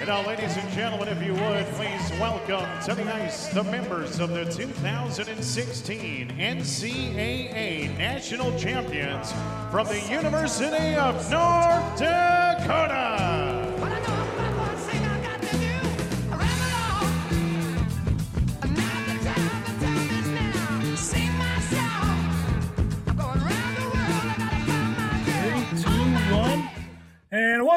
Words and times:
And 0.00 0.08
now, 0.08 0.26
ladies 0.26 0.56
and 0.56 0.66
gentlemen, 0.70 1.08
if 1.08 1.22
you 1.22 1.34
would, 1.34 1.66
please 1.74 2.10
welcome 2.18 2.66
to 2.86 2.94
the 2.94 3.14
ice 3.14 3.48
the 3.48 3.62
members 3.64 4.18
of 4.18 4.30
the 4.30 4.46
2016 4.46 6.28
NCAA 6.38 7.98
National 7.98 8.58
Champions 8.58 9.30
from 9.70 9.86
the 9.88 10.00
University 10.08 10.94
of 10.94 11.30
North 11.30 11.98
Dakota. 11.98 13.49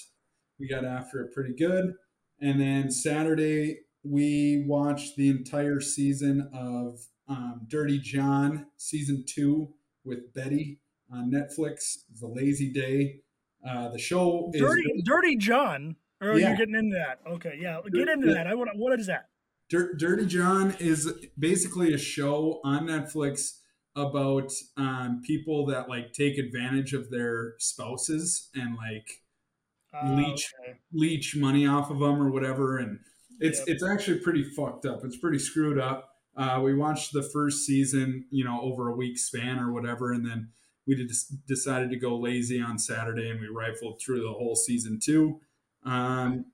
we 0.61 0.69
got 0.69 0.85
after 0.85 1.23
it 1.23 1.33
pretty 1.33 1.55
good. 1.55 1.95
And 2.41 2.61
then 2.61 2.91
Saturday, 2.91 3.81
we 4.05 4.65
watched 4.67 5.17
the 5.17 5.31
entire 5.31 5.81
season 5.81 6.51
of 6.55 7.01
um, 7.29 7.63
Dirty 7.67 7.99
John, 7.99 8.67
season 8.77 9.25
two, 9.27 9.71
with 10.05 10.33
Betty 10.35 10.81
on 11.13 11.31
Netflix. 11.31 11.99
It's 12.11 12.23
a 12.23 12.27
lazy 12.27 12.71
day. 12.73 13.21
Uh, 13.69 13.89
the 13.91 13.99
show 13.99 14.51
is 14.55 14.61
Dirty, 14.61 14.83
Dirty 15.05 15.37
John. 15.37 15.97
Or 16.23 16.39
yeah. 16.39 16.49
you're 16.49 16.57
getting 16.59 16.75
into 16.75 16.97
that? 16.97 17.21
Okay, 17.31 17.59
yeah, 17.61 17.81
get 17.93 18.09
into 18.09 18.33
that. 18.35 18.47
I 18.47 18.55
want. 18.55 18.71
What 18.75 18.99
is 18.99 19.07
that? 19.07 19.29
Dirty 19.71 20.27
John 20.27 20.75
is 20.79 21.11
basically 21.39 21.95
a 21.95 21.99
show 21.99 22.61
on 22.65 22.87
Netflix 22.87 23.59
about 23.97 24.53
um, 24.77 25.23
people 25.25 25.67
that 25.67 25.89
like 25.89 26.13
take 26.13 26.39
advantage 26.39 26.93
of 26.93 27.11
their 27.11 27.55
spouses 27.59 28.51
and 28.55 28.77
like 28.77 29.23
uh, 29.95 30.13
leech 30.15 30.53
okay. 30.63 30.79
leech 30.93 31.37
money 31.37 31.67
off 31.67 31.91
of 31.91 31.99
them 31.99 32.21
or 32.21 32.31
whatever, 32.31 32.79
and 32.79 33.01
it's 33.41 33.59
yep. 33.59 33.69
it's 33.69 33.85
actually 33.85 34.19
pretty 34.19 34.45
fucked 34.45 34.87
up. 34.87 35.05
It's 35.05 35.17
pretty 35.17 35.39
screwed 35.39 35.79
up. 35.79 36.11
Uh, 36.37 36.61
we 36.63 36.75
watched 36.75 37.13
the 37.13 37.23
first 37.23 37.67
season, 37.67 38.25
you 38.31 38.45
know, 38.45 38.61
over 38.63 38.89
a 38.89 38.97
week 38.97 39.19
span 39.19 39.59
or 39.59 39.73
whatever, 39.73 40.13
and 40.13 40.25
then 40.25 40.49
we 40.87 40.95
just 40.95 41.47
decided 41.47 41.91
to 41.91 41.97
go 41.97 42.17
lazy 42.17 42.61
on 42.61 42.79
Saturday 42.79 43.31
and 43.31 43.41
we 43.41 43.49
rifled 43.49 44.01
through 44.01 44.23
the 44.23 44.33
whole 44.33 44.57
season 44.57 44.99
two. 45.03 45.41
Um, 45.85 46.47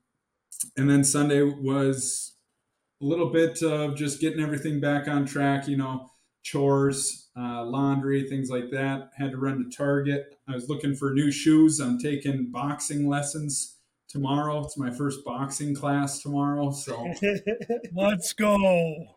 and 0.76 0.90
then 0.90 1.04
Sunday 1.04 1.42
was 1.42 2.34
a 3.00 3.04
little 3.04 3.30
bit 3.30 3.62
of 3.62 3.96
just 3.96 4.20
getting 4.20 4.40
everything 4.40 4.80
back 4.80 5.08
on 5.08 5.26
track, 5.26 5.68
you 5.68 5.76
know, 5.76 6.10
chores, 6.46 7.28
uh, 7.36 7.64
laundry, 7.64 8.28
things 8.28 8.50
like 8.50 8.70
that. 8.70 9.10
Had 9.16 9.32
to 9.32 9.36
run 9.36 9.58
to 9.58 9.76
Target. 9.76 10.38
I 10.48 10.54
was 10.54 10.68
looking 10.68 10.94
for 10.94 11.12
new 11.12 11.32
shoes. 11.32 11.80
I'm 11.80 11.98
taking 11.98 12.52
boxing 12.52 13.08
lessons 13.08 13.78
tomorrow. 14.08 14.62
It's 14.62 14.78
my 14.78 14.92
first 14.92 15.24
boxing 15.24 15.74
class 15.74 16.22
tomorrow. 16.22 16.70
So 16.70 17.12
let's 17.96 18.32
go. 18.32 18.56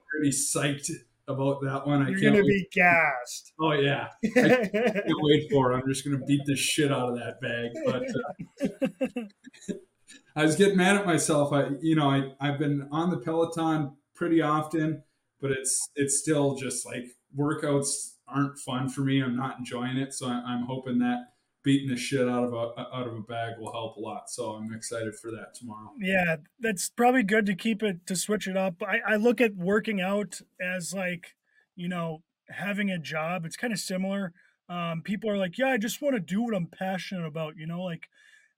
Pretty 0.10 0.32
psyched 0.32 0.90
about 1.28 1.62
that 1.62 1.86
one. 1.86 2.08
You're 2.08 2.32
gonna 2.32 2.44
be 2.44 2.68
gassed. 2.74 3.54
Oh 3.62 3.74
yeah, 3.74 4.08
I 4.26 4.30
can't 4.30 5.06
wait 5.22 5.52
for 5.52 5.72
it. 5.72 5.76
I'm 5.76 5.88
just 5.88 6.04
gonna 6.04 6.26
beat 6.26 6.42
the 6.48 6.56
shit 6.56 6.92
out 6.92 7.10
of 7.10 7.16
that 7.20 7.40
bag. 7.40 7.70
But 7.86 9.22
uh, 9.22 9.76
I 10.36 10.44
was 10.46 10.56
getting 10.56 10.78
mad 10.78 10.98
at 10.98 11.06
myself. 11.06 11.54
I, 11.54 11.70
you 11.80 11.96
know, 11.96 12.10
I 12.10 12.32
I've 12.42 12.58
been 12.58 12.88
on 12.92 13.12
the 13.12 13.18
Peloton 13.18 13.98
pretty 14.16 14.42
often, 14.42 15.04
but 15.40 15.52
it's 15.52 15.90
it's 15.96 16.18
still 16.18 16.56
just 16.56 16.88
like 16.88 17.06
workouts 17.38 18.16
aren't 18.28 18.58
fun 18.58 18.90
for 18.90 19.02
me. 19.02 19.22
I'm 19.22 19.36
not 19.36 19.58
enjoying 19.58 19.98
it, 19.98 20.14
so 20.14 20.28
I'm 20.28 20.66
hoping 20.66 21.00
that 21.00 21.26
beating 21.64 21.90
the 21.90 21.98
shit 21.98 22.28
out 22.28 22.44
of 22.44 22.54
a 22.54 22.80
out 22.80 23.08
of 23.08 23.14
a 23.14 23.22
bag 23.22 23.54
will 23.60 23.72
help 23.72 23.98
a 23.98 24.00
lot. 24.00 24.30
So 24.30 24.54
I'm 24.54 24.74
excited 24.74 25.16
for 25.16 25.32
that 25.32 25.54
tomorrow. 25.56 25.92
Yeah, 26.00 26.38
that's 26.60 26.90
probably 26.90 27.24
good 27.24 27.46
to 27.48 27.56
keep 27.56 27.84
it 27.84 28.06
to 28.08 28.16
switch 28.16 28.48
it 28.48 28.58
up. 28.58 28.82
I, 28.82 29.14
I 29.14 29.16
look 29.18 29.42
at 29.42 29.56
working 29.56 30.02
out 30.02 30.42
as 30.62 30.94
like 30.94 31.36
you 31.76 31.90
know 31.90 32.24
having 32.50 32.90
a 32.90 33.00
job. 33.00 33.46
It's 33.46 33.58
kind 33.58 33.74
of 33.74 33.80
similar. 33.80 34.34
Um, 34.70 35.02
people 35.04 35.30
are 35.30 35.38
like, 35.38 35.58
yeah, 35.58 35.70
I 35.70 35.78
just 35.78 36.02
want 36.02 36.16
to 36.16 36.20
do 36.20 36.44
what 36.44 36.56
I'm 36.56 36.68
passionate 36.68 37.26
about. 37.26 37.58
You 37.58 37.68
know, 37.68 37.84
like 37.84 38.08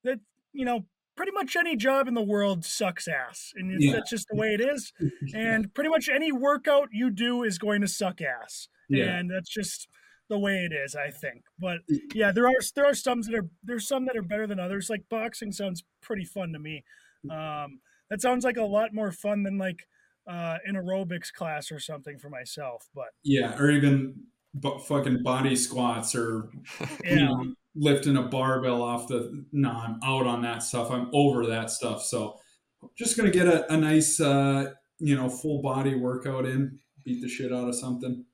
that. 0.04 0.20
You 0.54 0.66
know, 0.66 0.86
pretty 1.22 1.34
much 1.34 1.56
any 1.56 1.76
job 1.76 2.08
in 2.08 2.16
the 2.16 2.22
world 2.22 2.66
sucks 2.66 3.08
ass, 3.08 3.54
and 3.56 3.80
yeah. 3.80 3.94
that's 3.94 4.10
just 4.10 4.28
the 4.28 4.36
way 4.36 4.56
it 4.56 4.60
is. 4.60 4.92
and 5.36 5.72
pretty 5.76 5.92
much 5.92 6.10
any 6.10 6.32
workout 6.32 6.90
you 6.92 7.12
do 7.12 7.44
is 7.44 7.60
going 7.60 7.80
to 7.80 7.88
suck 7.88 8.22
ass, 8.22 8.70
yeah. 8.90 9.04
and 9.04 9.30
that's 9.30 9.48
just 9.48 9.88
the 10.30 10.40
way 10.40 10.66
it 10.66 10.74
is. 10.74 10.96
I 10.96 11.12
think, 11.12 11.44
but 11.60 11.82
yeah, 12.16 12.32
there 12.32 12.48
are 12.48 12.60
there 12.76 12.88
are 12.88 12.96
some 12.96 13.22
that 13.22 13.36
are 13.36 13.48
there's 13.64 13.88
some 13.88 14.06
that 14.06 14.18
are 14.18 14.24
better 14.24 14.48
than 14.48 14.60
others. 14.60 14.90
Like 14.90 15.04
boxing 15.12 15.52
sounds 15.52 15.84
pretty 16.02 16.26
fun 16.26 16.54
to 16.54 16.60
me. 16.60 16.84
Um, 17.30 17.82
that 18.10 18.20
sounds 18.20 18.44
like 18.44 18.58
a 18.58 18.64
lot 18.64 18.92
more 18.92 19.12
fun 19.12 19.44
than 19.44 19.60
like 19.60 19.86
uh, 20.28 20.58
an 20.66 20.74
aerobics 20.74 21.32
class 21.32 21.72
or 21.72 21.78
something 21.80 22.18
for 22.18 22.32
myself. 22.32 22.88
But 22.96 23.10
yeah, 23.24 23.56
or 23.60 23.70
even 23.70 24.16
fucking 24.88 25.22
body 25.22 25.56
squats 25.56 26.16
or 26.16 26.50
yeah. 27.06 27.14
you 27.14 27.16
know, 27.18 27.54
lifting 27.76 28.18
a 28.18 28.24
barbell 28.24 28.82
off 28.82 29.08
the 29.08 29.46
no 29.52 29.72
i'm 29.72 30.00
out 30.04 30.28
on 30.28 30.42
that 30.42 30.64
stuff. 30.64 30.92
I'm 30.92 31.10
over 31.14 31.46
that 31.48 31.70
stuff. 31.70 32.04
So 32.04 32.40
just 32.98 33.16
gonna 33.18 33.32
get 33.32 33.48
a, 33.48 33.72
a 33.72 33.78
nice 33.78 34.20
uh 34.20 34.72
you 35.00 35.16
know 35.16 35.30
full 35.30 35.62
body 35.62 35.96
workout 35.96 36.46
in 36.46 36.80
beat 37.04 37.22
the 37.22 37.30
shit 37.30 37.52
out 37.52 37.68
of 37.68 37.76
something. 37.76 38.26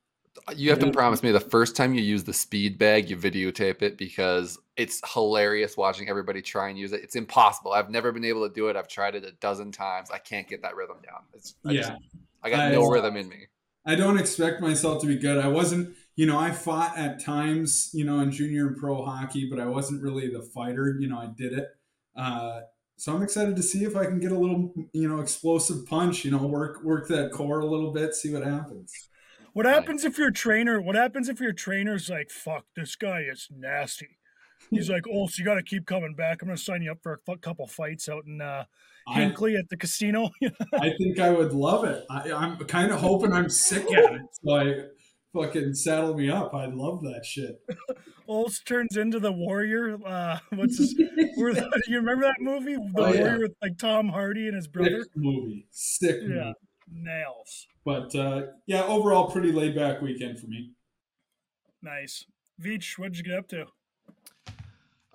You 0.56 0.70
have 0.70 0.80
to 0.80 0.92
promise 0.92 1.24
me 1.24 1.32
the 1.32 1.40
first 1.40 1.76
time 1.76 1.96
you 1.96 2.02
use 2.02 2.24
the 2.24 2.34
speed 2.34 2.78
bag 2.78 3.10
you 3.10 3.18
videotape 3.18 3.82
it 3.82 3.98
because 3.98 4.60
it's 4.76 5.02
hilarious 5.14 5.76
watching 5.76 6.10
everybody 6.10 6.42
try 6.42 6.70
and 6.70 6.78
use 6.78 6.94
it. 6.94 7.02
It's 7.02 7.16
impossible. 7.16 7.74
I've 7.74 7.90
never 7.90 8.12
been 8.12 8.24
able 8.24 8.48
to 8.48 8.54
do 8.54 8.68
it. 8.68 8.76
I've 8.76 8.88
tried 8.88 9.16
it 9.16 9.26
a 9.26 9.32
dozen 9.32 9.72
times. 9.72 10.12
I 10.12 10.20
can't 10.20 10.48
get 10.48 10.62
that 10.62 10.76
rhythm 10.76 10.98
down. 11.04 11.22
It's, 11.34 11.56
I 11.66 11.72
yeah. 11.72 11.82
Just, 11.82 11.94
i 12.44 12.50
got 12.52 12.60
I, 12.60 12.72
no 12.72 12.88
rhythm 12.88 13.18
in 13.18 13.28
me. 13.28 13.48
I 13.86 13.96
don't 13.96 14.20
expect 14.20 14.62
myself 14.62 15.02
to 15.02 15.08
be 15.08 15.18
good. 15.18 15.44
I 15.44 15.48
wasn't 15.48 15.96
you 16.18 16.26
know, 16.26 16.38
I 16.38 16.52
fought 16.52 16.98
at 16.98 17.24
times, 17.24 17.92
you 17.94 18.04
know, 18.04 18.20
in 18.20 18.32
junior 18.32 18.68
and 18.68 18.76
pro 18.76 19.06
hockey, 19.06 19.48
but 19.48 19.60
I 19.60 19.68
wasn't 19.68 20.02
really 20.02 20.28
the 20.28 20.42
fighter. 20.42 20.98
You 21.00 21.08
know, 21.08 21.20
I 21.20 21.28
did 21.28 21.54
it. 21.54 21.68
Uh, 22.16 22.62
so 22.98 23.16
I'm 23.16 23.22
excited 23.22 23.56
to 23.56 23.62
see 23.62 23.84
if 23.84 23.96
I 23.96 24.06
can 24.06 24.20
get 24.20 24.32
a 24.32 24.38
little, 24.38 24.74
you 24.94 25.08
know, 25.08 25.20
explosive 25.20 25.86
punch. 25.86 26.26
You 26.26 26.32
know, 26.32 26.48
work 26.48 26.84
work 26.84 27.08
that 27.10 27.32
core 27.32 27.60
a 27.60 27.68
little 27.68 27.94
bit, 27.94 28.16
see 28.16 28.34
what 28.34 28.44
happens. 28.44 28.92
What 29.54 29.68
happens 29.68 30.04
if 30.04 30.18
your 30.18 30.32
trainer? 30.32 30.82
What 30.82 30.96
happens 30.96 31.30
if 31.30 31.40
your 31.40 31.54
trainer's 31.54 32.10
like, 32.10 32.32
"Fuck, 32.32 32.66
this 32.76 32.96
guy 32.96 33.22
is 33.22 33.48
nasty." 33.56 34.18
He's 34.72 34.90
like, 34.90 35.04
"Oh, 35.08 35.28
so 35.28 35.36
you 35.38 35.46
got 35.46 35.56
to 35.56 35.64
keep 35.64 35.86
coming 35.86 36.16
back. 36.16 36.42
I'm 36.42 36.48
going 36.48 36.58
to 36.58 36.64
sign 36.64 36.82
you 36.82 36.92
up 36.92 37.04
for 37.04 37.22
a 37.28 37.38
couple 37.38 37.68
fights 37.68 38.10
out 38.10 38.26
in 38.26 38.42
uh, 38.42 38.64
Hinckley 39.10 39.56
I, 39.56 39.60
at 39.60 39.70
the 39.70 39.78
casino." 39.78 40.32
I 40.74 40.90
think 40.98 41.20
I 41.20 41.30
would 41.30 41.54
love 41.54 41.84
it. 41.84 42.04
I, 42.10 42.30
am 42.30 42.58
kind 42.66 42.92
of 42.92 43.00
hoping 43.00 43.34
I'm 43.34 43.50
sick 43.50 43.86
at 43.94 44.14
it, 44.16 44.22
so 44.44 44.56
I 44.56 44.74
fucking 45.38 45.74
saddle 45.74 46.16
me 46.16 46.30
up. 46.30 46.54
I 46.54 46.66
love 46.66 47.02
that 47.04 47.26
shit. 47.26 47.62
Olds 48.28 48.60
turns 48.60 48.98
into 48.98 49.20
the 49.20 49.32
warrior. 49.32 49.98
Uh, 50.06 50.40
what's 50.56 50.78
his? 50.78 50.94
the, 50.94 51.82
you 51.88 51.98
remember 51.98 52.26
that 52.26 52.42
movie, 52.42 52.76
The 52.76 52.92
oh, 52.98 53.04
Warrior, 53.04 53.32
yeah. 53.32 53.38
with 53.38 53.56
like 53.62 53.78
Tom 53.78 54.10
Hardy 54.10 54.48
and 54.48 54.56
his 54.56 54.68
brother? 54.68 55.04
Sick 55.04 55.12
movie, 55.16 55.68
sick 55.72 56.18
yeah. 56.22 56.28
movie. 56.28 56.54
nails. 56.92 57.68
But 57.86 58.14
uh, 58.16 58.48
yeah, 58.66 58.84
overall, 58.84 59.32
pretty 59.32 59.52
laid 59.52 59.76
back 59.76 60.02
weekend 60.02 60.40
for 60.40 60.48
me. 60.48 60.72
Nice, 61.82 62.26
Veech. 62.62 62.98
What'd 62.98 63.18
you 63.18 63.24
get 63.24 63.38
up 63.38 63.48
to? 63.50 63.66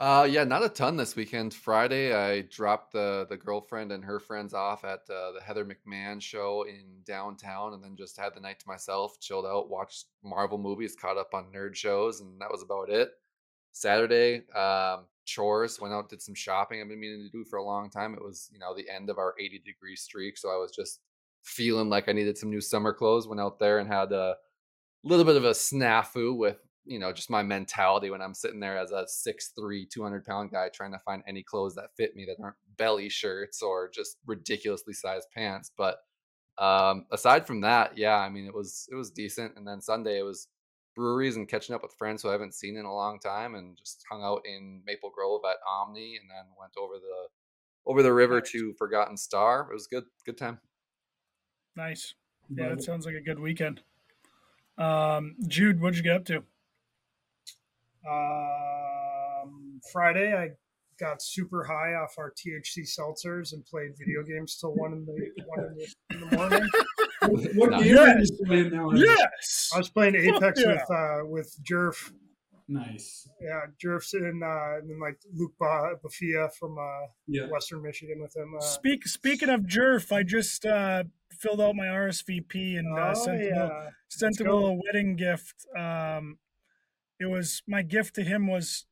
Uh, 0.02 0.24
yeah, 0.24 0.42
not 0.42 0.64
a 0.64 0.68
ton 0.68 0.96
this 0.96 1.14
weekend. 1.14 1.54
Friday, 1.54 2.12
I 2.12 2.40
dropped 2.40 2.92
the 2.92 3.24
the 3.30 3.36
girlfriend 3.36 3.92
and 3.92 4.04
her 4.04 4.18
friends 4.18 4.52
off 4.52 4.82
at 4.82 5.02
uh, 5.08 5.30
the 5.30 5.40
Heather 5.40 5.64
McMahan 5.64 6.20
show 6.20 6.66
in 6.68 7.02
downtown, 7.04 7.72
and 7.72 7.84
then 7.84 7.94
just 7.94 8.18
had 8.18 8.34
the 8.34 8.40
night 8.40 8.58
to 8.58 8.66
myself, 8.66 9.20
chilled 9.20 9.46
out, 9.46 9.70
watched 9.70 10.06
Marvel 10.24 10.58
movies, 10.58 10.96
caught 11.00 11.18
up 11.18 11.34
on 11.34 11.52
nerd 11.54 11.76
shows, 11.76 12.20
and 12.20 12.40
that 12.40 12.50
was 12.50 12.64
about 12.64 12.90
it. 12.90 13.12
Saturday, 13.70 14.42
um, 14.56 15.04
chores, 15.24 15.80
went 15.80 15.94
out, 15.94 16.08
did 16.08 16.20
some 16.20 16.34
shopping. 16.34 16.80
I've 16.80 16.88
been 16.88 16.98
meaning 16.98 17.22
to 17.22 17.30
do 17.30 17.44
for 17.44 17.60
a 17.60 17.64
long 17.64 17.88
time. 17.88 18.14
It 18.14 18.24
was, 18.24 18.50
you 18.52 18.58
know, 18.58 18.74
the 18.74 18.90
end 18.90 19.08
of 19.08 19.18
our 19.18 19.36
80 19.38 19.60
degree 19.64 19.94
streak, 19.94 20.36
so 20.36 20.48
I 20.48 20.56
was 20.56 20.72
just 20.72 20.98
feeling 21.44 21.88
like 21.88 22.08
I 22.08 22.12
needed 22.12 22.36
some 22.36 22.50
new 22.50 22.60
summer 22.60 22.92
clothes. 22.92 23.28
Went 23.28 23.40
out 23.40 23.60
there 23.60 23.78
and 23.78 23.86
had 23.86 24.10
a 24.10 24.34
little 25.04 25.24
bit 25.24 25.36
of 25.36 25.44
a 25.44 25.50
snafu 25.50 26.36
with 26.36 26.58
you 26.84 26.98
know, 26.98 27.12
just 27.12 27.30
my 27.30 27.42
mentality 27.42 28.10
when 28.10 28.22
I'm 28.22 28.34
sitting 28.34 28.60
there 28.60 28.76
as 28.76 28.92
a 28.92 29.04
6'3, 29.04 29.88
200 29.88 30.24
pound 30.24 30.50
guy 30.50 30.68
trying 30.68 30.92
to 30.92 30.98
find 31.00 31.22
any 31.26 31.42
clothes 31.42 31.74
that 31.76 31.94
fit 31.96 32.16
me 32.16 32.24
that 32.26 32.42
aren't 32.42 32.56
belly 32.76 33.08
shirts 33.08 33.62
or 33.62 33.88
just 33.88 34.16
ridiculously 34.26 34.92
sized 34.92 35.28
pants. 35.34 35.70
But 35.76 35.98
um, 36.58 37.06
aside 37.10 37.46
from 37.46 37.60
that, 37.62 37.96
yeah, 37.96 38.16
I 38.16 38.28
mean, 38.28 38.46
it 38.46 38.54
was 38.54 38.88
it 38.90 38.94
was 38.94 39.10
decent. 39.10 39.56
And 39.56 39.66
then 39.66 39.80
Sunday 39.80 40.18
it 40.18 40.24
was 40.24 40.48
breweries 40.94 41.36
and 41.36 41.48
catching 41.48 41.74
up 41.74 41.82
with 41.82 41.94
friends 41.94 42.22
who 42.22 42.28
I 42.28 42.32
haven't 42.32 42.54
seen 42.54 42.76
in 42.76 42.84
a 42.84 42.94
long 42.94 43.18
time, 43.18 43.54
and 43.54 43.76
just 43.76 44.04
hung 44.10 44.22
out 44.22 44.42
in 44.44 44.82
Maple 44.86 45.10
Grove 45.10 45.42
at 45.48 45.56
Omni, 45.68 46.16
and 46.20 46.28
then 46.30 46.44
went 46.58 46.72
over 46.78 46.94
the 46.94 47.28
over 47.86 48.02
the 48.02 48.12
river 48.12 48.40
to 48.40 48.74
Forgotten 48.74 49.16
Star. 49.16 49.68
It 49.70 49.74
was 49.74 49.86
good, 49.86 50.04
good 50.26 50.38
time. 50.38 50.58
Nice. 51.74 52.14
Yeah, 52.54 52.68
that 52.68 52.82
sounds 52.82 53.06
like 53.06 53.14
a 53.14 53.20
good 53.20 53.38
weekend. 53.38 53.80
Um, 54.76 55.36
Jude, 55.46 55.80
what'd 55.80 55.96
you 55.96 56.02
get 56.02 56.16
up 56.16 56.24
to? 56.26 56.44
Um, 58.08 59.80
Friday, 59.92 60.34
I 60.34 60.50
got 60.98 61.22
super 61.22 61.64
high 61.64 61.94
off 61.94 62.14
our 62.18 62.32
THC 62.32 62.86
seltzers 62.86 63.52
and 63.52 63.64
played 63.64 63.92
video 63.98 64.22
games 64.22 64.56
till 64.56 64.74
one 64.74 64.92
in 64.92 65.04
the 65.04 65.30
one 65.46 65.64
in 65.64 65.74
the, 65.74 65.94
in 66.10 66.20
the 66.20 66.36
morning. 66.36 66.68
what 67.54 67.70
game 67.82 67.94
yes. 67.94 68.06
are 68.06 68.18
you 68.18 68.46
playing 68.46 68.70
now? 68.70 68.90
Yes, 68.92 69.70
I 69.74 69.78
was 69.78 69.88
playing 69.88 70.16
Apex 70.16 70.60
yeah. 70.60 70.72
with 70.72 70.90
uh, 70.90 71.26
with 71.26 71.56
Jerf. 71.62 72.12
Nice. 72.68 73.28
Yeah, 73.40 73.60
Jerf's 73.82 74.14
in, 74.14 74.40
uh, 74.42 74.78
and 74.78 74.88
then 74.88 75.00
like 75.00 75.18
Luke 75.34 75.52
ba- 75.58 75.96
Bafia 76.02 76.48
from 76.58 76.78
uh, 76.78 77.06
yeah. 77.26 77.48
Western 77.50 77.82
Michigan 77.82 78.20
with 78.20 78.34
him. 78.34 78.54
Uh, 78.56 78.62
Speak 78.62 79.06
speaking 79.06 79.48
of 79.48 79.62
Jerf, 79.62 80.12
I 80.12 80.22
just 80.22 80.64
uh, 80.64 81.04
filled 81.30 81.60
out 81.60 81.74
my 81.74 81.86
RSVP 81.86 82.78
and 82.78 82.98
uh, 82.98 83.12
oh, 83.14 83.24
sent, 83.24 83.40
yeah. 83.40 83.46
him 83.46 83.70
a, 83.70 83.90
sent 84.08 84.40
him 84.40 84.46
a 84.46 84.54
little 84.54 84.80
wedding 84.86 85.16
gift. 85.16 85.66
Um, 85.76 86.38
it 87.22 87.30
was 87.30 87.62
my 87.66 87.82
gift 87.82 88.14
to 88.16 88.22
him 88.22 88.46
was 88.46 88.86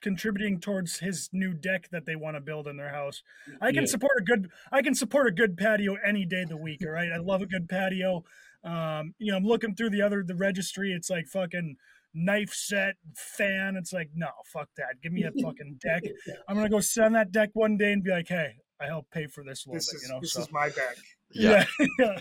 contributing 0.00 0.60
towards 0.60 0.98
his 0.98 1.28
new 1.32 1.52
deck 1.52 1.88
that 1.90 2.06
they 2.06 2.16
want 2.16 2.36
to 2.36 2.40
build 2.40 2.66
in 2.66 2.76
their 2.76 2.90
house. 2.90 3.22
I 3.60 3.72
can 3.72 3.82
yeah. 3.82 3.90
support 3.90 4.12
a 4.18 4.22
good 4.22 4.50
I 4.72 4.82
can 4.82 4.94
support 4.94 5.26
a 5.26 5.32
good 5.32 5.56
patio 5.56 5.96
any 6.06 6.24
day 6.24 6.42
of 6.42 6.48
the 6.48 6.56
week, 6.56 6.82
all 6.84 6.92
right? 6.92 7.10
I 7.12 7.18
love 7.18 7.42
a 7.42 7.46
good 7.46 7.68
patio. 7.68 8.24
Um, 8.62 9.14
you 9.18 9.32
know, 9.32 9.38
I'm 9.38 9.44
looking 9.44 9.74
through 9.74 9.90
the 9.90 10.02
other 10.02 10.22
the 10.22 10.34
registry, 10.34 10.92
it's 10.92 11.10
like 11.10 11.26
fucking 11.26 11.76
knife 12.12 12.52
set 12.52 12.96
fan. 13.14 13.76
It's 13.76 13.92
like, 13.92 14.10
no, 14.14 14.28
fuck 14.52 14.68
that. 14.76 15.00
Give 15.02 15.12
me 15.12 15.24
a 15.24 15.32
fucking 15.42 15.78
deck. 15.80 16.02
I'm 16.48 16.56
gonna 16.56 16.68
go 16.68 16.80
sit 16.80 17.04
on 17.04 17.12
that 17.12 17.32
deck 17.32 17.50
one 17.54 17.76
day 17.76 17.92
and 17.92 18.02
be 18.02 18.10
like, 18.10 18.28
hey, 18.28 18.56
I 18.80 18.86
help 18.86 19.10
pay 19.10 19.26
for 19.26 19.44
this 19.44 19.66
a 19.66 19.70
little 19.70 19.78
this 19.78 19.92
bit, 19.92 19.96
is, 19.96 20.02
you 20.02 20.14
know. 20.14 20.20
This 20.20 20.32
so, 20.32 20.40
is 20.42 20.52
my 20.52 20.68
deck. 20.68 20.96
Yeah. 21.32 21.64
yeah. 21.98 22.18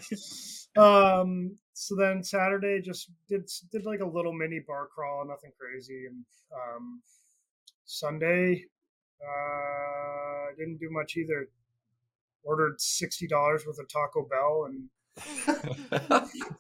um 1.21 1.57
so 1.79 1.95
then 1.95 2.21
Saturday 2.21 2.81
just 2.81 3.09
did 3.29 3.49
did 3.71 3.85
like 3.85 4.01
a 4.01 4.05
little 4.05 4.33
mini 4.33 4.59
bar 4.67 4.87
crawl, 4.93 5.25
nothing 5.25 5.51
crazy, 5.57 6.07
and 6.07 6.25
um, 6.53 7.01
Sunday 7.85 8.65
uh, 9.21 10.53
didn't 10.57 10.77
do 10.77 10.89
much 10.91 11.15
either. 11.15 11.47
Ordered 12.43 12.81
sixty 12.81 13.27
dollars 13.27 13.65
worth 13.65 13.79
of 13.79 13.87
Taco 13.87 14.27
Bell 14.29 14.67
and 14.67 14.89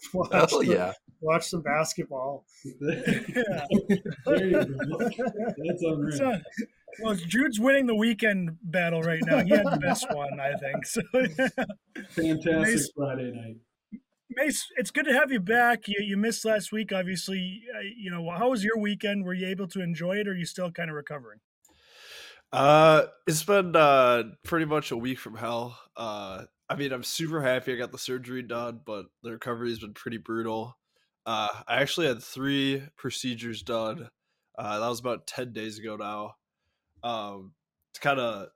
watched 0.13 0.53
oh 0.53 0.61
yeah, 0.61 0.93
watch 1.19 1.49
some 1.49 1.63
basketball. 1.63 2.45
yeah. 2.79 3.65
That's 4.25 4.25
unreal. 5.83 6.17
So, 6.17 6.39
well, 7.01 7.15
Jude's 7.15 7.59
winning 7.59 7.87
the 7.87 7.95
weekend 7.95 8.57
battle 8.63 9.01
right 9.01 9.21
now. 9.25 9.43
He 9.43 9.51
had 9.51 9.65
the 9.65 9.79
best 9.81 10.05
one, 10.13 10.39
I 10.39 10.55
think. 10.57 10.85
So, 10.85 11.01
Fantastic 12.11 12.45
nice. 12.45 12.89
Friday 12.95 13.31
night. 13.31 13.57
Mace, 14.39 14.67
it's 14.77 14.91
good 14.91 15.05
to 15.05 15.13
have 15.13 15.31
you 15.31 15.39
back. 15.39 15.87
You, 15.87 15.97
you 15.99 16.17
missed 16.17 16.45
last 16.45 16.71
week, 16.71 16.91
obviously. 16.93 17.63
Uh, 17.75 17.81
you 17.97 18.09
know, 18.09 18.29
how 18.29 18.49
was 18.49 18.63
your 18.63 18.77
weekend? 18.77 19.25
Were 19.25 19.33
you 19.33 19.47
able 19.47 19.67
to 19.67 19.81
enjoy 19.81 20.17
it, 20.17 20.27
or 20.27 20.31
are 20.31 20.35
you 20.35 20.45
still 20.45 20.71
kind 20.71 20.89
of 20.89 20.95
recovering? 20.95 21.39
Uh, 22.51 23.03
it's 23.27 23.43
been 23.43 23.75
uh 23.75 24.23
pretty 24.43 24.65
much 24.65 24.91
a 24.91 24.97
week 24.97 25.19
from 25.19 25.35
hell. 25.35 25.77
Uh, 25.95 26.43
I 26.69 26.75
mean, 26.75 26.91
I'm 26.91 27.03
super 27.03 27.41
happy 27.41 27.73
I 27.73 27.77
got 27.77 27.91
the 27.91 27.97
surgery 27.97 28.41
done, 28.41 28.81
but 28.85 29.07
the 29.23 29.31
recovery 29.31 29.69
has 29.69 29.79
been 29.79 29.93
pretty 29.93 30.17
brutal. 30.17 30.77
Uh, 31.25 31.49
I 31.67 31.81
actually 31.81 32.07
had 32.07 32.23
three 32.23 32.83
procedures 32.95 33.61
done. 33.61 34.09
Uh, 34.57 34.79
that 34.79 34.87
was 34.87 34.99
about 34.99 35.27
ten 35.27 35.53
days 35.53 35.79
ago 35.79 35.95
now. 35.95 36.35
Um, 37.03 37.53
it's 37.91 37.99
kind 37.99 38.19
of 38.19 38.47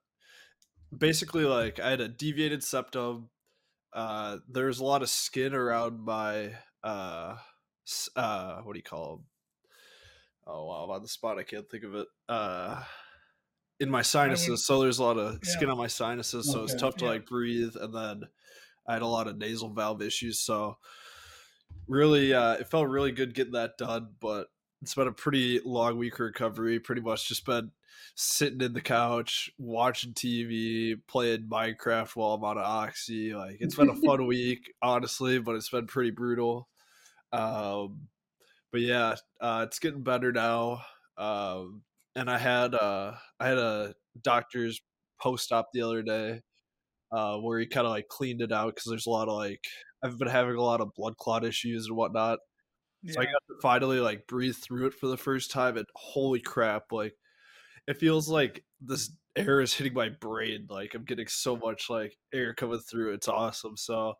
basically 0.96 1.46
like 1.46 1.80
I 1.80 1.90
had 1.92 2.02
a 2.02 2.08
deviated 2.08 2.64
septum, 2.64 3.30
uh, 3.94 4.38
there's 4.50 4.80
a 4.80 4.86
lot 4.86 5.02
of 5.02 5.10
skin 5.10 5.54
around 5.54 6.04
my 6.04 6.54
uh, 6.84 7.36
uh, 8.16 8.62
what 8.62 8.74
do 8.74 8.80
you 8.80 8.84
call 8.84 9.18
them? 9.18 9.26
Oh 10.46 10.66
wow, 10.66 10.84
I'm 10.84 10.90
on 10.92 11.02
the 11.02 11.08
spot. 11.08 11.38
I 11.38 11.44
can't 11.44 11.70
think 11.70 11.84
of 11.84 11.96
it. 11.96 12.08
Uh, 12.28 12.82
in 13.80 13.90
my 13.90 14.02
sinuses, 14.02 14.48
I 14.48 14.50
mean, 14.50 14.58
so 14.58 14.82
there's 14.82 15.00
a 15.00 15.04
lot 15.04 15.18
of 15.18 15.40
skin 15.44 15.70
on 15.70 15.78
my 15.78 15.88
sinuses, 15.88 16.52
so 16.52 16.60
okay. 16.60 16.74
it's 16.74 16.82
tough 16.82 16.96
to 16.98 17.06
yeah. 17.06 17.12
like 17.12 17.26
breathe. 17.26 17.76
And 17.80 17.94
then 17.94 18.24
I 18.88 18.94
had 18.94 19.02
a 19.02 19.08
lot 19.08 19.28
of 19.28 19.38
nasal 19.38 19.70
valve 19.70 20.02
issues, 20.02 20.40
so 20.40 20.78
really, 21.88 22.34
uh, 22.34 22.54
it 22.54 22.68
felt 22.70 22.90
really 22.90 23.12
good 23.12 23.34
getting 23.34 23.54
that 23.54 23.78
done. 23.78 24.10
But 24.20 24.48
it's 24.82 24.96
been 24.96 25.08
a 25.08 25.14
pretty 25.14 25.62
long 25.64 25.98
week 25.98 26.16
of 26.16 26.22
recovery. 26.22 26.80
Pretty 26.80 27.02
much 27.02 27.28
just 27.28 27.46
been 27.46 27.72
sitting 28.16 28.62
in 28.62 28.74
the 28.74 28.82
couch, 28.82 29.52
watching 29.58 30.14
TV, 30.14 30.96
playing 31.08 31.48
Minecraft 31.50 32.16
while 32.16 32.34
I'm 32.34 32.44
on 32.44 32.58
oxy. 32.58 33.34
Like 33.34 33.58
it's 33.60 33.76
been 33.76 33.90
a 33.90 33.96
fun 34.06 34.26
week, 34.28 34.74
honestly, 34.82 35.40
but 35.40 35.56
it's 35.56 35.70
been 35.70 35.88
pretty 35.88 36.12
brutal. 36.12 36.68
Um, 37.32 38.08
but 38.72 38.82
yeah, 38.82 39.16
uh, 39.42 39.66
it's 39.68 39.80
getting 39.80 40.04
better 40.04 40.32
now. 40.32 40.82
Um, 41.18 41.84
and 42.16 42.30
I 42.30 42.38
had 42.38 42.76
uh, 42.76 43.14
I 43.40 43.48
had 43.48 43.58
a 43.58 43.96
doctor's 44.22 44.82
post 45.22 45.52
op 45.52 45.70
the 45.74 45.82
other 45.82 46.02
day 46.02 46.42
uh, 47.12 47.38
where 47.38 47.60
he 47.60 47.66
kind 47.66 47.86
of 47.86 47.92
like 47.92 48.08
cleaned 48.08 48.42
it 48.42 48.52
out 48.52 48.76
because 48.76 48.90
there's 48.90 49.06
a 49.06 49.12
lot 49.12 49.28
of 49.28 49.36
like 49.36 49.64
I've 50.04 50.18
been 50.18 50.28
having 50.28 50.56
a 50.56 50.62
lot 50.62 50.82
of 50.82 50.94
blood 50.96 51.18
clot 51.18 51.46
issues 51.46 51.88
and 51.88 51.96
whatnot. 51.96 52.40
Yeah. 53.04 53.14
So 53.14 53.22
I 53.22 53.26
got 53.26 53.44
to 53.50 53.56
finally 53.62 54.00
like 54.00 54.28
breathe 54.28 54.56
through 54.56 54.88
it 54.88 54.94
for 54.94 55.08
the 55.08 55.18
first 55.18 55.52
time, 55.52 55.78
and 55.78 55.86
holy 55.96 56.40
crap! 56.40 56.92
Like 56.92 57.16
it 57.88 57.98
feels 57.98 58.30
like 58.30 58.64
this 58.82 59.12
air 59.36 59.62
is 59.62 59.74
hitting 59.74 59.94
my 59.94 60.10
brain. 60.10 60.68
Like 60.70 60.94
I'm 60.94 61.06
getting 61.06 61.28
so 61.28 61.56
much 61.58 61.90
like 61.90 62.18
air 62.34 62.54
coming 62.54 62.80
through. 62.80 63.14
It's 63.14 63.28
awesome. 63.28 63.78
So 63.78 64.16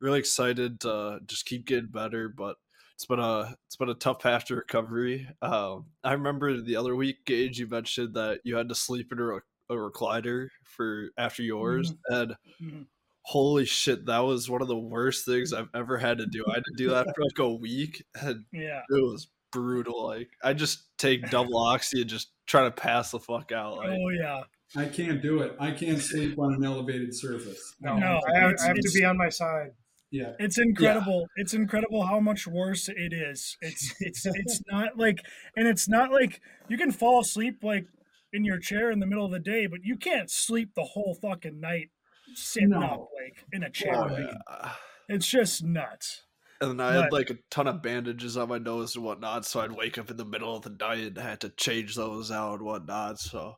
really 0.00 0.18
excited 0.18 0.80
to 0.80 1.20
just 1.26 1.46
keep 1.46 1.66
getting 1.66 1.90
better. 1.90 2.28
But 2.28 2.56
it's 2.94 3.06
been 3.06 3.18
a 3.18 3.56
it's 3.66 3.76
been 3.76 3.88
a 3.88 3.94
tough 3.94 4.20
path 4.20 4.46
to 4.46 4.56
recovery. 4.56 5.28
Um, 5.40 5.86
I 6.04 6.12
remember 6.12 6.60
the 6.60 6.76
other 6.76 6.94
week, 6.94 7.24
Gage, 7.24 7.58
you 7.58 7.66
mentioned 7.66 8.14
that 8.14 8.40
you 8.44 8.56
had 8.56 8.68
to 8.68 8.74
sleep 8.74 9.12
in 9.12 9.18
a, 9.18 9.36
a 9.72 9.76
recliner 9.76 10.48
for 10.64 11.08
after 11.18 11.42
yours, 11.42 11.92
mm-hmm. 11.92 12.14
and 12.14 12.36
mm-hmm. 12.62 12.82
holy 13.22 13.64
shit, 13.64 14.06
that 14.06 14.20
was 14.20 14.48
one 14.48 14.62
of 14.62 14.68
the 14.68 14.76
worst 14.76 15.24
things 15.24 15.52
I've 15.52 15.70
ever 15.74 15.98
had 15.98 16.18
to 16.18 16.26
do. 16.26 16.44
I 16.48 16.54
had 16.54 16.64
to 16.64 16.76
do 16.76 16.90
that 16.90 17.06
for 17.14 17.22
like 17.22 17.38
a 17.38 17.52
week, 17.52 18.04
and 18.20 18.44
yeah, 18.52 18.82
it 18.88 19.02
was 19.02 19.28
brutal. 19.52 20.06
Like 20.06 20.30
I 20.42 20.52
just 20.52 20.96
take 20.98 21.30
double 21.30 21.56
oxy 21.66 22.00
and 22.00 22.10
just 22.10 22.32
try 22.46 22.64
to 22.64 22.70
pass 22.70 23.12
the 23.12 23.20
fuck 23.20 23.52
out. 23.52 23.76
Like, 23.76 23.90
Oh 23.90 24.08
yeah. 24.08 24.42
I 24.74 24.86
can't 24.86 25.20
do 25.20 25.42
it. 25.42 25.54
I 25.60 25.70
can't 25.70 26.00
sleep 26.00 26.38
on 26.38 26.54
an 26.54 26.64
elevated 26.64 27.14
surface. 27.14 27.74
No, 27.80 27.96
No, 27.98 28.20
I 28.26 28.38
have, 28.38 28.54
I 28.62 28.66
have 28.68 28.76
to 28.76 28.90
be 28.94 29.04
on 29.04 29.18
my 29.18 29.28
side. 29.28 29.72
Yeah. 30.10 30.32
It's 30.38 30.58
incredible. 30.58 31.26
It's 31.36 31.54
incredible 31.54 32.04
how 32.04 32.20
much 32.20 32.46
worse 32.46 32.88
it 32.88 33.12
is. 33.12 33.56
It's 33.60 33.94
it's 34.00 34.26
it's 34.26 34.62
not 34.70 34.98
like 34.98 35.20
and 35.56 35.66
it's 35.66 35.88
not 35.88 36.10
like 36.10 36.40
you 36.68 36.76
can 36.76 36.92
fall 36.92 37.20
asleep 37.20 37.62
like 37.62 37.86
in 38.32 38.44
your 38.44 38.58
chair 38.58 38.90
in 38.90 39.00
the 39.00 39.06
middle 39.06 39.24
of 39.24 39.32
the 39.32 39.38
day, 39.38 39.66
but 39.66 39.80
you 39.84 39.96
can't 39.96 40.30
sleep 40.30 40.74
the 40.74 40.84
whole 40.84 41.14
fucking 41.20 41.60
night 41.60 41.90
sitting 42.34 42.70
No. 42.70 42.80
up 42.80 43.08
like 43.22 43.44
in 43.52 43.62
a 43.62 43.66
oh, 43.66 43.70
chair. 43.70 43.94
oh, 43.94 44.16
yeah. 44.18 44.72
It's 45.08 45.28
just 45.28 45.62
nuts. 45.64 46.22
And 46.62 46.70
then 46.70 46.80
I 46.80 46.92
had 46.94 47.10
like 47.12 47.28
a 47.30 47.38
ton 47.50 47.66
of 47.66 47.82
bandages 47.82 48.36
on 48.36 48.48
my 48.48 48.58
nose 48.58 48.94
and 48.94 49.04
whatnot, 49.04 49.44
so 49.44 49.60
I'd 49.60 49.72
wake 49.72 49.98
up 49.98 50.10
in 50.10 50.16
the 50.16 50.24
middle 50.24 50.54
of 50.56 50.62
the 50.62 50.70
night 50.70 51.00
and 51.00 51.18
had 51.18 51.40
to 51.40 51.48
change 51.50 51.96
those 51.96 52.30
out 52.30 52.54
and 52.54 52.62
whatnot. 52.62 53.18
So 53.18 53.56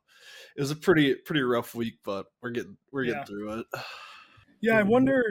it 0.57 0.61
was 0.63 0.71
a 0.71 0.77
pretty 0.77 1.15
pretty 1.15 1.43
rough 1.43 1.75
week, 1.75 1.99
but 2.05 2.27
we're 2.43 2.51
getting 2.51 2.79
we're 2.93 3.05
getting 3.05 3.21
Yeah. 3.21 3.25
through 3.25 3.61
it. 3.61 3.67
Yeah, 4.63 4.79
I 4.79 4.83
wonder, 4.83 5.23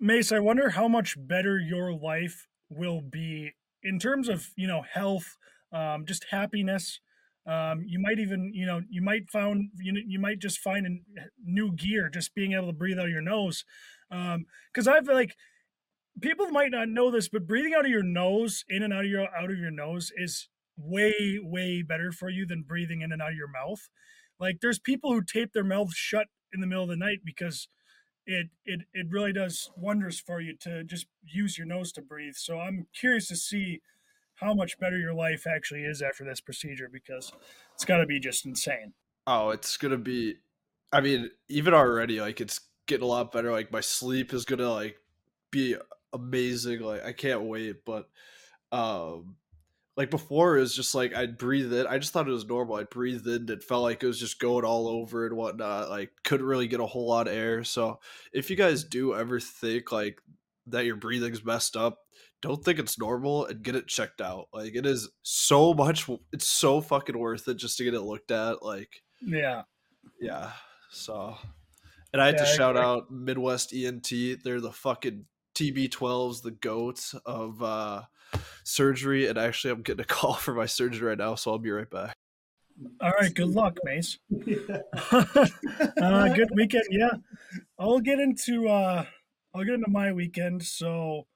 Mace. 0.00 0.32
I 0.32 0.38
wonder 0.38 0.70
how 0.70 0.88
much 0.88 1.14
better 1.18 1.58
your 1.58 1.92
life 1.92 2.46
will 2.70 3.02
be 3.02 3.52
in 3.82 3.98
terms 3.98 4.28
of 4.30 4.48
you 4.56 4.66
know 4.66 4.82
health, 4.82 5.36
um, 5.72 6.06
just 6.06 6.24
happiness. 6.30 7.00
Um, 7.46 7.82
you 7.86 7.98
might 7.98 8.18
even 8.18 8.52
you 8.54 8.64
know 8.66 8.80
you 8.88 9.02
might 9.02 9.30
found 9.30 9.70
you 9.78 9.92
know, 9.92 10.00
you 10.06 10.18
might 10.18 10.38
just 10.38 10.58
find 10.58 10.86
a 10.86 11.20
new 11.44 11.72
gear 11.72 12.08
just 12.08 12.34
being 12.34 12.52
able 12.52 12.68
to 12.68 12.72
breathe 12.72 12.98
out 12.98 13.06
of 13.06 13.10
your 13.10 13.20
nose. 13.20 13.64
Because 14.08 14.88
I've 14.88 15.06
like 15.06 15.36
people 16.20 16.48
might 16.48 16.70
not 16.70 16.88
know 16.88 17.10
this, 17.10 17.28
but 17.28 17.46
breathing 17.46 17.74
out 17.74 17.84
of 17.84 17.90
your 17.90 18.02
nose, 18.02 18.64
in 18.68 18.82
and 18.82 18.92
out 18.92 19.04
of 19.04 19.10
your 19.10 19.28
out 19.34 19.50
of 19.50 19.58
your 19.58 19.70
nose, 19.70 20.12
is 20.16 20.48
way 20.76 21.38
way 21.42 21.82
better 21.82 22.12
for 22.12 22.30
you 22.30 22.46
than 22.46 22.62
breathing 22.62 23.00
in 23.02 23.12
and 23.12 23.22
out 23.22 23.30
of 23.30 23.36
your 23.36 23.48
mouth. 23.48 23.88
Like 24.38 24.60
there's 24.60 24.78
people 24.78 25.12
who 25.12 25.22
tape 25.22 25.52
their 25.52 25.64
mouth 25.64 25.94
shut 25.94 26.26
in 26.52 26.60
the 26.60 26.66
middle 26.66 26.84
of 26.84 26.90
the 26.90 26.96
night 26.96 27.18
because 27.24 27.68
it 28.26 28.48
it 28.64 28.80
it 28.92 29.06
really 29.10 29.32
does 29.32 29.70
wonders 29.76 30.20
for 30.20 30.40
you 30.40 30.56
to 30.60 30.84
just 30.84 31.06
use 31.24 31.58
your 31.58 31.66
nose 31.66 31.92
to 31.92 32.02
breathe. 32.02 32.34
So 32.36 32.60
I'm 32.60 32.86
curious 32.94 33.28
to 33.28 33.36
see 33.36 33.80
how 34.36 34.54
much 34.54 34.78
better 34.78 34.98
your 34.98 35.14
life 35.14 35.46
actually 35.46 35.82
is 35.82 36.00
after 36.00 36.24
this 36.24 36.40
procedure 36.40 36.88
because 36.92 37.32
it's 37.74 37.84
got 37.84 37.98
to 37.98 38.06
be 38.06 38.20
just 38.20 38.46
insane. 38.46 38.92
Oh, 39.26 39.50
it's 39.50 39.76
gonna 39.76 39.98
be. 39.98 40.36
I 40.92 41.00
mean, 41.00 41.30
even 41.48 41.74
already, 41.74 42.20
like 42.20 42.40
it's 42.40 42.60
getting 42.86 43.04
a 43.04 43.08
lot 43.08 43.32
better. 43.32 43.50
Like 43.50 43.72
my 43.72 43.80
sleep 43.80 44.32
is 44.32 44.44
gonna 44.44 44.70
like 44.70 44.96
be 45.50 45.76
amazing. 46.12 46.80
Like 46.80 47.04
I 47.04 47.12
can't 47.12 47.42
wait. 47.42 47.84
But 47.84 48.08
um, 48.72 49.36
like 49.96 50.10
before, 50.10 50.56
it 50.56 50.60
was 50.60 50.74
just 50.74 50.94
like 50.94 51.14
I'd 51.14 51.38
breathe 51.38 51.72
in. 51.72 51.86
I 51.86 51.98
just 51.98 52.12
thought 52.12 52.28
it 52.28 52.32
was 52.32 52.46
normal. 52.46 52.76
I'd 52.76 52.90
breathe 52.90 53.26
in. 53.26 53.48
It 53.48 53.64
felt 53.64 53.82
like 53.82 54.02
it 54.02 54.06
was 54.06 54.20
just 54.20 54.38
going 54.40 54.64
all 54.64 54.88
over 54.88 55.26
and 55.26 55.36
whatnot. 55.36 55.90
Like 55.90 56.10
couldn't 56.24 56.46
really 56.46 56.68
get 56.68 56.80
a 56.80 56.86
whole 56.86 57.08
lot 57.08 57.28
of 57.28 57.34
air. 57.34 57.64
So 57.64 58.00
if 58.32 58.50
you 58.50 58.56
guys 58.56 58.84
do 58.84 59.14
ever 59.14 59.40
think 59.40 59.90
like 59.92 60.20
that 60.68 60.84
your 60.84 60.96
breathing's 60.96 61.44
messed 61.44 61.76
up, 61.76 61.98
don't 62.42 62.64
think 62.64 62.78
it's 62.78 62.98
normal 62.98 63.46
and 63.46 63.62
get 63.62 63.74
it 63.74 63.88
checked 63.88 64.20
out. 64.20 64.46
Like 64.52 64.74
it 64.76 64.86
is 64.86 65.08
so 65.22 65.74
much. 65.74 66.08
It's 66.32 66.46
so 66.46 66.80
fucking 66.80 67.18
worth 67.18 67.48
it 67.48 67.56
just 67.56 67.78
to 67.78 67.84
get 67.84 67.94
it 67.94 68.02
looked 68.02 68.30
at. 68.30 68.62
Like 68.62 69.02
Yeah. 69.20 69.62
yeah. 70.20 70.52
So, 70.90 71.36
and 72.12 72.22
I 72.22 72.26
had 72.26 72.36
Yeah, 72.36 72.44
to 72.44 72.48
I 72.50 72.54
shout 72.54 72.76
agree. 72.76 72.86
out 72.86 73.10
Midwest 73.10 73.74
ENT. 73.74 74.10
They're 74.44 74.60
the 74.60 74.72
fucking 74.72 75.26
TB12s, 75.58 76.42
the 76.42 76.52
goats 76.52 77.14
of 77.26 77.62
uh, 77.62 78.02
surgery. 78.64 79.26
And 79.26 79.38
actually, 79.38 79.72
I'm 79.72 79.82
getting 79.82 80.02
a 80.02 80.04
call 80.06 80.34
for 80.34 80.54
my 80.54 80.66
surgery 80.66 81.08
right 81.08 81.18
now, 81.18 81.34
so 81.34 81.52
I'll 81.52 81.58
be 81.58 81.70
right 81.70 81.90
back. 81.90 82.14
All 83.00 83.10
right. 83.10 83.34
Good 83.34 83.48
luck, 83.48 83.76
Mace. 83.84 84.18
uh, 85.10 86.28
good 86.28 86.50
weekend. 86.54 86.84
Yeah, 86.90 87.10
I'll 87.78 87.98
get 87.98 88.20
into 88.20 88.68
uh, 88.68 89.04
I'll 89.52 89.64
get 89.64 89.74
into 89.74 89.90
my 89.90 90.12
weekend. 90.12 90.62
So, 90.62 91.26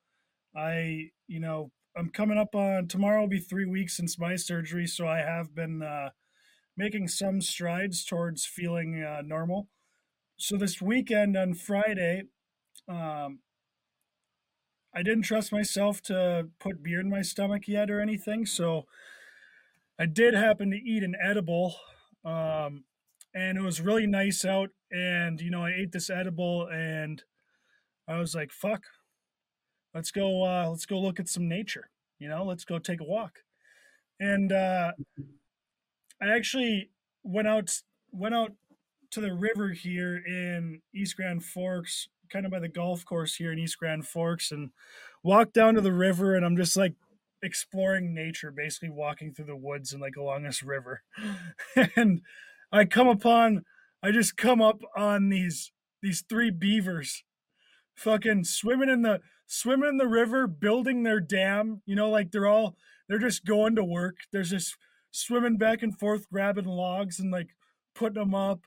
I 0.55 1.11
you 1.27 1.41
know 1.41 1.73
I'm 1.97 2.11
coming 2.11 2.39
up 2.39 2.55
on 2.55 2.87
tomorrow. 2.87 3.23
Will 3.23 3.29
be 3.29 3.41
three 3.41 3.67
weeks 3.67 3.97
since 3.97 4.21
my 4.21 4.37
surgery. 4.37 4.87
So 4.87 5.09
I 5.09 5.19
have 5.19 5.53
been 5.53 5.83
uh, 5.83 6.11
making 6.77 7.09
some 7.09 7.41
strides 7.41 8.05
towards 8.05 8.47
feeling 8.47 9.03
uh, 9.03 9.23
normal. 9.25 9.69
So 10.37 10.57
this 10.57 10.81
weekend 10.81 11.37
on 11.37 11.55
Friday, 11.55 12.25
um, 12.89 13.41
I 14.95 15.03
didn't 15.03 15.23
trust 15.23 15.53
myself 15.53 16.03
to 16.03 16.49
put 16.59 16.83
beer 16.83 17.01
in 17.01 17.09
my 17.09 17.23
stomach 17.23 17.67
yet 17.67 17.91
or 17.91 18.01
anything. 18.01 18.45
So 18.47 18.87
I 19.99 20.07
did 20.07 20.35
happen 20.35 20.71
to 20.71 20.77
eat 20.77 21.03
an 21.03 21.15
edible, 21.23 21.77
um, 22.25 22.85
and 23.35 23.57
it 23.57 23.63
was 23.63 23.81
really 23.81 24.07
nice 24.07 24.45
out. 24.45 24.71
And 24.91 25.41
you 25.41 25.51
know, 25.51 25.65
I 25.65 25.73
ate 25.73 25.93
this 25.93 26.11
edible, 26.11 26.69
and 26.71 27.23
I 28.09 28.19
was 28.19 28.35
like, 28.35 28.53
"Fuck, 28.53 28.85
let's 29.95 30.11
go. 30.11 30.45
Uh, 30.45 30.69
let's 30.69 30.87
go 30.87 31.01
look 31.01 31.21
at 31.21 31.29
some 31.29 31.49
nature. 31.49 31.89
You 32.19 32.29
know, 32.29 32.45
let's 32.45 32.65
go 32.65 32.79
take 32.79 33.01
a 33.01 33.05
walk." 33.05 33.41
And 34.21 34.53
uh, 34.53 34.93
I 36.21 36.29
actually 36.29 36.91
went 37.23 37.49
out 37.49 37.83
went 38.13 38.35
out 38.35 38.53
to 39.11 39.21
the 39.21 39.35
river 39.35 39.71
here 39.71 40.17
in 40.17 40.81
East 40.95 41.17
Grand 41.17 41.45
Forks, 41.45 42.09
kind 42.33 42.47
of 42.47 42.53
by 42.53 42.59
the 42.59 42.69
golf 42.69 43.05
course 43.05 43.37
here 43.37 43.53
in 43.53 43.59
East 43.59 43.79
Grand 43.79 44.07
Forks, 44.07 44.51
and 44.51 44.71
walk 45.23 45.53
down 45.53 45.75
to 45.75 45.81
the 45.81 45.93
river. 45.93 46.35
And 46.35 46.45
I'm 46.45 46.57
just 46.57 46.77
like 46.77 46.95
exploring 47.43 48.15
nature, 48.15 48.51
basically 48.51 48.91
walking 48.91 49.33
through 49.33 49.47
the 49.47 49.57
woods 49.57 49.93
and 49.93 50.01
like 50.01 50.17
along 50.17 50.45
this 50.45 50.63
river. 50.63 51.03
and 51.97 52.23
I 52.71 52.85
come 52.85 53.09
upon, 53.09 53.65
I 54.03 54.11
just 54.11 54.37
come 54.37 54.63
up 54.63 54.81
on 54.97 55.29
these 55.29 55.73
these 56.03 56.25
three 56.29 56.51
beavers, 56.51 57.23
fucking 57.95 58.45
swimming 58.45 58.89
in 58.89 59.03
the 59.03 59.21
swimming 59.47 59.91
in 59.91 59.97
the 59.99 60.09
river, 60.09 60.47
building 60.47 61.03
their 61.03 61.21
dam. 61.21 61.83
You 61.87 61.97
know, 61.97 62.11
like 62.11 62.31
they're 62.31 62.47
all 62.47 62.77
they're 63.09 63.19
just 63.19 63.45
going 63.45 63.77
to 63.77 63.85
work. 63.85 64.17
There's 64.33 64.51
just 64.51 64.77
swimming 65.11 65.59
back 65.59 65.83
and 65.83 65.99
forth, 65.99 66.29
grabbing 66.31 66.65
logs 66.65 67.21
and 67.21 67.31
like 67.31 67.51
putting 67.95 68.23
them 68.23 68.35
up. 68.35 68.61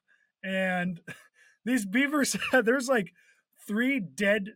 And 0.43 1.01
these 1.65 1.85
beavers, 1.85 2.35
there's 2.63 2.87
like 2.87 3.11
three 3.67 3.99
dead 3.99 4.53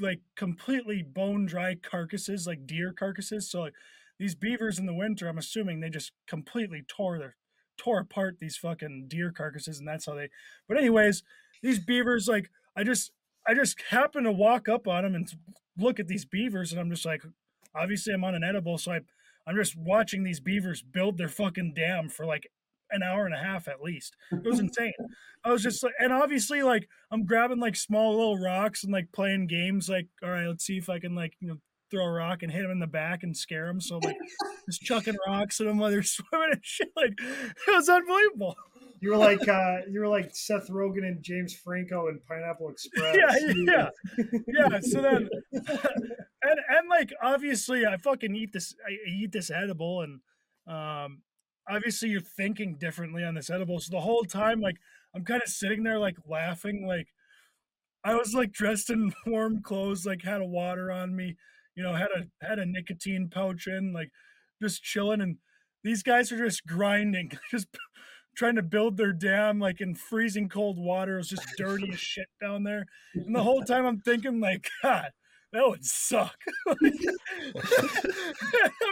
like 0.00 0.20
completely 0.36 1.02
bone 1.02 1.46
dry 1.46 1.74
carcasses, 1.74 2.46
like 2.46 2.66
deer 2.66 2.92
carcasses. 2.92 3.50
So 3.50 3.62
like 3.62 3.74
these 4.18 4.34
beavers 4.34 4.78
in 4.78 4.86
the 4.86 4.94
winter, 4.94 5.28
I'm 5.28 5.38
assuming 5.38 5.80
they 5.80 5.90
just 5.90 6.12
completely 6.26 6.84
tore 6.86 7.18
their 7.18 7.36
tore 7.76 8.00
apart 8.00 8.36
these 8.40 8.56
fucking 8.56 9.06
deer 9.08 9.32
carcasses, 9.32 9.78
and 9.78 9.88
that's 9.88 10.06
how 10.06 10.14
they. 10.14 10.28
But 10.68 10.78
anyways, 10.78 11.22
these 11.62 11.78
beavers, 11.78 12.28
like 12.28 12.50
I 12.76 12.84
just 12.84 13.12
I 13.46 13.54
just 13.54 13.80
happen 13.90 14.24
to 14.24 14.32
walk 14.32 14.68
up 14.68 14.86
on 14.86 15.04
them 15.04 15.14
and 15.14 15.28
look 15.76 15.98
at 16.00 16.08
these 16.08 16.24
beavers, 16.24 16.72
and 16.72 16.80
I'm 16.80 16.90
just 16.90 17.06
like, 17.06 17.22
obviously 17.74 18.12
I'm 18.12 18.24
on 18.24 18.34
an 18.34 18.44
edible, 18.44 18.78
so 18.78 18.92
I 18.92 19.00
I'm 19.46 19.56
just 19.56 19.76
watching 19.76 20.24
these 20.24 20.40
beavers 20.40 20.82
build 20.82 21.16
their 21.16 21.28
fucking 21.28 21.72
dam 21.74 22.08
for 22.08 22.26
like 22.26 22.50
an 22.90 23.02
hour 23.02 23.26
and 23.26 23.34
a 23.34 23.38
half 23.38 23.68
at 23.68 23.82
least. 23.82 24.16
It 24.32 24.44
was 24.44 24.60
insane. 24.60 24.92
I 25.44 25.52
was 25.52 25.62
just 25.62 25.82
like, 25.82 25.94
and 25.98 26.12
obviously, 26.12 26.62
like, 26.62 26.88
I'm 27.10 27.24
grabbing 27.24 27.60
like 27.60 27.76
small 27.76 28.16
little 28.16 28.38
rocks 28.38 28.84
and 28.84 28.92
like 28.92 29.12
playing 29.12 29.46
games. 29.46 29.88
Like, 29.88 30.08
all 30.22 30.30
right, 30.30 30.46
let's 30.46 30.64
see 30.64 30.78
if 30.78 30.88
I 30.88 30.98
can 30.98 31.14
like 31.14 31.34
you 31.40 31.48
know 31.48 31.56
throw 31.90 32.04
a 32.04 32.10
rock 32.10 32.42
and 32.42 32.52
hit 32.52 32.64
him 32.64 32.70
in 32.70 32.80
the 32.80 32.86
back 32.86 33.22
and 33.22 33.36
scare 33.36 33.68
him. 33.68 33.80
So 33.80 33.98
like, 33.98 34.16
just 34.68 34.82
chucking 34.82 35.16
rocks 35.26 35.60
at 35.60 35.66
them 35.66 35.78
while 35.78 35.90
they're 35.90 36.02
swimming 36.04 36.50
and 36.52 36.60
shit. 36.62 36.92
Like, 36.96 37.12
it 37.18 37.74
was 37.74 37.88
unbelievable. 37.88 38.56
You 39.00 39.10
were 39.10 39.16
like 39.16 39.46
uh, 39.46 39.78
you 39.88 40.00
were 40.00 40.08
like 40.08 40.34
Seth 40.34 40.68
Rogen 40.68 41.04
and 41.06 41.22
James 41.22 41.54
Franco 41.54 42.08
in 42.08 42.20
Pineapple 42.28 42.70
Express. 42.70 43.16
Yeah, 43.16 43.52
yeah, 43.54 43.88
yeah. 44.48 44.80
So 44.80 45.00
then, 45.00 45.28
and 45.52 45.62
and 46.42 46.88
like 46.90 47.12
obviously, 47.22 47.86
I 47.86 47.96
fucking 47.96 48.34
eat 48.34 48.52
this. 48.52 48.74
I 48.84 48.96
eat 49.08 49.30
this 49.30 49.50
edible, 49.50 50.02
and 50.02 50.20
um, 50.66 51.22
obviously 51.68 52.08
you're 52.08 52.20
thinking 52.20 52.76
differently 52.76 53.24
on 53.24 53.34
this 53.34 53.50
edible. 53.50 53.78
So 53.80 53.90
the 53.90 54.00
whole 54.00 54.24
time, 54.24 54.60
like 54.60 54.76
I'm 55.14 55.24
kind 55.24 55.42
of 55.42 55.48
sitting 55.48 55.82
there, 55.82 55.98
like 55.98 56.16
laughing, 56.28 56.86
like 56.86 57.08
I 58.04 58.14
was 58.14 58.34
like 58.34 58.52
dressed 58.52 58.90
in 58.90 59.12
warm 59.26 59.62
clothes, 59.62 60.06
like 60.06 60.22
had 60.22 60.40
a 60.40 60.46
water 60.46 60.90
on 60.90 61.14
me, 61.14 61.36
you 61.74 61.82
know, 61.82 61.94
had 61.94 62.08
a 62.14 62.46
had 62.46 62.58
a 62.58 62.66
nicotine 62.66 63.28
pouch 63.30 63.66
in, 63.66 63.92
like 63.92 64.10
just 64.62 64.82
chilling, 64.82 65.20
and 65.20 65.36
these 65.84 66.02
guys 66.02 66.32
are 66.32 66.44
just 66.44 66.66
grinding, 66.66 67.32
just 67.50 67.68
trying 68.36 68.56
to 68.56 68.62
build 68.62 68.96
their 68.96 69.12
dam 69.12 69.58
like 69.58 69.80
in 69.80 69.94
freezing 69.94 70.48
cold 70.48 70.78
water. 70.78 71.14
It 71.14 71.18
was 71.18 71.28
just 71.28 71.48
dirty 71.56 71.90
as 71.92 71.98
shit 71.98 72.28
down 72.40 72.62
there. 72.62 72.86
And 73.14 73.34
the 73.34 73.42
whole 73.42 73.62
time 73.62 73.84
I'm 73.84 74.00
thinking, 74.00 74.40
like, 74.40 74.68
God, 74.82 75.10
that 75.52 75.68
would 75.68 75.84
suck. 75.84 76.36
I'm 76.68 76.76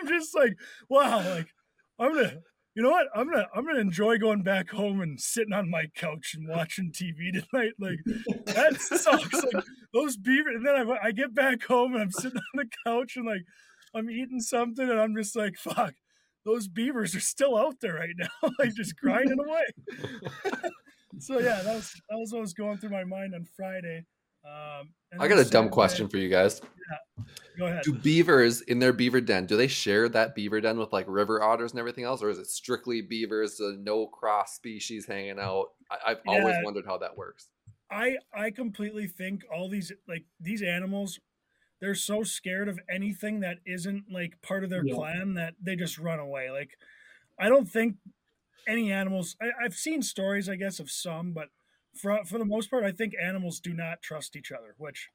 just 0.09 0.35
like, 0.35 0.55
wow, 0.89 1.19
like 1.19 1.49
I'm 1.99 2.15
gonna 2.15 2.39
you 2.77 2.83
know 2.83 2.91
what? 2.91 3.07
I'm 3.15 3.31
gonna 3.31 3.47
I'm 3.55 3.65
gonna 3.65 3.81
enjoy 3.81 4.19
going 4.19 4.43
back 4.43 4.69
home 4.69 5.01
and 5.01 5.19
sitting 5.19 5.55
on 5.55 5.71
my 5.71 5.87
couch 5.95 6.35
and 6.35 6.47
watching 6.47 6.93
TV 6.93 7.33
tonight. 7.33 7.73
Like 7.79 8.01
that 8.45 8.77
sucks. 8.81 9.33
Like 9.33 9.65
those 9.95 10.19
beaver 10.19 10.51
and 10.51 10.65
then 10.67 10.75
I, 10.75 11.07
I 11.07 11.13
get 11.13 11.35
back 11.35 11.63
home 11.65 11.95
and 11.95 12.03
I'm 12.03 12.11
sitting 12.11 12.39
on 12.39 12.65
the 12.65 12.69
couch 12.85 13.17
and 13.17 13.25
like 13.25 13.45
I'm 13.95 14.11
eating 14.11 14.41
something 14.41 14.89
and 14.89 15.01
I'm 15.01 15.17
just 15.17 15.35
like, 15.35 15.57
fuck, 15.57 15.95
those 16.45 16.69
beavers 16.69 17.15
are 17.15 17.21
still 17.21 17.57
out 17.57 17.81
there 17.81 17.95
right 17.95 18.15
now, 18.19 18.51
like 18.59 18.75
just 18.75 18.97
grinding 18.99 19.41
away. 19.41 19.65
so 21.19 21.39
yeah, 21.39 21.63
that 21.63 21.75
was 21.75 21.95
that 22.11 22.19
was 22.19 22.33
what 22.33 22.43
was 22.43 22.53
going 22.53 22.77
through 22.77 22.91
my 22.91 23.05
mind 23.05 23.35
on 23.35 23.47
Friday. 23.57 24.05
Um, 24.47 24.89
I 25.19 25.29
got 25.29 25.39
a 25.39 25.45
dumb 25.45 25.65
Saturday- 25.65 25.71
question 25.71 26.09
for 26.09 26.17
you 26.19 26.29
guys. 26.29 26.61
Go 27.59 27.67
ahead. 27.67 27.83
Do 27.85 27.95
beavers 27.95 28.61
in 28.61 28.79
their 28.79 28.93
beaver 28.93 29.21
den, 29.21 29.47
do 29.47 29.57
they 29.57 29.67
share 29.67 30.09
that 30.11 30.35
beaver 30.35 30.61
den 30.61 30.79
with 30.79 30.93
like 30.93 31.07
river 31.09 31.43
otters 31.43 31.71
and 31.73 31.81
everything 31.81 32.05
else? 32.05 32.23
Or 32.23 32.29
is 32.29 32.39
it 32.39 32.47
strictly 32.49 33.01
beavers, 33.01 33.59
uh, 33.61 33.73
no 33.79 34.07
cross 34.07 34.55
species 34.55 35.07
hanging 35.07 35.39
out? 35.41 35.69
I, 35.91 36.11
I've 36.13 36.21
always 36.27 36.57
wondered 36.63 36.85
how 36.87 36.99
that 36.99 37.17
works. 37.17 37.49
I 37.91 38.19
I 38.35 38.51
completely 38.51 39.07
think 39.07 39.43
all 39.51 39.69
these 39.71 39.91
like 40.07 40.25
these 40.39 40.61
animals, 40.61 41.19
they're 41.81 41.95
so 41.95 42.23
scared 42.25 42.69
of 42.69 42.79
anything 42.91 43.41
that 43.41 43.59
isn't 43.65 44.05
like 44.13 44.43
part 44.43 44.63
of 44.63 44.69
their 44.71 44.85
Yeah. 44.85 44.95
clan 44.95 45.35
that 45.35 45.55
they 45.63 45.77
just 45.77 45.99
run 45.99 46.19
away. 46.19 46.51
Like, 46.51 46.71
I 47.39 47.49
don't 47.49 47.67
think 47.71 47.97
any 48.69 48.93
animals. 48.93 49.35
I, 49.41 49.65
I've 49.65 49.75
seen 49.75 50.03
stories, 50.03 50.49
I 50.49 50.57
guess, 50.57 50.79
of 50.79 50.91
some, 50.91 51.33
but 51.33 51.49
for 52.01 52.25
for 52.25 52.39
the 52.39 52.45
most 52.45 52.71
part, 52.71 52.85
I 52.85 52.93
think 52.93 53.13
animals 53.23 53.61
do 53.61 53.73
not 53.75 54.03
trust 54.03 54.37
each 54.37 54.53
other, 54.53 54.75
which 54.79 55.09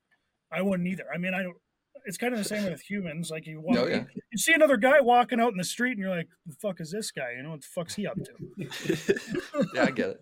I 0.51 0.61
wouldn't 0.61 0.87
either. 0.89 1.05
I 1.13 1.17
mean, 1.17 1.33
I 1.33 1.43
don't. 1.43 1.57
It's 2.05 2.17
kind 2.17 2.33
of 2.33 2.39
the 2.39 2.45
same 2.45 2.63
with 2.65 2.81
humans. 2.81 3.29
Like 3.29 3.45
you 3.45 3.61
walk, 3.61 3.77
Oh, 3.77 3.87
yeah. 3.87 4.05
you 4.31 4.37
see 4.37 4.53
another 4.53 4.77
guy 4.77 5.01
walking 5.01 5.39
out 5.39 5.51
in 5.51 5.57
the 5.57 5.63
street, 5.63 5.91
and 5.91 5.99
you're 5.99 6.09
like, 6.15 6.29
"The 6.45 6.55
fuck 6.61 6.79
is 6.81 6.91
this 6.91 7.11
guy? 7.11 7.33
You 7.37 7.43
know 7.43 7.51
what 7.51 7.61
the 7.61 7.67
fuck's 7.75 7.95
he 7.95 8.07
up 8.07 8.17
to?" 8.17 8.33
Yeah, 9.75 9.83
I 9.83 9.91
get 9.91 10.09
it. 10.09 10.21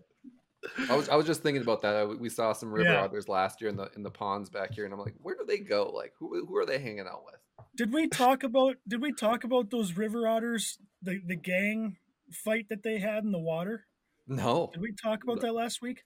I 0.89 0.95
was 0.95 1.07
I 1.09 1.15
was 1.15 1.25
just 1.25 1.41
thinking 1.41 1.61
about 1.61 1.81
that. 1.83 1.95
I- 1.95 2.03
We 2.05 2.29
saw 2.29 2.51
some 2.53 2.71
river 2.73 2.89
Yeah. 2.91 3.01
otters 3.03 3.29
last 3.29 3.61
year 3.61 3.69
in 3.69 3.77
the 3.77 3.89
in 3.95 4.03
the 4.03 4.11
ponds 4.11 4.49
back 4.49 4.73
here, 4.73 4.83
and 4.85 4.93
I'm 4.93 4.99
like, 4.99 5.15
where 5.21 5.35
do 5.35 5.45
they 5.45 5.59
go? 5.59 5.89
Like, 5.89 6.13
who 6.19 6.45
who 6.45 6.57
are 6.57 6.65
they 6.65 6.79
hanging 6.79 7.07
out 7.07 7.23
with? 7.25 7.35
Did 7.77 7.93
we 7.93 8.07
talk 8.09 8.43
about 8.43 8.75
did 8.87 9.01
we 9.01 9.13
talk 9.13 9.43
about 9.45 9.69
those 9.71 9.93
river 9.95 10.27
otters, 10.27 10.77
the 11.01 11.19
the 11.25 11.35
gang 11.37 11.97
fight 12.33 12.65
that 12.69 12.83
they 12.83 12.99
had 12.99 13.23
in 13.23 13.31
the 13.31 13.39
water? 13.39 13.85
No, 14.27 14.69
Did 14.73 14.81
we 14.81 14.91
talk 14.93 15.23
about 15.23 15.39
that 15.41 15.53
last 15.55 15.81
week? 15.81 16.03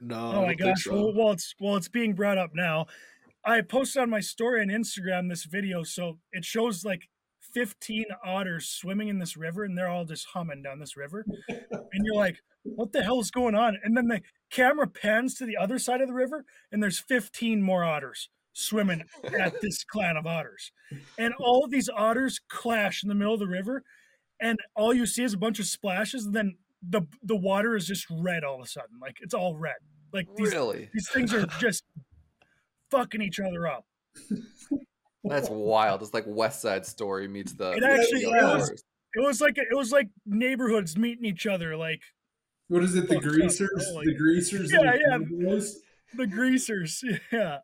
No, 0.00 0.32
oh 0.34 0.46
my 0.46 0.54
gosh. 0.54 0.84
so. 0.84 0.94
Well, 0.94 1.14
well, 1.14 1.32
it's 1.32 1.54
well, 1.60 1.76
it's 1.76 1.88
being 1.88 2.14
brought 2.14 2.38
up 2.38 2.50
now. 2.54 2.86
I 3.44 3.60
posted 3.60 4.02
on 4.02 4.10
my 4.10 4.20
story 4.20 4.60
on 4.60 4.68
Instagram 4.68 5.28
this 5.28 5.44
video, 5.44 5.84
so 5.84 6.18
it 6.32 6.44
shows 6.44 6.84
like 6.84 7.08
15 7.54 8.04
otters 8.24 8.68
swimming 8.68 9.08
in 9.08 9.18
this 9.18 9.36
river, 9.36 9.64
and 9.64 9.78
they're 9.78 9.88
all 9.88 10.04
just 10.04 10.26
humming 10.34 10.62
down 10.62 10.80
this 10.80 10.96
river. 10.96 11.24
and 11.48 12.04
you're 12.04 12.16
like, 12.16 12.38
what 12.64 12.92
the 12.92 13.02
hell 13.02 13.20
is 13.20 13.30
going 13.30 13.54
on? 13.54 13.78
And 13.82 13.96
then 13.96 14.08
the 14.08 14.20
camera 14.50 14.86
pans 14.86 15.34
to 15.36 15.46
the 15.46 15.56
other 15.56 15.78
side 15.78 16.00
of 16.00 16.08
the 16.08 16.14
river, 16.14 16.44
and 16.72 16.82
there's 16.82 16.98
15 16.98 17.62
more 17.62 17.84
otters 17.84 18.28
swimming 18.52 19.04
at 19.38 19.60
this 19.62 19.84
clan 19.84 20.16
of 20.16 20.26
otters. 20.26 20.72
And 21.16 21.34
all 21.38 21.64
of 21.64 21.70
these 21.70 21.88
otters 21.88 22.40
clash 22.48 23.02
in 23.02 23.08
the 23.08 23.14
middle 23.14 23.34
of 23.34 23.40
the 23.40 23.46
river, 23.46 23.84
and 24.40 24.58
all 24.74 24.92
you 24.92 25.06
see 25.06 25.22
is 25.22 25.34
a 25.34 25.38
bunch 25.38 25.60
of 25.60 25.66
splashes, 25.66 26.26
and 26.26 26.34
then 26.34 26.56
the 26.88 27.02
the 27.22 27.36
water 27.36 27.76
is 27.76 27.86
just 27.86 28.06
red 28.10 28.44
all 28.44 28.56
of 28.56 28.64
a 28.64 28.68
sudden. 28.68 28.98
Like 29.00 29.18
it's 29.20 29.34
all 29.34 29.56
red. 29.56 29.76
Like 30.12 30.28
these 30.36 30.52
really? 30.52 30.90
these 30.92 31.08
things 31.08 31.32
are 31.34 31.46
just 31.60 31.84
fucking 32.90 33.22
each 33.22 33.40
other 33.40 33.66
up. 33.66 33.84
That's 35.24 35.50
wild. 35.50 36.02
It's 36.02 36.14
like 36.14 36.24
West 36.26 36.62
Side 36.62 36.86
Story 36.86 37.28
meets 37.28 37.52
the. 37.52 37.72
It 37.72 37.82
actually 37.82 38.26
other 38.26 38.36
is. 38.36 38.44
otters. 38.64 38.84
It 39.14 39.24
was 39.26 39.40
like 39.40 39.56
it 39.58 39.76
was 39.76 39.92
like 39.92 40.08
neighborhoods 40.26 40.96
meeting 40.96 41.24
each 41.24 41.46
other, 41.46 41.76
like 41.76 42.02
What 42.68 42.82
is 42.82 42.94
it? 42.94 43.08
The 43.08 43.16
oh, 43.16 43.20
Fucked 43.20 43.26
up. 43.26 43.32
greasers? 43.32 43.92
Oh, 43.92 44.02
The 44.04 44.14
greasers? 44.14 44.72
Yeah, 44.74 44.92
and 45.14 45.26
yeah. 45.40 45.48
the 45.48 45.74
the 46.14 46.26
greasers. 46.26 47.02
Yeah. 47.32 47.58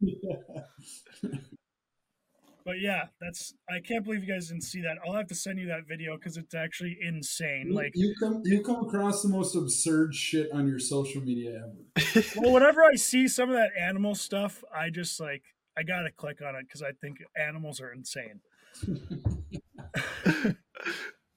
But 2.65 2.81
yeah, 2.81 3.07
that's 3.21 3.55
I 3.69 3.81
can't 3.81 4.05
believe 4.05 4.23
you 4.25 4.33
guys 4.33 4.49
didn't 4.49 4.63
see 4.63 4.81
that. 4.83 4.99
I'll 5.07 5.15
have 5.15 5.27
to 5.29 5.35
send 5.35 5.59
you 5.59 5.67
that 5.69 5.87
video 5.89 6.17
because 6.17 6.37
it's 6.37 6.55
actually 6.55 6.97
insane. 7.01 7.69
You- 7.69 7.75
Like 7.75 7.93
you 7.95 8.15
come 8.21 8.43
you 8.45 8.63
come 8.63 8.85
across 8.87 9.23
the 9.23 9.29
most 9.29 9.55
absurd 9.57 10.15
shit 10.15 10.51
on 10.53 10.69
your 10.69 10.79
social 10.79 11.23
media 11.23 11.63
ever. 11.65 12.25
well, 12.37 12.53
whenever 12.53 12.83
I 12.85 12.95
see 12.97 13.29
some 13.29 13.51
of 13.51 13.57
that 13.57 13.71
animal 13.79 14.15
stuff, 14.15 14.63
I 14.75 14.91
just 14.91 15.21
like 15.21 15.43
I 15.77 15.83
gotta 15.83 16.11
click 16.11 16.41
on 16.41 16.55
it 16.55 16.67
because 16.69 16.83
I 16.83 16.93
think 16.93 17.19
animals 17.37 17.81
are 17.81 17.93
insane. 17.93 18.41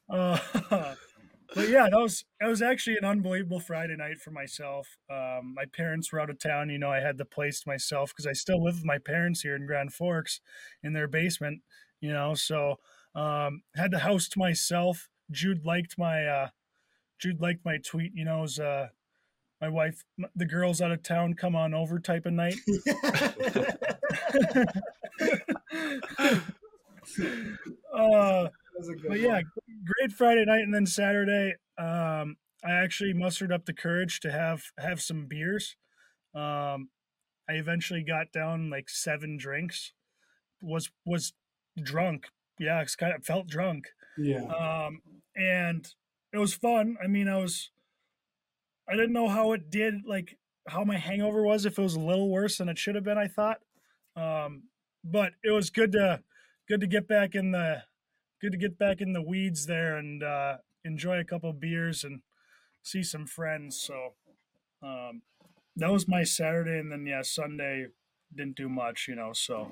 uh, 0.09 0.95
but 1.55 1.69
yeah, 1.69 1.89
that 1.89 1.97
was 1.97 2.25
that 2.39 2.47
was 2.47 2.61
actually 2.61 2.97
an 2.97 3.05
unbelievable 3.05 3.59
Friday 3.59 3.95
night 3.95 4.19
for 4.19 4.31
myself. 4.31 4.97
Um, 5.09 5.53
my 5.55 5.65
parents 5.65 6.11
were 6.11 6.19
out 6.19 6.29
of 6.29 6.37
town. 6.37 6.69
You 6.69 6.77
know, 6.77 6.91
I 6.91 6.99
had 6.99 7.17
the 7.17 7.25
place 7.25 7.61
to 7.61 7.69
myself 7.69 8.11
because 8.11 8.27
I 8.27 8.33
still 8.33 8.63
live 8.63 8.75
with 8.75 8.85
my 8.85 8.97
parents 8.97 9.41
here 9.41 9.55
in 9.55 9.65
Grand 9.65 9.93
Forks 9.93 10.41
in 10.83 10.93
their 10.93 11.07
basement. 11.07 11.61
You 12.01 12.13
know, 12.13 12.35
so 12.35 12.75
um, 13.15 13.63
had 13.75 13.91
the 13.91 13.99
house 13.99 14.27
to 14.29 14.39
myself. 14.39 15.09
Jude 15.31 15.65
liked 15.65 15.97
my 15.97 16.25
uh, 16.25 16.49
Jude 17.19 17.41
liked 17.41 17.65
my 17.65 17.77
tweet. 17.77 18.11
You 18.13 18.25
know, 18.25 18.39
it 18.39 18.41
was, 18.41 18.59
uh, 18.59 18.87
my 19.61 19.69
wife, 19.69 20.03
the 20.35 20.45
girls 20.45 20.81
out 20.81 20.91
of 20.91 21.01
town, 21.01 21.33
come 21.33 21.55
on 21.55 21.73
over 21.73 21.99
type 21.99 22.25
of 22.25 22.33
night. 22.33 22.55
uh, 27.93 28.47
That's 28.75 28.89
a 28.89 28.93
good 28.93 29.09
but 29.09 29.19
yeah, 29.19 29.41
great 29.85 30.11
Friday 30.11 30.45
night, 30.45 30.61
and 30.61 30.73
then 30.73 30.85
Saturday, 30.85 31.55
um, 31.77 32.37
I 32.63 32.71
actually 32.71 33.13
mustered 33.13 33.51
up 33.51 33.65
the 33.65 33.73
courage 33.73 34.19
to 34.21 34.31
have 34.31 34.63
have 34.77 35.01
some 35.01 35.27
beers. 35.27 35.75
Um, 36.33 36.89
I 37.47 37.53
eventually 37.53 38.03
got 38.03 38.31
down 38.31 38.69
like 38.69 38.89
seven 38.89 39.37
drinks. 39.37 39.93
Was 40.61 40.89
was 41.05 41.33
drunk. 41.81 42.27
Yeah, 42.59 42.81
it's 42.81 42.95
kind 42.95 43.13
of 43.13 43.23
felt 43.23 43.47
drunk. 43.47 43.85
Yeah. 44.17 44.43
Um, 44.43 45.01
and 45.35 45.87
it 46.33 46.37
was 46.37 46.53
fun. 46.53 46.97
I 47.03 47.07
mean, 47.07 47.27
I 47.27 47.37
was. 47.37 47.69
I 48.87 48.95
didn't 48.95 49.13
know 49.13 49.27
how 49.27 49.53
it 49.53 49.69
did, 49.71 50.05
like 50.05 50.37
how 50.67 50.83
my 50.83 50.97
hangover 50.97 51.43
was. 51.43 51.65
If 51.65 51.77
it 51.77 51.81
was 51.81 51.95
a 51.95 51.99
little 51.99 52.29
worse 52.29 52.57
than 52.57 52.69
it 52.69 52.77
should 52.77 52.95
have 52.95 53.03
been, 53.03 53.17
I 53.17 53.27
thought. 53.27 53.59
Um, 54.15 54.63
but 55.03 55.33
it 55.43 55.51
was 55.51 55.69
good 55.69 55.91
to 55.93 56.21
good 56.67 56.81
to 56.81 56.87
get 56.87 57.07
back 57.07 57.35
in 57.35 57.51
the 57.51 57.83
good 58.41 58.51
to 58.51 58.57
get 58.57 58.77
back 58.77 59.01
in 59.01 59.13
the 59.13 59.21
weeds 59.21 59.65
there 59.65 59.97
and 59.97 60.23
uh, 60.23 60.57
enjoy 60.83 61.19
a 61.19 61.23
couple 61.23 61.51
beers 61.53 62.03
and 62.03 62.21
see 62.83 63.03
some 63.03 63.25
friends. 63.25 63.81
So 63.81 64.13
um, 64.83 65.21
that 65.75 65.91
was 65.91 66.07
my 66.07 66.23
Saturday, 66.23 66.79
and 66.79 66.91
then 66.91 67.05
yeah, 67.05 67.21
Sunday 67.23 67.87
didn't 68.33 68.55
do 68.55 68.69
much, 68.69 69.07
you 69.07 69.15
know. 69.15 69.31
So 69.33 69.71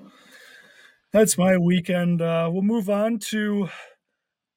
that's 1.12 1.38
my 1.38 1.58
weekend. 1.58 2.21
Uh, 2.21 2.49
we'll 2.52 2.62
move 2.63 2.89
on 2.89 3.19
to. 3.30 3.69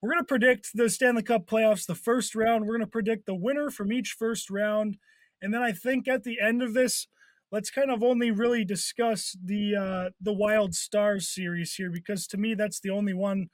We're 0.00 0.10
gonna 0.10 0.24
predict 0.24 0.70
the 0.74 0.88
Stanley 0.88 1.22
Cup 1.22 1.46
playoffs, 1.46 1.86
the 1.86 1.94
first 1.94 2.34
round. 2.34 2.66
We're 2.66 2.74
gonna 2.74 2.86
predict 2.86 3.26
the 3.26 3.34
winner 3.34 3.70
from 3.70 3.92
each 3.92 4.16
first 4.18 4.50
round, 4.50 4.98
and 5.42 5.52
then 5.52 5.62
I 5.62 5.72
think 5.72 6.08
at 6.08 6.24
the 6.24 6.38
end 6.40 6.62
of 6.62 6.74
this, 6.74 7.06
let's 7.52 7.70
kind 7.70 7.90
of 7.90 8.02
only 8.02 8.30
really 8.30 8.64
discuss 8.64 9.36
the 9.42 9.76
uh, 9.76 10.10
the 10.20 10.32
Wild 10.32 10.74
Stars 10.74 11.28
series 11.28 11.74
here 11.74 11.90
because 11.90 12.26
to 12.28 12.36
me 12.36 12.54
that's 12.54 12.80
the 12.80 12.90
only 12.90 13.14
one 13.14 13.48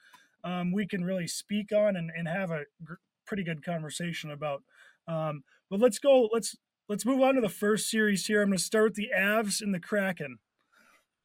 um, 0.45 0.73
we 0.73 0.87
can 0.87 1.05
really 1.05 1.27
speak 1.27 1.73
on 1.73 1.97
and, 1.97 2.11
and 2.17 2.29
have 2.29 2.51
a 2.51 2.65
gr- 2.83 2.95
pretty 3.27 3.45
good 3.45 3.65
conversation 3.65 4.31
about. 4.31 4.63
Um, 5.07 5.43
but 5.71 5.81
let's 5.81 5.99
go. 5.99 6.29
Let's 6.33 6.57
let's 6.89 7.07
move 7.07 7.21
on 7.21 7.35
to 7.35 7.41
the 7.41 7.49
first 7.49 7.91
series 7.91 8.27
here. 8.27 8.43
I'm 8.43 8.49
going 8.49 8.59
to 8.59 8.65
start 8.65 8.85
with 8.85 8.95
the 8.95 9.11
Avs 9.17 9.61
and 9.61 9.75
the 9.75 9.81
Kraken. 9.81 10.39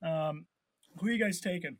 Um, 0.03 0.45
who 0.99 1.07
are 1.07 1.11
you 1.11 1.19
guys 1.23 1.39
taking? 1.39 1.77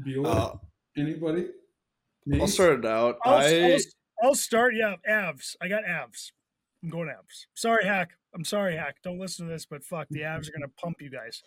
Bueller? 0.00 0.26
Uh, 0.26 0.56
Anybody? 0.96 1.46
I'll 2.40 2.46
start 2.46 2.80
it 2.80 2.86
out. 2.86 3.16
I'll, 3.24 3.34
I 3.34 3.72
I'll, 3.72 3.78
I'll 4.22 4.34
start. 4.34 4.74
Yeah, 4.74 4.96
Avs. 5.08 5.56
I 5.62 5.68
got 5.68 5.84
Avs. 5.84 6.32
I'm 6.82 6.90
going 6.90 7.08
Avs. 7.08 7.46
Sorry, 7.54 7.84
Hack. 7.84 8.10
I'm 8.34 8.44
sorry, 8.44 8.76
Hack. 8.76 8.96
Don't 9.02 9.18
listen 9.18 9.46
to 9.46 9.52
this, 9.52 9.66
but 9.66 9.84
fuck, 9.84 10.08
the 10.10 10.20
Avs 10.20 10.48
are 10.48 10.52
going 10.52 10.62
to 10.62 10.72
pump 10.80 11.00
you 11.00 11.10
guys. 11.10 11.42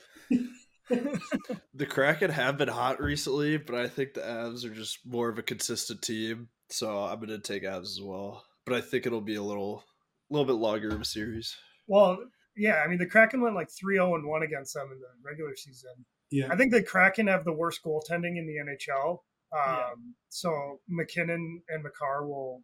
The 1.74 1.86
Kraken 1.86 2.30
have 2.32 2.58
been 2.58 2.68
hot 2.68 3.02
recently, 3.02 3.58
but 3.58 3.76
I 3.76 3.88
think 3.88 4.14
the 4.14 4.22
Avs 4.22 4.64
are 4.66 4.74
just 4.74 5.00
more 5.06 5.30
of 5.30 5.40
a 5.40 5.44
consistent 5.44 6.02
team. 6.02 6.50
So 6.70 7.00
I'm 7.00 7.20
gonna 7.20 7.40
take 7.40 7.64
Avs 7.64 7.82
as 7.84 8.00
well. 8.02 8.46
But 8.66 8.76
I 8.76 8.82
think 8.82 9.06
it'll 9.06 9.22
be 9.22 9.36
a 9.36 9.44
little 9.44 9.84
little 10.30 10.46
bit 10.46 10.54
longer 10.54 10.90
of 10.90 11.02
a 11.02 11.06
series. 11.06 11.56
Well, 11.88 12.18
yeah, 12.56 12.82
I 12.84 12.88
mean 12.88 13.00
the 13.00 13.06
Kraken 13.06 13.42
went 13.42 13.56
like 13.56 13.70
3-0 13.70 14.16
and 14.16 14.28
1 14.28 14.44
against 14.44 14.74
them 14.74 14.90
in 14.92 15.00
the 15.00 15.08
regular 15.24 15.56
season. 15.56 16.06
Yeah. 16.32 16.48
I 16.52 16.56
think 16.56 16.72
the 16.72 16.82
Kraken 16.82 17.28
have 17.28 17.46
the 17.46 17.54
worst 17.54 17.82
goaltending 17.86 18.38
in 18.38 18.48
the 18.48 18.58
NHL. 18.58 19.12
Um, 19.12 19.20
Yeah. 19.52 19.90
So 20.30 20.80
MacKinnon 20.88 21.62
and 21.70 21.84
Makar 21.84 22.26
will 22.26 22.64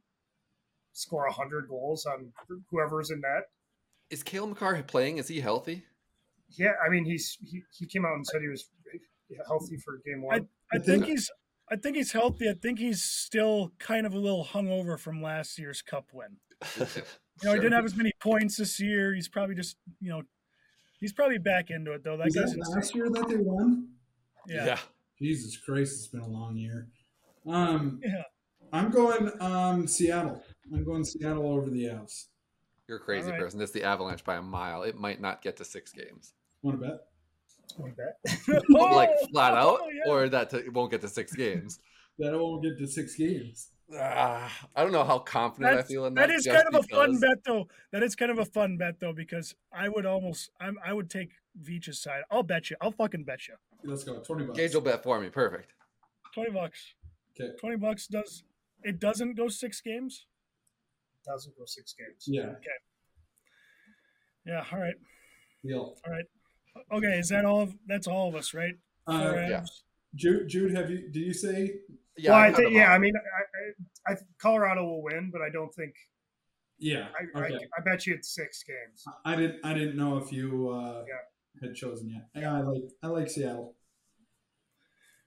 score 0.94 1.26
100 1.28 1.68
goals 1.70 2.06
on 2.06 2.32
whoever's 2.72 3.12
in 3.12 3.22
net. 3.22 3.44
Is 4.10 4.24
Cale 4.24 4.48
Makar 4.48 4.82
playing? 4.84 5.18
Is 5.18 5.28
he 5.28 5.40
healthy? 5.42 5.84
Yeah, 6.58 6.72
I 6.86 6.90
mean 6.90 7.06
he's 7.06 7.38
he, 7.42 7.62
he 7.78 7.86
came 7.86 8.06
out 8.06 8.14
and 8.16 8.26
said 8.26 8.42
he 8.42 8.48
was 8.48 8.70
healthy 9.48 9.78
for 9.78 10.00
game 10.06 10.22
one. 10.24 10.48
I 10.74 10.76
I 10.76 10.80
think 10.80 11.04
think- 11.04 11.06
he's 11.06 11.32
I 11.72 11.76
think 11.76 11.96
he's 11.98 12.12
healthy. 12.12 12.50
I 12.50 12.54
think 12.60 12.80
he's 12.80 13.04
still 13.04 13.72
kind 13.78 14.08
of 14.08 14.14
a 14.16 14.18
little 14.18 14.44
hungover 14.44 14.98
from 15.00 15.22
last 15.22 15.60
year's 15.60 15.84
cup 15.84 16.08
win. 16.14 16.38
You 16.80 16.88
know, 17.44 17.54
he 17.54 17.60
didn't 17.60 17.74
have 17.74 17.86
as 17.86 17.96
many 17.96 18.12
points 18.20 18.58
this 18.58 18.80
year. 18.82 19.14
He's 19.14 19.30
probably 19.30 19.54
just, 19.56 19.78
you 20.02 20.10
know, 20.10 20.24
He's 21.00 21.14
probably 21.14 21.38
back 21.38 21.70
into 21.70 21.94
it 21.94 22.04
though. 22.04 22.18
That 22.18 22.26
Was 22.26 22.36
guy's 22.36 22.52
that 22.52 22.58
insane. 22.58 22.76
last 22.76 22.96
year 22.96 23.10
that 23.10 23.28
they 23.30 23.38
won? 23.38 23.88
Yeah. 24.48 24.78
Jesus 25.22 25.56
Christ, 25.58 25.94
it's 25.94 26.08
been 26.08 26.20
a 26.22 26.28
long 26.28 26.58
year. 26.58 26.88
Um, 27.48 28.02
Yeah. 28.04 28.24
I'm 28.74 28.90
going 28.92 29.32
um, 29.40 29.88
Seattle. 29.88 30.44
I'm 30.74 30.84
going 30.84 31.06
Seattle 31.06 31.48
over 31.54 31.70
the 31.70 31.86
Avs. 31.86 32.26
You're 32.88 32.98
a 32.98 33.00
crazy 33.02 33.28
Alright. 33.28 33.40
person. 33.42 33.62
It's 33.62 33.72
the 33.72 33.84
Avalanche 33.84 34.24
by 34.24 34.36
a 34.36 34.42
mile. 34.42 34.84
It 34.84 34.96
might 34.98 35.22
not 35.22 35.42
get 35.42 35.56
to 35.58 35.64
six 35.66 35.92
games. 35.94 36.34
Want 36.62 36.82
to 36.82 36.88
bet? 36.88 37.00
Want 37.78 37.96
to 37.96 38.04
bet. 38.56 38.70
like 38.70 39.10
Oh, 39.22 39.28
flat 39.32 39.54
out, 39.54 39.80
yeah. 39.94 40.12
or 40.12 40.30
that 40.30 40.50
t- 40.50 40.58
it 40.58 40.74
won't 40.74 40.92
get 40.92 41.02
to 41.02 41.08
six 41.08 41.34
games. 41.34 41.80
That 42.18 42.34
it 42.34 42.38
won't 42.40 42.64
get 42.64 42.78
to 42.80 42.88
six 42.88 43.16
games. 43.16 43.70
Ah, 43.98 44.52
I 44.76 44.84
don't 44.84 44.92
know 44.92 45.04
how 45.04 45.20
confident 45.20 45.72
I 45.74 45.76
That's, 45.78 45.88
feel 45.90 46.06
in 46.06 46.14
that. 46.14 46.28
that 46.28 46.36
is 46.36 46.46
kind 46.46 46.68
of 46.68 46.76
a 46.76 46.84
fun 46.84 47.20
bet 47.20 47.44
though. 47.46 47.68
That 47.92 48.04
is 48.04 48.16
kind 48.16 48.30
of 48.32 48.38
a 48.38 48.46
fun 48.46 48.78
bet 48.78 49.00
though 49.00 49.14
because 49.14 49.56
I 49.74 49.90
would 49.90 50.06
almost 50.06 50.52
I'm, 50.60 50.78
I 50.86 50.94
would 50.94 51.10
take 51.10 51.32
Veech's 51.60 52.00
side. 52.00 52.22
I'll 52.30 52.44
bet 52.44 52.70
you. 52.70 52.76
I'll 52.82 52.92
fucking 52.92 53.24
bet 53.24 53.48
you. 53.48 53.56
Let's 53.84 54.04
go. 54.04 54.20
20 54.20 54.46
bucks. 54.46 54.60
Gage 54.60 54.74
will 54.76 54.82
bet 54.82 55.02
for 55.02 55.20
me. 55.20 55.30
Perfect. 55.30 55.74
Twenty 56.36 56.52
bucks. 56.52 56.94
Okay. 57.40 57.52
Twenty 57.60 57.78
bucks 57.78 58.06
does 58.08 58.44
it 58.84 59.00
doesn't 59.00 59.36
go 59.36 59.48
six 59.48 59.82
games? 59.82 60.26
Doesn't 61.26 61.58
go 61.58 61.64
six 61.66 61.94
games. 61.98 62.26
Yeah. 62.28 62.42
Okay. 62.58 62.78
Yeah. 64.46 64.66
All 64.72 64.80
right. 64.80 64.96
Deal. 65.66 65.96
Okay. 66.92 67.20
Is 67.20 67.30
that 67.30 67.46
all? 67.46 67.62
Of, 67.62 67.76
that's 67.88 68.08
all 68.08 68.30
of 68.30 68.36
us, 68.36 68.54
right? 68.54 68.76
Uh, 69.08 69.34
yeah. 69.36 69.66
Jude, 70.16 70.48
Jude, 70.50 70.76
have 70.76 70.90
you? 70.90 71.10
Do 71.12 71.20
you 71.20 71.34
say? 71.34 71.76
Yeah, 72.18 72.32
well, 72.32 72.40
I 72.40 72.48
cut 72.50 72.58
think 72.58 72.74
yeah. 72.74 72.92
I 72.92 72.98
mean, 72.98 73.14
I, 73.16 74.12
I, 74.12 74.14
I 74.14 74.18
Colorado 74.40 74.84
will 74.84 75.02
win, 75.04 75.30
but 75.32 75.42
I 75.42 75.50
don't 75.50 75.74
think. 75.74 75.94
Yeah. 76.78 77.08
I, 77.36 77.40
Okay. 77.40 77.56
I, 77.56 77.58
I 77.58 77.84
bet 77.84 78.08
you 78.08 78.14
it's 78.16 78.34
six 78.34 78.64
games. 78.64 79.04
I 79.26 79.36
didn't. 79.36 79.60
I 79.64 79.74
didn't 79.74 79.98
know 79.98 80.18
if 80.18 80.32
you 80.32 80.70
uh, 80.70 81.04
Yeah. 81.08 81.68
had 81.68 81.76
chosen 81.76 82.10
yet. 82.10 82.28
Yeah, 82.36 82.56
I 82.56 82.62
like. 82.62 82.84
I 83.04 83.08
like 83.08 83.30
Seattle. 83.30 83.76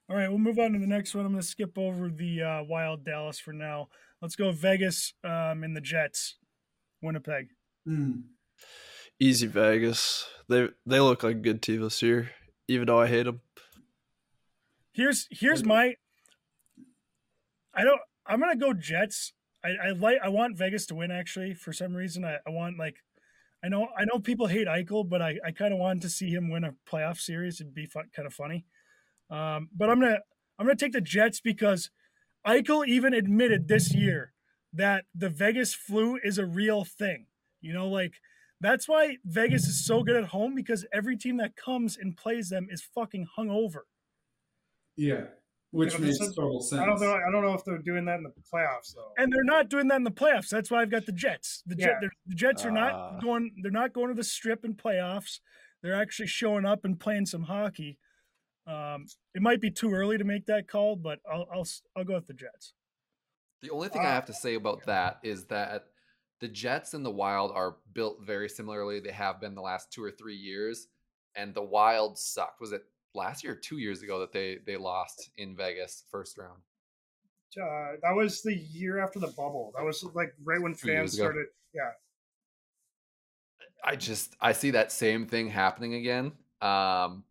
All 0.08 0.16
right. 0.16 0.28
We'll 0.28 0.38
move 0.38 0.58
on 0.58 0.72
to 0.72 0.78
the 0.78 0.86
next 0.86 1.14
one. 1.14 1.24
I'm 1.24 1.32
going 1.32 1.40
to 1.42 1.46
skip 1.46 1.78
over 1.78 2.10
the 2.10 2.42
uh, 2.42 2.62
Wild 2.64 3.04
Dallas 3.04 3.38
for 3.38 3.52
now. 3.52 3.88
Let's 4.20 4.36
go 4.36 4.52
Vegas 4.52 5.14
um, 5.24 5.64
and 5.64 5.76
the 5.76 5.80
Jets, 5.80 6.36
Winnipeg. 7.00 7.48
Hmm. 7.86 8.12
Easy 9.20 9.46
Vegas. 9.46 10.26
They 10.48 10.68
they 10.86 11.00
look 11.00 11.22
like 11.22 11.36
a 11.36 11.40
good 11.40 11.62
team 11.62 11.82
this 11.82 12.02
year, 12.02 12.30
even 12.68 12.86
though 12.86 13.00
I 13.00 13.06
hate 13.06 13.24
them. 13.24 13.40
Here's 14.92 15.26
here's 15.30 15.64
my. 15.64 15.94
I 17.74 17.84
don't. 17.84 18.00
I'm 18.26 18.40
gonna 18.40 18.56
go 18.56 18.72
Jets. 18.72 19.32
I, 19.64 19.88
I 19.88 19.90
like. 19.90 20.18
I 20.22 20.28
want 20.28 20.58
Vegas 20.58 20.86
to 20.86 20.94
win. 20.94 21.10
Actually, 21.10 21.54
for 21.54 21.72
some 21.72 21.94
reason, 21.94 22.24
I, 22.24 22.38
I 22.46 22.50
want 22.50 22.78
like. 22.78 22.96
I 23.64 23.68
know. 23.68 23.88
I 23.96 24.04
know 24.04 24.18
people 24.18 24.48
hate 24.48 24.66
Eichel, 24.66 25.08
but 25.08 25.22
I, 25.22 25.38
I 25.44 25.52
kind 25.52 25.72
of 25.72 25.78
wanted 25.78 26.02
to 26.02 26.10
see 26.10 26.30
him 26.30 26.50
win 26.50 26.64
a 26.64 26.74
playoff 26.90 27.18
series. 27.18 27.60
It'd 27.60 27.74
be 27.74 27.86
fun, 27.86 28.10
kind 28.14 28.26
of 28.26 28.34
funny. 28.34 28.66
Um, 29.30 29.68
but 29.74 29.88
I'm 29.88 30.00
gonna 30.00 30.18
I'm 30.58 30.66
gonna 30.66 30.76
take 30.76 30.92
the 30.92 31.00
Jets 31.00 31.40
because 31.40 31.90
Eichel 32.46 32.86
even 32.86 33.14
admitted 33.14 33.68
this 33.68 33.94
year 33.94 34.32
that 34.72 35.04
the 35.14 35.30
Vegas 35.30 35.74
flu 35.74 36.18
is 36.22 36.38
a 36.38 36.46
real 36.46 36.84
thing. 36.84 37.26
You 37.60 37.72
know, 37.72 37.88
like 37.88 38.14
that's 38.62 38.88
why 38.88 39.16
Vegas 39.24 39.66
is 39.66 39.84
so 39.84 40.02
good 40.02 40.16
at 40.16 40.24
home 40.24 40.54
because 40.54 40.86
every 40.92 41.16
team 41.16 41.36
that 41.38 41.56
comes 41.56 41.96
and 41.98 42.16
plays 42.16 42.48
them 42.48 42.68
is 42.70 42.82
fucking 42.82 43.26
hungover. 43.38 43.80
Yeah. 44.96 45.24
Which 45.70 45.92
Yeah, 45.92 45.98
but 46.00 46.06
this 46.06 46.20
makes 46.20 46.30
is- 46.30 46.36
total 46.36 46.60
sense. 46.60 46.80
I 46.82 46.86
don't 46.86 47.00
know. 47.00 47.14
I 47.14 47.30
don't 47.30 47.42
know 47.42 47.54
if 47.54 47.64
they're 47.64 47.78
doing 47.78 48.04
that 48.04 48.16
in 48.18 48.22
the 48.24 48.32
playoffs 48.52 48.94
though. 48.94 49.12
and 49.16 49.32
they're 49.32 49.44
not 49.44 49.68
doing 49.70 49.88
that 49.88 49.96
in 49.96 50.04
the 50.04 50.10
playoffs. 50.10 50.48
That's 50.50 50.70
why 50.70 50.82
I've 50.82 50.90
got 50.90 51.06
the 51.06 51.12
Jets. 51.12 51.62
The, 51.66 51.76
Yeah. 51.76 51.98
they're- 52.00 52.12
the 52.26 52.34
Jets 52.34 52.64
are 52.64 52.70
Ah. 52.70 52.72
not 52.74 53.22
going. 53.22 53.54
They're 53.62 53.70
not 53.70 53.92
going 53.92 54.08
to 54.08 54.14
the 54.14 54.24
strip 54.24 54.64
in 54.64 54.74
playoffs. 54.74 55.40
They're 55.82 55.94
actually 55.94 56.28
showing 56.28 56.64
up 56.66 56.84
and 56.84 57.00
playing 57.00 57.26
some 57.26 57.44
hockey. 57.44 57.98
Um, 58.66 59.06
it 59.34 59.42
might 59.42 59.60
be 59.60 59.70
too 59.70 59.92
early 59.92 60.18
to 60.18 60.24
make 60.24 60.46
that 60.46 60.68
call, 60.68 60.94
but 60.94 61.20
I'll 61.28 61.48
I'll 61.50 61.60
s- 61.62 61.82
I'll 61.96 62.04
go 62.04 62.14
with 62.14 62.26
the 62.28 62.34
Jets. 62.34 62.74
The 63.62 63.70
only 63.70 63.88
thing 63.88 64.02
I 64.02 64.10
Uh, 64.10 64.12
have 64.12 64.26
to 64.26 64.34
say 64.34 64.54
about 64.54 64.84
that 64.86 65.18
is 65.22 65.46
that 65.46 65.86
the 66.42 66.48
Jets 66.48 66.92
and 66.92 67.06
the 67.06 67.10
Wild 67.10 67.52
are 67.54 67.76
built 67.94 68.18
very 68.26 68.48
similarly. 68.48 68.98
They 68.98 69.12
have 69.12 69.40
been 69.40 69.54
the 69.54 69.62
last 69.62 69.92
two 69.92 70.02
or 70.02 70.10
three 70.10 70.34
years, 70.34 70.88
and 71.36 71.54
the 71.54 71.62
Wild 71.62 72.18
sucked. 72.18 72.60
Was 72.60 72.72
it 72.72 72.82
last 73.14 73.44
year 73.44 73.52
or 73.52 73.56
two 73.56 73.78
years 73.78 74.02
ago 74.02 74.18
that 74.18 74.32
they 74.32 74.58
they 74.66 74.76
lost 74.76 75.30
in 75.38 75.56
Vegas 75.56 76.02
first 76.10 76.36
round? 76.36 76.60
Uh, 77.56 77.96
that 78.02 78.16
was 78.16 78.42
the 78.42 78.56
year 78.56 78.98
after 78.98 79.20
the 79.20 79.28
bubble. 79.28 79.72
That 79.76 79.84
was 79.84 80.02
like 80.14 80.34
right 80.42 80.60
when 80.60 80.74
Two 80.74 80.88
fans 80.88 81.12
started. 81.12 81.46
Yeah, 81.72 81.90
I 83.84 83.94
just 83.94 84.34
I 84.40 84.50
see 84.50 84.72
that 84.72 84.90
same 84.90 85.26
thing 85.26 85.48
happening 85.48 85.94
again. 85.94 86.32
Um, 86.60 87.22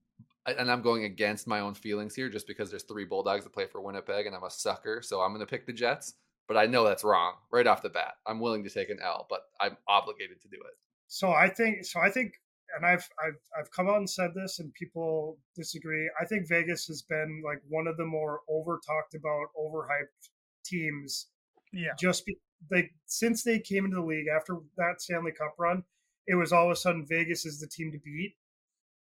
and 0.46 0.72
I'm 0.72 0.82
going 0.82 1.04
against 1.04 1.48
my 1.48 1.60
own 1.60 1.74
feelings 1.74 2.16
here 2.16 2.30
just 2.30 2.48
because 2.48 2.70
there's 2.70 2.84
three 2.84 3.06
Bulldogs 3.06 3.44
that 3.44 3.52
play 3.52 3.68
for 3.68 3.82
Winnipeg, 3.82 4.26
and 4.26 4.34
I'm 4.34 4.44
a 4.44 4.50
sucker, 4.50 5.02
so 5.02 5.20
I'm 5.20 5.32
going 5.32 5.46
to 5.46 5.46
pick 5.46 5.66
the 5.66 5.74
Jets. 5.74 6.14
But 6.48 6.58
I 6.58 6.66
know 6.66 6.84
that's 6.84 7.04
wrong 7.04 7.36
right 7.52 7.68
off 7.68 7.82
the 7.82 7.90
bat. 7.90 8.14
I'm 8.28 8.40
willing 8.40 8.64
to 8.64 8.70
take 8.70 8.90
an 8.90 9.00
L, 9.02 9.26
but 9.30 9.42
I'm 9.60 9.78
obligated 9.88 10.42
to 10.42 10.48
do 10.50 10.58
it. 10.58 10.74
so 11.08 11.32
I 11.32 11.50
think 11.50 11.86
so. 11.86 12.00
I 12.02 12.10
think, 12.10 12.34
and 12.76 12.86
I've 12.86 13.08
I've 13.24 13.40
I've 13.58 13.72
come 13.72 13.88
out 13.88 13.98
and 13.98 14.10
said 14.10 14.32
this, 14.36 14.60
and 14.60 14.74
people 14.74 15.38
disagree. 15.56 16.10
I 16.22 16.26
think 16.26 16.48
Vegas 16.50 16.86
has 16.88 17.02
been 17.04 17.42
like 17.46 17.62
one 17.70 17.88
of 17.88 17.98
the 17.98 18.06
more 18.06 18.42
over 18.50 18.80
talked 18.86 19.16
about, 19.16 19.48
overhyped 19.58 20.30
teams. 20.66 21.28
Yeah, 21.74 21.94
Just 21.98 22.26
be, 22.26 22.36
like 22.70 22.92
since 23.06 23.44
they 23.44 23.60
came 23.60 23.86
into 23.86 23.96
the 23.98 24.04
league 24.04 24.28
after 24.28 24.58
that 24.78 25.02
Stanley 25.02 25.32
Cup 25.32 25.56
run, 25.58 25.84
it 26.28 26.36
was 26.36 26.52
all 26.52 26.66
of 26.66 26.72
a 26.72 26.76
sudden 26.76 27.06
Vegas 27.08 27.46
is 27.46 27.60
the 27.60 27.68
team 27.68 27.92
to 27.94 28.00
beat. 28.00 28.36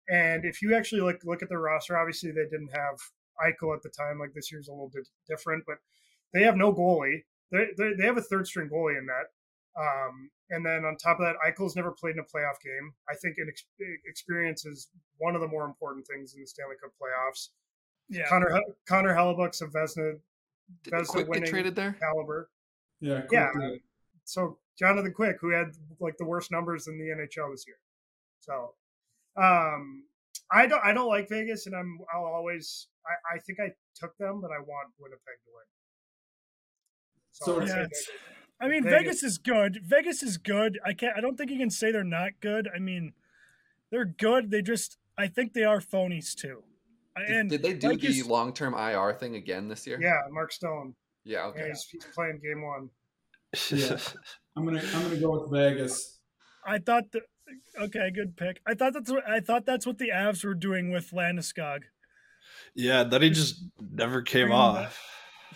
And 0.08 0.44
if 0.44 0.62
you 0.62 0.74
actually 0.74 1.00
look 1.00 1.20
look 1.24 1.42
at 1.42 1.48
the 1.48 1.58
roster, 1.58 1.96
obviously 1.98 2.30
they 2.30 2.44
didn't 2.50 2.70
have 2.74 2.98
Eichel 3.44 3.74
at 3.74 3.82
the 3.82 3.88
time. 3.90 4.18
Like 4.18 4.32
this 4.34 4.50
year's 4.52 4.68
a 4.68 4.72
little 4.72 4.90
bit 4.94 5.08
different, 5.28 5.64
but 5.66 5.78
they 6.32 6.42
have 6.42 6.56
no 6.56 6.72
goalie. 6.72 7.24
They 7.50 7.66
they, 7.76 7.92
they 7.98 8.04
have 8.06 8.16
a 8.18 8.22
third 8.22 8.46
string 8.46 8.68
goalie 8.68 8.98
in 8.98 9.06
that. 9.06 9.26
Um, 9.80 10.30
and 10.50 10.64
then 10.66 10.84
on 10.84 10.96
top 10.96 11.18
of 11.18 11.24
that, 11.26 11.36
Eichel's 11.46 11.76
never 11.76 11.92
played 11.92 12.12
in 12.16 12.18
a 12.18 12.22
playoff 12.24 12.60
game. 12.62 12.92
I 13.08 13.14
think 13.14 13.38
an 13.38 13.46
ex- 13.48 13.64
experience 14.06 14.66
is 14.66 14.88
one 15.16 15.34
of 15.34 15.40
the 15.40 15.48
more 15.48 15.64
important 15.64 16.06
things 16.06 16.34
in 16.34 16.42
the 16.42 16.46
Stanley 16.46 16.76
Cup 16.82 16.92
playoffs. 17.00 17.48
yeah. 18.10 18.28
Connor 18.28 18.50
Hel- 18.50 18.76
Connor 18.86 19.14
Hellebuyck's 19.14 19.62
a 19.62 19.66
Vezina 19.66 20.18
Did 20.84 20.92
That's 20.92 21.08
the 21.08 21.12
Quick 21.12 21.24
get 21.26 21.30
winning 21.30 21.50
traded 21.50 21.74
there? 21.74 21.92
caliber. 22.00 22.50
Yeah. 23.00 23.22
Yeah. 23.30 23.50
deal. 23.58 23.78
So 24.24 24.58
Jonathan 24.78 25.12
Quick, 25.14 25.38
who 25.40 25.50
had 25.50 25.72
like 26.00 26.16
the 26.18 26.24
worst 26.26 26.50
numbers 26.50 26.86
in 26.86 26.98
the 26.98 27.06
NHL 27.06 27.50
this 27.52 27.64
year. 27.66 27.78
So 28.40 28.74
um 29.36 30.04
I 30.50 30.66
don't 30.66 30.84
I 30.84 30.92
don't 30.92 31.08
like 31.08 31.28
Vegas 31.30 31.66
and 31.66 31.74
I'm 31.74 31.98
I'll 32.14 32.26
always 32.26 32.88
I, 33.06 33.36
I 33.36 33.38
think 33.38 33.58
I 33.58 33.72
took 33.96 34.16
them, 34.18 34.40
but 34.42 34.50
I 34.50 34.58
want 34.58 34.92
Winnipeg 34.98 35.38
to 35.44 35.50
win. 35.54 35.64
So 37.32 37.56
I'd 37.60 37.64
it's- 37.64 37.70
say 37.70 37.76
Yeah, 37.76 37.82
Vegas. 37.84 38.10
I 38.60 38.68
mean, 38.68 38.84
Vegas. 38.84 38.98
Vegas 39.00 39.22
is 39.24 39.38
good. 39.38 39.80
Vegas 39.84 40.22
is 40.22 40.38
good. 40.38 40.78
I 40.84 40.92
can't. 40.92 41.16
I 41.16 41.20
don't 41.20 41.36
think 41.36 41.50
you 41.50 41.58
can 41.58 41.70
say 41.70 41.90
they're 41.90 42.04
not 42.04 42.32
good. 42.40 42.68
I 42.74 42.78
mean, 42.78 43.12
they're 43.90 44.04
good. 44.04 44.50
They 44.50 44.62
just. 44.62 44.98
I 45.18 45.26
think 45.26 45.52
they 45.52 45.64
are 45.64 45.80
phonies 45.80 46.34
too. 46.34 46.62
Did, 47.16 47.28
And 47.28 47.50
did 47.50 47.62
they 47.62 47.74
do 47.74 47.88
like 47.88 48.00
the 48.00 48.08
s- 48.20 48.24
long 48.26 48.52
term 48.54 48.72
IR 48.74 49.12
thing 49.14 49.34
again 49.36 49.68
this 49.68 49.86
year? 49.86 49.98
Yeah, 50.00 50.20
Mark 50.30 50.52
Stone. 50.52 50.94
Yeah. 51.24 51.38
Yeah, 51.38 51.46
Okay. 51.48 51.68
he's, 51.68 51.84
he's 51.90 52.04
playing 52.06 52.40
game 52.42 52.62
one. 52.62 52.88
Yeah. 53.70 53.98
I'm 54.56 54.64
gonna 54.64 54.80
I'm 54.94 55.02
gonna 55.02 55.16
go 55.16 55.40
with 55.40 55.50
Vegas. 55.52 56.20
I 56.66 56.78
thought 56.78 57.10
that. 57.12 57.22
Okay, 57.80 58.10
good 58.14 58.36
pick. 58.36 58.60
I 58.66 58.74
thought 58.74 58.92
that's 58.94 59.10
what 59.10 59.28
I 59.28 59.40
thought 59.40 59.66
that's 59.66 59.86
what 59.86 59.98
the 59.98 60.08
Avs 60.10 60.44
were 60.44 60.54
doing 60.54 60.90
with 60.92 61.10
Landeskog. 61.10 61.80
yeah, 62.74 63.02
that 63.04 63.20
he 63.22 63.30
just 63.30 63.64
never 63.80 64.22
came 64.22 64.52
off. 64.52 64.98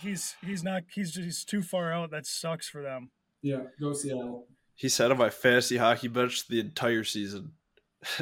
He's 0.02 0.34
he's 0.44 0.62
not. 0.62 0.82
He's 0.92 1.12
just 1.12 1.24
he's 1.24 1.44
too 1.44 1.62
far 1.62 1.92
out. 1.92 2.10
That 2.10 2.26
sucks 2.26 2.68
for 2.68 2.82
them. 2.82 3.10
Yeah. 3.42 3.62
Go 3.80 3.92
Seattle. 3.92 4.46
He 4.74 4.88
sat 4.88 5.10
on 5.10 5.18
my 5.18 5.30
fantasy 5.30 5.78
hockey 5.78 6.08
bench 6.08 6.48
the 6.48 6.60
entire 6.60 7.04
season. 7.04 7.52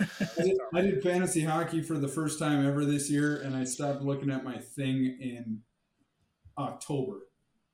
I 0.00 0.42
did, 0.42 0.58
I 0.74 0.80
did 0.80 1.02
fantasy 1.02 1.42
hockey 1.42 1.82
for 1.82 1.98
the 1.98 2.08
first 2.08 2.38
time 2.38 2.66
ever 2.66 2.84
this 2.84 3.10
year, 3.10 3.42
and 3.42 3.54
I 3.54 3.64
stopped 3.64 4.02
looking 4.02 4.30
at 4.30 4.44
my 4.44 4.58
thing 4.58 5.18
in 5.20 5.60
October. 6.58 7.20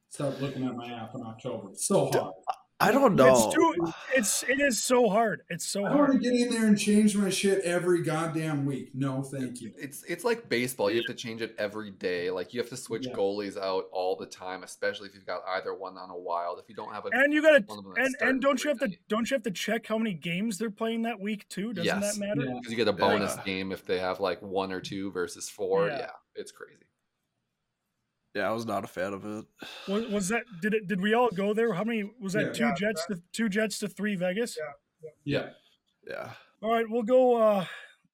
Stopped 0.08 0.40
looking 0.40 0.64
at 0.64 0.76
my 0.76 0.92
app 0.92 1.14
in 1.14 1.22
October. 1.22 1.70
It's 1.70 1.86
so 1.86 2.10
hard. 2.10 2.32
I 2.82 2.90
don't 2.92 3.14
know. 3.14 3.46
It's 3.46 3.54
too. 3.54 3.92
It's 4.14 4.42
it 4.44 4.60
is 4.60 4.82
so 4.82 5.08
hard. 5.08 5.42
It's 5.48 5.64
so 5.64 5.82
hard. 5.84 5.92
I 5.92 5.96
want 6.00 6.12
to 6.14 6.18
get 6.18 6.32
in 6.34 6.50
there 6.50 6.66
and 6.66 6.78
change 6.78 7.16
my 7.16 7.30
shit 7.30 7.62
every 7.64 8.02
goddamn 8.02 8.66
week. 8.66 8.90
No, 8.94 9.22
thank 9.22 9.60
you. 9.60 9.72
It's 9.78 10.02
it's 10.04 10.24
like 10.24 10.48
baseball. 10.48 10.90
You 10.90 10.96
have 10.96 11.06
to 11.06 11.14
change 11.14 11.42
it 11.42 11.54
every 11.58 11.90
day. 11.92 12.30
Like 12.30 12.52
you 12.52 12.60
have 12.60 12.68
to 12.70 12.76
switch 12.76 13.06
Yeah. 13.06 13.14
goalies 13.14 13.56
out 13.56 13.84
all 13.92 14.16
the 14.16 14.26
time, 14.26 14.62
especially 14.64 15.08
if 15.08 15.14
you've 15.14 15.26
got 15.26 15.42
either 15.56 15.74
one 15.74 15.96
on 15.96 16.10
a 16.10 16.16
wild. 16.18 16.58
If 16.58 16.68
you 16.68 16.74
don't 16.74 16.92
have 16.92 17.06
a 17.06 17.10
And 17.12 17.32
you 17.32 17.40
gotta 17.42 17.62
one 17.66 17.78
of 17.78 17.84
them 17.84 17.94
that's 17.96 18.14
and 18.20 18.30
and 18.30 18.40
don't 18.42 18.62
you 18.64 18.68
have 18.70 18.82
every 18.82 18.96
to 18.96 19.02
don't 19.08 19.30
you 19.30 19.34
have 19.36 19.44
to 19.44 19.50
check 19.52 19.86
how 19.86 19.98
many 19.98 20.12
games 20.14 20.58
they're 20.58 20.70
playing 20.70 21.02
that 21.02 21.20
week 21.20 21.48
too? 21.48 21.72
Doesn't 21.72 21.84
Yes. 22.00 22.14
that 22.14 22.20
matter? 22.20 22.42
Yeah. 22.42 22.54
because 22.54 22.70
you 22.70 22.76
get 22.76 22.88
a 22.88 22.92
bonus 22.92 23.36
Yeah. 23.36 23.44
game 23.44 23.72
if 23.72 23.86
they 23.86 23.98
have 24.00 24.18
like 24.20 24.42
one 24.42 24.72
or 24.72 24.80
two 24.80 25.12
versus 25.12 25.48
four. 25.48 25.86
Yeah. 25.86 25.98
Yeah, 25.98 26.10
it's 26.34 26.50
crazy. 26.52 26.76
Yeah, 28.34 28.48
I 28.48 28.52
was 28.52 28.66
not 28.66 28.84
a 28.84 28.86
fan 28.86 29.12
of 29.12 29.24
it. 29.24 29.44
Was, 29.88 30.08
was 30.08 30.28
that 30.28 30.44
did 30.60 30.74
it? 30.74 30.88
Did 30.88 31.00
we 31.00 31.14
all 31.14 31.30
go 31.30 31.52
there? 31.52 31.72
How 31.72 31.84
many 31.84 32.10
was 32.20 32.32
that? 32.32 32.46
Yeah. 32.46 32.52
two 32.52 32.64
Yeah, 32.64 32.74
Jets 32.74 33.06
to 33.06 33.20
two 33.32 33.48
Jets 33.48 33.78
to 33.80 33.88
three 33.88 34.16
Vegas. 34.16 34.56
Yeah. 34.58 35.10
Yeah. 35.24 35.50
Yeah. 36.06 36.32
All 36.62 36.72
right, 36.72 36.86
we'll 36.88 37.02
go. 37.02 37.36
Uh, 37.36 37.64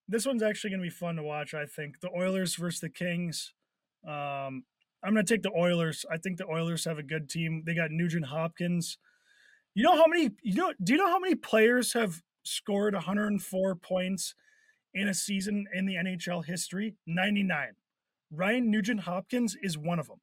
this 0.08 0.26
one's 0.26 0.42
actually 0.42 0.70
going 0.70 0.80
to 0.80 0.86
be 0.86 0.90
fun 0.90 1.16
to 1.16 1.22
watch. 1.22 1.54
I 1.54 1.66
think 1.66 2.00
the 2.00 2.10
Oilers 2.16 2.54
versus 2.56 2.80
the 2.80 2.88
Kings. 2.88 3.52
Um, 4.06 4.64
I'm 5.02 5.12
going 5.12 5.24
to 5.24 5.34
take 5.34 5.42
the 5.42 5.52
Oilers. 5.56 6.04
I 6.10 6.16
think 6.16 6.38
the 6.38 6.46
Oilers 6.46 6.84
have 6.86 6.98
a 6.98 7.02
good 7.02 7.28
team. 7.28 7.62
They 7.64 7.74
got 7.74 7.90
Nugent 7.90 8.26
Hopkins. 8.26 8.98
You 9.74 9.84
know 9.84 9.96
how 9.96 10.06
many? 10.06 10.30
You 10.42 10.54
know? 10.54 10.72
Do 10.82 10.94
you 10.94 10.98
know 10.98 11.08
how 11.08 11.18
many 11.18 11.34
players 11.34 11.92
have 11.92 12.22
scored 12.42 12.94
104 12.94 13.74
points 13.76 14.34
in 14.94 15.08
a 15.08 15.14
season 15.14 15.66
in 15.72 15.86
the 15.86 15.94
NHL 15.94 16.44
history? 16.44 16.96
99. 17.06 17.74
Ryan 18.30 18.70
Nugent 18.70 19.00
Hopkins 19.00 19.56
is 19.62 19.76
one 19.78 19.98
of 19.98 20.08
them. 20.08 20.20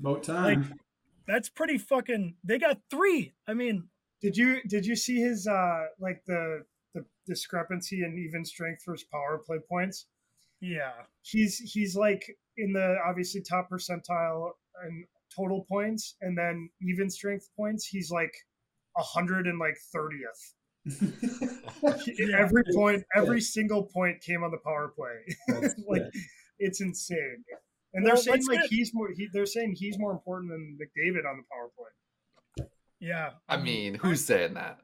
About 0.00 0.22
time. 0.22 0.62
Like, 0.62 0.78
that's 1.26 1.48
pretty 1.48 1.78
fucking. 1.78 2.36
They 2.44 2.58
got 2.58 2.80
three. 2.90 3.34
I 3.46 3.54
mean, 3.54 3.88
Did 4.20 4.36
you 4.36 4.60
did 4.66 4.86
you 4.86 4.96
see 4.96 5.16
his 5.20 5.46
uh 5.46 5.86
like 6.00 6.22
the 6.26 6.64
the 6.94 7.04
discrepancy 7.26 8.02
in 8.02 8.18
even 8.18 8.44
strength 8.44 8.82
versus 8.86 9.06
power 9.12 9.38
play 9.44 9.58
points? 9.68 10.06
yeah. 10.60 10.92
He's 11.22 11.58
he's 11.58 11.94
like 11.94 12.36
in 12.56 12.72
the 12.72 12.96
obviously 13.06 13.42
top 13.42 13.68
percentile 13.70 14.52
and 14.82 15.04
total 15.34 15.64
points, 15.68 16.16
and 16.20 16.36
then 16.36 16.70
even 16.80 17.10
strength 17.10 17.48
points, 17.56 17.86
he's 17.86 18.10
like 18.10 18.32
a 18.96 19.02
hundred 19.02 19.46
and 19.46 19.58
like 19.58 19.76
thirtieth. 19.92 20.54
Every 22.34 22.62
point, 22.74 23.04
every 23.14 23.40
single 23.42 23.84
point 23.84 24.22
came 24.22 24.42
on 24.42 24.50
the 24.50 24.58
power 24.64 24.88
play. 24.96 25.36
Like 25.86 26.02
sick. 26.14 26.22
It's 26.58 26.80
insane. 26.80 27.44
And 27.94 28.04
they're 28.04 28.14
Well, 28.14 28.22
saying 28.22 28.46
like 28.46 28.60
get- 28.62 28.70
he's 28.70 28.92
more. 28.94 29.08
He, 29.16 29.28
they're 29.32 29.46
saying 29.46 29.74
he's 29.78 29.98
more 29.98 30.12
important 30.12 30.50
than 30.50 30.78
McDavid 30.80 31.28
on 31.28 31.38
the 31.38 31.44
power 31.50 31.70
play. 31.76 32.66
Yeah. 33.00 33.30
I 33.48 33.56
mean, 33.56 33.94
who's 33.94 34.24
saying 34.24 34.54
that? 34.54 34.78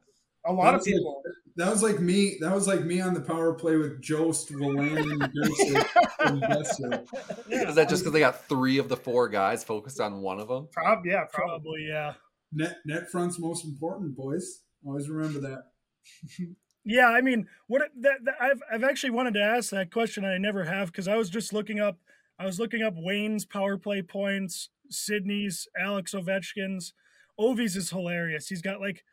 A 0.46 0.52
lot 0.52 0.64
That 0.64 0.74
of 0.74 0.80
was 0.80 0.86
like- 0.86 0.94
people. 0.94 1.22
that 1.56 1.70
was 1.70 1.82
like 1.82 2.00
me. 2.00 2.36
That 2.40 2.54
was 2.54 2.66
like 2.68 2.84
me 2.84 3.00
on 3.00 3.14
the 3.14 3.20
power 3.20 3.54
play 3.54 3.76
with 3.76 4.00
Jost, 4.02 4.52
Wolanin, 4.52 5.12
and 5.12 6.42
Boeser. 6.42 7.68
Is 7.68 7.74
that 7.74 7.88
just 7.88 8.02
because 8.02 8.12
they 8.12 8.20
got 8.20 8.46
three 8.48 8.78
of 8.78 8.88
the 8.88 8.96
four 8.96 9.28
guys 9.28 9.64
focused 9.64 10.00
on 10.00 10.20
one 10.20 10.38
of 10.40 10.48
them? 10.48 10.68
Prob, 10.72 11.04
yeah, 11.06 11.24
probably. 11.32 11.48
Probably, 11.62 11.86
yeah. 11.88 12.14
Net 12.52 12.76
net 12.84 13.10
front's 13.10 13.38
most 13.38 13.64
important, 13.64 14.16
boys. 14.16 14.60
Always 14.86 15.08
remember 15.08 15.40
that. 15.40 15.62
Yeah, 16.84 17.08
I 17.08 17.22
mean, 17.22 17.46
what 17.66 17.82
that, 18.00 18.24
that 18.24 18.34
I've 18.40 18.62
I've 18.70 18.84
actually 18.84 19.10
wanted 19.10 19.34
to 19.34 19.42
ask 19.42 19.70
that 19.70 19.90
question. 19.90 20.24
I 20.24 20.38
never 20.38 20.64
have 20.64 20.92
because 20.92 21.08
I 21.08 21.16
was 21.16 21.30
just 21.30 21.52
looking 21.52 21.80
up. 21.80 21.98
I 22.38 22.46
was 22.46 22.58
looking 22.58 22.82
up 22.82 22.94
Wayne's 22.96 23.46
power 23.46 23.78
play 23.78 24.02
points, 24.02 24.68
Sidney's, 24.90 25.66
Alex 25.78 26.12
Ovechkin's. 26.14 26.92
Ovi's 27.38 27.76
is 27.76 27.90
hilarious. 27.90 28.48
He's 28.48 28.62
got 28.62 28.80
like 28.80 29.04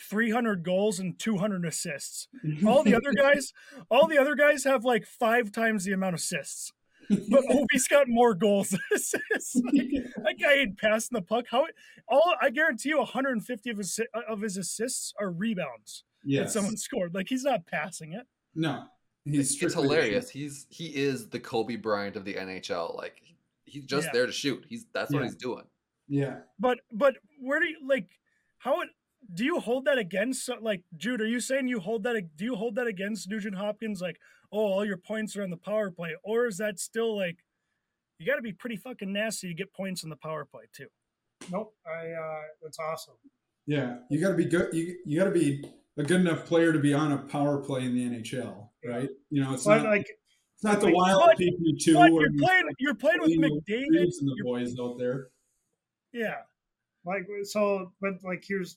300 0.00 0.62
goals 0.62 0.98
and 0.98 1.18
200 1.18 1.64
assists. 1.64 2.28
All 2.66 2.82
the 2.82 2.94
other 2.94 3.12
guys, 3.16 3.52
all 3.90 4.06
the 4.06 4.18
other 4.18 4.34
guys 4.34 4.64
have 4.64 4.84
like 4.84 5.06
five 5.06 5.50
times 5.50 5.84
the 5.84 5.92
amount 5.92 6.14
of 6.14 6.20
assists. 6.20 6.72
But 7.08 7.44
Ovi's 7.50 7.88
got 7.88 8.08
more 8.08 8.34
goals 8.34 8.70
than 8.70 8.80
assists. 8.94 9.56
Like, 9.56 10.04
that 10.16 10.34
guy 10.40 10.54
ain't 10.54 10.78
passing 10.78 11.16
the 11.16 11.22
puck. 11.22 11.46
How 11.50 11.66
all 12.08 12.34
I 12.40 12.50
guarantee 12.50 12.90
you 12.90 12.98
150 12.98 13.70
of 13.70 13.78
his 13.78 14.00
of 14.28 14.40
his 14.40 14.56
assists 14.56 15.14
are 15.18 15.30
rebounds 15.30 16.04
that 16.24 16.30
yes. 16.30 16.52
someone 16.52 16.76
scored. 16.76 17.14
Like 17.14 17.28
he's 17.28 17.44
not 17.44 17.66
passing 17.66 18.12
it. 18.12 18.26
No. 18.54 18.84
He's 19.24 19.54
It's, 19.54 19.62
it's 19.62 19.74
hilarious. 19.74 20.28
He's 20.30 20.66
he 20.70 20.86
is 20.88 21.28
the 21.28 21.40
Kobe 21.40 21.76
Bryant 21.76 22.16
of 22.16 22.24
the 22.24 22.34
NHL. 22.34 22.96
Like 22.96 23.20
he's 23.64 23.84
just 23.86 24.06
Yeah. 24.06 24.12
there 24.12 24.26
to 24.26 24.32
shoot. 24.32 24.64
He's 24.68 24.86
that's 24.92 25.12
what 25.12 25.22
he's 25.22 25.36
doing. 25.36 25.64
Yeah. 26.08 26.40
But 26.58 26.80
but 26.92 27.16
where 27.40 27.60
do 27.60 27.66
you 27.66 27.78
like 27.86 28.08
how 28.58 28.82
it 28.82 28.88
do 29.32 29.44
you 29.44 29.58
hold 29.58 29.86
that 29.86 29.96
against 29.98 30.50
like 30.60 30.82
Jude? 30.96 31.22
Are 31.22 31.26
you 31.26 31.40
saying 31.40 31.68
you 31.68 31.80
hold 31.80 32.02
that? 32.02 32.36
Do 32.36 32.44
you 32.44 32.54
hold 32.56 32.74
that 32.76 32.86
against 32.86 33.28
Nugent 33.30 33.56
Hopkins? 33.56 34.02
Like, 34.02 34.18
oh, 34.52 34.58
all 34.58 34.84
your 34.84 34.98
points 34.98 35.34
are 35.36 35.42
on 35.42 35.48
the 35.50 35.56
power 35.56 35.90
play, 35.90 36.14
or 36.22 36.46
is 36.46 36.58
that 36.58 36.78
still 36.78 37.16
like 37.16 37.38
you 38.18 38.26
got 38.26 38.36
to 38.36 38.42
be 38.42 38.52
pretty 38.52 38.76
fucking 38.76 39.10
nasty 39.12 39.48
to 39.48 39.54
get 39.54 39.72
points 39.72 40.04
on 40.04 40.10
the 40.10 40.16
power 40.16 40.44
play 40.44 40.64
too? 40.74 40.88
Nope. 41.50 41.74
I. 41.86 42.10
uh 42.10 42.40
That's 42.62 42.78
awesome. 42.78 43.14
Yeah. 43.66 43.96
You 44.10 44.20
got 44.20 44.28
to 44.30 44.36
be 44.36 44.44
good. 44.44 44.74
You 44.74 44.98
you 45.06 45.18
got 45.18 45.24
to 45.24 45.30
be 45.30 45.64
a 45.96 46.02
good 46.02 46.20
enough 46.20 46.44
player 46.46 46.72
to 46.72 46.78
be 46.78 46.92
on 46.94 47.12
a 47.12 47.18
power 47.18 47.58
play 47.58 47.84
in 47.84 47.94
the 47.94 48.08
NHL, 48.08 48.68
right? 48.84 49.08
You 49.30 49.42
know, 49.42 49.54
it's 49.54 49.64
But 49.64 49.82
not 49.82 49.86
like, 49.90 50.06
it's 50.54 50.64
not 50.64 50.80
the 50.80 50.86
like- 50.86 50.94
wild 50.94 51.30
PP 51.38 51.78
two 51.80 51.94
But 51.94 52.10
or 52.10 52.20
you're 52.22 52.32
playing 52.38 52.64
you're 52.78 52.94
playing 52.94 53.20
with 53.20 53.28
Lino 53.30 53.48
McDavid. 53.48 53.86
And 54.02 54.28
the 54.28 54.42
boys 54.44 54.74
out 54.80 54.98
there. 54.98 55.28
Yeah, 56.12 56.36
like 57.04 57.26
so, 57.44 57.92
but 58.00 58.14
like 58.24 58.44
here's 58.46 58.76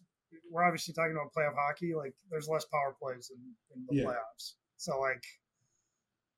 we're 0.51 0.63
obviously 0.63 0.93
talking 0.93 1.11
about 1.11 1.33
playoff 1.33 1.55
hockey. 1.55 1.93
Like, 1.93 2.13
there's 2.31 2.47
less 2.47 2.63
power 2.65 2.95
plays 3.01 3.31
in, 3.35 3.41
in 3.75 3.85
the 3.89 3.95
Yeah. 4.01 4.07
playoffs. 4.07 4.53
So 4.77 4.99
like, 4.99 5.23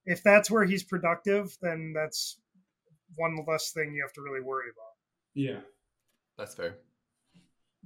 if 0.06 0.22
that's 0.22 0.50
where 0.50 0.64
he's 0.64 0.82
productive, 0.82 1.56
then 1.62 1.92
that's 1.94 2.40
one 3.16 3.36
less 3.46 3.72
thing 3.72 3.94
you 3.94 4.02
have 4.02 4.12
to 4.14 4.22
really 4.22 4.40
worry 4.40 4.66
about. 4.70 4.94
Yeah. 5.34 5.60
That's 6.38 6.54
fair. 6.54 6.78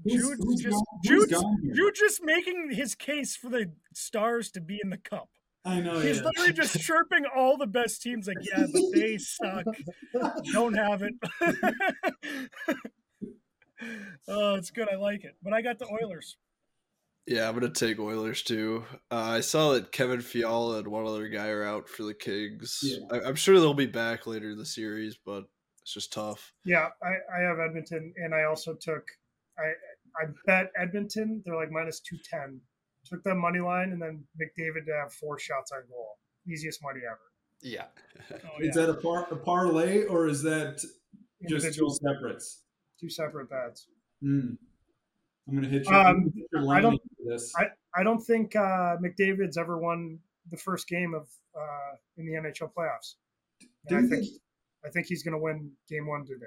Who's- 0.02 0.20
Jude's 0.22 0.44
who's 0.44 0.60
just 0.62 0.74
gone- 0.74 1.00
Jude's, 1.04 1.32
gone 1.32 1.58
here? 1.62 1.74
Jude 1.74 1.94
just 1.94 2.22
making 2.22 2.70
his 2.72 2.94
case 2.94 3.36
for 3.36 3.48
the 3.48 3.72
Stars 3.94 4.50
to 4.52 4.60
be 4.60 4.80
in 4.82 4.90
the 4.90 4.98
cup. 4.98 5.28
I 5.64 5.80
know. 5.80 5.98
He's 5.98 6.18
yeah. 6.18 6.24
literally 6.24 6.52
just 6.52 6.78
chirping 6.80 7.24
all 7.34 7.56
the 7.56 7.66
best 7.66 8.02
teams 8.02 8.26
like, 8.26 8.36
yeah, 8.42 8.66
but 8.70 8.82
they 8.92 9.16
suck. 9.16 9.64
Don't 10.52 10.74
have 10.74 11.02
it. 11.02 11.14
oh, 14.28 14.56
it's 14.56 14.70
good. 14.70 14.88
I 14.92 14.96
like 14.96 15.24
it. 15.24 15.36
But 15.42 15.54
I 15.54 15.62
got 15.62 15.78
the 15.78 15.86
Oilers. 15.86 16.36
Yeah, 17.26 17.48
I'm 17.48 17.54
gonna 17.54 17.70
take 17.70 17.98
Oilers 17.98 18.42
too. 18.42 18.84
Uh, 19.10 19.14
I 19.16 19.40
saw 19.40 19.72
that 19.72 19.92
Kevin 19.92 20.20
Fiala 20.20 20.80
and 20.80 20.88
one 20.88 21.06
other 21.06 21.28
guy 21.28 21.48
are 21.48 21.64
out 21.64 21.88
for 21.88 22.02
the 22.02 22.12
Kings. 22.12 22.80
Yeah. 22.82 22.98
I, 23.10 23.20
I'm 23.26 23.34
sure 23.34 23.58
they'll 23.58 23.72
be 23.72 23.86
back 23.86 24.26
later 24.26 24.50
in 24.50 24.58
the 24.58 24.66
series, 24.66 25.16
but 25.24 25.44
it's 25.80 25.94
just 25.94 26.12
tough. 26.12 26.52
Yeah, 26.66 26.88
I, 27.02 27.14
I 27.34 27.40
have 27.40 27.58
Edmonton, 27.58 28.12
and 28.18 28.34
I 28.34 28.44
also 28.44 28.74
took 28.74 29.06
I 29.58 29.72
I 30.22 30.26
bet 30.46 30.70
Edmonton. 30.78 31.42
They're 31.44 31.56
like 31.56 31.70
minus 31.70 32.00
two 32.00 32.16
ten. 32.28 32.60
Took 33.06 33.22
them 33.22 33.38
money 33.38 33.60
line, 33.60 33.92
and 33.92 34.00
then 34.00 34.24
McDavid 34.40 34.86
to 34.86 34.92
have 35.02 35.12
four 35.12 35.38
shots 35.38 35.72
on 35.72 35.82
goal. 35.90 36.18
Easiest 36.48 36.82
money 36.82 37.00
ever. 37.06 37.18
Yeah. 37.62 37.84
Oh, 38.32 38.60
Is 38.60 38.74
yeah. 38.76 38.82
that 38.86 38.90
a, 38.90 38.94
par- 38.94 39.26
a 39.30 39.36
parlay 39.36 40.04
or 40.04 40.26
is 40.26 40.42
that 40.42 40.74
just 40.78 40.86
two 41.48 41.54
Individual, 41.56 41.90
separates? 41.90 42.62
two 43.00 43.08
separate 43.10 43.50
bets. 43.50 43.86
Hmm. 44.22 44.50
I'm 45.48 45.54
gonna 45.56 45.68
hit 45.68 45.86
you. 45.86 45.94
Um, 45.94 46.06
I'm 46.06 46.14
gonna 46.14 46.32
hit 46.36 46.70
I 46.76 46.80
don't- 46.80 46.90
line 46.92 46.98
for 47.16 47.30
this. 47.32 47.52
I 47.96 48.02
don't 48.02 48.20
think 48.20 48.56
uh, 48.56 48.96
McDavid's 49.02 49.56
ever 49.58 49.78
won 49.78 50.18
the 50.50 50.56
first 50.56 50.88
game 50.88 51.14
of 51.14 51.28
uh, 51.56 51.96
in 52.16 52.26
the 52.26 52.32
NHL 52.32 52.70
playoffs. 52.76 53.14
I 53.90 53.94
think 54.00 54.10
they- 54.10 54.28
I 54.86 54.90
think 54.90 55.06
he's 55.06 55.22
going 55.22 55.32
to 55.32 55.38
win 55.38 55.70
game 55.88 56.06
one 56.06 56.26
today. 56.26 56.44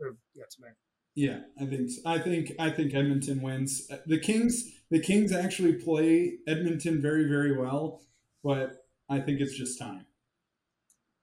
Or, 0.00 0.16
yeah, 0.36 0.44
tonight. 0.54 0.74
Yeah, 1.14 1.40
I 1.60 1.66
think 1.66 1.90
so. 1.90 2.00
I 2.06 2.18
think 2.18 2.52
I 2.58 2.70
think 2.70 2.94
Edmonton 2.94 3.42
wins. 3.42 3.86
Uh, 3.90 3.98
The 4.06 4.18
Kings 4.18 4.70
the 4.90 5.00
Kings 5.00 5.32
actually 5.32 5.74
play 5.74 6.38
Edmonton 6.46 7.00
very 7.00 7.28
very 7.28 7.56
well, 7.56 8.02
but 8.44 8.84
I 9.08 9.20
think 9.20 9.40
it's 9.40 9.56
just 9.56 9.78
time. 9.78 10.06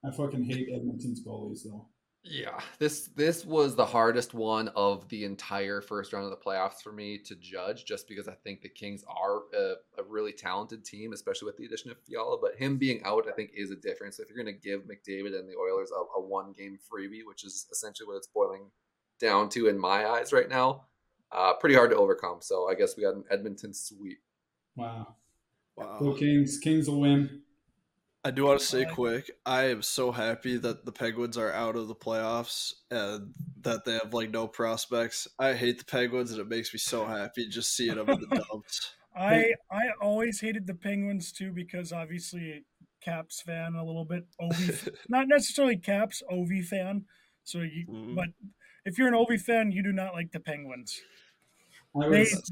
I 0.05 0.11
fucking 0.11 0.43
hate 0.43 0.69
Edmonton's 0.73 1.25
goalies 1.25 1.63
though. 1.63 1.87
Yeah, 2.29 2.59
this 2.77 3.07
this 3.15 3.45
was 3.45 3.75
the 3.75 3.85
hardest 3.85 4.33
one 4.33 4.67
of 4.69 5.07
the 5.07 5.23
entire 5.23 5.79
first 5.79 6.11
round 6.11 6.25
of 6.25 6.31
the 6.31 6.37
playoffs 6.45 6.81
for 6.81 6.91
me 6.91 7.17
to 7.19 7.35
judge, 7.35 7.85
just 7.85 8.07
because 8.09 8.27
I 8.27 8.33
think 8.43 8.61
the 8.61 8.69
Kings 8.69 9.05
are 9.07 9.43
a, 9.55 9.75
a 9.99 10.03
really 10.05 10.33
talented 10.33 10.83
team, 10.83 11.13
especially 11.13 11.45
with 11.45 11.57
the 11.57 11.65
addition 11.65 11.89
of 11.89 11.97
Fiala. 12.05 12.37
But 12.41 12.57
him 12.57 12.77
being 12.77 13.01
out, 13.05 13.27
I 13.29 13.31
think, 13.31 13.51
is 13.55 13.71
a 13.71 13.77
difference. 13.77 14.19
If 14.19 14.29
you're 14.29 14.43
going 14.43 14.53
to 14.53 14.61
give 14.61 14.81
McDavid 14.81 15.39
and 15.39 15.47
the 15.47 15.55
Oilers 15.55 15.91
a, 15.91 16.19
a 16.19 16.21
one 16.21 16.51
game 16.51 16.77
freebie, 16.91 17.25
which 17.25 17.45
is 17.45 17.65
essentially 17.71 18.07
what 18.07 18.17
it's 18.17 18.27
boiling 18.27 18.71
down 19.19 19.49
to 19.49 19.67
in 19.67 19.79
my 19.79 20.05
eyes 20.07 20.33
right 20.33 20.49
now, 20.49 20.85
uh, 21.31 21.53
pretty 21.55 21.75
hard 21.75 21.91
to 21.91 21.97
overcome. 21.97 22.37
So 22.41 22.69
I 22.69 22.75
guess 22.75 22.95
we 22.97 23.03
got 23.03 23.15
an 23.15 23.23
Edmonton 23.29 23.73
sweep. 23.73 24.19
Wow. 24.75 25.15
Wow. 25.75 25.97
Go 25.99 26.13
Kings. 26.13 26.57
Kings 26.59 26.89
will 26.89 27.01
win. 27.01 27.41
I 28.23 28.31
do 28.31 28.43
want 28.43 28.59
to 28.59 28.65
say 28.65 28.83
quick, 28.85 29.31
I 29.45 29.65
am 29.65 29.81
so 29.81 30.11
happy 30.11 30.57
that 30.57 30.85
the 30.85 30.91
Penguins 30.91 31.37
are 31.37 31.51
out 31.51 31.77
of 31.77 31.87
the 31.87 31.95
playoffs 31.95 32.73
and 32.91 33.33
that 33.61 33.85
they 33.85 33.93
have 33.93 34.13
like 34.13 34.31
no 34.31 34.47
prospects. 34.47 35.27
I 35.39 35.53
hate 35.53 35.77
the 35.77 35.85
Penguins 35.85 36.31
and 36.31 36.41
it 36.41 36.47
makes 36.49 36.73
me 36.73 36.79
so 36.79 37.05
happy 37.05 37.47
just 37.47 37.75
seeing 37.75 37.95
them 37.95 38.09
in 38.09 38.19
the 38.19 38.27
dumps. 38.51 38.91
I 39.15 39.53
I 39.71 39.89
always 40.01 40.41
hated 40.41 40.67
the 40.67 40.73
Penguins 40.73 41.31
too 41.31 41.51
because 41.53 41.93
obviously 41.93 42.65
Caps 43.01 43.41
fan 43.41 43.75
a 43.75 43.85
little 43.85 44.05
bit. 44.05 44.25
Ovi, 44.41 44.93
not 45.09 45.27
necessarily 45.29 45.77
Caps, 45.77 46.21
OV 46.29 46.65
fan. 46.69 47.05
So 47.43 47.59
you, 47.59 47.87
Mhm. 47.87 48.15
but 48.15 48.27
if 48.87 48.97
you're 48.97 49.07
an 49.07 49.13
Ovi 49.13 49.39
fan, 49.39 49.71
you 49.71 49.83
do 49.83 49.91
not 49.91 50.13
like 50.13 50.31
the 50.31 50.39
Penguins. 50.39 51.01
I 51.95 52.07
was 52.07 52.51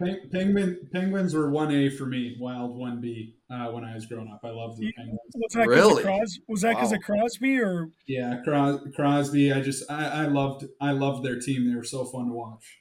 That's 0.00 0.16
Penguin 0.32 0.88
Penguins 0.92 1.32
were 1.34 1.50
one 1.50 1.70
A 1.72 1.88
for 1.88 2.06
me, 2.06 2.36
Wild 2.40 2.76
one 2.76 3.00
B 3.00 3.36
uh, 3.50 3.68
when 3.70 3.84
I 3.84 3.94
was 3.94 4.06
growing 4.06 4.28
up. 4.32 4.40
I 4.42 4.48
loved 4.50 4.78
the 4.78 4.86
You- 4.86 4.92
Penguins. 4.96 5.20
Was 5.34 5.52
that 5.52 5.66
'cause 5.66 5.76
Really? 5.76 6.02
Cros- 6.02 6.40
was 6.48 6.60
that 6.62 6.70
because 6.74 6.90
Wow. 6.90 6.96
of 6.96 7.02
Crosby 7.02 7.58
or 7.60 7.90
Yeah, 8.06 8.40
Cros- 8.42 8.80
Crosby. 8.96 9.52
I 9.52 9.60
just 9.60 9.88
I, 9.90 10.24
I 10.24 10.26
loved 10.26 10.64
I 10.80 10.90
loved 10.92 11.24
their 11.24 11.38
team. 11.38 11.68
They 11.68 11.76
were 11.76 11.84
so 11.84 12.04
fun 12.04 12.26
to 12.26 12.32
watch. 12.32 12.78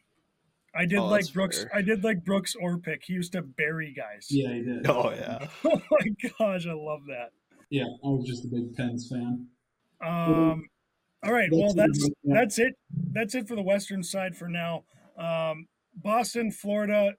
I 0.73 0.85
did 0.85 0.99
Oh, 0.99 1.07
like 1.07 1.31
Brooks. 1.33 1.63
fair. 1.63 1.71
I 1.75 1.81
did 1.81 2.03
like 2.03 2.23
Brooks 2.23 2.55
Orpik. 2.55 3.03
He 3.03 3.13
used 3.13 3.33
to 3.33 3.41
bury 3.41 3.93
guys. 3.93 4.27
Yeah, 4.31 4.53
he 4.53 4.61
did. 4.63 4.87
Oh 4.89 5.11
yeah. 5.11 5.47
oh 5.65 5.81
my 5.91 6.07
gosh, 6.39 6.65
I 6.65 6.73
love 6.73 7.01
that. 7.07 7.31
Yeah, 7.69 7.83
I 7.83 8.07
was 8.07 8.25
just 8.27 8.45
a 8.45 8.47
big 8.47 8.75
Pens 8.75 9.07
fan. 9.11 9.47
Um, 10.03 10.65
all 11.23 11.31
right. 11.33 11.49
Well, 11.51 11.73
That's 11.73 12.09
that's 12.23 12.59
it, 12.59 12.73
that's 13.13 13.35
it. 13.35 13.47
For 13.47 13.55
the 13.55 13.61
Western 13.61 14.03
side 14.03 14.35
for 14.35 14.47
now. 14.47 14.83
Um, 15.17 15.67
Boston, 15.95 16.51
Florida. 16.51 17.13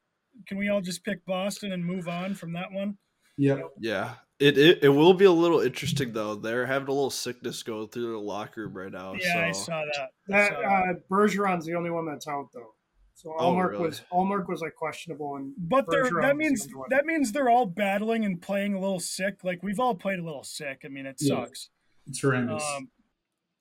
Can 0.48 0.56
we 0.58 0.68
all 0.70 0.80
just 0.80 1.04
pick 1.04 1.24
Boston 1.26 1.72
and 1.72 1.84
move 1.84 2.08
on 2.08 2.34
from 2.34 2.52
that 2.54 2.72
one? 2.72 2.96
Yeah. 3.36 3.60
Yeah. 3.78 4.14
It, 4.40 4.58
it 4.58 4.78
it 4.82 4.88
will 4.88 5.14
be 5.14 5.24
a 5.26 5.30
little 5.32 5.60
interesting 5.60 6.12
though. 6.12 6.34
They're 6.34 6.66
having 6.66 6.88
a 6.88 6.92
little 6.92 7.10
sickness 7.10 7.62
going 7.62 7.88
through 7.88 8.12
the 8.12 8.18
locker 8.18 8.62
room 8.66 8.76
right 8.76 8.90
now. 8.92 9.14
yeah, 9.14 9.46
I 9.46 9.52
saw 9.52 9.82
that. 9.94 10.08
That 10.26 10.52
saw 10.52 10.58
uh, 10.60 10.94
Bergeron's 11.10 11.64
the 11.64 11.74
only 11.74 11.90
one 11.90 12.06
that's 12.06 12.26
out 12.26 12.48
though. 12.52 12.74
So 13.14 13.32
Oh, 13.38 13.52
Ullmark 13.52 13.70
really? 13.70 13.84
was 13.84 14.02
Ullmark 14.12 14.48
was 14.48 14.62
like 14.62 14.74
questionable 14.74 15.36
and 15.36 15.52
But 15.58 15.84
they're, 15.88 16.10
that 16.22 16.36
means 16.36 16.66
the 16.66 16.82
that 16.90 17.06
means 17.06 17.30
they're 17.30 17.50
all 17.50 17.66
battling 17.66 18.24
and 18.24 18.40
playing 18.42 18.74
a 18.74 18.80
little 18.80 18.98
sick. 18.98 19.44
Like 19.44 19.62
we've 19.62 19.78
all 19.78 19.94
played 19.94 20.18
a 20.18 20.24
little 20.24 20.42
sick. 20.42 20.80
I 20.84 20.88
mean, 20.88 21.06
it 21.06 21.16
Yeah. 21.20 21.44
sucks. 21.44 21.68
It's 22.08 22.20
horrendous. 22.20 22.64
Um, 22.76 22.88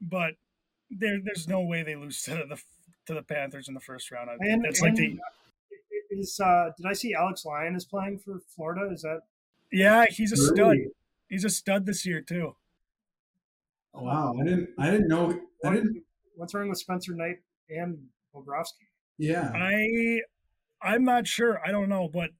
but 0.02 0.34
there, 0.90 1.20
there's 1.24 1.48
no 1.48 1.62
way 1.62 1.84
they 1.84 1.96
lose 1.96 2.22
to 2.24 2.32
the 2.32 2.62
to 3.08 3.14
the 3.14 3.24
Panthers 3.24 3.68
in 3.68 3.74
the 3.74 3.80
first 3.80 4.12
round. 4.12 4.30
I, 4.30 4.36
And, 4.40 4.64
that's 4.64 4.82
like 4.82 4.96
the 4.96 5.18
is 6.12 6.40
uh 6.40 6.72
did 6.78 6.86
I 6.86 6.94
see 6.94 7.14
Alex 7.14 7.46
Lyon 7.46 7.76
is 7.76 7.86
playing 7.86 8.20
for 8.20 8.42
Florida? 8.56 8.92
Is 8.92 9.02
that 9.02 9.22
yeah, 9.72 10.06
he's 10.10 10.32
a 10.32 10.38
stud. 10.38 10.78
He's 11.30 11.46
a 11.46 11.50
stud 11.50 11.86
this 11.86 12.06
year 12.06 12.22
too. 12.22 12.56
Wow, 13.94 14.36
I 14.40 14.44
didn't. 14.44 14.70
I 14.78 14.92
didn't 14.92 15.08
know. 15.08 15.40
I 15.64 15.74
didn't. 15.74 16.04
what's 16.36 16.54
wrong 16.54 16.70
with 16.70 16.78
Spencer 16.78 17.14
Knight 17.14 17.38
and 17.70 17.98
Bobrovsky? 18.36 18.88
Yeah. 19.18 19.52
I 19.54 20.22
I'm 20.82 21.04
not 21.04 21.28
sure. 21.28 21.62
I 21.66 21.72
don't 21.72 21.90
know, 21.90 22.10
but 22.12 22.32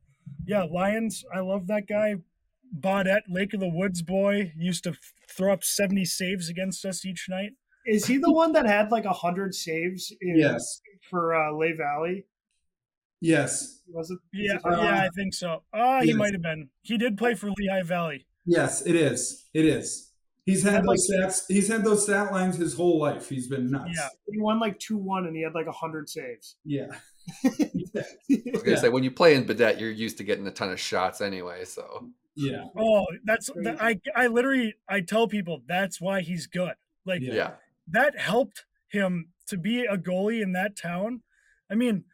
yeah, 0.46 0.64
Lions. 0.64 1.24
I 1.34 1.40
love 1.40 1.68
that 1.68 1.88
guy. 1.88 2.16
Baudette, 2.78 3.24
Lake 3.30 3.54
of 3.54 3.60
the 3.60 3.70
Woods 3.70 4.02
boy, 4.02 4.54
used 4.58 4.84
to 4.86 4.94
throw 5.30 5.54
up 5.54 5.64
70 5.64 6.06
saves 6.06 6.50
against 6.50 6.86
us 6.86 7.06
each 7.06 7.28
night. 7.30 7.52
Is 7.86 8.06
he 8.06 8.18
the 8.18 8.32
one 8.32 8.54
that 8.54 8.66
had 8.66 8.92
like 8.92 9.06
a 9.06 9.14
hundred 9.14 9.54
saves 9.56 10.14
in, 10.22 10.38
Yes. 10.38 10.82
for 11.10 11.34
uh, 11.36 11.52
Lay 11.56 11.74
Valley? 11.74 12.26
Yes. 13.20 13.82
Was 13.88 14.10
it? 14.12 14.20
Yeah, 14.34 14.56
is 14.56 14.62
it- 14.64 14.66
Uh, 14.66 14.82
yeah, 14.82 15.04
I 15.04 15.10
think 15.16 15.34
so. 15.34 15.64
Ah, 15.74 16.02
he 16.02 16.10
yes. 16.10 16.18
might 16.18 16.34
have 16.34 16.42
been. 16.42 16.70
He 16.82 16.98
did 16.98 17.18
play 17.18 17.34
for 17.36 17.50
Lehigh 17.58 17.84
Valley. 17.84 18.26
Yes. 18.46 18.86
It 18.86 18.96
is. 18.96 19.48
It 19.54 19.66
is. 19.66 20.12
He's 20.46 20.64
had 20.64 20.78
I'd 20.82 20.86
those 20.86 21.08
stats. 21.12 21.44
He's 21.48 21.68
had 21.68 21.84
those 21.84 22.04
stat 22.04 22.32
lines 22.32 22.58
his 22.58 22.74
whole 22.74 23.00
life. 23.00 23.30
He's 23.30 23.48
been 23.48 23.70
nuts. 23.70 23.92
Yeah. 23.96 24.08
He 24.28 24.40
won 24.40 24.60
like 24.60 24.80
two 24.80 24.98
one 24.98 25.28
and 25.28 25.36
he 25.36 25.44
had 25.44 25.54
like 25.54 25.68
a 25.68 25.72
hundred 25.72 26.10
saves. 26.10 26.56
Yeah. 26.66 26.88
I 27.46 27.50
was 28.52 28.64
gonna 28.64 28.78
say 28.78 28.90
when 28.90 29.04
you 29.04 29.12
play 29.12 29.36
in 29.36 29.46
Baudette, 29.46 29.80
you're 29.80 29.92
used 29.92 30.18
to 30.18 30.24
getting 30.24 30.48
a 30.48 30.52
ton 30.52 30.72
of 30.72 30.80
shots 30.80 31.22
anyway. 31.22 31.66
So 31.66 32.10
Yeah. 32.36 32.66
Oh, 32.78 33.06
that's 33.26 33.50
that, 33.56 33.82
I. 33.82 34.00
I 34.16 34.28
literally 34.28 34.76
I 34.88 35.02
tell 35.02 35.28
people 35.28 35.62
that's 35.68 36.00
why 36.00 36.22
he's 36.22 36.48
good. 36.48 36.74
Like 37.06 37.22
Yeah. 37.22 37.34
yeah, 37.34 37.52
that 37.90 38.18
helped 38.18 38.66
him 38.90 39.30
to 39.48 39.58
be 39.58 39.86
a 39.86 39.98
goalie 39.98 40.42
in 40.42 40.54
that 40.54 40.78
town. 40.78 41.22
I 41.70 41.76
mean, 41.76 42.06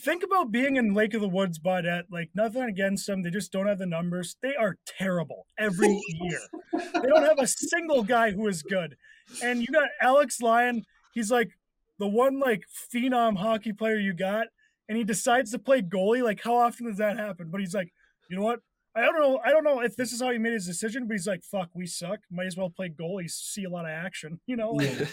think 0.00 0.22
about 0.22 0.50
being 0.52 0.76
in 0.76 0.94
Lake 0.94 1.14
of 1.14 1.20
the 1.20 1.28
Woods, 1.28 1.58
Baudette. 1.58 2.04
Like 2.10 2.30
nothing 2.34 2.62
against 2.62 3.06
them, 3.06 3.22
they 3.22 3.30
just 3.30 3.52
don't 3.52 3.66
have 3.66 3.78
the 3.78 3.86
numbers. 3.86 4.36
They 4.42 4.54
are 4.54 4.76
terrible 4.86 5.46
every 5.58 6.00
year. 6.08 6.40
They 6.72 7.08
don't 7.08 7.24
have 7.24 7.38
a 7.38 7.46
single 7.46 8.02
guy 8.02 8.30
who 8.32 8.46
is 8.48 8.62
good. 8.62 8.96
And 9.42 9.60
you 9.60 9.68
got 9.68 9.88
Alex 10.00 10.40
Lyon. 10.40 10.84
He's 11.14 11.30
like 11.30 11.50
the 11.98 12.06
one 12.08 12.38
like 12.40 12.64
phenom 12.92 13.36
hockey 13.36 13.72
player 13.72 13.96
you 13.96 14.12
got, 14.12 14.48
and 14.88 14.98
he 14.98 15.04
decides 15.04 15.50
to 15.52 15.58
play 15.58 15.80
goalie. 15.82 16.22
Like 16.22 16.42
how 16.42 16.56
often 16.56 16.86
does 16.86 16.98
that 16.98 17.16
happen? 17.18 17.48
But 17.50 17.60
he's 17.60 17.74
like, 17.74 17.92
you 18.28 18.36
know 18.36 18.42
what? 18.42 18.60
I 18.96 19.00
don't 19.02 19.18
know. 19.20 19.40
I 19.44 19.50
don't 19.50 19.64
know 19.64 19.80
if 19.80 19.96
this 19.96 20.12
is 20.12 20.20
how 20.22 20.30
he 20.30 20.38
made 20.38 20.52
his 20.52 20.66
decision, 20.66 21.06
but 21.08 21.14
he's 21.14 21.26
like, 21.26 21.42
"Fuck, 21.44 21.70
we 21.74 21.86
suck. 21.86 22.20
Might 22.30 22.46
as 22.46 22.56
well 22.56 22.70
play 22.70 22.90
goalie, 22.90 23.30
see 23.30 23.64
a 23.64 23.70
lot 23.70 23.84
of 23.86 23.90
action." 23.90 24.40
You 24.46 24.56
know, 24.56 24.72
like, 24.72 25.08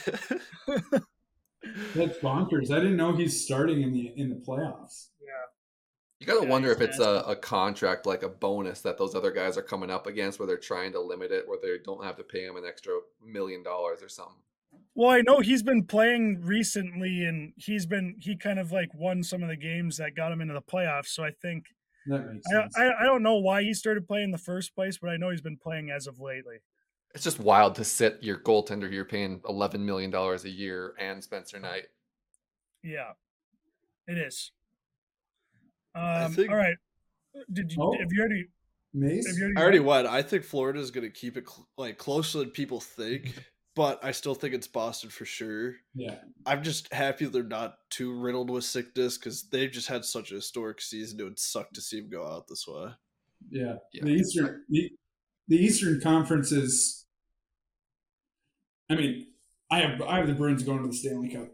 That's 1.96 2.18
bonkers. 2.20 2.72
I 2.72 2.80
didn't 2.80 2.98
know 2.98 3.16
he's 3.16 3.44
starting 3.44 3.82
in 3.82 3.92
the 3.94 4.14
in 4.18 4.30
the 4.30 4.36
playoffs. 4.36 5.10
Yeah. 5.22 5.28
you 6.20 6.28
gotta 6.28 6.42
Yeah, 6.44 6.50
wonder 6.50 6.72
if 6.72 6.82
it's 6.82 7.00
a, 7.00 7.24
a 7.28 7.36
contract 7.36 8.06
like 8.06 8.24
a 8.24 8.30
bonus 8.30 8.82
that 8.82 8.98
those 8.98 9.16
other 9.16 9.32
guys 9.32 9.58
are 9.58 9.62
coming 9.64 9.92
up 9.92 10.08
against, 10.08 10.40
where 10.40 10.48
they're 10.48 10.58
trying 10.58 10.92
to 10.94 11.00
limit 11.00 11.32
it, 11.32 11.48
where 11.48 11.60
they 11.62 11.78
don't 11.84 12.04
have 12.04 12.18
to 12.18 12.24
pay 12.24 12.46
him 12.46 12.58
an 12.58 12.66
extra 12.66 12.94
million 13.24 13.64
dollars 13.64 14.02
or 14.02 14.10
something. 14.10 14.42
Well, 14.96 15.12
I 15.12 15.22
know 15.22 15.40
he's 15.40 15.64
been 15.64 15.86
playing 15.86 16.42
recently, 16.42 17.26
and 17.26 17.54
he's 17.58 17.86
been 17.86 18.16
he 18.20 18.36
kind 18.36 18.60
of 18.60 18.72
like 18.72 18.94
won 18.94 19.24
some 19.24 19.44
of 19.44 19.50
the 19.50 19.56
games 19.56 19.98
that 19.98 20.16
got 20.16 20.32
him 20.32 20.42
into 20.42 20.54
the 20.54 20.62
playoffs. 20.62 21.08
So 21.08 21.24
I 21.24 21.32
think 21.32 21.66
That 22.08 22.32
makes 22.34 22.46
I, 22.48 22.62
sense. 22.62 22.78
I 22.78 22.92
I 23.02 23.04
don't 23.06 23.24
know 23.24 23.38
why 23.38 23.64
he 23.64 23.74
started 23.74 24.08
playing 24.08 24.26
in 24.26 24.32
the 24.32 24.38
first 24.38 24.74
place, 24.76 24.98
but 24.98 25.10
I 25.10 25.18
know 25.18 25.30
he's 25.30 25.42
been 25.42 25.58
playing 25.58 25.92
as 25.92 26.08
of 26.08 26.20
lately. 26.20 26.58
It's 27.14 27.24
just 27.24 27.40
wild 27.40 27.76
to 27.76 27.84
sit 27.84 28.20
your 28.24 28.38
goaltender 28.38 28.88
who 28.90 28.96
you're 28.96 29.06
paying 29.06 29.42
eleven 29.48 29.86
million 29.86 30.10
dollars 30.10 30.46
a 30.46 30.50
year 30.50 30.94
and 31.00 31.24
Spencer 31.24 31.60
Knight. 31.60 31.88
Yeah, 32.84 33.12
it 34.08 34.18
is. 34.18 34.52
Um, 35.94 36.34
think- 36.34 36.50
all 36.50 36.56
right. 36.56 36.78
Did 37.52 37.72
you 37.72 37.82
Oh. 37.82 37.98
have 37.98 38.12
you 38.12 38.20
already 38.20 38.46
Mace. 38.94 39.28
have 39.28 39.38
you 39.38 39.44
already, 39.44 39.58
I 39.58 39.62
already 39.62 39.80
went. 39.80 40.08
I 40.08 40.22
think 40.22 40.44
Florida 40.44 40.80
is 40.80 40.92
going 40.92 41.04
to 41.06 41.10
keep 41.12 41.38
it 41.38 41.48
cl- 41.48 41.68
like 41.78 41.98
closer 41.98 42.40
than 42.40 42.50
people 42.52 42.80
think, 42.82 43.36
but 43.76 44.04
I 44.04 44.12
still 44.12 44.36
think 44.36 44.54
it's 44.54 44.68
Boston 44.68 45.10
for 45.10 45.26
sure. 45.26 45.76
yeah. 45.96 46.16
I'm 46.46 46.64
just 46.64 46.92
happy 46.94 47.26
they're 47.26 47.44
not 47.44 47.76
too 47.90 48.14
riddled 48.20 48.50
with 48.50 48.64
sickness 48.66 49.18
because 49.18 49.44
they've 49.50 49.72
just 49.72 49.88
had 49.88 50.04
such 50.04 50.32
a 50.32 50.36
historic 50.36 50.82
season. 50.82 51.20
It 51.20 51.24
would 51.24 51.40
suck 51.40 51.72
to 51.74 51.82
see 51.82 52.02
them 52.02 52.10
go 52.10 52.26
out 52.28 52.48
this 52.48 52.68
way. 52.68 52.90
Yeah. 53.50 53.76
Yeah. 53.94 54.04
The 54.04 54.12
Eastern 54.12 54.64
the, 54.70 54.92
the 55.48 55.58
Eastern 55.58 56.02
Conference 56.02 56.52
is. 56.52 57.06
I 58.90 58.96
mean, 58.96 59.28
I 59.72 59.80
have 59.80 60.02
I 60.02 60.18
have 60.18 60.28
the 60.28 60.34
Bruins 60.34 60.64
going 60.64 60.82
to 60.82 60.88
the 60.88 60.94
Stanley 60.94 61.30
Cup. 61.30 61.48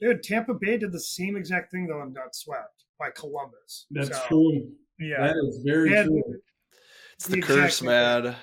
Dude, 0.00 0.22
Tampa 0.22 0.54
Bay 0.54 0.78
did 0.78 0.92
the 0.92 1.00
same 1.00 1.36
exact 1.36 1.70
thing 1.70 1.86
though 1.86 2.00
and 2.00 2.14
got 2.14 2.34
swept 2.34 2.84
by 2.98 3.10
Columbus. 3.14 3.86
That's 3.90 4.08
So, 4.08 4.26
true. 4.28 4.70
Yeah, 4.98 5.26
That 5.26 5.36
is 5.48 5.62
very 5.64 5.90
Yeah. 5.92 6.04
true. 6.04 6.22
It's 7.18 7.26
the 7.26 7.36
The 7.36 7.42
curse, 7.42 7.80
exact- 7.82 7.82
man. 7.84 8.36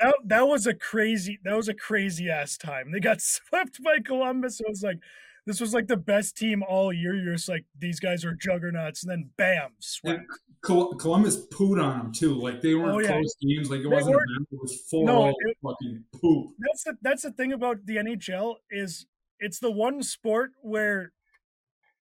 that 0.00 0.14
that 0.26 0.46
was 0.46 0.66
a 0.66 0.74
crazy 0.74 1.38
that 1.44 1.56
was 1.56 1.68
a 1.68 1.74
crazy 1.74 2.28
ass 2.28 2.58
time. 2.58 2.92
They 2.92 3.00
got 3.00 3.20
swept 3.22 3.82
by 3.82 4.00
Columbus. 4.04 4.60
It 4.60 4.66
was 4.68 4.82
like 4.82 4.98
this 5.46 5.60
was 5.60 5.72
like 5.72 5.86
the 5.88 5.96
best 5.96 6.36
team 6.36 6.62
all 6.62 6.92
year. 6.92 7.14
You're 7.14 7.32
just 7.34 7.48
like 7.48 7.64
these 7.78 8.00
guys 8.00 8.22
are 8.26 8.34
juggernauts, 8.34 9.02
and 9.02 9.10
then 9.10 9.30
bam, 9.38 9.70
swept. 9.78 10.24
Col- 10.60 10.94
Columbus 10.96 11.46
pooed 11.46 11.82
on 11.82 11.98
them 11.98 12.12
too. 12.12 12.34
Like 12.34 12.60
they 12.60 12.74
weren't 12.74 12.94
Oh, 12.96 12.98
yeah. 13.00 13.08
close 13.12 13.34
games. 13.40 13.70
Like 13.70 13.80
it 13.80 13.84
They 13.84 13.88
wasn't 13.88 14.14
a 14.16 14.18
battle. 14.18 14.46
It 14.52 14.60
was 14.60 14.80
full 14.90 15.06
No, 15.06 15.28
it- 15.28 15.56
fucking 15.62 16.04
poop. 16.20 16.50
That's 16.58 16.84
the 16.84 16.98
that's 17.00 17.22
the 17.22 17.32
thing 17.32 17.52
about 17.54 17.86
the 17.86 17.96
NHL 17.96 18.56
is 18.70 19.06
it's 19.40 19.58
the 19.58 19.70
one 19.72 20.02
sport 20.02 20.50
where 20.60 21.12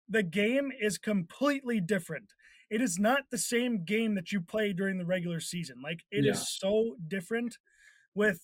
the 0.10 0.24
game 0.24 0.72
is 0.78 0.98
completely 0.98 1.80
different. 1.80 2.34
It 2.72 2.82
is 2.82 2.98
not 2.98 3.24
the 3.30 3.38
same 3.38 3.84
game 3.84 4.16
that 4.16 4.32
you 4.32 4.42
play 4.42 4.74
during 4.74 4.98
the 4.98 5.06
regular 5.06 5.40
season. 5.40 5.82
Like 5.84 6.00
it 6.10 6.26
is 6.26 6.38
Yeah. 6.40 6.44
so 6.70 6.96
different 7.08 7.58
with 8.16 8.40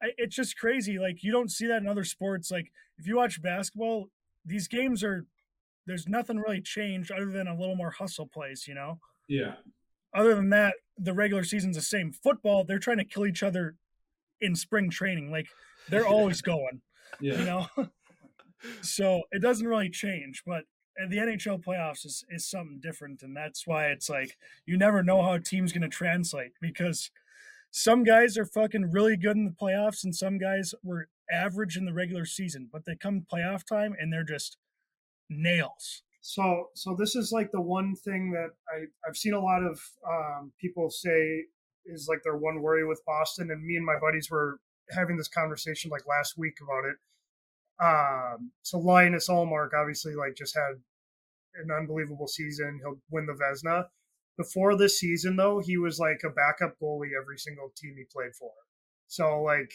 it's 0.00 0.36
just 0.36 0.56
crazy. 0.56 0.98
Like 0.98 1.22
you 1.24 1.32
don't 1.32 1.50
see 1.50 1.66
that 1.66 1.82
in 1.82 1.88
other 1.88 2.04
sports. 2.04 2.50
Like 2.50 2.70
if 2.98 3.06
you 3.06 3.16
watch 3.16 3.42
basketball, 3.42 4.06
these 4.46 4.68
games 4.68 5.02
are 5.04 5.26
there's 5.86 6.06
nothing 6.06 6.38
really 6.38 6.60
changed 6.62 7.10
other 7.10 7.30
than 7.32 7.48
a 7.48 7.58
little 7.58 7.74
more 7.74 7.90
hustle 7.90 8.26
plays, 8.28 8.66
you 8.68 8.74
know? 8.74 9.00
Yeah. 9.26 9.54
Other 10.14 10.34
than 10.36 10.50
that, 10.50 10.74
the 10.96 11.12
regular 11.12 11.42
season's 11.44 11.76
the 11.76 11.82
same. 11.82 12.12
Football, 12.12 12.64
they're 12.64 12.78
trying 12.78 12.98
to 12.98 13.04
kill 13.04 13.26
each 13.26 13.42
other 13.42 13.74
in 14.40 14.54
spring 14.54 14.88
training. 14.88 15.30
Like 15.32 15.48
they're 15.88 16.06
always 16.16 16.42
going 16.42 16.80
Yeah. 17.20 17.38
you 17.38 17.44
know 17.44 17.66
so 18.82 19.22
it 19.32 19.40
doesn't 19.42 19.66
really 19.66 19.88
change 19.90 20.42
but 20.46 20.64
the 21.08 21.16
nhl 21.16 21.62
playoffs 21.62 22.04
is, 22.04 22.24
is 22.30 22.46
something 22.46 22.80
different 22.80 23.22
and 23.22 23.36
that's 23.36 23.66
why 23.66 23.86
it's 23.86 24.08
like 24.08 24.36
you 24.66 24.76
never 24.76 25.02
know 25.02 25.22
how 25.22 25.34
a 25.34 25.40
team's 25.40 25.72
going 25.72 25.82
to 25.82 25.88
translate 25.88 26.52
because 26.60 27.10
some 27.70 28.02
guys 28.02 28.36
are 28.38 28.46
fucking 28.46 28.90
really 28.90 29.16
good 29.16 29.36
in 29.36 29.44
the 29.44 29.50
playoffs 29.50 30.02
and 30.04 30.14
some 30.16 30.38
guys 30.38 30.74
were 30.82 31.08
average 31.30 31.76
in 31.76 31.84
the 31.84 31.92
regular 31.92 32.24
season 32.24 32.68
but 32.72 32.84
they 32.84 32.96
come 32.96 33.26
playoff 33.32 33.64
time 33.64 33.94
and 33.98 34.12
they're 34.12 34.24
just 34.24 34.56
nails 35.30 36.02
So, 36.20 36.68
so 36.74 36.94
this 36.98 37.14
is 37.14 37.32
like 37.32 37.52
the 37.52 37.60
one 37.60 37.94
thing 37.94 38.32
that 38.32 38.50
I 38.68 38.86
I've 39.06 39.16
seen 39.16 39.34
a 39.34 39.40
lot 39.40 39.62
of 39.62 39.80
um, 40.06 40.52
people 40.60 40.90
say 40.90 41.44
is 41.86 42.06
like 42.08 42.22
their 42.22 42.36
one 42.36 42.60
worry 42.60 42.84
with 42.86 43.02
Boston, 43.06 43.50
and 43.50 43.64
me 43.64 43.76
and 43.76 43.86
my 43.86 43.98
buddies 43.98 44.30
were 44.30 44.60
having 44.90 45.16
this 45.16 45.28
conversation 45.28 45.90
like 45.90 46.06
last 46.06 46.36
week 46.36 46.58
about 46.62 46.84
it. 46.90 46.96
Um, 47.80 48.50
so 48.62 48.78
Linus 48.78 49.28
Ullmark 49.28 49.70
obviously 49.78 50.14
like 50.14 50.34
just 50.36 50.54
had 50.56 50.80
an 51.62 51.70
unbelievable 51.70 52.28
season. 52.28 52.80
He'll 52.82 53.00
win 53.10 53.26
the 53.26 53.32
Vezina. 53.34 53.84
Before 54.36 54.76
this 54.76 54.98
season, 55.00 55.36
though, 55.36 55.60
he 55.64 55.76
was 55.78 55.98
like 55.98 56.20
a 56.24 56.30
backup 56.30 56.76
goalie 56.80 57.10
every 57.20 57.38
single 57.38 57.72
team 57.76 57.94
he 57.96 58.04
played 58.12 58.34
for. 58.38 58.52
So 59.08 59.42
like 59.42 59.72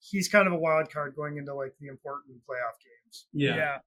he's 0.00 0.28
kind 0.28 0.46
of 0.46 0.52
a 0.52 0.58
wild 0.58 0.90
card 0.92 1.14
going 1.16 1.38
into 1.38 1.54
like 1.54 1.72
the 1.80 1.86
important 1.88 2.36
playoff 2.48 2.76
games. 2.84 3.26
Yeah. 3.32 3.56
yeah. 3.56 3.78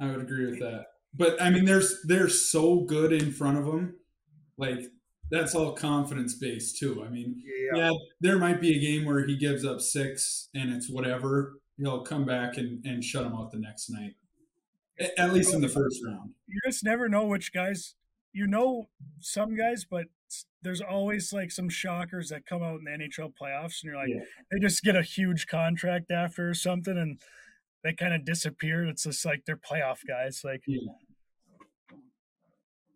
I 0.00 0.10
would 0.10 0.20
agree 0.20 0.46
with 0.46 0.58
that. 0.60 0.86
but 1.14 1.40
I 1.40 1.50
mean, 1.50 1.64
there's 1.66 2.02
they're 2.04 2.28
so 2.28 2.80
good 2.80 3.12
in 3.12 3.30
front 3.32 3.58
of 3.58 3.64
them. 3.66 3.96
Like 4.58 4.80
that's 5.30 5.54
all 5.54 5.72
confidence 5.72 6.34
based 6.34 6.78
too. 6.78 7.04
I 7.06 7.08
mean, 7.10 7.40
Yeah. 7.72 7.78
yeah, 7.78 7.90
there 8.20 8.38
might 8.38 8.60
be 8.60 8.76
a 8.76 8.80
game 8.80 9.04
where 9.04 9.24
he 9.24 9.36
gives 9.38 9.64
up 9.64 9.80
six 9.80 10.48
and 10.54 10.72
it's 10.72 10.90
whatever. 10.90 11.54
He'll 11.76 12.02
come 12.02 12.24
back 12.24 12.56
and, 12.56 12.84
and 12.84 13.02
shut 13.04 13.24
him 13.26 13.34
out 13.34 13.50
the 13.52 13.58
next 13.58 13.90
night. 13.90 14.12
A- 15.00 15.20
At 15.20 15.32
least 15.32 15.52
in 15.54 15.60
the 15.60 15.68
first 15.68 16.00
round. 16.04 16.34
You 16.46 16.60
just 16.64 16.84
never 16.84 17.08
know 17.08 17.26
which 17.26 17.52
guys. 17.52 17.94
You 18.32 18.46
know 18.46 18.88
some 19.20 19.56
guys, 19.56 19.84
but 19.88 20.06
there's 20.62 20.80
always 20.80 21.32
like 21.32 21.50
some 21.52 21.68
shockers 21.68 22.30
that 22.30 22.46
come 22.46 22.62
out 22.62 22.78
in 22.80 22.84
the 22.84 22.90
NHL 22.90 23.32
playoffs, 23.40 23.82
and 23.82 23.84
you're 23.84 23.96
like, 23.96 24.08
Yeah. 24.08 24.24
they 24.50 24.58
just 24.58 24.82
get 24.82 24.96
a 24.96 25.02
huge 25.02 25.46
contract 25.46 26.10
after 26.10 26.48
or 26.50 26.54
something, 26.54 26.96
and 26.98 27.20
they 27.84 27.92
kind 27.92 28.12
of 28.14 28.24
disappear. 28.24 28.84
It's 28.86 29.04
just 29.04 29.24
like 29.24 29.44
they're 29.46 29.56
playoff 29.56 29.98
guys. 30.06 30.40
Like, 30.44 30.62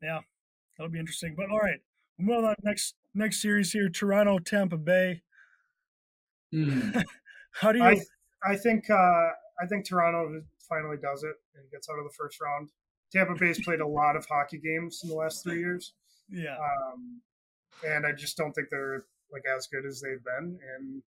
Yeah. 0.02 0.20
that'll 0.76 0.90
be 0.90 0.98
interesting. 0.98 1.34
But 1.36 1.50
all 1.50 1.58
right, 1.60 1.80
moving 2.18 2.44
on 2.44 2.54
next 2.62 2.94
next 3.14 3.40
series 3.42 3.72
here: 3.72 3.88
Toronto, 3.88 4.38
Tampa 4.38 4.76
Bay. 4.76 5.22
Mm. 6.54 7.02
How 7.60 7.72
do 7.72 7.78
you? 7.78 7.84
I 7.84 7.96
I 8.44 8.56
think 8.56 8.88
uh, 8.90 8.94
I 9.60 9.66
think 9.68 9.86
Toronto 9.88 10.42
finally 10.68 10.96
does 10.96 11.22
it 11.24 11.34
and 11.56 11.70
gets 11.70 11.88
out 11.88 11.98
of 11.98 12.04
the 12.04 12.14
first 12.16 12.40
round. 12.40 12.68
Tampa 13.12 13.34
Bay's 13.34 13.62
played 13.64 13.80
a 13.80 13.86
lot 13.86 14.16
of 14.16 14.26
hockey 14.26 14.58
games 14.58 15.00
in 15.02 15.08
the 15.08 15.14
last 15.14 15.42
three 15.42 15.58
years, 15.60 15.94
yeah, 16.30 16.56
um, 16.56 17.20
and 17.86 18.04
I 18.06 18.12
just 18.12 18.36
don't 18.36 18.52
think 18.52 18.68
they're 18.70 19.04
like 19.32 19.42
as 19.56 19.66
good 19.66 19.86
as 19.86 20.00
they've 20.00 20.22
been. 20.22 20.58
And 20.76 21.02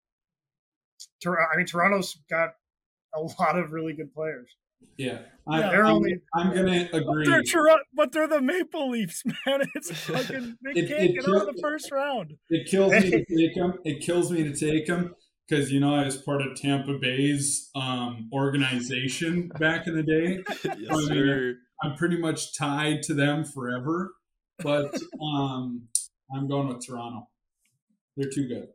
Tor- 1.23 1.41
I 1.53 1.57
mean, 1.57 1.67
Toronto's 1.67 2.17
got 2.31 2.55
a 3.15 3.21
lot 3.21 3.59
of 3.59 3.73
really 3.73 3.93
good 3.93 4.13
players. 4.15 4.49
Yeah. 4.97 5.19
Yeah, 5.47 5.57
I, 5.57 5.61
they're 5.71 5.85
I'm, 5.85 5.95
only- 5.97 6.21
I'm 6.35 6.55
going 6.55 6.67
to 6.67 6.89
But 6.93 7.03
agree. 7.03 7.27
they're 7.27 7.43
Toronto, 7.43 7.83
but 7.93 8.13
they're 8.13 8.29
the 8.29 8.41
Maple 8.41 8.91
Leafs, 8.91 9.23
man. 9.47 9.63
It's 9.75 9.91
fucking 9.91 10.57
they 10.65 10.71
It- 10.81 10.89
can't 10.89 11.03
it 11.03 11.13
get 11.15 11.29
out 11.29 11.49
of 11.49 11.55
the 11.55 11.61
first 11.61 11.91
round. 11.91 12.35
It 12.49 12.67
kills 12.71 12.93
me 12.93 13.11
to 13.11 13.25
take 13.25 13.55
him. 13.57 13.75
It 13.85 14.01
kills 14.01 14.31
me 14.31 14.43
to 14.45 14.55
take 14.55 14.87
him 14.87 15.15
because 15.51 15.73
you 15.73 15.81
know 15.81 15.95
I 15.95 16.05
was 16.05 16.17
part 16.17 16.43
of 16.43 16.55
Tampa 16.55 16.97
Bay's 16.99 17.71
um, 17.75 18.31
organization 18.33 19.49
back 19.59 19.87
in 19.87 19.97
the 19.97 20.03
day. 20.03 20.43
yes, 20.79 21.07
sir. 21.07 21.57
I'm 21.83 21.97
pretty 21.97 22.19
much 22.19 22.57
tied 22.57 23.03
to 23.05 23.15
them 23.15 23.45
forever, 23.45 24.13
but 24.63 24.95
um, 25.21 25.89
I'm 26.35 26.47
going 26.47 26.69
with 26.69 26.87
Toronto. 26.87 27.29
They're 28.17 28.31
too 28.33 28.47
good. 28.47 28.69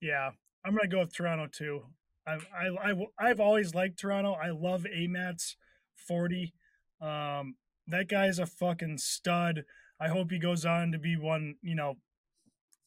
Yeah, 0.00 0.30
I'm 0.64 0.76
gonna 0.76 0.88
go 0.88 1.00
with 1.00 1.14
Toronto 1.14 1.48
too. 1.50 1.82
I've 2.26 2.46
I, 2.54 2.90
I 2.90 3.06
I've 3.18 3.40
always 3.40 3.74
liked 3.74 3.98
Toronto. 3.98 4.32
I 4.32 4.50
love 4.50 4.86
Amat's 4.86 5.56
forty. 5.96 6.54
Um, 7.00 7.56
that 7.88 8.08
guy's 8.08 8.38
a 8.38 8.46
fucking 8.46 8.98
stud. 8.98 9.64
I 9.98 10.08
hope 10.08 10.30
he 10.30 10.38
goes 10.38 10.64
on 10.64 10.92
to 10.92 10.98
be 10.98 11.16
one. 11.16 11.56
You 11.62 11.74
know, 11.74 11.94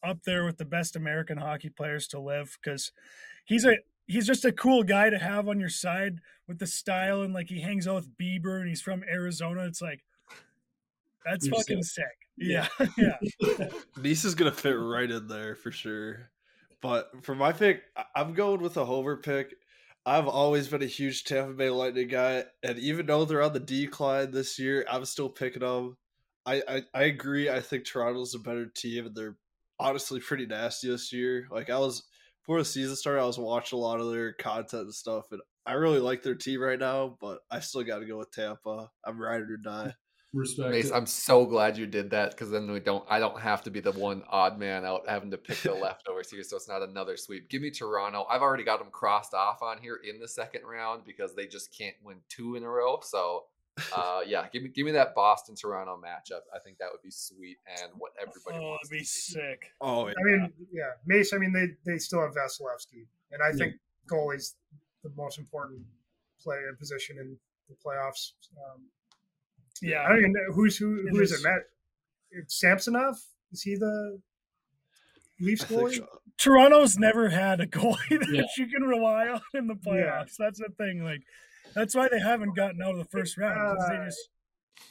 up 0.04 0.24
there 0.24 0.45
with 0.45 0.58
the 0.58 0.66
best 0.66 0.95
American 0.95 1.38
hockey 1.38 1.70
players 1.70 2.08
to 2.08 2.20
live 2.20 2.58
because 2.62 2.91
he's 3.45 3.66
a 3.66 3.78
he's 4.08 4.26
just 4.26 4.45
a 4.45 4.52
cool 4.52 4.84
guy 4.84 5.10
to 5.10 5.20
have 5.20 5.47
on 5.47 5.60
your 5.60 5.70
side 5.70 6.20
with 6.47 6.60
the 6.60 6.68
style 6.68 7.22
and 7.22 7.34
like 7.34 7.50
he 7.50 7.62
hangs 7.62 7.88
out 7.88 7.95
with 7.95 8.18
Bieber 8.18 8.60
and 8.60 8.68
he's 8.68 8.82
from 8.82 9.04
Arizona. 9.04 9.66
It's 9.66 9.82
like 9.82 10.04
that's 11.26 11.45
You're 11.45 11.56
fucking 11.56 11.84
sick. 11.84 12.06
sick. 12.06 12.30
Yeah, 12.38 12.68
yeah. 12.97 13.18
Nice 13.97 14.26
is 14.26 14.36
gonna 14.36 14.52
fit 14.52 14.72
right 14.72 15.10
in 15.10 15.28
there 15.28 15.56
for 15.56 15.72
sure. 15.72 16.32
But 16.82 17.12
for 17.24 17.36
my 17.36 17.52
pick, 17.52 17.84
I'm 18.16 18.34
going 18.34 18.62
with 18.62 18.78
a 18.78 18.86
homer 18.86 19.18
pick. 19.18 19.54
I've 20.06 20.28
always 20.28 20.70
been 20.70 20.82
a 20.82 20.88
huge 20.88 21.26
Tampa 21.26 21.54
Bay 21.54 21.70
Lightning 21.70 22.08
guy, 22.08 22.45
and 22.64 22.80
even 22.80 23.06
though 23.06 23.26
they're 23.26 23.41
on 23.41 23.54
the 23.54 23.60
decline 23.60 24.32
this 24.32 24.58
year, 24.58 24.86
I'm 24.89 25.04
still 25.06 25.30
picking 25.30 25.62
them. 25.62 25.97
I, 26.45 26.64
I, 26.68 26.84
I 26.93 27.04
agree. 27.04 27.50
I 27.50 27.60
think 27.60 27.86
Toronto's 27.86 28.34
a 28.34 28.39
better 28.39 28.66
team, 28.66 29.08
and 29.08 29.16
they're 29.16 29.36
honestly 29.80 30.19
pretty 30.19 30.45
nasty 30.45 30.89
this 30.89 31.13
year. 31.13 31.47
Like 31.51 31.69
I 31.69 31.80
was 31.80 32.03
before 32.41 32.59
the 32.59 32.65
season 32.65 32.95
started, 32.95 33.21
I 33.21 33.25
was 33.25 33.38
watching 33.38 33.77
a 33.77 33.82
lot 33.82 33.99
of 33.99 34.11
their 34.11 34.34
content 34.34 34.84
and 34.84 34.93
stuff, 34.93 35.32
and 35.32 35.41
I 35.65 35.73
really 35.73 35.99
like 35.99 36.23
their 36.23 36.36
team 36.36 36.61
right 36.61 36.80
now. 36.80 37.17
But 37.21 37.39
I 37.51 37.59
still 37.59 37.84
got 37.84 37.99
to 37.99 38.05
go 38.05 38.17
with 38.17 38.32
Tampa. 38.32 38.89
I'm 39.05 39.21
ride 39.21 39.41
or 39.41 39.57
die. 39.57 39.93
Respect. 40.32 40.69
Mace. 40.69 40.91
I'm 40.91 41.07
so 41.07 41.45
glad 41.45 41.77
you 41.77 41.88
did 41.88 42.11
that 42.11 42.32
because 42.32 42.51
then 42.51 42.71
we 42.71 42.80
don't. 42.80 43.03
I 43.09 43.19
don't 43.19 43.39
have 43.39 43.63
to 43.63 43.71
be 43.71 43.80
the 43.80 43.91
one 43.91 44.23
odd 44.30 44.59
man 44.59 44.86
out 44.86 45.01
having 45.07 45.32
to 45.32 45.38
pick 45.38 45.57
the 45.61 45.73
leftovers 45.82 46.30
here, 46.30 46.43
so 46.43 46.55
it's 46.55 46.67
not 46.67 46.84
another 46.84 47.17
sweep. 47.17 47.49
Give 47.49 47.63
me 47.63 47.71
Toronto. 47.71 48.25
I've 48.30 48.43
already 48.43 48.63
got 48.63 48.80
them 48.80 48.89
crossed 48.91 49.34
off 49.34 49.63
on 49.63 49.80
here 49.80 49.99
in 50.07 50.19
the 50.19 50.27
second 50.27 50.61
round 50.65 51.03
because 51.03 51.36
they 51.36 51.47
just 51.47 51.75
can't 51.75 51.95
win 52.03 52.17
two 52.30 52.55
in 52.55 52.63
a 52.63 52.69
row. 52.69 52.99
So, 53.01 53.45
uh, 53.95 54.21
yeah, 54.25 54.47
give 54.51 54.63
me 54.63 54.69
give 54.69 54.86
me 54.86 54.91
that 54.93 55.13
Boston 55.15 55.55
Toronto 55.55 55.97
matchup. 56.03 56.41
I 56.55 56.59
think 56.59 56.77
that 56.80 56.88
would 56.91 57.01
be 57.03 57.11
sweet 57.11 57.57
and 57.82 57.91
what 57.97 58.11
everybody 58.19 58.63
wants. 58.63 58.63
Oh, 58.63 58.69
wants. 58.69 58.89
it'd 58.91 58.99
be 58.99 59.05
sick. 59.05 59.71
Oh, 59.82 60.07
I 60.07 60.13
mean, 60.23 60.51
yeah, 60.71 60.91
Mace. 61.05 61.34
I 61.34 61.38
mean, 61.38 61.53
they 61.53 61.67
they 61.91 61.97
still 61.97 62.21
have 62.21 62.32
Vasilevskiy, 62.34 63.05
and 63.32 63.41
I 63.43 63.51
think 63.57 63.75
goalie's 64.09 64.55
the 65.03 65.11
most 65.15 65.38
important 65.39 65.82
player 66.41 66.73
position 66.77 67.17
in 67.19 67.38
the 67.69 67.75
playoffs. 67.86 68.32
Um, 68.57 68.82
Yeah, 69.82 70.03
I 70.03 70.09
don't 70.09 70.19
even 70.19 70.34
know 70.34 70.53
who's 70.53 70.77
who. 70.77 71.07
Who 71.09 71.21
is 71.21 71.32
is. 71.32 71.39
it? 71.39 71.47
Matt 71.47 71.61
Samsonov? 72.47 73.15
Is 73.51 73.61
he 73.63 73.75
the 73.75 74.19
Leafs 75.39 75.63
goalie? 75.65 75.95
so. 75.97 76.07
Toronto's 76.38 76.97
never 76.97 77.30
had 77.30 77.59
a 77.59 77.67
goalie 77.67 77.97
that 78.09 78.30
Yeah. 78.32 78.43
you 78.57 78.67
can 78.67 78.84
rely 78.84 79.27
on 79.27 79.41
in 79.53 79.67
the 79.67 79.75
Yeah. 79.86 79.91
playoffs. 79.91 80.36
That's 80.38 80.59
the 80.59 80.69
thing. 80.77 81.03
Like, 81.03 81.21
that's 81.74 81.95
why 81.95 82.07
they 82.09 82.20
haven't 82.20 82.55
gotten 82.55 82.82
out 82.82 82.91
of 82.91 82.97
the 82.97 83.05
first 83.05 83.38
round. 83.38 83.78
'cause 83.78 83.88
they 83.89 83.97
Uh, 83.97 84.05
just 84.05 84.30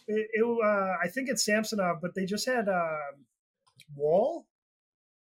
It, 0.06 0.28
it, 0.34 0.42
uh, 0.44 0.96
I 1.02 1.08
think 1.08 1.28
it's 1.30 1.44
Samsonov, 1.44 2.00
but 2.02 2.14
they 2.14 2.24
just 2.26 2.46
had 2.46 2.68
uh, 2.68 2.96
Woll, 3.96 4.46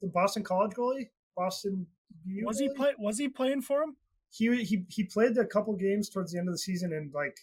the 0.01 0.07
Boston 0.07 0.43
College 0.43 0.71
goalie. 0.73 1.09
Boston. 1.35 1.87
BU 2.25 2.45
was 2.45 2.59
he 2.59 2.69
goalie? 2.69 2.75
play? 2.75 2.93
Was 2.99 3.17
he 3.17 3.27
playing 3.29 3.61
for 3.61 3.81
him? 3.83 3.95
he 4.35 4.63
he 4.63 4.83
he 4.89 5.03
played 5.03 5.37
a 5.37 5.45
couple 5.45 5.75
games 5.75 6.09
towards 6.09 6.31
the 6.31 6.39
end 6.39 6.47
of 6.47 6.53
the 6.55 6.57
season 6.57 6.91
and 6.91 7.13
like 7.13 7.37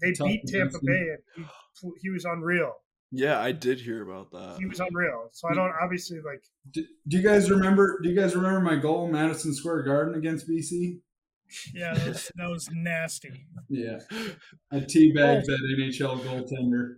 they 0.00 0.12
Tough 0.12 0.28
beat 0.28 0.46
Tampa 0.46 0.78
defenseman. 0.78 0.86
Bay 0.86 1.16
and 1.36 1.46
he, 1.80 1.90
he 2.02 2.10
was 2.10 2.24
unreal. 2.24 2.74
Yeah, 3.10 3.40
I 3.40 3.50
did 3.52 3.80
hear 3.80 4.02
about 4.08 4.30
that. 4.32 4.56
He 4.58 4.66
was 4.66 4.78
unreal. 4.78 5.30
So 5.32 5.48
I 5.48 5.54
don't 5.54 5.72
obviously 5.82 6.18
like 6.20 6.42
do, 6.70 6.84
do 7.08 7.16
you 7.16 7.22
guys 7.24 7.50
remember? 7.50 7.98
Do 8.02 8.08
you 8.08 8.14
guys 8.14 8.36
remember 8.36 8.60
my 8.60 8.76
goal, 8.76 9.06
in 9.06 9.12
Madison 9.12 9.52
Square 9.54 9.82
Garden 9.84 10.14
against 10.14 10.48
BC? 10.48 11.00
Yeah, 11.74 11.94
that 11.94 12.08
was, 12.08 12.32
that 12.36 12.48
was 12.48 12.68
nasty. 12.72 13.46
Yeah, 13.68 13.98
I 14.72 14.76
teabagged 14.76 15.44
that 15.44 15.76
NHL 15.78 16.20
goaltender. 16.20 16.96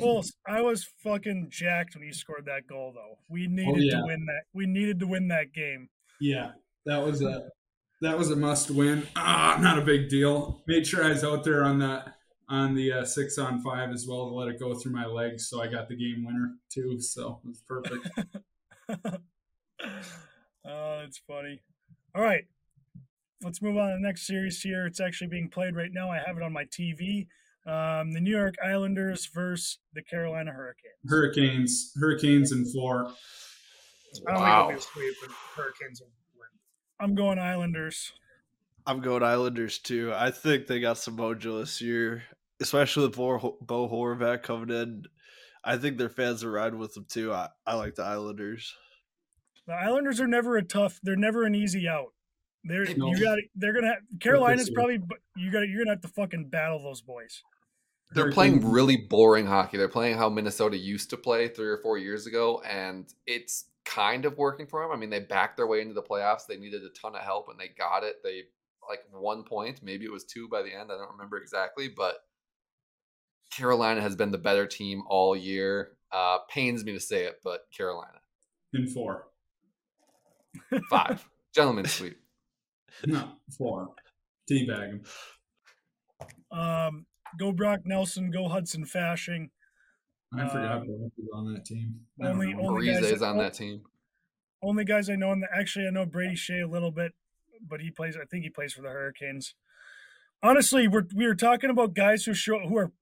Well, 0.00 0.24
I 0.48 0.62
was 0.62 0.84
fucking 1.04 1.48
jacked 1.50 1.94
when 1.94 2.04
he 2.04 2.12
scored 2.12 2.46
that 2.46 2.66
goal, 2.66 2.92
though. 2.94 3.18
We 3.28 3.46
needed 3.46 3.84
yeah. 3.84 4.00
to 4.00 4.06
win 4.06 4.26
that. 4.26 4.42
We 4.52 4.66
needed 4.66 4.98
to 5.00 5.06
win 5.06 5.28
that 5.28 5.52
game. 5.52 5.88
Yeah, 6.20 6.52
that 6.86 7.04
was 7.04 7.22
a 7.22 7.48
that 8.02 8.18
was 8.18 8.30
a 8.30 8.36
must 8.36 8.70
win. 8.70 9.06
Ah, 9.16 9.58
not 9.60 9.78
a 9.78 9.82
big 9.82 10.08
deal. 10.08 10.62
Made 10.66 10.86
sure 10.86 11.04
I 11.04 11.10
was 11.10 11.24
out 11.24 11.44
there 11.44 11.62
on 11.62 11.78
the 11.78 12.04
on 12.48 12.74
the 12.74 12.92
uh, 12.92 13.04
six 13.04 13.38
on 13.38 13.60
five 13.60 13.90
as 13.90 14.06
well 14.08 14.28
to 14.28 14.34
let 14.34 14.48
it 14.48 14.58
go 14.58 14.74
through 14.74 14.92
my 14.92 15.06
legs, 15.06 15.48
so 15.48 15.62
I 15.62 15.68
got 15.68 15.88
the 15.88 15.96
game 15.96 16.24
winner 16.24 16.54
too. 16.68 17.00
So 17.00 17.40
it 17.44 17.48
was 17.48 17.62
perfect. 17.66 18.08
oh, 20.64 21.00
it's 21.04 21.20
funny. 21.26 21.60
All 22.14 22.22
right, 22.22 22.44
let's 23.42 23.60
move 23.62 23.76
on 23.76 23.90
to 23.90 23.94
the 23.96 24.00
next 24.06 24.26
series 24.26 24.60
here. 24.60 24.86
It's 24.86 25.00
actually 25.00 25.28
being 25.28 25.48
played 25.48 25.76
right 25.76 25.90
now. 25.92 26.10
I 26.10 26.18
have 26.26 26.36
it 26.36 26.42
on 26.42 26.52
my 26.52 26.64
TV. 26.64 27.26
Um, 27.66 28.12
the 28.12 28.20
New 28.20 28.30
York 28.30 28.54
Islanders 28.64 29.26
versus 29.26 29.78
the 29.92 30.02
Carolina 30.02 30.52
Hurricanes. 30.52 30.94
Hurricanes, 31.08 31.92
Hurricanes 31.96 32.52
in 32.52 32.64
four. 32.72 33.08
I 34.28 34.32
don't 34.32 34.40
Wow. 34.42 34.68
think 34.68 34.78
it'll 34.80 35.00
be 35.00 35.08
a 35.08 35.12
sweep, 35.12 35.14
but 35.22 35.30
Hurricanes 35.56 36.00
will 36.00 36.10
win. 36.36 36.48
I'm 37.00 37.14
going 37.14 37.38
Islanders. 37.38 38.12
I'm 38.86 39.00
going 39.00 39.24
Islanders 39.24 39.78
too. 39.80 40.12
I 40.14 40.30
think 40.30 40.66
they 40.68 40.78
got 40.78 40.96
some 40.96 41.16
mojo 41.16 41.58
this 41.60 41.80
year, 41.80 42.22
especially 42.60 43.08
with 43.08 43.16
Bo, 43.16 43.58
Bo 43.60 43.88
Horvath 43.88 44.44
coming 44.44 44.70
in. 44.74 45.02
I 45.64 45.76
think 45.76 45.98
their 45.98 46.08
fans 46.08 46.44
are 46.44 46.52
riding 46.52 46.78
with 46.78 46.94
them 46.94 47.04
too. 47.08 47.32
I, 47.32 47.48
I 47.66 47.74
like 47.74 47.96
the 47.96 48.04
Islanders. 48.04 48.72
The 49.66 49.72
Islanders 49.74 50.20
are 50.20 50.28
never 50.28 50.56
a 50.56 50.62
tough. 50.62 51.00
They're 51.02 51.16
never 51.16 51.42
an 51.44 51.56
easy 51.56 51.88
out. 51.88 52.12
They're 52.68 52.96
No. 52.96 53.08
you 53.08 53.20
got. 53.20 53.38
They're 53.54 53.72
gonna. 53.72 53.88
Have, 53.88 54.20
Carolina's 54.20 54.70
probably. 54.70 55.00
You 55.36 55.50
got. 55.50 55.60
You're 55.68 55.84
gonna 55.84 55.96
have 55.96 56.02
to 56.02 56.08
fucking 56.08 56.48
battle 56.48 56.82
those 56.82 57.00
boys. 57.00 57.42
They're 58.12 58.30
playing 58.30 58.70
really 58.70 58.96
boring 58.96 59.46
hockey. 59.46 59.76
They're 59.76 59.88
playing 59.88 60.16
how 60.16 60.28
Minnesota 60.28 60.76
used 60.76 61.10
to 61.10 61.16
play 61.16 61.48
three 61.48 61.68
or 61.68 61.78
four 61.78 61.98
years 61.98 62.26
ago, 62.26 62.62
and 62.62 63.12
it's 63.26 63.66
kind 63.84 64.24
of 64.24 64.38
working 64.38 64.66
for 64.66 64.82
them. 64.82 64.92
I 64.92 64.96
mean, 64.96 65.10
they 65.10 65.20
backed 65.20 65.56
their 65.56 65.66
way 65.66 65.80
into 65.80 65.94
the 65.94 66.02
playoffs. 66.02 66.46
They 66.48 66.56
needed 66.56 66.82
a 66.82 66.90
ton 66.90 67.16
of 67.16 67.22
help, 67.22 67.48
and 67.48 67.58
they 67.58 67.68
got 67.68 68.04
it. 68.04 68.16
They 68.22 68.44
like 68.88 69.00
one 69.12 69.42
point, 69.42 69.82
maybe 69.82 70.04
it 70.04 70.12
was 70.12 70.24
two 70.24 70.48
by 70.48 70.62
the 70.62 70.72
end. 70.72 70.90
I 70.92 70.96
don't 70.96 71.10
remember 71.12 71.38
exactly, 71.38 71.88
but 71.88 72.16
Carolina 73.50 74.00
has 74.00 74.16
been 74.16 74.30
the 74.30 74.38
better 74.38 74.66
team 74.66 75.02
all 75.08 75.36
year. 75.36 75.92
Uh, 76.12 76.38
pains 76.48 76.84
me 76.84 76.92
to 76.92 77.00
say 77.00 77.24
it, 77.24 77.40
but 77.42 77.66
Carolina 77.76 78.20
in 78.72 78.86
four. 78.86 79.26
five, 80.88 81.28
gentlemen 81.54 81.86
sweep. 81.86 82.18
No, 83.04 83.32
four. 83.56 83.94
Teabag 84.50 84.88
'em. 84.90 85.02
Um, 86.50 87.06
go 87.38 87.52
Brock 87.52 87.80
Nelson, 87.84 88.30
go 88.30 88.48
Hudson 88.48 88.84
Fasching. 88.84 89.50
I 90.32 90.48
forgot 90.48 90.78
Um, 90.78 90.86
Brock 90.86 91.12
was 91.16 91.28
on 91.34 91.54
that 91.54 91.64
team. 91.64 92.06
I 92.22 92.28
only- 92.28 92.54
only- 92.54 92.86
guys 92.86 93.04
is 93.10 93.22
on 93.22 93.38
that 93.38 93.54
team. 93.54 93.84
Only 94.62 94.84
guys 94.84 95.10
I 95.10 95.16
know, 95.16 95.32
and 95.32 95.44
actually 95.52 95.86
I 95.86 95.90
know 95.90 96.06
Brady 96.06 96.34
Skjei 96.34 96.62
a 96.64 96.66
little 96.66 96.90
bit, 96.90 97.12
but 97.60 97.80
he 97.80 97.90
plays. 97.90 98.16
I 98.16 98.24
think 98.24 98.44
he 98.44 98.50
plays 98.50 98.72
for 98.72 98.82
the 98.82 98.88
Hurricanes. 98.88 99.54
Honestly, 100.42 100.88
we're 100.88 101.06
we 101.14 101.26
were 101.26 101.34
talking 101.34 101.70
about 101.70 101.94
guys 101.94 102.24
who 102.24 102.34
show 102.34 102.60
who 102.66 102.76
are 102.76 102.92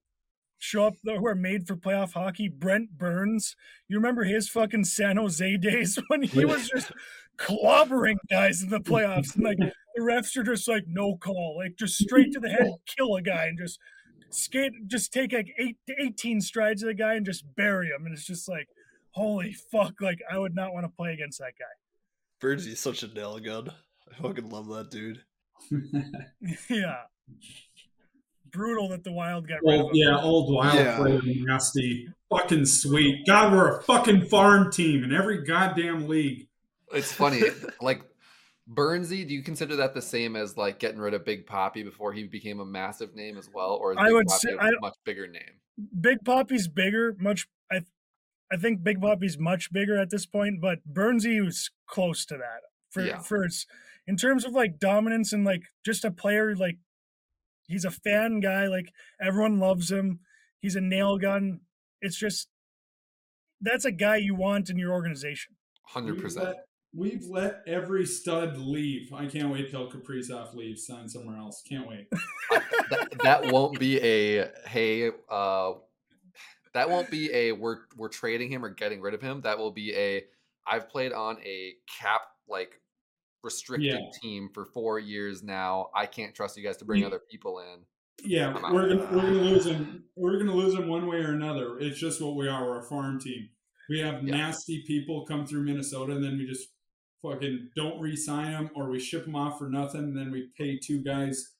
show 0.57 0.85
up 0.87 0.95
who 1.03 1.25
are 1.27 1.35
made 1.35 1.67
for 1.67 1.75
playoff 1.75 2.13
hockey. 2.13 2.47
Brent 2.49 2.97
Burns, 2.97 3.55
you 3.87 3.97
remember 3.97 4.23
his 4.23 4.49
fucking 4.49 4.85
San 4.85 5.17
Jose 5.17 5.57
days 5.57 5.97
when 6.07 6.23
he 6.23 6.45
was 6.45 6.69
just 6.69 6.91
clobbering 7.37 8.15
guys 8.29 8.61
in 8.61 8.69
the 8.69 8.79
playoffs, 8.79 9.35
and 9.35 9.43
like 9.43 9.57
the 9.57 10.01
refs 10.01 10.35
are 10.37 10.43
just 10.43 10.67
like 10.67 10.83
no 10.87 11.17
call, 11.17 11.57
like 11.57 11.75
just 11.77 11.97
straight 11.97 12.31
to 12.33 12.39
the 12.39 12.49
head, 12.49 12.71
kill 12.97 13.15
a 13.15 13.21
guy, 13.21 13.45
and 13.45 13.57
just 13.57 13.79
skate, 14.29 14.71
just 14.87 15.11
take 15.13 15.31
like 15.33 15.47
eight 15.57 15.77
to 15.87 15.93
eighteen 16.01 16.41
strides 16.41 16.81
of 16.83 16.87
the 16.87 16.93
guy 16.93 17.13
and 17.15 17.25
just 17.25 17.43
bury 17.55 17.87
him, 17.87 18.05
and 18.05 18.13
it's 18.13 18.25
just 18.25 18.47
like. 18.49 18.67
Holy 19.17 19.53
fuck! 19.71 20.01
Like 20.01 20.19
I 20.29 20.37
would 20.37 20.53
not 20.55 20.73
want 20.73 20.83
to 20.85 20.89
play 20.89 21.13
against 21.13 21.39
that 21.39 21.53
guy. 21.57 21.63
Birdie's 22.41 22.81
such 22.81 23.01
a 23.01 23.07
nail 23.07 23.39
gun. 23.39 23.69
I 24.11 24.21
fucking 24.21 24.49
love 24.49 24.67
that 24.67 24.91
dude. 24.91 25.21
yeah. 26.69 27.03
Brutal 28.51 28.89
that 28.89 29.05
the 29.05 29.13
Wild 29.13 29.47
got 29.47 29.59
rid 29.63 29.79
of 29.79 29.85
him. 29.87 29.91
yeah, 29.93 30.19
old 30.19 30.53
wild 30.53 30.75
Yeah. 30.75 30.97
player, 30.97 31.21
nasty, 31.23 32.09
fucking 32.29 32.65
sweet. 32.65 33.25
God, 33.25 33.53
we're 33.53 33.77
a 33.77 33.83
fucking 33.83 34.25
farm 34.25 34.69
team 34.69 35.05
in 35.05 35.13
every 35.13 35.43
goddamn 35.45 36.09
league. 36.09 36.49
It's 36.95 37.11
funny. 37.11 37.41
like 37.81 38.01
Burnsy, 38.71 39.27
do 39.27 39.33
you 39.33 39.43
consider 39.43 39.75
that 39.75 39.93
the 39.93 40.01
same 40.01 40.35
as 40.35 40.57
like 40.57 40.79
getting 40.79 40.99
rid 40.99 41.13
of 41.13 41.23
Big 41.25 41.45
Poppy 41.45 41.83
before 41.83 42.13
he 42.13 42.23
became 42.23 42.59
a 42.61 42.65
massive 42.65 43.13
name 43.15 43.37
as 43.37 43.49
well, 43.53 43.75
or 43.75 43.91
is 43.91 43.97
I 43.99 44.05
Big 44.05 44.13
would 44.13 44.27
Poppy 44.27 44.39
say- 44.47 44.53
a 44.53 44.59
I- 44.61 44.71
much 44.81 44.95
bigger 45.05 45.27
name? 45.27 45.59
Big 45.99 46.23
Poppy's 46.23 46.67
bigger, 46.69 47.15
much. 47.19 47.47
I, 47.71 47.81
I 48.51 48.55
think 48.57 48.81
Big 48.83 49.01
Poppy's 49.01 49.37
much 49.37 49.71
bigger 49.73 49.99
at 49.99 50.09
this 50.09 50.25
point, 50.25 50.61
but 50.61 50.79
Burnsy 50.91 51.43
was 51.43 51.69
close 51.85 52.25
to 52.27 52.37
that 52.37 52.61
for 52.89 53.03
Yeah. 53.05 53.19
for 53.19 53.43
his, 53.43 53.67
in 54.07 54.15
terms 54.15 54.45
of 54.45 54.53
like 54.53 54.79
dominance 54.79 55.33
and 55.33 55.43
like 55.43 55.63
just 55.85 56.05
a 56.05 56.11
player. 56.11 56.55
Like 56.55 56.77
he's 57.67 57.83
a 57.85 57.91
fan 57.91 58.39
guy. 58.39 58.67
Like 58.67 58.93
everyone 59.21 59.59
loves 59.59 59.91
him. 59.91 60.21
He's 60.61 60.75
a 60.77 60.81
nail 60.81 61.17
gun. 61.17 61.59
It's 62.01 62.17
just 62.17 62.47
that's 63.61 63.83
a 63.85 63.91
guy 63.91 64.15
you 64.17 64.33
want 64.33 64.69
in 64.69 64.77
your 64.77 64.91
organization. 64.93 65.55
Hundred 65.83 66.13
We've 66.15 66.23
percent. 66.23 66.55
We've 66.95 67.25
let 67.25 67.61
every 67.67 68.05
stud 68.05 68.57
leave. 68.57 69.11
I 69.13 69.25
can't 69.27 69.51
wait 69.51 69.69
till 69.71 69.89
Kaprizov 69.91 70.53
leaves, 70.55 70.85
sign 70.87 71.09
somewhere 71.09 71.37
else. 71.37 71.61
Can't 71.67 71.87
wait. 71.87 72.07
That, 72.91 73.07
that 73.23 73.51
won't 73.51 73.79
be 73.79 73.99
a 73.99 74.47
hey. 74.67 75.09
uh 75.29 75.73
That 76.75 76.89
won't 76.89 77.09
be 77.09 77.31
a 77.33 77.51
we're 77.51 77.79
we're 77.97 78.09
trading 78.09 78.51
him 78.51 78.63
or 78.63 78.69
getting 78.69 79.01
rid 79.01 79.13
of 79.15 79.21
him. 79.21 79.41
That 79.41 79.57
will 79.57 79.71
be 79.71 79.95
a 79.95 80.23
I've 80.67 80.87
played 80.89 81.11
on 81.11 81.37
a 81.43 81.73
cap 81.99 82.21
like 82.47 82.79
restricted 83.43 83.91
Yeah. 83.91 84.09
team 84.21 84.49
for 84.53 84.65
four 84.65 84.99
years 84.99 85.41
now. 85.41 85.89
I 85.95 86.05
can't 86.05 86.35
trust 86.35 86.57
you 86.57 86.63
guys 86.63 86.77
to 86.77 86.85
bring 86.85 87.01
Yeah. 87.01 87.07
other 87.07 87.19
people 87.31 87.59
in. 87.59 87.79
Yeah, 88.23 88.53
we're 88.71 88.87
gonna 88.89 89.05
we're 89.11 89.21
gonna 89.21 89.41
lose 89.41 89.65
him. 89.65 90.03
We're 90.15 90.37
gonna 90.37 90.53
lose 90.55 90.75
him 90.75 90.87
one 90.87 91.07
way 91.07 91.17
or 91.17 91.31
another. 91.33 91.79
It's 91.79 91.99
just 91.99 92.21
what 92.21 92.35
we 92.35 92.47
are. 92.47 92.63
We're 92.65 92.79
a 92.79 92.83
farm 92.83 93.19
team. 93.19 93.49
We 93.89 93.99
have 93.99 94.23
Yeah. 94.23 94.37
nasty 94.37 94.83
people 94.85 95.25
come 95.25 95.45
through 95.47 95.63
Minnesota, 95.63 96.13
and 96.13 96.23
then 96.23 96.37
we 96.37 96.45
just 96.45 96.69
fucking 97.21 97.69
don't 97.75 97.99
re-sign 97.99 98.51
them, 98.51 98.69
or 98.75 98.89
we 98.89 98.99
ship 98.99 99.25
them 99.25 99.35
off 99.35 99.57
for 99.59 99.69
nothing, 99.69 100.01
and 100.01 100.17
then 100.17 100.31
we 100.31 100.49
pay 100.57 100.77
two 100.77 101.01
guys, 101.03 101.53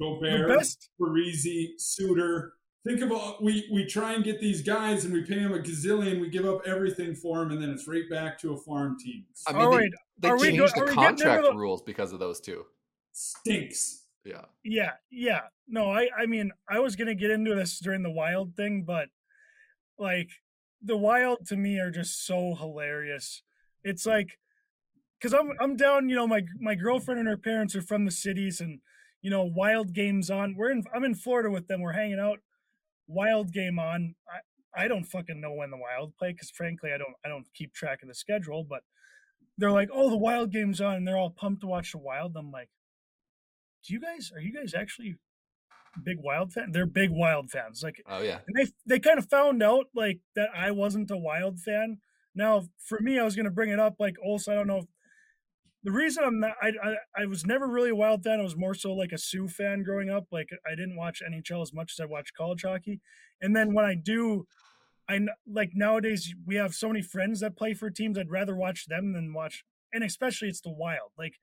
Gobert, 0.00 0.48
best- 0.58 0.90
Parise, 1.00 1.72
Suter. 1.78 2.54
Think 2.86 3.00
about 3.00 3.42
we 3.42 3.66
we 3.72 3.86
try 3.86 4.12
and 4.12 4.22
get 4.22 4.40
these 4.40 4.60
guys, 4.60 5.04
and 5.06 5.14
we 5.14 5.22
pay 5.22 5.36
them 5.42 5.54
a 5.54 5.58
gazillion. 5.58 6.20
We 6.20 6.28
give 6.28 6.44
up 6.44 6.60
everything 6.66 7.14
for 7.14 7.38
them, 7.38 7.50
and 7.52 7.62
then 7.62 7.70
it's 7.70 7.88
right 7.88 8.08
back 8.10 8.38
to 8.40 8.52
a 8.52 8.58
farm 8.58 8.98
team. 8.98 9.24
I 9.46 9.52
mean, 9.52 9.62
All 9.62 9.70
they, 9.70 9.76
right, 9.78 9.92
they 10.18 10.28
are 10.28 10.38
changed 10.38 10.58
go- 10.58 10.66
the 10.66 10.80
are 10.80 10.84
we 10.84 10.94
getting 10.94 11.08
into 11.10 11.24
contract 11.24 11.44
the- 11.50 11.56
rules 11.56 11.82
because 11.82 12.12
of 12.12 12.18
those 12.18 12.40
two. 12.40 12.64
Stinks. 13.12 14.02
Yeah. 14.24 14.42
Yeah, 14.64 14.92
yeah. 15.10 15.40
No, 15.68 15.90
I 15.90 16.08
I 16.18 16.26
mean, 16.26 16.50
I 16.68 16.80
was 16.80 16.96
going 16.96 17.08
to 17.08 17.14
get 17.14 17.30
into 17.30 17.54
this 17.54 17.78
during 17.78 18.02
the 18.02 18.10
wild 18.10 18.54
thing, 18.56 18.82
but 18.82 19.08
like 19.98 20.30
the 20.82 20.96
wild 20.96 21.46
to 21.48 21.56
me 21.56 21.78
are 21.78 21.90
just 21.90 22.26
so 22.26 22.54
hilarious. 22.54 23.42
It's 23.82 24.04
like 24.06 24.38
cuz 25.20 25.32
I'm 25.32 25.52
I'm 25.60 25.76
down, 25.76 26.08
you 26.08 26.16
know, 26.16 26.26
my 26.26 26.42
my 26.60 26.74
girlfriend 26.74 27.18
and 27.20 27.28
her 27.28 27.36
parents 27.36 27.74
are 27.76 27.82
from 27.82 28.04
the 28.04 28.10
cities 28.10 28.60
and 28.60 28.80
you 29.22 29.30
know, 29.30 29.42
wild 29.42 29.94
games 29.94 30.30
on. 30.30 30.54
We're 30.56 30.70
in 30.70 30.84
I'm 30.94 31.04
in 31.04 31.14
Florida 31.14 31.50
with 31.50 31.66
them. 31.66 31.80
We're 31.80 31.92
hanging 31.92 32.20
out. 32.20 32.40
Wild 33.06 33.52
game 33.52 33.78
on. 33.78 34.14
I 34.28 34.84
I 34.84 34.88
don't 34.88 35.04
fucking 35.04 35.40
know 35.40 35.52
when 35.52 35.70
the 35.70 35.76
wild 35.76 36.16
play 36.16 36.34
cuz 36.34 36.50
frankly, 36.50 36.92
I 36.92 36.98
don't 36.98 37.14
I 37.24 37.28
don't 37.28 37.46
keep 37.54 37.72
track 37.74 38.02
of 38.02 38.08
the 38.08 38.14
schedule, 38.14 38.64
but 38.64 38.82
they're 39.56 39.70
like, 39.70 39.88
"Oh, 39.92 40.10
the 40.10 40.16
wild 40.16 40.50
game's 40.50 40.80
on." 40.80 40.96
And 40.96 41.08
they're 41.08 41.16
all 41.16 41.30
pumped 41.30 41.60
to 41.62 41.66
watch 41.68 41.92
the 41.92 41.98
wild. 41.98 42.36
I'm 42.36 42.50
like, 42.50 42.70
do 43.86 43.92
you 43.94 44.00
guys 44.00 44.32
are 44.34 44.40
you 44.40 44.52
guys 44.52 44.74
actually 44.74 45.16
big 46.02 46.18
wild 46.18 46.52
fan 46.52 46.72
they're 46.72 46.86
big 46.86 47.10
wild 47.10 47.50
fans 47.50 47.82
like 47.82 48.02
Oh 48.08 48.20
yeah. 48.20 48.40
and 48.46 48.56
they 48.56 48.72
they 48.86 48.98
kind 48.98 49.18
of 49.18 49.28
found 49.30 49.62
out 49.62 49.86
like 49.94 50.18
that 50.34 50.48
i 50.54 50.70
wasn't 50.72 51.10
a 51.10 51.16
wild 51.16 51.60
fan 51.60 51.98
now 52.34 52.64
for 52.78 52.98
me 53.00 53.18
i 53.18 53.22
was 53.22 53.36
going 53.36 53.44
to 53.44 53.50
bring 53.52 53.70
it 53.70 53.78
up 53.78 53.96
like 54.00 54.16
also 54.24 54.50
i 54.50 54.54
don't 54.56 54.66
know 54.66 54.78
if, 54.78 54.84
the 55.84 55.92
reason 55.92 56.24
i'm 56.24 56.40
not 56.40 56.52
I, 56.60 56.72
I 56.82 57.22
i 57.22 57.26
was 57.26 57.46
never 57.46 57.68
really 57.68 57.90
a 57.90 57.94
wild 57.94 58.24
fan 58.24 58.40
i 58.40 58.42
was 58.42 58.56
more 58.56 58.74
so 58.74 58.92
like 58.92 59.12
a 59.12 59.18
sioux 59.18 59.48
fan 59.48 59.82
growing 59.82 60.10
up 60.10 60.26
like 60.32 60.48
i 60.66 60.70
didn't 60.70 60.96
watch 60.96 61.22
nhl 61.28 61.62
as 61.62 61.72
much 61.72 61.92
as 61.92 62.00
i 62.00 62.06
watched 62.06 62.36
college 62.36 62.62
hockey 62.62 63.00
and 63.40 63.54
then 63.54 63.74
when 63.74 63.84
i 63.84 63.94
do 63.94 64.46
i 65.08 65.20
like 65.46 65.70
nowadays 65.74 66.34
we 66.46 66.56
have 66.56 66.74
so 66.74 66.88
many 66.88 67.02
friends 67.02 67.40
that 67.40 67.56
play 67.56 67.74
for 67.74 67.90
teams 67.90 68.18
i'd 68.18 68.30
rather 68.30 68.56
watch 68.56 68.86
them 68.86 69.12
than 69.12 69.32
watch 69.32 69.64
and 69.92 70.02
especially 70.02 70.48
it's 70.48 70.62
the 70.62 70.72
wild 70.72 71.10
like 71.16 71.34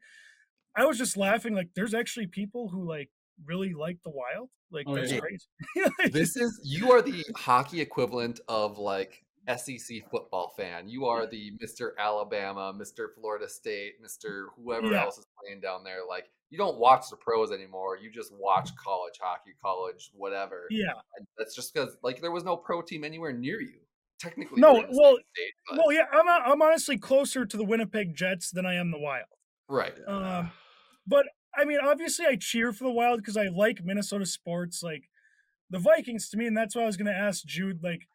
I 0.75 0.85
was 0.85 0.97
just 0.97 1.17
laughing. 1.17 1.53
Like, 1.53 1.69
there's 1.75 1.93
actually 1.93 2.27
people 2.27 2.69
who 2.69 2.87
like 2.87 3.09
really 3.45 3.73
like 3.73 3.97
the 4.03 4.11
Wild. 4.11 4.49
Like, 4.71 4.85
Oh, 4.87 4.95
that's 4.95 5.11
yeah. 5.11 5.19
crazy. 5.19 5.47
This 6.11 6.35
is 6.35 6.59
you 6.63 6.91
are 6.91 7.01
the 7.01 7.25
hockey 7.35 7.81
equivalent 7.81 8.39
of 8.47 8.77
like 8.77 9.23
SEC 9.47 10.09
football 10.09 10.53
fan. 10.55 10.87
You 10.87 11.05
are 11.05 11.25
the 11.25 11.51
Mr. 11.63 11.91
Alabama, 11.97 12.73
Mr. 12.77 13.07
Florida 13.15 13.49
State, 13.49 13.93
Mr. 14.03 14.47
whoever 14.55 14.91
Yeah. 14.91 15.01
else 15.03 15.17
is 15.17 15.25
playing 15.41 15.61
down 15.61 15.83
there. 15.83 15.99
Like 16.07 16.29
you 16.49 16.57
don't 16.57 16.77
watch 16.77 17.09
the 17.09 17.15
pros 17.17 17.51
anymore. 17.51 17.97
You 17.97 18.11
just 18.11 18.31
watch 18.33 18.69
college 18.75 19.15
hockey, 19.21 19.51
college 19.61 20.11
whatever. 20.13 20.67
yeah. 20.69 20.91
And 21.17 21.25
that's 21.37 21.55
just 21.55 21.73
because 21.73 21.97
like 22.03 22.21
there 22.21 22.31
was 22.31 22.43
no 22.43 22.55
pro 22.57 22.81
team 22.81 23.03
anywhere 23.03 23.33
near 23.33 23.61
you. 23.61 23.79
Technically, 24.19 24.61
No, 24.61 24.75
you're 24.75 24.85
in 24.85 24.91
the 24.91 24.97
well- 25.01 25.17
state, 25.33 25.53
but- 25.69 25.77
Well, 25.79 25.91
yeah. 25.91 26.05
I'm 26.11 26.27
I'm 26.29 26.61
honestly 26.61 26.97
closer 26.97 27.45
to 27.45 27.57
the 27.57 27.63
Winnipeg 27.65 28.15
Jets 28.15 28.51
than 28.51 28.65
I 28.65 28.75
am 28.75 28.91
the 28.91 28.99
Wild. 28.99 29.25
right. 29.67 29.93
Um, 30.07 30.51
but 31.07 31.25
I 31.57 31.65
mean, 31.65 31.79
obviously, 31.83 32.25
I 32.27 32.35
cheer 32.35 32.71
for 32.71 32.83
the 32.85 32.91
Wild 32.91 33.19
because 33.19 33.35
I 33.37 33.47
like 33.47 33.83
Minnesota 33.83 34.25
sports. 34.25 34.83
Like 34.83 35.09
the 35.69 35.79
Vikings 35.79 36.29
to 36.29 36.37
me, 36.37 36.45
and 36.47 36.55
that's 36.55 36.75
why 36.75 36.83
I 36.83 36.85
was 36.85 36.95
going 36.97 37.11
to 37.11 37.17
ask 37.17 37.43
Jude. 37.45 37.81
Like 37.83 38.07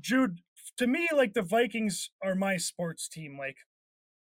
Jude, 0.00 0.40
to 0.78 0.86
me, 0.86 1.08
like 1.14 1.34
the 1.34 1.42
Vikings 1.42 2.10
are 2.22 2.34
my 2.34 2.56
sports 2.56 3.08
team. 3.08 3.36
Like 3.38 3.56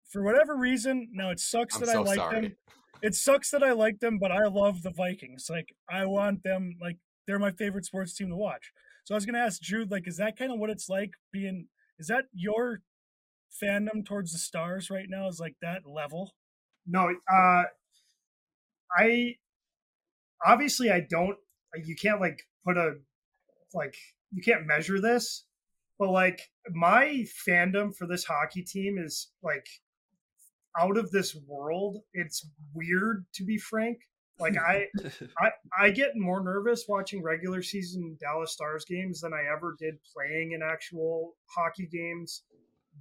for 0.09 0.23
whatever 0.23 0.55
reason, 0.55 1.09
now 1.11 1.29
it 1.29 1.39
sucks 1.39 1.75
I'm 1.75 1.81
that 1.85 1.95
I 1.95 1.99
like 1.99 2.17
sorry. 2.17 2.41
them. 2.41 2.55
It 3.01 3.15
sucks 3.15 3.49
that 3.51 3.63
I 3.63 3.71
like 3.71 3.99
them, 3.99 4.19
but 4.19 4.31
I 4.31 4.47
love 4.47 4.83
the 4.83 4.91
Vikings. 4.91 5.47
Like 5.49 5.73
I 5.89 6.05
want 6.05 6.43
them. 6.43 6.77
Like 6.81 6.97
they're 7.27 7.39
my 7.39 7.51
favorite 7.51 7.85
sports 7.85 8.13
team 8.13 8.29
to 8.29 8.35
watch. 8.35 8.71
So 9.05 9.15
I 9.15 9.17
was 9.17 9.25
going 9.25 9.35
to 9.35 9.41
ask 9.41 9.61
Jude. 9.61 9.91
Like, 9.91 10.07
is 10.07 10.17
that 10.17 10.37
kind 10.37 10.51
of 10.51 10.59
what 10.59 10.69
it's 10.69 10.89
like 10.89 11.11
being? 11.31 11.67
Is 11.97 12.07
that 12.07 12.25
your 12.33 12.81
fandom 13.61 14.05
towards 14.05 14.31
the 14.31 14.37
Stars 14.37 14.89
right 14.89 15.07
now? 15.09 15.27
Is 15.27 15.39
like 15.39 15.55
that 15.61 15.81
level? 15.85 16.33
No, 16.85 17.09
uh, 17.31 17.63
I 18.97 19.35
obviously 20.45 20.91
I 20.91 21.05
don't. 21.09 21.37
You 21.83 21.95
can't 21.95 22.19
like 22.19 22.41
put 22.65 22.77
a 22.77 22.95
like 23.73 23.95
you 24.31 24.41
can't 24.43 24.67
measure 24.67 24.99
this, 24.99 25.45
but 26.01 26.09
like 26.09 26.49
my 26.71 27.23
fandom 27.47 27.95
for 27.95 28.07
this 28.07 28.23
hockey 28.23 28.63
team 28.63 28.97
is 28.97 29.29
like 29.43 29.67
out 30.81 30.97
of 30.97 31.11
this 31.11 31.37
world. 31.47 31.99
It's 32.15 32.49
weird 32.73 33.27
to 33.35 33.45
be 33.45 33.59
frank. 33.59 33.99
Like 34.39 34.57
I, 34.57 34.87
I, 35.39 35.51
I 35.79 35.89
get 35.91 36.15
more 36.15 36.43
nervous 36.43 36.85
watching 36.89 37.21
regular 37.21 37.61
season 37.61 38.17
Dallas 38.19 38.51
Stars 38.51 38.83
games 38.83 39.21
than 39.21 39.31
I 39.31 39.43
ever 39.55 39.75
did 39.77 39.99
playing 40.11 40.53
in 40.53 40.63
actual 40.63 41.35
hockey 41.45 41.85
games. 41.85 42.45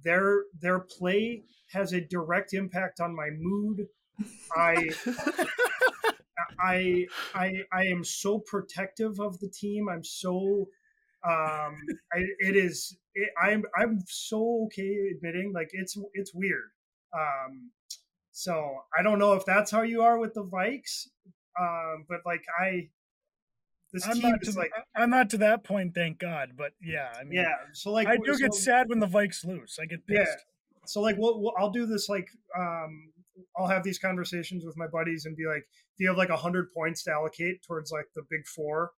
Their 0.03 0.43
their 0.59 0.81
play 0.81 1.41
has 1.71 1.93
a 1.93 2.01
direct 2.01 2.53
impact 2.53 2.99
on 2.99 3.15
my 3.15 3.29
mood. 3.35 3.87
I 4.55 4.91
I 6.59 7.07
I 7.33 7.63
I 7.73 7.85
am 7.85 8.03
so 8.03 8.37
protective 8.37 9.19
of 9.19 9.39
the 9.39 9.49
team. 9.49 9.89
I'm 9.89 10.03
so 10.03 10.67
um 11.23 11.75
I, 12.13 12.19
it 12.39 12.55
is 12.55 12.97
it, 13.13 13.29
I'm 13.41 13.63
I'm 13.77 13.99
so 14.07 14.63
okay 14.65 15.09
admitting 15.15 15.51
like 15.53 15.69
it's 15.73 15.97
it's 16.13 16.33
weird. 16.33 16.71
Um 17.13 17.71
so 18.31 18.77
I 18.97 19.03
don't 19.03 19.19
know 19.19 19.33
if 19.33 19.45
that's 19.45 19.69
how 19.71 19.81
you 19.81 20.01
are 20.01 20.17
with 20.17 20.33
the 20.33 20.43
Vikes. 20.43 21.07
Um 21.59 22.05
but 22.09 22.19
like 22.25 22.43
I 22.59 22.89
this 23.93 24.05
I'm 24.07 24.13
team 24.13 24.31
not 24.31 24.41
to 24.43 24.49
is 24.49 24.55
like 24.57 24.71
I'm 24.95 25.09
not 25.09 25.29
to 25.31 25.37
that 25.39 25.63
point, 25.63 25.93
thank 25.93 26.17
God. 26.17 26.53
But 26.57 26.71
yeah, 26.81 27.11
I 27.19 27.23
mean, 27.23 27.39
yeah. 27.39 27.53
So 27.73 27.91
like 27.91 28.07
I 28.07 28.17
do 28.17 28.37
get 28.37 28.53
sad 28.53 28.87
when 28.89 28.99
the 28.99 29.07
Vikes 29.07 29.45
lose. 29.45 29.77
I 29.81 29.85
get 29.85 29.99
Yeah. 30.07 30.19
pissed. 30.19 30.37
so 30.85 31.01
like 31.01 31.15
we'll, 31.17 31.39
we'll, 31.39 31.53
i'll 31.59 31.69
do 31.69 31.85
this 31.85 32.09
like 32.09 32.27
um 32.57 33.11
i'll 33.55 33.67
have 33.67 33.83
these 33.83 33.99
conversations 33.99 34.65
with 34.65 34.75
my 34.77 34.87
buddies 34.87 35.25
and 35.25 35.35
be 35.37 35.45
like 35.45 35.63
"Do 35.97 36.03
you 36.03 36.07
have 36.09 36.17
like 36.17 36.29
a 36.29 36.33
100 36.41 36.73
points 36.73 37.03
to 37.03 37.11
allocate 37.11 37.61
towards 37.67 37.91
like 37.91 38.05
the 38.15 38.23
big 38.31 38.47
four 38.47 38.91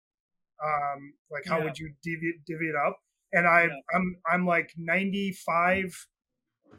um 0.64 1.14
like 1.32 1.44
how 1.46 1.58
Yeah. 1.60 1.66
would 1.66 1.78
you 1.80 1.94
divvy, 2.04 2.34
divvy 2.46 2.66
it 2.70 2.76
up 2.76 2.98
and 3.32 3.48
i 3.48 3.64
Yeah. 3.64 3.70
i'm 3.96 4.16
i'm 4.32 4.46
like 4.46 4.72
95 4.78 5.94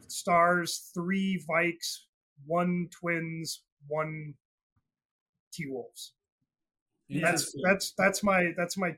stars 0.07 0.91
three 0.93 1.43
vikes 1.49 2.05
one 2.45 2.87
twins 2.91 3.63
one 3.87 4.33
t-wolves 5.53 6.13
that's 7.09 7.53
that's 7.63 7.93
that's 7.97 8.23
my 8.23 8.51
that's 8.57 8.77
my 8.77 8.91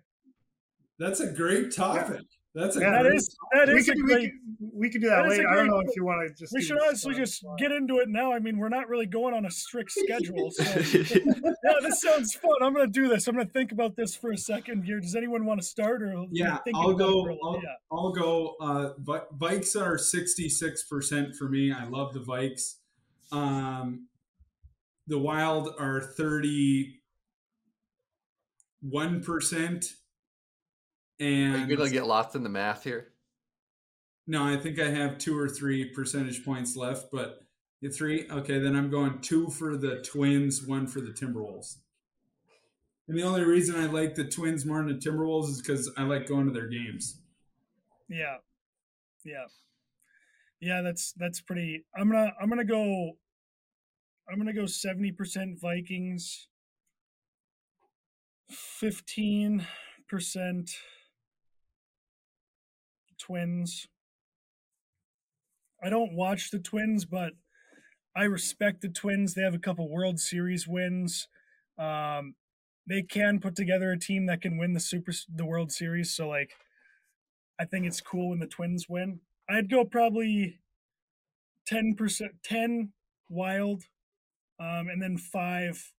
That's 0.99 1.19
a 1.19 1.31
great 1.31 1.71
topic. 1.75 2.21
That's 2.55 2.75
a 2.75 2.79
Yeah, 2.79 3.03
That 3.03 3.13
is 3.13 3.35
that 3.53 3.67
we 3.67 3.73
is 3.75 3.87
a 3.89 3.95
great. 3.95 4.31
we 4.73 4.89
could 4.89 5.01
do 5.01 5.09
that, 5.09 5.23
that 5.23 5.29
later. 5.29 5.47
I 5.47 5.55
don't 5.55 5.67
know 5.67 5.79
if 5.79 5.95
you 5.95 6.03
want 6.03 6.27
to 6.27 6.33
just. 6.33 6.51
We 6.53 6.61
should 6.63 6.79
honestly 6.81 7.13
just 7.13 7.45
get 7.59 7.71
into 7.71 7.97
it 7.99 8.09
now. 8.09 8.33
I 8.33 8.39
mean, 8.39 8.57
we're 8.57 8.69
not 8.69 8.87
really 8.89 9.05
going 9.05 9.35
on 9.35 9.45
a 9.45 9.51
strict 9.51 9.91
schedule. 9.91 10.49
So 10.49 10.63
yeah, 10.63 11.73
this 11.83 12.01
sounds 12.01 12.33
fun. 12.33 12.55
I'm 12.63 12.73
going 12.73 12.87
to 12.87 12.91
do 12.91 13.07
this. 13.07 13.27
I'm 13.27 13.35
going 13.35 13.45
to 13.45 13.53
think 13.53 13.71
about 13.71 13.95
this 13.95 14.15
for 14.15 14.31
a 14.31 14.37
second 14.37 14.83
here. 14.85 14.99
Does 14.99 15.15
anyone 15.15 15.45
want 15.45 15.59
to 15.61 15.65
start 15.67 16.01
or 16.01 16.25
Yeah, 16.31 16.57
I'll 16.73 16.93
go. 16.93 17.23
for 17.23 17.29
a 17.29 17.33
little- 17.33 17.39
I'll, 17.47 17.55
yeah. 17.61 17.75
I'll 17.91 18.11
go. 18.13 18.55
Uh, 18.59 18.93
Vi- 18.99 19.25
Vikes 19.37 19.79
are 19.79 19.97
sixty 19.99 20.49
six 20.49 20.83
percent 20.83 21.35
for 21.35 21.47
me. 21.49 21.71
I 21.71 21.85
love 21.85 22.13
the 22.13 22.21
Vikes. 22.21 22.75
Um, 23.31 24.07
the 25.05 25.19
Wild 25.19 25.75
are 25.77 26.01
thirty 26.01 27.01
one 28.81 29.21
percent. 31.19 31.53
Are 31.53 31.57
And 31.57 31.69
you 31.69 31.77
gonna 31.77 31.89
get 31.89 32.05
lost 32.07 32.35
in 32.35 32.43
the 32.43 32.49
math 32.49 32.83
here? 32.83 33.13
no, 34.27 34.43
I 34.43 34.57
think 34.57 34.79
I 34.79 34.89
have 34.89 35.17
two 35.17 35.37
or 35.37 35.47
three 35.47 35.85
percentage 35.85 36.43
points 36.43 36.75
left, 36.75 37.11
but 37.11 37.41
you 37.81 37.91
three. 37.91 38.27
Okay, 38.29 38.59
then 38.59 38.75
I'm 38.75 38.89
going 38.89 39.19
two 39.21 39.49
for 39.49 39.77
the 39.77 40.01
Twins, 40.01 40.63
one 40.63 40.87
for 40.87 41.01
the 41.01 41.11
Timberwolves. 41.11 41.77
And 43.07 43.17
the 43.17 43.23
only 43.23 43.43
reason 43.43 43.75
I 43.75 43.85
like 43.85 44.15
the 44.15 44.25
Twins 44.25 44.65
more 44.65 44.83
than 44.83 44.87
the 44.87 44.93
Timberwolves 44.95 45.49
is 45.49 45.61
because 45.61 45.89
I 45.97 46.03
like 46.03 46.27
going 46.27 46.45
to 46.47 46.51
their 46.51 46.67
games. 46.67 47.21
Yeah. 48.09 48.37
Yeah. 49.23 49.45
Yeah, 50.59 50.81
that's 50.81 51.13
that's 51.13 51.39
pretty 51.41 51.85
I'm 51.95 52.09
gonna 52.11 52.33
I'm 52.41 52.49
gonna 52.49 52.65
go 52.65 53.13
I'm 54.29 54.37
gonna 54.37 54.53
go 54.53 54.65
seventy 54.65 55.11
percent 55.11 55.59
Vikings, 55.59 56.47
fifteen 58.49 59.65
percent 60.09 60.71
Twins. 63.27 63.87
I 65.83 65.89
don't 65.89 66.15
watch 66.15 66.49
the 66.49 66.59
Twins, 66.59 67.05
but 67.05 67.33
I 68.15 68.23
respect 68.23 68.81
the 68.81 68.89
Twins. 68.89 69.33
They 69.33 69.43
have 69.43 69.53
a 69.53 69.59
couple 69.59 69.89
World 69.89 70.19
Series 70.19 70.67
wins. 70.67 71.27
Um, 71.77 72.35
they 72.87 73.03
can 73.03 73.39
put 73.39 73.55
together 73.55 73.91
a 73.91 73.99
team 73.99 74.25
that 74.27 74.41
can 74.41 74.57
win 74.57 74.73
the 74.73 74.79
Super 74.79 75.11
the 75.31 75.45
World 75.45 75.71
Series. 75.71 76.15
So 76.15 76.29
like, 76.29 76.51
I 77.59 77.65
think 77.65 77.85
it's 77.85 78.01
cool 78.01 78.29
when 78.29 78.39
the 78.39 78.47
Twins 78.47 78.87
win. 78.89 79.19
I'd 79.49 79.69
go 79.69 79.83
probably 79.83 80.59
ten 81.65 81.95
percent, 81.95 82.31
ten 82.43 82.93
Wild, 83.29 83.83
um, 84.59 84.87
and 84.87 85.01
then 85.01 85.17
five. 85.17 85.91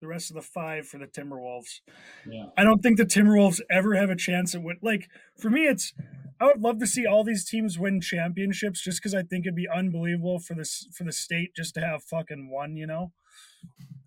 The 0.00 0.06
rest 0.06 0.30
of 0.30 0.36
the 0.36 0.42
five 0.42 0.86
for 0.86 0.98
the 0.98 1.06
Timberwolves. 1.06 1.80
Yeah. 2.28 2.46
I 2.56 2.62
don't 2.62 2.80
think 2.82 2.98
the 2.98 3.04
Timberwolves 3.04 3.60
ever 3.68 3.94
have 3.96 4.10
a 4.10 4.16
chance 4.16 4.54
at 4.54 4.62
win. 4.62 4.78
Like 4.80 5.08
for 5.36 5.50
me, 5.50 5.66
it's 5.66 5.92
I 6.40 6.44
would 6.46 6.60
love 6.60 6.78
to 6.78 6.86
see 6.86 7.04
all 7.04 7.24
these 7.24 7.44
teams 7.44 7.80
win 7.80 8.00
championships 8.00 8.80
just 8.80 9.00
because 9.00 9.12
I 9.14 9.22
think 9.24 9.44
it'd 9.44 9.56
be 9.56 9.68
unbelievable 9.68 10.38
for 10.38 10.54
this 10.54 10.86
for 10.94 11.02
the 11.02 11.10
state 11.12 11.54
just 11.56 11.74
to 11.74 11.80
have 11.80 12.04
fucking 12.04 12.48
one, 12.48 12.76
you 12.76 12.86
know. 12.86 13.12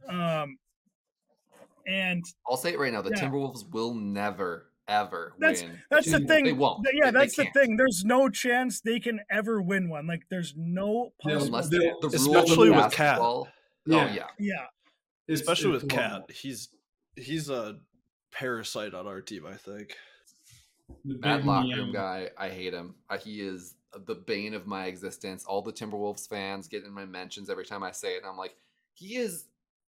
Um, 0.07 0.59
and 1.85 2.23
I'll 2.47 2.55
say 2.55 2.71
it 2.73 2.79
right 2.79 2.93
now: 2.93 3.01
the 3.01 3.09
Yeah. 3.09 3.21
Timberwolves 3.27 3.69
will 3.69 3.93
never, 3.93 4.71
ever 4.87 5.33
That's- 5.39 5.63
win. 5.63 5.79
that's 5.89 6.09
the 6.09 6.19
thing. 6.19 6.45
They 6.45 6.51
thing. 6.51 6.57
won't. 6.57 6.87
Yeah, 6.93 7.05
They- 7.05 7.11
they 7.11 7.19
that's 7.19 7.35
the 7.35 7.47
thing. 7.53 7.75
There's 7.75 8.03
no 8.05 8.29
chance 8.29 8.79
they 8.79 8.99
can 9.01 9.19
ever 9.29 9.61
win 9.61 9.89
one. 9.89 10.07
Like, 10.07 10.21
there's 10.29 10.53
no 10.55 11.11
They'll- 11.25 11.39
possible. 11.39 11.55
unless 11.57 11.69
the, 11.69 11.95
the 12.01 12.07
especially 12.15 12.69
with 12.69 12.79
of 12.79 12.91
Cat. 12.93 13.17
basketball. 13.17 13.49
Yeah. 13.87 13.97
Oh 14.09 14.13
yeah, 14.13 14.27
yeah, 14.39 14.65
It's- 15.31 15.41
especially 15.41 15.73
it's 15.75 15.83
with. 15.83 15.91
Cat. 15.91 16.29
He's 16.31 16.69
he's 17.15 17.49
a 17.49 17.79
parasite 18.31 18.93
on 18.93 19.07
our 19.07 19.21
team. 19.21 19.45
I 19.45 19.55
think. 19.55 19.95
The 21.05 21.17
that 21.21 21.45
locker 21.45 21.67
room 21.69 21.93
guy, 21.93 22.29
I 22.37 22.49
hate 22.49 22.73
him. 22.73 22.95
Uh, 23.09 23.17
he 23.17 23.41
is 23.41 23.75
the 24.05 24.15
bane 24.15 24.53
of 24.53 24.67
my 24.67 24.85
existence. 24.85 25.45
All 25.45 25.61
the 25.61 25.71
Timberwolves 25.71 26.27
fans 26.27 26.67
get 26.67 26.83
in 26.83 26.91
my 26.91 27.05
mentions 27.05 27.49
every 27.49 27.65
time 27.65 27.81
I 27.83 27.91
say 27.91 28.15
it, 28.15 28.17
and 28.23 28.25
I'm 28.25 28.37
like, 28.37 28.55
he 28.93 29.15
is. 29.15 29.45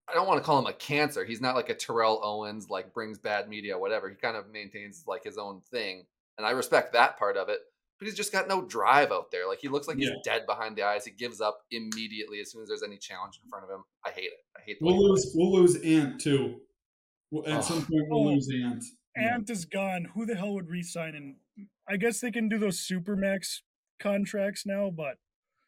I 0.08 0.14
don't 0.14 0.26
want 0.26 0.38
to 0.40 0.44
call 0.44 0.58
him 0.58 0.66
a 0.66 0.72
cancer. 0.72 1.24
He's 1.24 1.40
not 1.40 1.54
like 1.54 1.68
a 1.70 1.74
Terrell 1.74 2.20
Owens, 2.24 2.68
like 2.68 2.92
brings 2.92 3.18
bad 3.18 3.48
media, 3.48 3.78
whatever. 3.78 4.08
He 4.08 4.16
kind 4.16 4.36
of 4.36 4.50
maintains 4.50 5.04
like 5.06 5.22
his 5.24 5.38
own 5.38 5.60
thing, 5.70 6.04
and 6.38 6.46
I 6.46 6.50
respect 6.50 6.92
that 6.92 7.18
part 7.18 7.36
of 7.36 7.48
it. 7.48 7.60
But 8.02 8.08
he's 8.08 8.16
just 8.16 8.32
got 8.32 8.48
no 8.48 8.62
drive 8.62 9.12
out 9.12 9.30
there. 9.30 9.46
Like 9.46 9.60
he 9.60 9.68
looks 9.68 9.86
like 9.86 9.96
he's 9.96 10.10
dead 10.24 10.44
behind 10.44 10.74
the 10.74 10.82
eyes. 10.82 11.04
He 11.04 11.12
gives 11.12 11.40
up 11.40 11.60
immediately 11.70 12.40
as 12.40 12.50
soon 12.50 12.62
as 12.62 12.66
there's 12.68 12.82
any 12.82 12.96
challenge 12.96 13.38
in 13.40 13.48
front 13.48 13.64
of 13.64 13.70
him. 13.70 13.84
I 14.04 14.10
hate 14.10 14.24
it. 14.24 14.40
I 14.56 14.60
hate. 14.66 14.80
The 14.80 14.86
We'll 14.86 14.96
he 14.96 15.00
lose. 15.04 15.32
We'll 15.36 15.52
lose 15.52 15.76
Ant 15.76 16.20
too. 16.20 16.60
We'll- 17.30 17.46
At 17.46 17.58
Oh. 17.58 17.60
some 17.60 17.78
point, 17.86 18.08
we'll 18.08 18.28
Oh. 18.28 18.32
lose 18.32 18.48
Ant. 18.52 18.82
Yeah. 19.16 19.34
Ant 19.36 19.48
is 19.50 19.64
gone. 19.66 20.06
Who 20.14 20.26
the 20.26 20.34
hell 20.34 20.52
would 20.54 20.68
resign? 20.68 21.14
And 21.14 21.68
I 21.86 21.96
guess 21.96 22.20
they 22.20 22.32
can 22.32 22.48
do 22.48 22.58
those 22.58 22.80
supermax 22.84 23.60
contracts 24.00 24.66
now, 24.66 24.90
but 24.90 25.18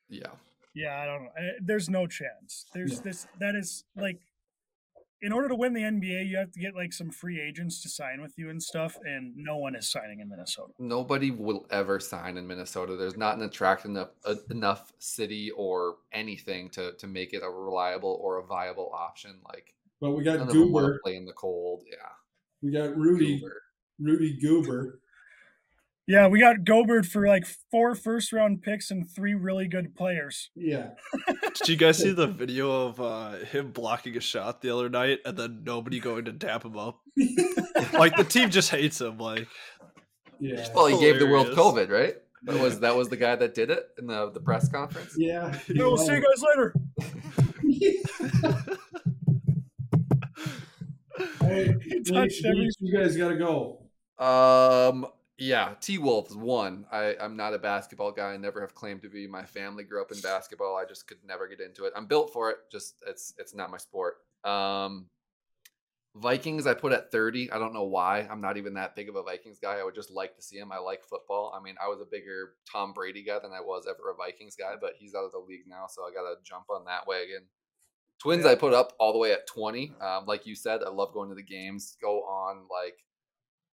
Yeah. 0.09 0.33
yeah, 0.75 1.01
I 1.01 1.07
don't 1.07 1.23
know. 1.23 1.31
I, 1.39 1.51
there's 1.63 1.89
no 1.89 2.09
chance. 2.09 2.67
There's 2.75 2.95
Yeah. 2.95 3.01
this. 3.03 3.27
That 3.39 3.55
is 3.55 3.85
like, 3.95 4.19
in 5.25 5.33
order 5.33 5.49
to 5.49 5.55
win 5.55 5.73
the 5.73 5.81
NBA, 5.81 6.29
you 6.29 6.37
have 6.37 6.53
to 6.53 6.61
get 6.61 6.75
like 6.75 6.93
some 6.93 7.11
free 7.11 7.41
agents 7.41 7.81
to 7.83 7.89
sign 7.89 8.21
with 8.21 8.35
you 8.37 8.51
and 8.51 8.63
stuff, 8.63 8.99
and 9.05 9.33
no 9.35 9.57
one 9.57 9.75
is 9.75 9.91
signing 9.91 10.21
in 10.21 10.29
Minnesota. 10.29 10.73
Nobody 10.79 11.31
will 11.31 11.67
ever 11.71 11.99
sign 11.99 12.37
in 12.37 12.47
Minnesota. 12.47 12.95
There's 12.97 13.17
not 13.17 13.37
an 13.39 13.43
attractive 13.45 13.91
enough 13.91 14.11
uh, 14.27 14.35
enough 14.51 14.93
city 14.99 15.51
or 15.57 15.97
anything 16.13 16.69
to 16.71 16.93
to 16.93 17.07
make 17.07 17.33
it 17.33 17.43
a 17.43 17.49
reliable 17.49 18.21
or 18.23 18.39
a 18.39 18.45
viable 18.47 18.91
option. 18.95 19.41
Like 19.49 19.73
But 20.01 20.11
we 20.11 20.25
got 20.25 20.37
of 20.41 20.49
them 20.49 20.71
want 20.73 20.85
to 20.85 20.89
Goober. 20.89 21.01
play 21.03 21.17
in 21.17 21.25
the 21.25 21.33
cold. 21.33 21.83
Yeah, 21.91 21.97
We 22.63 22.71
got 22.71 22.95
Rudy. 22.95 23.39
Goober. 23.41 23.63
Rudy 23.99 24.39
Goober. 24.41 25.01
Yeah, 26.07 26.27
we 26.29 26.39
got 26.39 26.65
Gobert 26.65 27.07
for 27.07 27.27
like 27.27 27.45
four 27.71 27.95
first 27.95 28.33
round 28.33 28.63
picks 28.63 28.91
and 28.91 29.09
three 29.11 29.35
really 29.35 29.67
good 29.69 29.95
players. 29.95 30.51
Yeah. 30.55 30.91
Did 31.55 31.69
you 31.69 31.77
guys 31.77 31.97
see 31.99 32.13
the 32.13 32.27
video 32.43 32.87
of 32.89 33.01
uh, 33.01 33.33
him 33.39 33.71
blocking 33.71 34.15
a 34.17 34.21
shot 34.21 34.61
the 34.61 34.69
other 34.71 34.91
night 34.91 35.21
and 35.25 35.37
then 35.37 35.63
nobody 35.65 36.01
going 36.01 36.27
to 36.27 36.33
dap 36.33 36.65
him 36.65 36.77
up? 36.77 37.01
like 37.95 38.17
the 38.17 38.25
team 38.25 38.51
just 38.51 38.71
hates 38.71 39.01
him. 39.01 39.17
Like 39.17 39.49
Yeah. 40.39 40.69
Well, 40.75 40.87
he 40.87 40.99
gave 41.01 41.19
the 41.19 41.27
world 41.27 41.49
COVID, 41.49 41.89
right? 41.91 42.17
That 42.43 42.61
was 42.61 42.81
that 42.81 42.95
was 42.95 43.09
the 43.09 43.17
guy 43.17 43.37
that 43.37 43.55
did 43.55 43.71
it 43.71 43.89
in 43.99 44.07
the 44.07 44.31
the 44.31 44.41
press 44.41 44.69
conference. 44.69 45.15
Yeah. 45.17 45.59
Yeah, 45.69 45.85
we'll 45.85 45.97
see 45.97 46.13
you 46.13 46.21
guys 46.23 46.43
later. 46.43 46.75
Hey, 51.41 51.73
touched 52.07 52.43
Nate, 52.43 52.45
every- 52.45 52.71
you 52.81 52.99
guys 52.99 53.17
got 53.17 53.29
to 53.31 53.37
go. 53.37 53.81
Um. 54.19 55.07
Yeah, 55.37 55.75
T 55.81 55.99
Wolves 55.99 56.37
won. 56.37 56.87
I, 56.93 57.17
I'm 57.21 57.37
not 57.37 57.55
a 57.55 57.59
basketball 57.59 58.13
guy. 58.13 58.33
I 58.33 58.37
never 58.37 58.61
have 58.61 58.75
claimed 58.75 59.03
to 59.03 59.09
be. 59.09 59.27
My 59.27 59.45
family 59.45 59.83
grew 59.83 60.01
up 60.01 60.13
in 60.13 60.21
basketball. 60.21 60.77
I 60.77 60.85
just 60.85 61.09
could 61.09 61.19
never 61.27 61.49
get 61.49 61.61
into 61.61 61.85
it. 61.87 61.93
I'm 61.97 62.07
built 62.07 62.33
for 62.33 62.51
it. 62.51 62.59
Just 62.71 63.03
it's 63.07 63.35
it's 63.39 63.55
not 63.55 63.71
my 63.71 63.79
sport. 63.79 64.19
Um, 64.45 65.07
Vikings 66.17 66.69
I 66.69 66.75
put 66.75 66.93
at 66.93 67.11
30. 67.11 67.51
I 67.51 67.59
don't 67.59 67.73
know 67.73 67.85
why. 67.85 68.21
I'm 68.31 68.41
not 68.41 68.57
even 68.57 68.75
that 68.75 68.95
big 68.95 69.09
of 69.09 69.17
a 69.17 69.23
Vikings 69.23 69.59
guy. 69.59 69.79
I 69.79 69.83
would 69.83 69.97
just 69.97 70.13
like 70.13 70.37
to 70.37 70.43
see 70.43 70.57
him. 70.57 70.71
I 70.71 70.79
like 70.79 71.03
football. 71.03 71.53
I 71.59 71.61
mean, 71.61 71.75
I 71.83 71.89
was 71.89 72.01
a 72.01 72.05
bigger 72.09 72.55
Tom 72.71 72.93
Brady 72.93 73.25
guy 73.25 73.41
than 73.43 73.51
I 73.51 73.61
was 73.61 73.87
ever 73.89 74.13
a 74.13 74.15
Vikings 74.15 74.55
guy, 74.55 74.75
but 74.81 74.93
he's 74.97 75.17
out 75.17 75.25
of 75.25 75.33
the 75.33 75.39
league 75.39 75.67
now, 75.67 75.87
so 75.89 76.03
I 76.03 76.15
got 76.15 76.23
to 76.23 76.37
jump 76.45 76.67
on 76.71 76.85
that 76.85 77.09
wagon. 77.09 77.43
Twins 78.21 78.47
I 78.47 78.55
put 78.55 78.73
up 78.73 78.93
all 79.01 79.13
the 79.13 79.19
way 79.19 79.33
at 79.33 79.49
20. 79.49 79.93
Um, 80.01 80.25
like 80.27 80.47
you 80.47 80.55
said, 80.55 80.83
I 80.87 80.91
love 80.91 81.13
going 81.13 81.31
to 81.31 81.35
the 81.35 81.43
games. 81.43 81.97
Go 82.01 82.21
on 82.21 82.59
like 82.71 82.95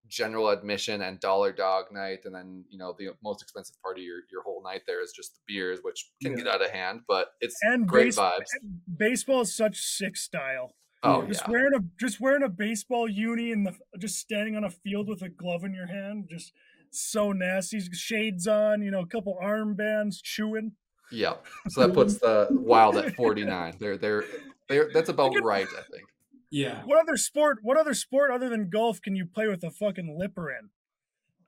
general 0.08 0.48
admission 0.50 1.02
and 1.02 1.18
dollar 1.20 1.52
dog 1.52 1.86
night 1.92 2.20
and 2.24 2.34
then 2.34 2.64
you 2.68 2.78
know 2.78 2.94
the 2.98 3.08
most 3.22 3.40
expensive 3.42 3.74
part 3.82 3.96
of 3.98 4.04
your, 4.04 4.18
your 4.30 4.42
whole 4.42 4.62
night 4.62 4.82
there 4.86 5.02
is 5.02 5.12
just 5.12 5.34
the 5.34 5.40
beers 5.46 5.78
which 5.82 6.10
can 6.22 6.34
get 6.34 6.46
out 6.46 6.62
of 6.62 6.70
hand 6.70 7.00
but 7.08 7.28
it's 7.40 7.56
And 7.62 7.86
great 7.88 8.06
base- 8.06 8.18
vibes 8.18 8.50
Baseball 8.98 9.40
is 9.42 9.54
such 9.56 9.78
sick 9.80 10.16
style. 10.16 10.74
oh 11.02 11.24
just 11.26 11.42
yeah 11.46 11.50
wearing 11.50 11.74
a 11.74 11.80
just 11.98 12.20
wearing 12.20 12.42
a 12.42 12.48
baseball 12.48 13.08
uni 13.08 13.52
and 13.52 13.66
the 13.66 13.74
just 13.98 14.16
standing 14.18 14.54
on 14.56 14.64
a 14.64 14.70
field 14.70 15.08
with 15.08 15.22
a 15.22 15.28
glove 15.28 15.64
in 15.64 15.72
your 15.74 15.86
hand, 15.86 16.26
just 16.30 16.52
so 16.90 17.32
nasty. 17.32 17.80
Shades 17.80 18.46
on, 18.46 18.82
you 18.82 18.90
know, 18.90 19.00
a 19.00 19.06
couple 19.06 19.38
armbands, 19.42 20.16
chewing. 20.22 20.72
yeah 21.10 21.34
so 21.68 21.86
that 21.86 21.94
puts 21.94 22.18
the 22.18 22.48
wild 22.50 22.96
at 22.96 23.14
49 23.14 23.76
they're 23.78 23.96
they're 23.98 24.24
they're 24.68 24.90
that's 24.92 25.08
about 25.14 25.32
right 25.42 25.66
i 25.78 25.82
think 25.90 26.04
Yeah. 26.52 26.82
What 26.84 27.00
other 27.00 27.16
sport? 27.16 27.58
What 27.62 27.78
other 27.78 27.94
sport 27.94 28.30
other 28.30 28.48
than 28.50 28.68
golf 28.68 29.00
can 29.00 29.16
you 29.16 29.24
play 29.24 29.48
with 29.48 29.64
a 29.64 29.70
fucking 29.70 30.16
lipper 30.18 30.50
in? 30.50 30.68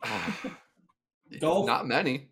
Golf? 1.41 1.67
Not 1.67 1.87
many. 1.87 2.29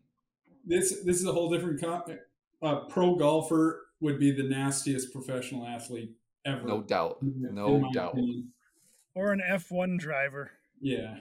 This 0.64 1.02
this 1.04 1.20
is 1.20 1.26
a 1.26 1.32
whole 1.32 1.50
different 1.50 1.80
con- 1.80 2.18
uh, 2.62 2.76
pro 2.88 3.14
golfer 3.16 3.88
would 4.00 4.18
be 4.18 4.30
the 4.32 4.42
nastiest 4.44 5.12
professional 5.12 5.66
athlete 5.66 6.12
ever. 6.46 6.66
No 6.66 6.82
doubt. 6.82 7.18
in- 7.22 7.44
in 7.48 7.54
No 7.54 7.78
my 7.78 7.92
doubt. 7.92 8.12
opinion. 8.14 8.48
Or 9.14 9.32
an 9.32 9.42
F1 9.46 9.98
driver? 9.98 10.50
Yeah. 10.80 11.18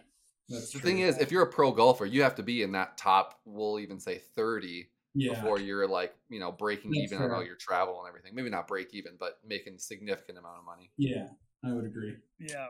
That's 0.48 0.72
The 0.72 0.80
true. 0.80 0.90
thing 0.90 1.00
is, 1.00 1.18
if 1.18 1.32
you're 1.32 1.44
a 1.44 1.52
pro 1.52 1.72
golfer, 1.74 2.06
you 2.06 2.24
have 2.24 2.36
to 2.36 2.44
be 2.44 2.62
in 2.64 2.72
that 2.74 2.98
top, 2.98 3.42
we'll 3.46 3.80
even 3.80 4.00
say 4.00 4.20
30 4.36 4.88
yeah. 5.14 5.34
before 5.34 5.60
you're 5.60 5.88
like, 5.88 6.14
you 6.30 6.40
know, 6.40 6.52
breaking 6.52 6.92
That's 6.92 7.04
even 7.04 7.22
on 7.22 7.32
all 7.32 7.44
your 7.44 7.56
travel 7.56 8.00
and 8.00 8.08
everything. 8.08 8.34
Maybe 8.36 8.50
not 8.50 8.68
break 8.68 8.94
even, 8.94 9.14
but 9.20 9.40
making 9.46 9.78
significant 9.78 10.38
amount 10.38 10.58
of 10.60 10.66
money. 10.66 10.92
Yeah, 10.98 11.28
I 11.64 11.74
would 11.74 11.86
agree. 11.86 12.16
Yeah, 12.40 12.68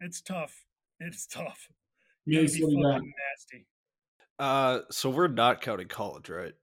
it's 0.00 0.20
tough. 0.20 0.64
It's 1.00 1.26
tough. 1.30 1.68
You 2.24 2.40
Mace, 2.40 2.58
gotta 2.58 2.66
be 2.68 2.76
do 2.76 2.82
fucking 2.82 3.12
nasty. 3.30 3.66
Uh, 4.38 4.80
so 4.90 5.10
we're 5.10 5.28
not 5.28 5.60
counting 5.60 5.88
college, 5.88 6.28
right? 6.28 6.54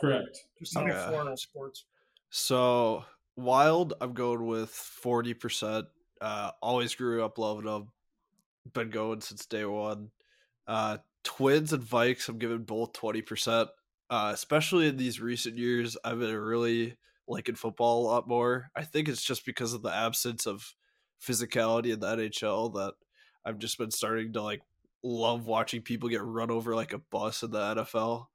Correct. 0.00 0.38
Just 0.58 0.76
only 0.76 0.92
Okay. 0.92 1.10
four 1.10 1.36
sports. 1.36 1.84
So 2.30 3.04
wild, 3.36 3.94
I'm 4.00 4.12
going 4.12 4.46
with 4.46 4.70
forty 4.70 5.34
percent. 5.34 5.86
Uh, 6.20 6.52
always 6.62 6.94
grew 6.94 7.24
up 7.24 7.38
loving 7.38 7.64
them. 7.64 7.88
Been 8.72 8.90
going 8.90 9.20
since 9.20 9.46
day 9.46 9.64
one. 9.64 10.10
Uh, 10.66 10.98
Twins 11.24 11.72
and 11.72 11.82
Vikes, 11.82 12.28
I'm 12.28 12.38
giving 12.38 12.64
both 12.64 12.92
twenty 12.92 13.22
percent. 13.22 13.68
Uh, 14.08 14.30
especially 14.32 14.86
in 14.86 14.96
these 14.96 15.20
recent 15.20 15.56
years, 15.56 15.96
I've 16.04 16.18
been 16.20 16.36
really 16.36 16.96
liking 17.26 17.56
football 17.56 18.02
a 18.02 18.06
lot 18.06 18.28
more. 18.28 18.70
I 18.76 18.82
think 18.84 19.08
it's 19.08 19.24
just 19.24 19.44
because 19.44 19.72
of 19.72 19.82
the 19.82 19.92
absence 19.94 20.46
of 20.46 20.74
physicality 21.20 21.92
in 21.92 22.00
the 22.00 22.06
NHL 22.06 22.74
that 22.74 22.94
I've 23.44 23.58
just 23.58 23.78
been 23.78 23.90
starting 23.90 24.32
to 24.34 24.42
like 24.42 24.62
love 25.02 25.46
watching 25.46 25.82
people 25.82 26.08
get 26.08 26.22
run 26.22 26.50
over 26.50 26.74
like 26.74 26.92
a 26.92 26.98
bus 26.98 27.42
in 27.42 27.50
the 27.50 27.58
NFL. 27.58 28.26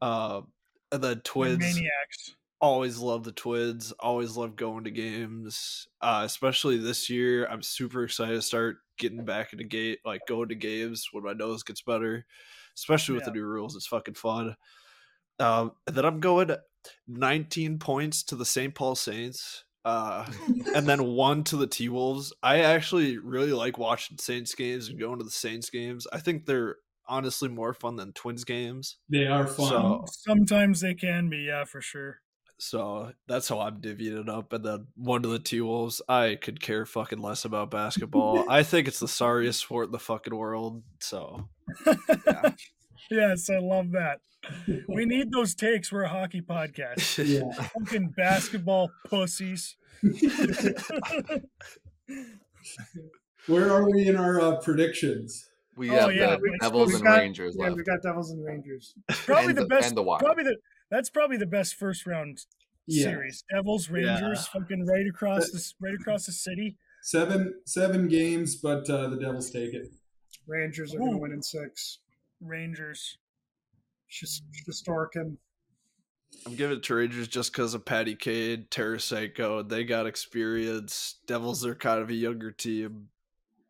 Um, 0.00 0.48
and 0.90 1.02
then 1.02 1.14
They're 1.14 1.20
Twins 1.22 1.58
maniacs. 1.58 2.34
always 2.60 2.98
love 2.98 3.24
the 3.24 3.32
twins 3.32 3.92
always 3.98 4.36
love 4.36 4.54
going 4.56 4.84
to 4.84 4.90
games 4.90 5.88
uh 6.00 6.22
especially 6.24 6.78
this 6.78 7.10
year 7.10 7.46
i'm 7.46 7.62
super 7.62 8.04
excited 8.04 8.34
to 8.34 8.42
start 8.42 8.76
getting 8.98 9.24
back 9.24 9.52
into 9.52 9.64
gate 9.64 9.98
like 10.04 10.20
going 10.28 10.48
to 10.48 10.54
games 10.54 11.08
when 11.12 11.24
my 11.24 11.32
nose 11.32 11.62
gets 11.64 11.82
better 11.82 12.24
especially 12.76 13.14
with 13.16 13.24
the 13.24 13.32
new 13.32 13.44
rules 13.44 13.74
it's 13.74 13.86
fucking 13.86 14.14
fun 14.14 14.54
um 15.40 15.72
and 15.86 15.96
then 15.96 16.04
i'm 16.04 16.20
going 16.20 16.50
19 17.08 17.78
points 17.78 18.22
to 18.24 18.36
the 18.36 18.44
st 18.44 18.74
paul 18.74 18.94
saints 18.94 19.64
uh 19.84 20.24
and 20.74 20.86
then 20.86 21.02
one 21.14 21.42
to 21.44 21.56
the 21.56 21.66
T 21.66 21.88
Wolves. 21.88 22.32
I 22.42 22.60
actually 22.60 23.18
really 23.18 23.52
like 23.52 23.78
watching 23.78 24.16
Saints 24.18 24.54
games 24.54 24.88
and 24.88 24.98
going 25.00 25.18
to 25.18 25.24
the 25.24 25.30
Saints 25.30 25.70
games. 25.70 26.06
I 26.12 26.20
think 26.20 26.46
they're 26.46 26.76
honestly 27.08 27.48
more 27.48 27.74
fun 27.74 27.96
than 27.96 28.12
Twins 28.12 28.44
games. 28.44 28.98
They 29.08 29.26
are 29.26 29.48
fun. 29.48 29.68
So- 29.68 30.04
Sometimes 30.08 30.80
they 30.82 30.94
can 30.94 31.28
be, 31.28 31.38
yeah, 31.48 31.64
for 31.64 31.80
sure. 31.80 32.20
So 32.60 33.10
that's 33.26 33.48
how 33.48 33.58
I'm 33.58 33.80
divvying 33.80 34.20
it 34.20 34.28
up. 34.28 34.52
And 34.52 34.64
then 34.64 34.86
one 34.94 35.22
to 35.22 35.28
the 35.28 35.40
T 35.40 35.60
Wolves. 35.60 36.00
I 36.08 36.38
could 36.40 36.60
care 36.60 36.86
fucking 36.86 37.18
less 37.20 37.44
about 37.44 37.72
basketball. 37.72 38.44
I 38.48 38.62
think 38.62 38.86
it's 38.86 39.00
the 39.00 39.08
sorriest 39.08 39.58
sport 39.58 39.86
in 39.86 39.92
the 39.92 39.98
fucking 39.98 40.36
world. 40.36 40.84
So 41.00 41.48
Yes, 43.12 43.50
I 43.50 43.58
love 43.58 43.90
that. 43.92 44.20
We 44.88 45.04
need 45.12 45.30
those 45.30 45.54
takes. 45.54 45.92
We're 45.92 46.02
a 46.02 46.08
hockey 46.08 46.40
podcast. 46.40 47.24
yeah. 47.28 47.52
Fucking 47.78 48.14
basketball 48.16 48.90
pussies. 49.08 49.76
Where 53.46 53.70
are 53.72 53.88
we 53.90 54.06
in 54.08 54.16
our 54.16 54.40
uh, 54.40 54.56
predictions? 54.60 55.48
We 55.76 55.90
Oh, 55.90 55.94
have 56.08 56.14
yeah, 56.14 56.36
the 56.36 56.38
we- 56.42 56.56
Devils 56.60 56.94
and 56.94 57.02
got- 57.04 57.18
Rangers 57.18 57.56
Yeah, 57.58 57.64
left. 57.66 57.76
we 57.76 57.82
got 57.84 58.02
Devils 58.02 58.30
and 58.30 58.44
Rangers. 58.44 58.94
Probably 59.08 59.46
And 59.50 59.56
the 59.58 59.62
the- 59.62 59.68
best. 59.68 59.88
and 59.88 59.96
the 59.96 60.02
Wild. 60.02 60.20
Probably 60.20 60.44
the 60.44 60.56
that's 60.90 61.08
probably 61.08 61.38
the 61.38 61.46
best 61.46 61.74
first 61.76 62.06
round 62.06 62.38
Yeah. 62.86 63.04
series. 63.04 63.44
Devils, 63.50 63.88
Rangers, 63.88 64.46
fucking 64.48 64.84
right 64.86 65.06
across 65.06 65.50
the 65.50 65.72
right 65.80 65.94
across 65.94 66.26
the 66.26 66.32
city. 66.32 66.76
Seven 67.02 67.54
seven 67.66 68.06
games, 68.08 68.56
but 68.56 68.88
uh, 68.90 69.08
the 69.08 69.16
Devils 69.16 69.50
take 69.50 69.72
it. 69.74 69.88
Rangers 70.46 70.94
are 70.94 70.98
going 70.98 71.12
to 71.12 71.18
win 71.18 71.32
in 71.32 71.42
six. 71.42 71.98
Rangers. 72.42 73.18
just 74.08 74.42
Shis- 74.68 74.82
Shesterkin. 74.86 75.36
I'm 76.46 76.54
giving 76.54 76.76
it 76.78 76.82
to 76.84 76.94
Rangers 76.94 77.28
just 77.28 77.52
because 77.52 77.74
of 77.74 77.84
Patty 77.84 78.14
Kane, 78.14 78.66
Tarasenko. 78.70 79.68
They 79.68 79.84
got 79.84 80.06
experience. 80.06 81.16
Devils 81.26 81.64
are 81.66 81.74
kind 81.74 82.00
of 82.00 82.08
a 82.10 82.14
younger 82.14 82.50
team. 82.50 83.08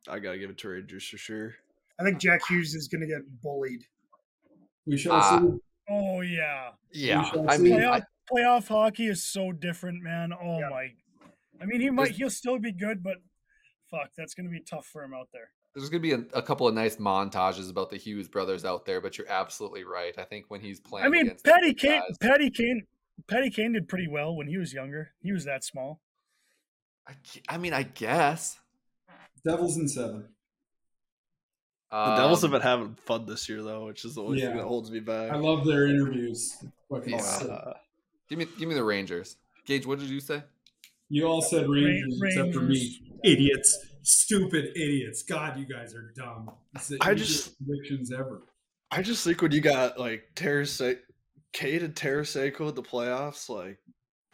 I 0.09 0.19
gotta 0.19 0.39
give 0.39 0.51
it 0.51 0.59
to 0.59 0.69
Rangers 0.69 1.07
for 1.07 1.17
sure. 1.19 1.55
I 2.01 2.05
think 2.05 2.19
Jack 2.19 2.41
Hughes 2.49 2.75
is 2.75 2.89
going 2.89 3.03
to 3.03 3.07
get 3.07 3.23
bullied. 3.43 3.85
We 4.87 4.97
shall 4.97 5.13
Ah. 5.13 5.41
see. 5.41 5.59
Oh 5.89 6.21
yeah. 6.23 6.71
Yeah, 6.93 7.23
shall 7.25 7.49
I 7.51 7.59
mean, 7.59 7.75
Playoff, 7.75 7.93
I, 7.93 8.03
playoff 8.33 8.69
hockey 8.69 9.07
is 9.07 9.23
so 9.23 9.53
different, 9.53 10.03
man. 10.03 10.33
Oh 10.33 10.59
Yeah. 10.59 10.69
my. 10.71 10.93
I 11.61 11.67
mean, 11.67 11.81
he 11.81 11.91
might 11.91 12.13
he'll 12.13 12.31
still 12.31 12.59
be 12.59 12.73
good, 12.73 13.03
but 13.03 13.19
fuck, 13.91 14.11
that's 14.17 14.35
gonna 14.35 14.49
be 14.49 14.61
tough 14.61 14.87
for 14.87 15.03
him 15.05 15.15
out 15.15 15.29
there. 15.33 15.51
There's 15.75 15.89
going 15.89 16.03
to 16.03 16.09
be 16.09 16.13
a, 16.13 16.39
a 16.39 16.43
couple 16.43 16.69
of 16.69 16.75
nice 16.75 16.97
montages 16.97 17.71
about 17.71 17.91
the 17.91 17.97
Hughes 17.97 18.29
brothers 18.29 18.65
out 18.65 18.85
there, 18.85 19.01
but 19.01 19.17
you're 19.17 19.29
absolutely 19.31 19.85
right. 19.85 20.15
I 20.19 20.25
think 20.25 20.47
when 20.49 20.61
he's 20.61 20.81
playing, 20.81 21.07
I 21.07 21.09
mean, 21.09 21.27
against 21.27 21.45
Patty 21.45 21.75
Kane, 21.75 22.01
guys- 22.09 22.19
Patty 22.19 22.51
Kane, 22.51 22.87
Patty 23.29 23.51
Kane 23.51 23.73
did 23.73 23.89
pretty 23.89 24.09
well 24.09 24.35
when 24.37 24.47
he 24.49 24.59
was 24.59 24.73
younger. 24.73 25.13
He 25.23 25.33
was 25.33 25.45
that 25.47 25.65
small. 25.65 26.01
I, 27.09 27.13
I 27.49 27.59
mean, 27.59 27.73
I 27.73 27.83
guess 27.85 28.59
Devils 29.45 29.77
in 29.77 29.89
seven. 29.89 30.25
The 31.91 32.15
Devils 32.17 32.41
have 32.43 32.49
Um, 32.51 32.53
been 32.53 32.63
having 32.63 32.95
fun 32.95 33.27
this 33.27 33.49
year 33.49 33.63
though, 33.63 33.87
which 33.87 34.05
is 34.05 34.15
the 34.15 34.23
only 34.23 34.41
Yeah. 34.41 34.49
thing 34.49 34.57
that 34.59 34.65
holds 34.65 34.91
me 34.91 35.01
back. 35.01 35.31
I 35.31 35.37
love 35.37 35.67
their 35.67 35.87
interviews. 35.89 36.57
Yeah. 37.07 37.19
sick. 37.21 37.51
Uh, 37.51 37.73
Give 38.29 38.39
me, 38.39 38.47
give 38.59 38.67
me 38.69 38.75
the 38.75 38.85
Rangers. 38.85 39.37
Gage, 39.67 39.85
what 39.87 39.99
did 39.99 40.09
you 40.09 40.21
say? 40.21 40.43
You 41.11 41.27
all 41.27 41.43
said 41.43 41.69
Rangers, 41.69 42.19
except 42.25 42.55
for 42.55 42.61
me. 42.63 42.99
Idiots. 43.25 43.87
Stupid 44.03 44.77
idiots. 44.77 45.23
God, 45.23 45.59
you 45.59 45.65
guys 45.67 45.95
are 45.95 46.13
dumb. 46.17 46.51
It's 46.75 46.89
the 46.89 46.99
I 47.01 47.15
just- 47.15 47.57
predictions 47.65 48.13
ever. 48.13 48.43
I 48.91 49.01
just 49.01 49.25
think 49.25 49.41
when 49.41 49.53
you 49.53 49.61
got 49.63 49.99
like 49.99 50.25
Tarasenko, 50.35 50.99
Kane 51.55 51.83
and 51.83 51.95
Tarasenko 51.95 52.69
in 52.69 52.75
the 52.75 52.83
playoffs, 52.83 53.49
like 53.49 53.79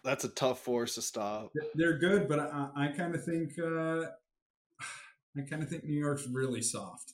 that's 0.03 0.25
a 0.25 0.29
tough 0.31 0.61
force 0.64 0.97
to 0.97 1.03
stop. 1.03 1.53
They're 1.77 1.99
good, 1.99 2.29
but 2.29 2.41
I, 2.41 2.69
I 2.77 2.89
kind 2.89 3.14
of 3.14 3.25
think 3.25 3.53
uh, 3.59 4.07
I 5.37 5.43
kind 5.49 5.62
of 5.62 5.69
think 5.69 5.85
New 5.85 5.95
York's 5.99 6.27
really 6.27 6.61
soft. 6.62 7.12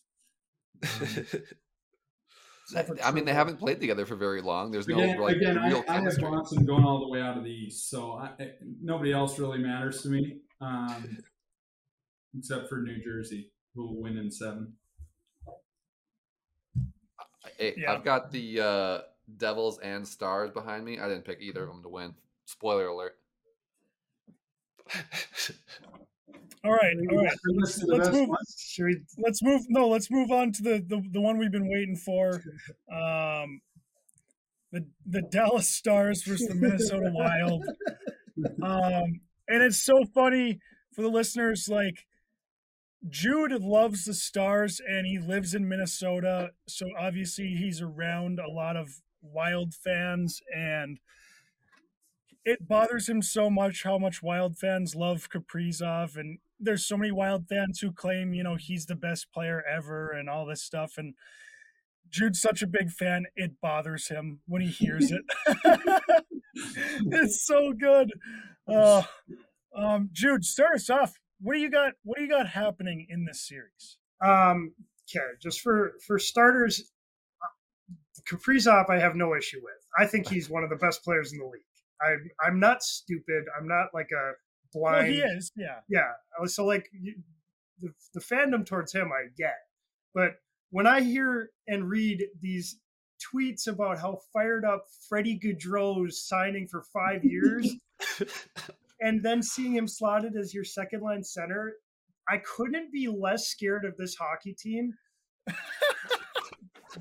I, 2.75 2.85
I 3.05 3.11
mean, 3.11 3.27
they 3.27 3.35
haven't 3.35 3.59
played 3.59 3.79
together 3.81 4.07
for 4.07 4.17
very 4.17 4.41
long. 4.41 4.71
There's 4.71 4.89
no 4.89 4.97
like 4.97 5.37
again 5.37 5.57
real 5.57 5.85
I, 5.87 5.93
I 5.93 5.95
have 5.97 6.05
chemistry. 6.17 6.23
Boston 6.25 6.65
going 6.65 6.85
all 6.85 7.01
the 7.01 7.09
way 7.09 7.21
out 7.21 7.37
of 7.37 7.45
the 7.45 7.51
East, 7.51 7.91
so 7.91 8.13
I, 8.15 8.31
I- 8.41 8.53
nobody 8.81 9.13
else 9.13 9.39
really 9.39 9.59
matters 9.59 10.01
to 10.03 10.09
me, 10.09 10.39
um, 10.63 11.19
except 12.39 12.69
for 12.69 12.83
New 12.83 13.03
Jersey, 13.03 13.51
who 13.75 13.87
will 13.87 14.03
win 14.03 14.17
in 14.17 14.31
seven. 14.31 14.75
Hey, 17.59 17.75
Yeah. 17.77 17.93
I've 17.93 18.05
got 18.05 18.31
the 18.33 18.61
uh, 18.61 18.99
Devils 19.37 19.79
and 19.81 20.07
Stars 20.07 20.51
behind 20.51 20.85
me. 20.85 20.99
I 20.99 21.09
didn't 21.09 21.25
pick 21.25 21.39
either 21.41 21.63
of 21.63 21.69
them 21.69 21.83
to 21.83 21.89
win. 21.89 22.15
Spoiler 22.47 22.89
alert. 22.89 23.17
All 26.65 26.73
right, 26.73 26.95
all 27.11 27.19
right. 27.23 27.37
Bring 27.43 27.63
us 27.63 27.83
Let's 27.87 28.11
move. 28.11 28.29
one. 28.29 28.39
Should 28.59 28.85
we? 28.87 28.97
Let's 29.19 29.43
move. 29.43 29.63
No, 29.69 29.89
let's 29.89 30.11
move 30.11 30.31
on 30.31 30.51
to 30.53 30.63
the 30.63 30.85
the, 30.87 31.03
the 31.13 31.21
one 31.21 31.37
we've 31.37 31.53
been 31.53 31.69
waiting 31.69 31.97
for. 31.97 32.41
Um, 32.91 33.61
the 34.73 34.87
the 35.07 35.23
Dallas 35.31 35.69
Stars 35.69 36.23
versus 36.23 36.49
the 36.49 36.55
Minnesota 36.55 37.11
Wild. 37.15 37.65
Um, 38.63 39.21
and 39.47 39.63
it's 39.63 39.83
so 39.83 39.93
funny 40.15 40.59
for 40.95 41.03
the 41.03 41.09
listeners. 41.09 41.69
Like 41.69 42.07
Jude 43.09 43.53
loves 43.63 44.05
the 44.05 44.15
Stars, 44.15 44.81
and 44.81 45.07
he 45.07 45.19
lives 45.19 45.55
in 45.55 45.69
Minnesota, 45.69 46.51
so 46.67 46.89
obviously 46.99 47.55
he's 47.55 47.81
around 47.81 48.39
a 48.39 48.51
lot 48.51 48.77
of 48.77 49.01
Wild 49.21 49.75
fans, 49.75 50.41
and 50.55 50.99
it 52.45 52.67
bothers 52.67 53.09
him 53.09 53.23
so 53.23 53.49
much 53.49 53.83
how 53.83 53.99
much 53.99 54.23
Wild 54.23 54.57
fans 54.57 54.95
love 54.95 55.29
Kaprizov, 55.31 56.17
and 56.17 56.39
there's 56.59 56.87
so 56.87 56.97
many 56.97 57.11
Wild 57.11 57.47
fans 57.49 57.81
who 57.81 57.93
claim 57.93 58.35
you 58.35 58.43
know 58.43 58.57
he's 58.57 58.87
the 58.87 58.95
best 58.95 59.33
player 59.33 59.63
ever 59.71 60.11
and 60.11 60.29
all 60.29 60.47
this 60.47 60.63
stuff, 60.63 60.95
and 60.97 61.15
Jude's 62.11 62.41
such 62.41 62.63
a 62.63 62.67
big 62.67 62.91
fan, 62.91 63.27
it 63.35 63.61
bothers 63.61 64.09
him 64.09 64.41
when 64.47 64.63
he 64.63 64.69
hears 64.69 65.11
it. 65.11 65.25
it's 67.07 67.45
so 67.45 67.73
good. 67.73 68.13
Uh, 68.69 69.03
um, 69.75 70.11
Jude, 70.13 70.45
start 70.45 70.77
us 70.77 70.89
off. 70.89 71.19
What 71.45 71.55
do 71.55 71.61
you 71.61 71.71
got? 71.71 71.93
What 72.05 72.17
do 72.17 72.25
you 72.25 72.31
got 72.31 72.49
happening 72.49 73.07
in 73.11 73.27
this 73.27 73.47
series? 73.47 73.99
Um, 74.25 74.73
okay, 75.11 75.27
just 75.43 75.61
for 75.61 75.93
for 76.07 76.19
starters, 76.19 76.91
Kaprizov, 78.27 78.89
I 78.89 78.99
have 78.99 79.15
no 79.15 79.37
issue 79.37 79.61
with. 79.63 79.75
I 79.99 80.07
think 80.07 80.27
he's 80.27 80.49
one 80.49 80.65
of 80.65 80.71
the 80.71 80.77
best 80.77 81.05
players 81.05 81.35
in 81.35 81.39
the 81.39 81.45
league. 81.45 81.61
I'm 82.01 82.31
I'm 82.43 82.61
not 82.61 82.83
stupid. 82.83 83.45
I'm 83.59 83.69
not 83.69 83.89
like 83.93 84.09
a 84.11 84.33
blind. 84.73 84.97
Well, 84.97 85.07
he 85.07 85.19
is, 85.19 85.53
yeah. 85.55 85.81
yeah. 85.91 86.47
So 86.47 86.65
like 86.65 86.89
the 87.79 87.91
the 88.15 88.21
fandom 88.21 88.65
towards 88.65 88.95
him, 88.95 89.11
I 89.13 89.29
get, 89.37 89.59
but 90.15 90.37
when 90.71 90.87
I 90.87 91.03
hear 91.03 91.51
and 91.69 91.91
read 91.91 92.25
these 92.41 92.79
tweets 93.23 93.67
about 93.67 93.99
how 93.99 94.19
fired 94.33 94.65
up 94.65 94.87
Freddie 95.11 95.39
Gaudreau's 95.39 96.27
signing 96.27 96.69
for 96.69 96.83
five 96.91 97.23
years, 97.23 97.71
and 99.01 99.23
then 99.23 99.43
seeing 99.43 99.73
him 99.75 99.87
slotted 99.89 100.37
as 100.37 100.55
your 100.55 100.65
second 100.65 101.03
line 101.03 101.23
center, 101.25 101.75
I 102.29 102.39
couldn't 102.39 102.93
be 102.93 103.09
less 103.09 103.47
scared 103.49 103.85
of 103.85 103.97
this 103.97 104.15
hockey 104.17 104.55
team. 104.55 104.95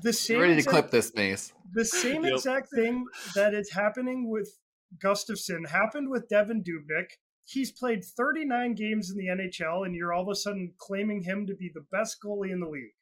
the 0.02 0.12
same 0.12 0.40
Ready 0.40 0.52
to 0.54 0.58
exact- 0.58 0.72
clip 0.72 0.90
this, 0.90 1.14
Mace. 1.14 1.52
the 1.72 1.84
same 1.84 2.24
Yep. 2.24 2.34
exact 2.34 2.68
thing 2.74 3.04
that 3.34 3.54
is 3.54 3.70
happening 3.72 4.28
with 4.28 4.50
Gustavsson 5.02 5.68
happened 5.68 6.10
with 6.10 6.28
Devan 6.28 6.62
Dubnyk. 6.64 7.06
He's 7.46 7.70
played 7.70 8.04
39 8.04 8.74
games 8.74 9.10
in 9.10 9.16
the 9.18 9.26
NHL, 9.26 9.84
and 9.84 9.94
you're 9.94 10.12
all 10.12 10.22
of 10.22 10.28
a 10.28 10.34
sudden 10.34 10.72
claiming 10.78 11.22
him 11.22 11.46
to 11.46 11.54
be 11.54 11.70
the 11.72 11.84
best 11.92 12.16
goalie 12.24 12.50
in 12.52 12.60
the 12.60 12.68
league. 12.68 12.94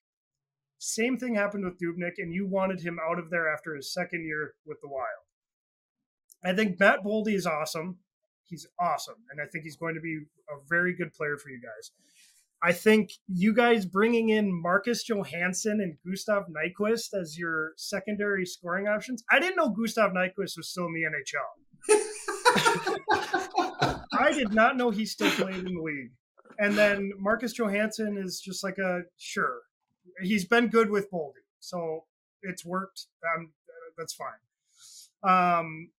Same 0.78 1.16
thing 1.16 1.34
happened 1.36 1.64
with 1.64 1.78
Dubnyk, 1.78 2.14
and 2.18 2.32
you 2.34 2.46
wanted 2.46 2.80
him 2.80 2.98
out 3.08 3.18
of 3.20 3.30
there 3.30 3.52
after 3.52 3.74
his 3.76 3.92
second 3.92 4.24
year 4.24 4.54
with 4.66 4.80
the 4.80 4.88
Wild. 4.88 5.06
I 6.44 6.52
think 6.54 6.80
Matt 6.80 7.04
Boldy 7.04 7.34
is 7.34 7.46
awesome. 7.46 7.98
He's 8.44 8.66
awesome, 8.78 9.16
and 9.30 9.40
I 9.40 9.46
think 9.46 9.64
he's 9.64 9.76
going 9.76 9.94
to 9.94 10.00
be 10.00 10.18
a 10.50 10.56
very 10.68 10.94
good 10.94 11.12
player 11.14 11.36
for 11.38 11.48
you 11.48 11.60
guys. 11.60 11.90
I 12.64 12.72
think 12.72 13.10
you 13.26 13.52
guys 13.52 13.84
bringing 13.84 14.28
in 14.28 14.52
Marcus 14.62 15.02
Johansson 15.02 15.80
and 15.80 15.96
Gustav 16.08 16.44
Nyquist 16.46 17.12
as 17.12 17.36
your 17.36 17.72
secondary 17.76 18.46
scoring 18.46 18.86
options. 18.86 19.24
I 19.32 19.40
didn't 19.40 19.56
know 19.56 19.70
Gustav 19.70 20.12
Nyquist 20.12 20.56
was 20.56 20.68
still 20.68 20.86
in 20.86 20.94
the 20.94 21.02
NHL. 21.02 21.50
I 24.12 24.32
did 24.32 24.52
not 24.54 24.76
know 24.76 24.90
he 24.90 25.04
still 25.06 25.30
played 25.30 25.56
in 25.56 25.74
the 25.74 25.82
league. 25.82 26.12
And 26.58 26.78
then 26.78 27.10
Marcus 27.18 27.52
Johansson 27.52 28.16
is 28.16 28.40
just 28.40 28.62
like 28.62 28.78
a 28.78 29.02
sure. 29.16 29.62
He's 30.20 30.44
been 30.44 30.68
good 30.68 30.90
with 30.90 31.10
Boldy, 31.10 31.42
so 31.58 32.04
it's 32.42 32.64
worked. 32.64 33.06
Um, 33.36 33.50
that's 33.98 34.14
fine. 34.14 34.28
Um, 35.24 35.90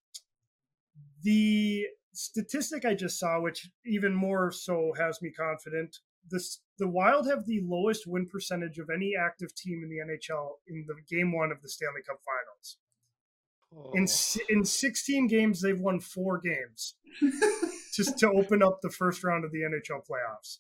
the 1.24 1.88
statistic 2.14 2.86
I 2.86 2.94
just 2.94 3.20
saw, 3.20 3.42
which 3.42 3.70
even 3.86 4.14
more 4.14 4.52
so 4.52 4.94
has 4.98 5.22
me 5.22 5.32
confident, 5.32 5.98
this 6.30 6.62
the 6.80 6.88
Wild 6.88 7.28
have 7.28 7.46
the 7.46 7.62
lowest 7.64 8.08
win 8.08 8.28
percentage 8.28 8.80
of 8.80 8.90
any 8.90 9.14
active 9.16 9.54
team 9.56 9.82
in 9.84 9.90
the 9.90 9.98
NHL 9.98 10.52
in 10.68 10.86
the 10.88 10.96
game 11.16 11.32
one 11.32 11.52
of 11.52 11.62
the 11.62 11.70
Stanley 11.70 12.02
Cup 12.08 12.20
Finals. 12.24 12.78
In 13.94 14.06
oh. 14.08 14.54
in 14.54 14.66
16 14.66 15.28
games, 15.28 15.62
they've 15.62 15.80
won 15.80 16.00
four 16.00 16.40
games 16.40 16.96
just 17.94 18.18
to 18.20 18.30
open 18.30 18.62
up 18.62 18.82
the 18.82 18.90
first 18.90 19.24
round 19.24 19.44
of 19.46 19.52
the 19.52 19.62
NHL 19.62 20.02
playoffs. 20.08 20.60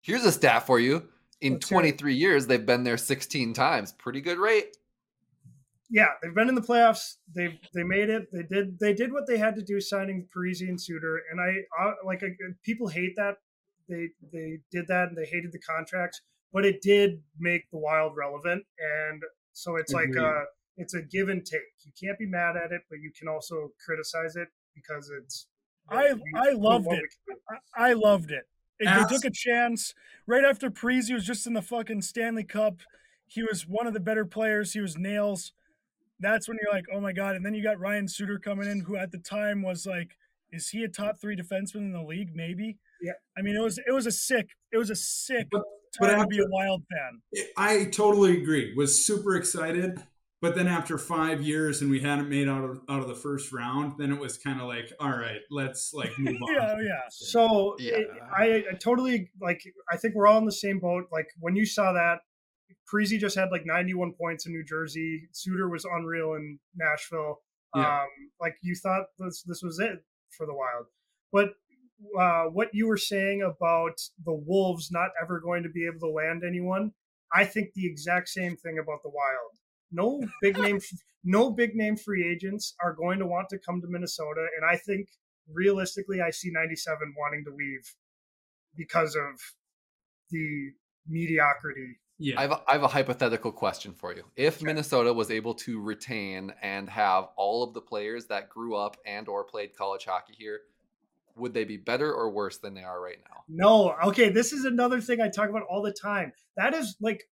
Here's 0.00 0.24
a 0.24 0.32
stat 0.32 0.66
for 0.66 0.80
you. 0.80 1.08
In 1.40 1.54
Let's 1.54 1.68
23 1.68 2.14
years, 2.14 2.46
they've 2.46 2.64
been 2.64 2.84
there 2.84 2.96
16 2.96 3.54
times. 3.54 3.92
Pretty 3.92 4.20
good 4.20 4.38
rate. 4.38 4.76
Yeah, 5.94 6.08
they've 6.22 6.34
been 6.34 6.48
in 6.48 6.54
the 6.54 6.62
playoffs. 6.62 7.16
They 7.34 7.60
they 7.74 7.82
made 7.82 8.08
it. 8.08 8.28
They 8.32 8.44
did 8.44 8.78
they 8.78 8.94
did 8.94 9.12
what 9.12 9.26
they 9.26 9.36
had 9.36 9.54
to 9.56 9.62
do 9.62 9.78
signing 9.78 10.26
Parise 10.34 10.62
and 10.66 10.80
Suter. 10.80 11.20
And 11.30 11.38
I, 11.38 11.52
I 11.78 11.92
like 12.04 12.22
I, 12.22 12.28
people 12.64 12.88
hate 12.88 13.14
that 13.16 13.36
they 13.90 14.08
they 14.32 14.60
did 14.70 14.86
that 14.88 15.08
and 15.08 15.16
they 15.16 15.26
hated 15.26 15.52
the 15.52 15.58
contracts, 15.58 16.22
but 16.50 16.64
it 16.64 16.80
did 16.80 17.20
make 17.38 17.70
the 17.70 17.76
Wild 17.78 18.16
relevant. 18.16 18.64
And 18.78 19.22
so 19.52 19.76
it's 19.76 19.92
like 19.92 20.08
Agreed. 20.08 20.24
uh 20.24 20.44
it's 20.78 20.94
a 20.94 21.02
give 21.02 21.28
and 21.28 21.44
take. 21.44 21.60
You 21.84 21.92
can't 22.00 22.18
be 22.18 22.26
mad 22.26 22.56
at 22.56 22.72
it, 22.72 22.80
but 22.88 23.00
you 23.00 23.12
can 23.16 23.28
also 23.28 23.72
criticize 23.84 24.34
it 24.36 24.48
because 24.74 25.10
it's. 25.22 25.46
I- 25.90 26.14
I 26.34 26.52
loved 26.52 26.86
it. 26.86 26.90
we 26.92 26.96
can 26.96 27.08
do. 27.28 27.34
I, 27.76 27.90
I 27.90 27.92
loved 27.92 28.30
it. 28.30 28.44
If 28.78 28.88
Ask- 28.88 29.10
they 29.10 29.16
took 29.16 29.24
a 29.26 29.30
chance 29.30 29.92
right 30.26 30.42
after 30.44 30.70
Parise 30.70 31.12
was 31.12 31.26
just 31.26 31.46
in 31.46 31.52
the 31.52 31.60
fucking 31.60 32.00
Stanley 32.00 32.44
Cup. 32.44 32.78
He 33.26 33.42
was 33.42 33.66
one 33.66 33.86
of 33.86 33.92
the 33.92 34.00
better 34.00 34.24
players. 34.24 34.72
He 34.72 34.80
was 34.80 34.96
nails. 34.96 35.52
That's 36.22 36.48
when 36.48 36.56
you're 36.62 36.72
like, 36.72 36.84
oh 36.94 37.00
my 37.00 37.12
god! 37.12 37.36
And 37.36 37.44
then 37.44 37.52
you 37.54 37.62
got 37.62 37.78
Ryan 37.78 38.08
Suter 38.08 38.38
coming 38.38 38.68
in, 38.70 38.80
who 38.80 38.96
at 38.96 39.10
the 39.10 39.18
time 39.18 39.60
was 39.62 39.84
like, 39.86 40.16
is 40.50 40.68
he 40.68 40.84
a 40.84 40.88
top 40.88 41.20
three 41.20 41.36
defenseman 41.36 41.76
in 41.76 41.92
the 41.92 42.02
league? 42.02 42.30
Maybe. 42.34 42.78
Yeah. 43.02 43.12
I 43.36 43.42
mean, 43.42 43.56
it 43.56 43.60
was 43.62 43.78
it 43.78 43.92
was 43.92 44.06
a 44.06 44.12
sick 44.12 44.48
it 44.72 44.78
was 44.78 44.88
a 44.90 44.96
sick 44.96 45.48
But- 45.50 45.62
but 46.00 46.06
time 46.06 46.20
to 46.20 46.26
be 46.26 46.38
a 46.38 46.46
Wild 46.48 46.82
fan. 46.90 47.44
I 47.58 47.84
totally 47.84 48.40
agree. 48.40 48.72
Was 48.74 49.04
super 49.04 49.36
excited, 49.36 50.02
but 50.40 50.54
then 50.54 50.66
after 50.66 50.96
five 50.96 51.42
years 51.42 51.82
and 51.82 51.90
we 51.90 52.00
hadn't 52.00 52.30
made 52.30 52.48
out 52.48 52.64
of 52.64 52.80
out 52.88 53.02
of 53.02 53.08
the 53.08 53.14
first 53.14 53.52
round, 53.52 53.94
then 53.98 54.10
it 54.10 54.18
was 54.18 54.38
kind 54.38 54.58
of 54.58 54.68
like, 54.68 54.90
all 55.00 55.10
right, 55.10 55.40
let's 55.50 55.92
like 55.92 56.10
move 56.18 56.36
on. 56.48 56.54
Yeah, 56.54 56.76
yeah. 56.80 57.00
So 57.10 57.76
Yeah. 57.78 57.96
it- 57.96 58.08
I, 58.34 58.64
I 58.70 58.74
totally 58.80 59.30
like. 59.40 59.60
I 59.92 59.98
think 59.98 60.14
we're 60.14 60.26
all 60.26 60.38
in 60.38 60.46
the 60.46 60.52
same 60.52 60.78
boat. 60.78 61.08
Like 61.12 61.26
when 61.40 61.56
you 61.56 61.66
saw 61.66 61.92
that, 61.92 62.20
Parise 62.92 63.18
just 63.18 63.36
had 63.36 63.50
like 63.50 63.64
91 63.64 64.12
points 64.12 64.46
in 64.46 64.52
New 64.52 64.64
Jersey. 64.64 65.28
Suter 65.32 65.68
was 65.68 65.84
unreal 65.84 66.34
in 66.34 66.58
Nashville. 66.76 67.40
Yeah. 67.74 68.02
Um, 68.02 68.08
like 68.40 68.56
you 68.62 68.74
thought 68.74 69.06
this 69.18 69.42
this 69.42 69.62
was 69.62 69.78
it 69.78 70.04
for 70.36 70.46
the 70.46 70.54
Wild, 70.54 70.86
but 71.32 71.54
uh, 72.18 72.50
what 72.50 72.68
you 72.72 72.86
were 72.86 72.98
saying 72.98 73.42
about 73.42 73.98
the 74.24 74.34
Wolves 74.34 74.90
not 74.90 75.10
ever 75.22 75.40
going 75.40 75.62
to 75.62 75.68
be 75.68 75.86
able 75.86 76.00
to 76.00 76.12
land 76.12 76.42
anyone, 76.46 76.92
I 77.32 77.44
think 77.44 77.72
the 77.74 77.86
exact 77.86 78.28
same 78.28 78.56
thing 78.56 78.78
about 78.78 79.02
the 79.02 79.10
Wild. 79.10 79.52
No 79.90 80.20
big 80.42 80.58
name, 80.58 80.80
no 81.24 81.50
big 81.50 81.74
name 81.74 81.96
free 81.96 82.28
agents 82.28 82.74
are 82.82 82.92
going 82.92 83.18
to 83.20 83.26
want 83.26 83.48
to 83.50 83.58
come 83.58 83.80
to 83.80 83.88
Minnesota, 83.88 84.46
and 84.56 84.68
I 84.68 84.76
think 84.76 85.08
realistically, 85.50 86.20
I 86.20 86.30
see 86.30 86.50
97 86.50 87.14
wanting 87.16 87.44
to 87.44 87.54
leave 87.54 87.94
because 88.76 89.14
of 89.16 89.40
the 90.30 90.72
mediocrity. 91.08 91.98
Yeah. 92.22 92.38
I 92.38 92.42
have, 92.42 92.52
a, 92.52 92.62
I 92.68 92.72
have 92.72 92.82
a 92.84 92.88
hypothetical 92.88 93.50
question 93.50 93.92
for 93.92 94.14
you. 94.14 94.22
If 94.36 94.62
Minnesota 94.62 95.12
was 95.12 95.30
able 95.30 95.54
to 95.54 95.80
retain 95.80 96.52
and 96.62 96.88
have 96.88 97.28
all 97.36 97.64
of 97.64 97.74
the 97.74 97.80
players 97.80 98.26
that 98.26 98.48
grew 98.48 98.76
up 98.76 98.96
and 99.04 99.26
or 99.26 99.42
played 99.42 99.76
college 99.76 100.04
hockey 100.04 100.34
here, 100.38 100.60
would 101.34 101.52
they 101.52 101.64
be 101.64 101.76
better 101.76 102.12
or 102.12 102.30
worse 102.30 102.58
than 102.58 102.74
they 102.74 102.84
are 102.84 103.00
right 103.00 103.18
now? 103.28 103.42
No, 103.48 103.96
okay, 104.04 104.28
this 104.28 104.52
is 104.52 104.64
another 104.64 105.00
thing 105.00 105.20
I 105.20 105.30
talk 105.30 105.48
about 105.48 105.62
all 105.68 105.82
the 105.82 105.92
time. 105.92 106.32
That 106.56 106.74
is 106.74 106.94
like 107.00 107.24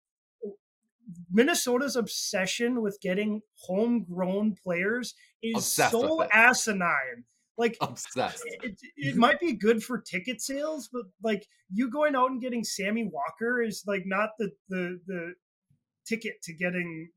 Minnesota's 1.32 1.96
obsession 1.96 2.82
with 2.82 3.00
getting 3.00 3.42
homegrown 3.58 4.56
players 4.64 5.14
is 5.44 5.56
Obsessed 5.56 5.92
so 5.92 6.24
asinine. 6.32 7.26
Like 7.60 7.78
Obsessed. 7.82 8.44
it, 8.64 8.80
it 8.98 9.16
might 9.16 9.40
be 9.40 9.54
good 9.54 9.84
for 9.84 10.00
ticket 10.00 10.42
sales, 10.42 10.90
but 10.92 11.04
like 11.22 11.46
you 11.72 11.92
going 11.92 12.16
out 12.16 12.32
and 12.32 12.42
getting 12.42 12.64
Sammy 12.64 13.12
Walker 13.12 13.62
is 13.62 13.84
like 13.86 14.04
not 14.06 14.30
the 14.40 14.50
the 14.70 15.00
the 15.06 15.34
ticket 16.08 16.42
to 16.44 16.54
getting 16.54 17.10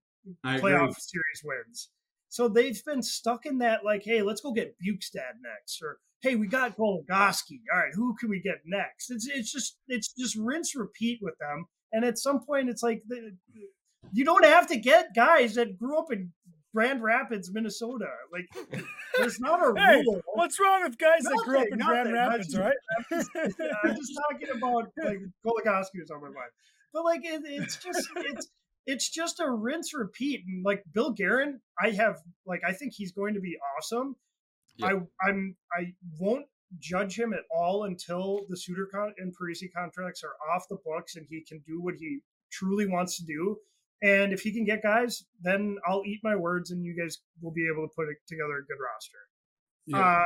I 0.45 0.57
agree. 0.57 0.72
playoff 0.72 0.97
series 0.99 1.43
wins. 1.45 1.90
So 2.28 2.49
they've 2.49 2.82
been 2.84 3.03
stuck 3.03 3.47
in 3.47 3.59
that 3.59 3.84
like, 3.84 4.03
hey, 4.05 4.22
let's 4.22 4.40
go 4.40 4.53
get 4.53 4.76
Bjugstad 4.78 5.34
next, 5.43 5.80
or 5.82 5.99
hey, 6.22 6.34
we 6.34 6.47
got 6.47 6.76
Goligoski. 6.76 7.61
All 7.72 7.78
right, 7.78 7.93
who 7.95 8.16
can 8.18 8.30
we 8.30 8.40
get 8.40 8.62
next? 8.64 9.11
It's 9.11 9.28
it's 9.28 9.53
just 9.53 9.76
it's 9.86 10.12
just 10.12 10.36
rinse 10.36 10.74
repeat 10.74 11.20
with 11.22 11.34
them. 11.38 11.66
And 11.93 12.05
at 12.05 12.18
some 12.18 12.40
point, 12.45 12.70
it's 12.70 12.82
like 12.82 13.03
the, 13.07 13.36
you 14.12 14.24
don't 14.24 14.45
have 14.45 14.66
to 14.68 14.76
get 14.76 15.14
guys 15.14 15.55
that 15.55 15.78
grew 15.78 15.99
up 15.99 16.11
in 16.11 16.32
Grand 16.75 17.03
Rapids, 17.03 17.51
Minnesota. 17.53 18.07
Like 18.33 18.49
there's 19.18 19.39
not 19.41 19.61
a 19.61 19.79
Hey, 19.81 20.03
rule. 20.07 20.23
what's 20.35 20.59
wrong 20.61 20.83
with 20.85 20.99
guys 20.99 21.23
that 21.23 21.41
grew 21.45 21.61
up 21.61 21.66
in 21.70 21.79
Nothing, 21.79 22.12
Grand 22.12 22.12
nothing. 22.12 22.31
Rapids, 22.31 22.55
I'm 22.57 22.61
right? 22.62 22.75
just, 23.11 23.31
I'm 23.85 23.97
just 23.97 24.20
talking 24.31 24.49
about 24.57 24.93
like 25.05 25.18
Goligoski 25.45 26.01
or 26.03 26.07
something 26.07 26.33
like. 26.35 26.53
But 26.93 27.05
like 27.05 27.25
it, 27.25 27.43
it's 27.45 27.77
just 27.77 28.09
it's 28.16 28.49
it's 28.87 29.09
just 29.11 29.41
a 29.41 29.51
rinse 29.51 29.95
repeat. 29.95 30.43
And 30.47 30.64
like 30.64 30.83
Bill 30.93 31.11
Guerin, 31.12 31.61
I 31.81 31.91
have 31.91 32.18
like 32.47 32.62
I 32.66 32.73
think 32.73 32.93
he's 32.95 33.12
going 33.12 33.35
to 33.35 33.41
be 33.41 33.57
awesome. 33.77 34.16
Yeah. 34.77 34.87
I 35.23 35.29
I'm 35.29 35.57
I 35.73 35.93
won't 36.18 36.47
judge 36.79 37.18
him 37.18 37.35
at 37.35 37.41
all 37.55 37.85
until 37.85 38.41
the 38.49 38.57
Suter 38.57 38.89
con- 38.93 39.12
and 39.18 39.35
Parise 39.37 39.62
contracts 39.77 40.23
are 40.25 40.35
off 40.55 40.64
the 40.70 40.79
books 40.87 41.16
and 41.16 41.27
he 41.29 41.43
can 41.47 41.62
do 41.66 41.81
what 41.83 41.95
he 41.99 42.20
truly 42.51 42.87
wants 42.87 43.18
to 43.18 43.25
do. 43.25 43.57
And 44.03 44.32
if 44.32 44.40
he 44.40 44.53
can 44.53 44.64
get 44.64 44.82
guys, 44.82 45.24
then 45.42 45.78
I'll 45.86 46.03
eat 46.05 46.20
my 46.24 46.34
words, 46.34 46.72
and 46.72 46.84
you 46.84 46.96
guys 46.96 47.18
will 47.40 47.53
be 47.53 47.68
able 47.72 47.86
to 47.86 47.94
put 47.94 48.07
together 48.26 48.59
a 48.59 48.64
good 48.66 48.82
roster. 48.82 49.18
Yeah. 49.86 50.18
Uh, 50.18 50.24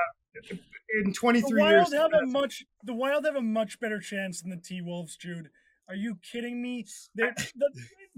in 1.01 1.09
The 1.09 1.13
23 1.13 1.61
Wild 1.61 1.73
years, 1.73 1.95
have 1.95 2.13
a 2.13 2.27
much 2.27 2.65
the 2.85 2.95
Wild 2.95 3.25
have 3.25 3.37
a 3.37 3.43
much 3.43 3.81
better 3.81 4.01
chance 4.01 4.43
than 4.43 4.51
the 4.51 4.57
T 4.57 4.81
Wolves, 4.81 5.17
Jude. 5.17 5.49
Are 5.89 5.95
you 5.95 6.19
kidding 6.31 6.61
me? 6.61 6.85
They're, 7.15 7.35
the, 7.55 7.71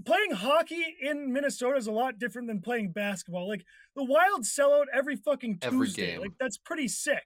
playing 0.05 0.31
hockey 0.31 0.83
in 1.01 1.31
Minnesota 1.31 1.77
is 1.77 1.87
a 1.87 1.91
lot 1.91 2.19
different 2.19 2.47
than 2.47 2.61
playing 2.61 2.91
basketball. 2.91 3.47
Like 3.47 3.63
the 3.95 4.03
Wild 4.03 4.45
sell 4.45 4.73
out 4.73 4.87
every 4.93 5.15
fucking 5.15 5.59
Tuesday. 5.59 5.67
Every 5.67 5.87
Tuesday. 5.87 6.11
game. 6.11 6.21
Like 6.21 6.31
that's 6.39 6.57
pretty 6.57 6.87
sick. 6.87 7.23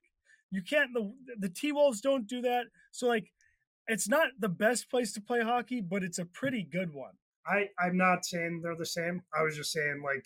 You 0.51 0.61
can't 0.61 0.93
the 0.93 1.13
the 1.39 1.49
T 1.49 1.71
Wolves 1.71 2.01
don't 2.01 2.27
do 2.27 2.41
that. 2.41 2.65
So 2.91 3.07
like 3.07 3.31
it's 3.88 4.07
not 4.07 4.27
the 4.39 4.49
best 4.49 4.89
place 4.89 5.13
to 5.13 5.21
play 5.21 5.41
hockey, 5.41 5.81
but 5.81 6.03
it's 6.03 6.19
a 6.19 6.25
pretty 6.25 6.63
good 6.63 6.93
one. 6.93 7.13
I 7.47 7.69
I'm 7.79 7.97
not 7.97 8.25
saying 8.25 8.61
they're 8.63 8.75
the 8.75 8.85
same. 8.85 9.21
I 9.37 9.43
was 9.43 9.55
just 9.55 9.71
saying 9.71 10.01
like 10.03 10.25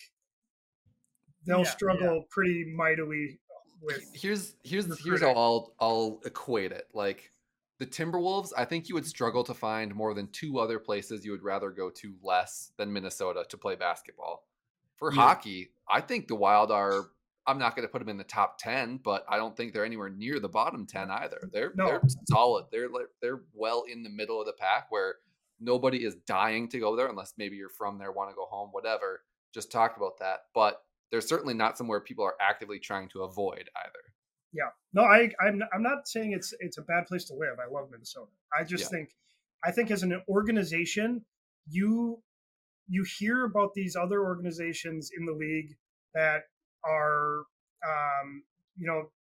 they'll 1.46 1.60
Yeah, 1.60 1.70
struggle 1.70 2.26
pretty 2.30 2.74
mightily 2.76 3.40
with 3.82 4.04
here's 4.14 4.56
here's 4.64 4.86
here's 5.04 5.22
how 5.22 5.32
I'll 5.32 5.74
I'll 5.80 6.22
equate 6.26 6.72
it. 6.72 6.88
Like 6.94 7.32
the 7.80 7.86
Timberwolves, 7.86 8.52
I 8.58 8.66
think 8.66 8.90
you 8.90 8.96
would 8.96 9.06
struggle 9.06 9.44
to 9.44 9.54
find 9.54 9.94
more 9.94 10.14
than 10.16 10.28
two 10.32 10.58
other 10.60 10.80
places 10.80 11.24
you 11.24 11.32
would 11.32 11.44
rather 11.44 11.70
go 11.70 11.90
to 11.92 12.16
less 12.24 12.72
than 12.78 12.92
Minnesota 12.92 13.46
to 13.50 13.58
play 13.58 13.76
basketball. 13.76 14.48
For 14.96 15.14
Yeah. 15.14 15.22
hockey, 15.22 15.72
I 15.88 16.02
think 16.02 16.28
the 16.28 16.36
Wild 16.36 16.72
are. 16.72 17.12
I'm 17.46 17.60
not 17.60 17.78
going 17.78 17.88
to 17.88 17.92
put 17.92 18.00
them 18.00 18.10
in 18.10 18.18
the 18.18 18.26
top 18.26 18.58
ten, 18.58 18.98
but 18.98 19.24
I 19.30 19.38
don't 19.38 19.56
think 19.56 19.72
they're 19.72 19.86
anywhere 19.86 20.10
near 20.10 20.40
the 20.42 20.50
bottom 20.50 20.86
ten 20.86 21.10
either. 21.10 21.50
They're 21.54 21.72
No. 21.76 21.86
they're 21.86 22.02
solid. 22.26 22.66
They're 22.72 22.90
like 22.90 23.08
they're 23.22 23.44
well 23.54 23.84
in 23.88 24.04
the 24.04 24.10
middle 24.10 24.42
of 24.42 24.48
the 24.48 24.54
pack 24.54 24.88
where 24.92 25.16
nobody 25.60 26.04
is 26.06 26.16
dying 26.28 26.68
to 26.70 26.80
go 26.80 26.96
there 26.96 27.08
unless 27.08 27.34
maybe 27.38 27.56
you're 27.56 27.70
from 27.70 27.98
there, 27.98 28.12
want 28.12 28.30
to 28.30 28.36
go 28.36 28.46
home, 28.46 28.70
whatever. 28.72 29.22
Just 29.54 29.72
talked 29.72 29.98
about 29.98 30.20
that, 30.20 30.40
but 30.54 30.82
they're 31.12 31.22
certainly 31.22 31.54
not 31.54 31.78
somewhere 31.78 32.02
people 32.02 32.26
are 32.26 32.36
actively 32.42 32.80
trying 32.80 33.10
to 33.10 33.24
avoid 33.24 33.70
either. 33.86 34.14
Yeah. 34.54 34.70
No, 34.94 35.04
I 35.04 35.32
I'm 35.42 35.62
I'm 35.74 35.84
not 35.84 36.08
saying 36.08 36.32
it's 36.34 36.54
it's 36.60 36.78
a 36.78 36.82
bad 36.82 37.06
place 37.08 37.26
to 37.26 37.34
live. 37.34 37.58
I 37.60 37.72
love 37.72 37.90
Minnesota. 37.92 38.32
I 38.58 38.64
just 38.64 38.86
Yeah. 38.86 38.90
think 39.00 39.10
I 39.64 39.72
think 39.72 39.92
as 39.92 40.04
an 40.04 40.22
organization, 40.30 41.26
you 41.68 42.22
you 42.88 43.06
hear 43.20 43.46
about 43.46 43.74
these 43.74 43.96
other 43.96 44.22
organizations 44.24 45.12
in 45.18 45.26
the 45.26 45.34
league 45.34 45.76
that 46.14 46.44
are 46.86 47.40
um, 47.86 48.44
you 48.78 48.88
know 48.88 49.12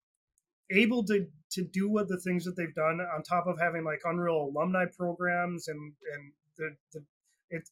able 0.70 1.04
to 1.04 1.26
to 1.52 1.62
do 1.64 1.88
what 1.88 2.08
the 2.08 2.18
things 2.18 2.44
that 2.44 2.56
they've 2.56 2.74
done 2.74 3.00
on 3.00 3.22
top 3.22 3.46
of 3.46 3.58
having 3.60 3.84
like 3.84 4.00
unreal 4.04 4.50
alumni 4.52 4.84
programs 4.96 5.68
and 5.68 5.92
and 6.14 6.32
the, 6.58 6.76
the 6.92 7.04
it 7.50 7.68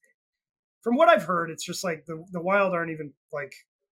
from 0.82 0.97
what 0.97 1.09
I've 1.09 1.24
heard, 1.24 1.51
it's 1.51 1.64
just 1.64 1.82
like 1.84 2.05
the 2.07 2.24
the 2.30 2.40
Wild 2.40 2.72
aren't 2.74 2.90
even 2.92 3.12
like 3.32 3.53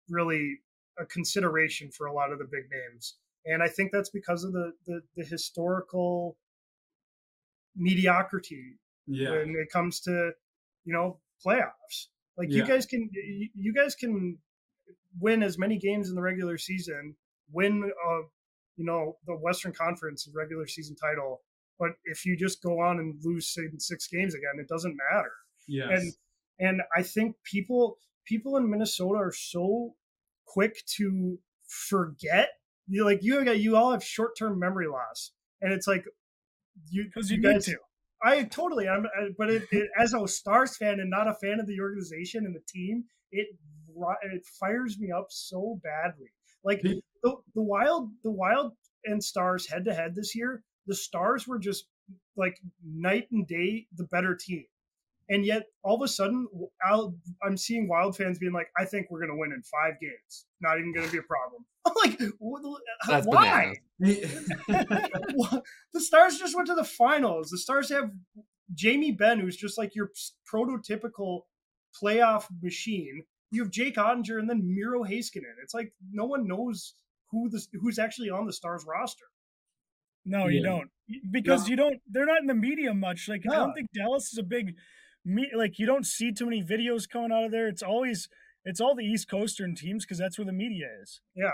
really 0.09 0.59
a 0.97 1.05
consideration 1.05 1.91
for 1.91 2.07
a 2.07 2.13
lot 2.13 2.31
of 2.31 2.39
the 2.39 2.45
big 2.45 2.63
names 2.71 3.15
and 3.45 3.63
I 3.63 3.67
think 3.69 3.91
that's 3.91 4.09
because 4.09 4.43
of 4.43 4.51
the 4.53 4.73
the, 4.85 5.01
the 5.15 5.23
historical 5.23 6.37
mediocrity 7.75 8.77
Yeah. 9.07 9.31
when 9.31 9.55
it 9.55 9.69
comes 9.71 9.99
to 10.01 10.31
you 10.85 10.93
know 10.93 11.19
playoffs. 11.45 12.07
Like 12.37 12.51
you 12.51 12.65
guys 12.65 12.85
can 12.85 13.09
you 13.53 13.73
guys 13.73 13.95
can 13.95 14.37
win 15.19 15.43
as 15.43 15.57
many 15.57 15.77
games 15.77 16.09
in 16.09 16.15
the 16.15 16.21
regular 16.21 16.57
season, 16.57 17.15
win 17.51 17.91
uh 18.07 18.21
you 18.79 18.85
know 18.85 19.17
the 19.27 19.35
Western 19.35 19.73
Conference 19.73 20.27
regular 20.33 20.65
season 20.65 20.95
title, 20.95 21.41
but 21.77 21.91
if 22.05 22.25
you 22.25 22.35
just 22.35 22.63
go 22.63 22.79
on 22.79 22.97
and 22.99 23.15
lose 23.23 23.55
six 23.77 24.07
games 24.07 24.33
again, 24.33 24.59
it 24.59 24.67
doesn't 24.67 24.97
matter 25.11 25.31
Yes. 25.69 25.89
and 25.91 26.13
and 26.59 26.81
I 26.95 27.03
think 27.03 27.35
people 27.43 27.97
people 28.25 28.57
in 28.57 28.69
Minnesota 28.69 29.19
are 29.19 29.31
so 29.31 29.93
quick 30.45 30.83
to 30.97 31.39
forget. 31.67 32.49
You 32.87 33.05
like 33.05 33.19
you 33.21 33.45
got 33.45 33.59
you 33.59 33.75
all 33.77 33.91
have 33.91 34.03
short 34.03 34.37
term 34.37 34.59
memory 34.59 34.87
loss, 34.87 35.31
and 35.61 35.71
it's 35.71 35.87
like 35.87 36.05
you 36.89 37.05
because 37.05 37.29
you, 37.29 37.37
need 37.37 37.43
guys. 37.43 37.65
to. 37.65 37.77
I 38.21 38.43
totally. 38.43 38.89
I'm, 38.89 39.05
I, 39.05 39.29
but 39.37 39.49
it, 39.49 39.63
it, 39.71 39.89
as 39.97 40.13
a 40.13 40.27
Stars 40.27 40.75
fan 40.75 40.99
and 40.99 41.09
not 41.09 41.27
a 41.29 41.35
fan 41.35 41.59
of 41.61 41.67
the 41.67 41.79
organization 41.79 42.45
and 42.45 42.55
the 42.55 42.61
team, 42.67 43.05
it 43.31 43.47
it 44.23 44.45
fires 44.59 44.97
me 44.99 45.11
up 45.11 45.27
so 45.29 45.79
badly. 45.83 46.31
Like 46.63 46.81
the 46.81 47.01
the 47.23 47.61
Wild, 47.61 48.09
the 48.23 48.31
Wild 48.31 48.73
and 49.05 49.23
Stars 49.23 49.67
head 49.67 49.85
to 49.85 49.93
head 49.93 50.15
this 50.15 50.35
year. 50.35 50.63
The 50.87 50.95
Stars 50.95 51.47
were 51.47 51.59
just 51.59 51.85
like 52.35 52.57
night 52.85 53.27
and 53.31 53.47
day 53.47 53.87
the 53.95 54.05
better 54.05 54.35
team, 54.35 54.65
and 55.29 55.45
yet 55.45 55.67
all 55.83 55.95
of 55.95 56.01
a 56.01 56.07
sudden, 56.07 56.47
I'll, 56.85 57.15
I'm 57.43 57.57
seeing 57.57 57.87
Wild 57.87 58.15
fans 58.17 58.39
being 58.39 58.53
like, 58.53 58.67
"I 58.77 58.85
think 58.85 59.07
we're 59.09 59.19
going 59.19 59.31
to 59.31 59.37
win 59.37 59.51
in 59.51 59.61
five 59.63 59.99
games. 60.01 60.45
Not 60.61 60.79
even 60.79 60.93
going 60.93 61.05
to 61.05 61.11
be 61.11 61.19
a 61.19 61.23
problem." 61.23 61.65
I'm 61.85 61.93
like, 62.03 62.19
"What 62.39 62.61
the- 62.61 62.81
That's 63.07 63.27
why? 63.27 63.75
the 63.99 65.61
Stars 65.99 66.37
just 66.39 66.55
went 66.55 66.67
to 66.67 66.75
the 66.75 66.83
finals. 66.83 67.49
The 67.49 67.57
Stars 67.57 67.89
have 67.89 68.11
Jamie 68.73 69.11
Benn, 69.11 69.39
who's 69.39 69.57
just 69.57 69.77
like 69.77 69.95
your 69.95 70.11
prototypical 70.51 71.41
playoff 72.01 72.45
machine. 72.61 73.23
You 73.51 73.63
have 73.63 73.71
Jake 73.71 73.95
Oettinger 73.95 74.39
and 74.39 74.49
then 74.49 74.61
Miro 74.75 75.03
Heiskanen. 75.03 75.55
It's 75.63 75.73
like 75.73 75.93
no 76.11 76.25
one 76.25 76.47
knows 76.47 76.93
who 77.31 77.49
the 77.49 77.65
who's 77.81 77.97
actually 77.99 78.29
on 78.29 78.45
the 78.45 78.53
Stars 78.53 78.85
roster. 78.87 79.25
No, 80.25 80.47
you 80.47 80.61
don't 80.61 80.89
because 81.31 81.63
No. 81.63 81.69
you 81.69 81.75
don't. 81.75 82.01
They're 82.07 82.25
not 82.25 82.41
in 82.41 82.47
the 82.47 82.53
media 82.53 82.93
much. 82.93 83.27
Like 83.27 83.43
I 83.49 83.55
don't 83.55 83.73
think 83.73 83.87
Dallas 83.93 84.31
is 84.31 84.37
a 84.37 84.43
big, 84.43 84.75
me. 85.25 85.49
Like 85.55 85.79
you 85.79 85.85
don't 85.87 86.05
see 86.05 86.31
too 86.31 86.45
many 86.45 86.61
videos 86.63 87.09
coming 87.09 87.31
out 87.31 87.45
of 87.45 87.51
there. 87.51 87.67
It's 87.67 87.81
always 87.81 88.29
it's 88.65 88.79
all 88.81 88.93
the 88.95 89.05
East 89.05 89.27
Coastern 89.29 89.73
teams 89.75 90.05
because 90.05 90.17
that's 90.19 90.37
where 90.37 90.45
the 90.45 90.51
media 90.51 90.87
is. 91.01 91.21
Yeah, 91.35 91.51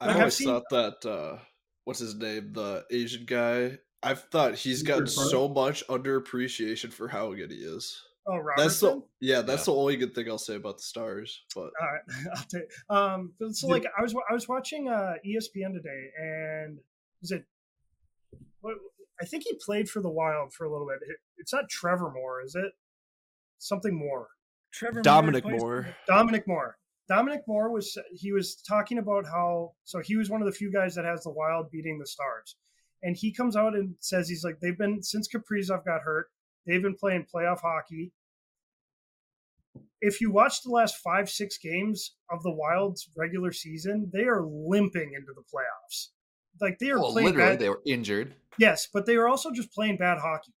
I 0.00 0.06
Like, 0.06 0.14
I've 0.14 0.20
always 0.20 0.34
seen- 0.36 0.46
thought 0.46 0.64
that 0.70 1.04
uh 1.10 1.38
what's 1.84 2.00
his 2.00 2.14
name, 2.14 2.52
the 2.54 2.86
Asian 2.90 3.24
guy. 3.26 3.78
I've 4.02 4.22
thought 4.30 4.54
he's 4.54 4.82
gotten 4.82 5.02
Richard 5.04 5.12
so 5.28 5.46
much 5.48 5.86
underappreciation 5.88 6.90
for 6.90 7.08
how 7.08 7.34
good 7.34 7.50
he 7.50 7.58
is. 7.58 8.02
Oh, 8.26 8.36
Robertson. 8.36 8.56
That's 8.66 8.80
the 8.80 9.02
yeah, 9.20 9.40
that's 9.42 9.62
Yeah. 9.66 9.72
the 9.74 9.78
only 9.80 9.96
good 9.96 10.14
thing 10.14 10.28
I'll 10.28 10.38
say 10.38 10.56
about 10.56 10.76
the 10.76 10.82
stars. 10.82 11.42
But 11.54 11.70
All 11.80 11.88
right, 11.92 12.02
I'll 12.36 12.44
take. 12.44 12.70
Um, 12.88 13.32
so 13.52 13.66
like 13.68 13.84
I 13.98 14.02
was 14.02 14.14
I 14.28 14.34
was 14.34 14.48
watching 14.48 14.88
uh, 14.88 15.14
ESPN 15.26 15.72
today, 15.74 16.10
and 16.20 16.78
is 17.22 17.30
it? 17.32 17.44
What 18.60 18.74
I 19.20 19.24
think 19.24 19.44
he 19.44 19.54
played 19.64 19.88
for 19.88 20.00
the 20.02 20.10
Wild 20.10 20.52
for 20.52 20.64
a 20.64 20.70
little 20.72 20.86
bit. 20.86 20.98
It- 21.08 21.16
It's 21.38 21.52
not 21.52 21.68
Trevor 21.70 22.10
Moore, 22.10 22.42
is 22.42 22.54
it? 22.54 22.72
Something 23.58 23.94
more. 23.98 24.28
Trevor 24.72 25.02
Dominic 25.02 25.44
plays- 25.44 25.60
Moore. 25.60 25.88
Dominic 26.06 26.46
Moore. 26.46 26.76
Dominic 27.08 27.40
Moore 27.48 27.70
was 27.72 27.98
he 28.12 28.32
was 28.32 28.56
talking 28.62 28.98
about 28.98 29.24
how 29.26 29.72
so 29.84 29.98
he 30.00 30.14
was 30.16 30.30
one 30.30 30.40
of 30.42 30.46
the 30.46 30.52
few 30.52 30.70
guys 30.70 30.94
that 30.94 31.04
has 31.04 31.24
the 31.24 31.30
Wild 31.30 31.70
beating 31.70 31.98
the 31.98 32.06
Stars, 32.06 32.56
and 33.02 33.16
he 33.16 33.32
comes 33.32 33.56
out 33.56 33.74
and 33.74 33.94
says 33.98 34.28
he's 34.28 34.44
like 34.44 34.60
they've 34.60 34.78
been 34.78 35.02
since 35.02 35.26
Kaprizov 35.28 35.84
got 35.84 36.02
hurt, 36.02 36.28
they've 36.66 36.82
been 36.82 36.96
playing 36.96 37.26
playoff 37.32 37.60
hockey. 37.60 38.12
If 40.00 40.20
you 40.20 40.30
watch 40.30 40.62
the 40.62 40.70
last 40.70 40.96
five 40.98 41.28
six 41.28 41.58
games 41.58 42.16
of 42.30 42.42
the 42.42 42.50
Wild's 42.50 43.10
regular 43.16 43.52
season, 43.52 44.10
they 44.12 44.24
are 44.24 44.42
limping 44.46 45.12
into 45.14 45.32
the 45.34 45.42
playoffs. 45.42 46.08
Like 46.60 46.78
they 46.78 46.90
are 46.90 46.98
Well, 46.98 47.12
playing 47.12 47.26
literally, 47.28 47.50
bad. 47.52 47.58
they 47.60 47.68
were 47.68 47.82
injured. 47.86 48.34
yes, 48.58 48.88
but 48.92 49.06
they 49.06 49.16
are 49.16 49.28
also 49.28 49.50
just 49.52 49.72
playing 49.72 49.96
bad 49.98 50.18
hockey. 50.18 50.52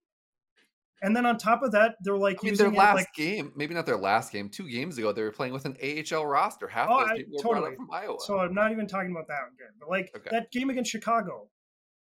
And 1.02 1.16
then 1.16 1.24
on 1.24 1.38
top 1.38 1.62
of 1.62 1.72
that, 1.72 1.94
they're 2.02 2.18
like 2.18 2.36
I 2.42 2.44
mean, 2.44 2.52
using 2.52 2.72
their 2.72 2.78
last 2.78 2.96
like 2.96 3.14
game, 3.14 3.52
maybe 3.56 3.72
not 3.72 3.86
their 3.86 3.96
last 3.96 4.30
game, 4.32 4.50
two 4.50 4.68
games 4.68 4.98
ago, 4.98 5.12
they 5.12 5.22
were 5.22 5.32
playing 5.32 5.54
with 5.54 5.64
an 5.64 5.76
AHL 5.82 6.26
roster. 6.26 6.68
Half 6.68 6.88
Oh, 6.90 7.00
those 7.00 7.08
I- 7.10 7.16
people 7.16 7.32
were 7.38 7.42
brought 7.42 7.54
totally. 7.54 7.70
up 7.72 7.76
from 7.76 7.90
Iowa. 7.90 8.16
So 8.20 8.38
I'm 8.38 8.52
not 8.54 8.70
even 8.72 8.86
talking 8.86 9.10
about 9.10 9.26
that 9.28 9.40
again. 9.54 9.72
But 9.78 9.88
like 9.88 10.10
Okay. 10.14 10.28
that 10.30 10.50
game 10.52 10.68
against 10.68 10.90
Chicago, 10.90 11.48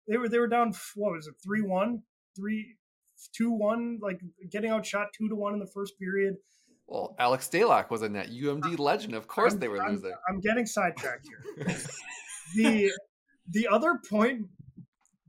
they 0.06 0.16
were 0.16 0.28
they 0.28 0.38
were 0.38 0.46
down 0.46 0.72
what 0.94 1.12
was 1.14 1.26
it 1.26 1.34
three 1.44 1.62
one, 1.62 2.04
three 2.36 2.76
two 3.34 3.50
one, 3.50 3.98
like 4.02 4.20
getting 4.50 4.70
outshot 4.70 5.08
two 5.16 5.28
to 5.28 5.34
one 5.34 5.54
in 5.54 5.60
the 5.60 5.66
first 5.66 5.98
period. 5.98 6.36
well, 6.86 7.14
Alex 7.18 7.48
Stalock 7.48 7.90
was 7.90 8.02
in 8.02 8.12
that 8.14 8.28
UMD 8.30 8.78
legend. 8.78 9.14
Of 9.14 9.26
course, 9.26 9.52
I'm- 9.52 9.60
they 9.60 9.68
were 9.68 9.82
I'm- 9.82 9.92
losing. 9.94 10.12
I'm 10.28 10.40
getting 10.40 10.66
sidetracked 10.66 11.26
here. 11.28 11.66
the 12.56 12.90
the 13.50 13.68
other 13.68 14.00
point 14.10 14.46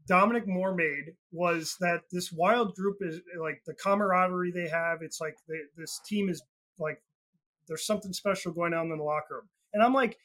Dominic 0.08 0.48
Moore 0.48 0.74
made 0.74 1.14
was 1.32 1.76
that 1.82 2.02
this 2.12 2.32
wild 2.32 2.76
group 2.76 2.98
is 3.02 3.20
like 3.40 3.62
the 3.66 3.74
camaraderie 3.74 4.52
they 4.52 4.68
have. 4.70 5.00
It's 5.02 5.20
like 5.20 5.36
they, 5.50 5.56
this 5.76 6.00
team 6.08 6.30
is 6.30 6.42
like 6.80 7.02
there's 7.68 7.86
something 7.86 8.14
special 8.14 8.54
going 8.54 8.74
on 8.74 8.90
in 8.92 8.98
the 8.98 9.04
locker 9.04 9.36
room, 9.36 9.50
and 9.74 9.84
I'm 9.84 9.94
like, 9.94 10.18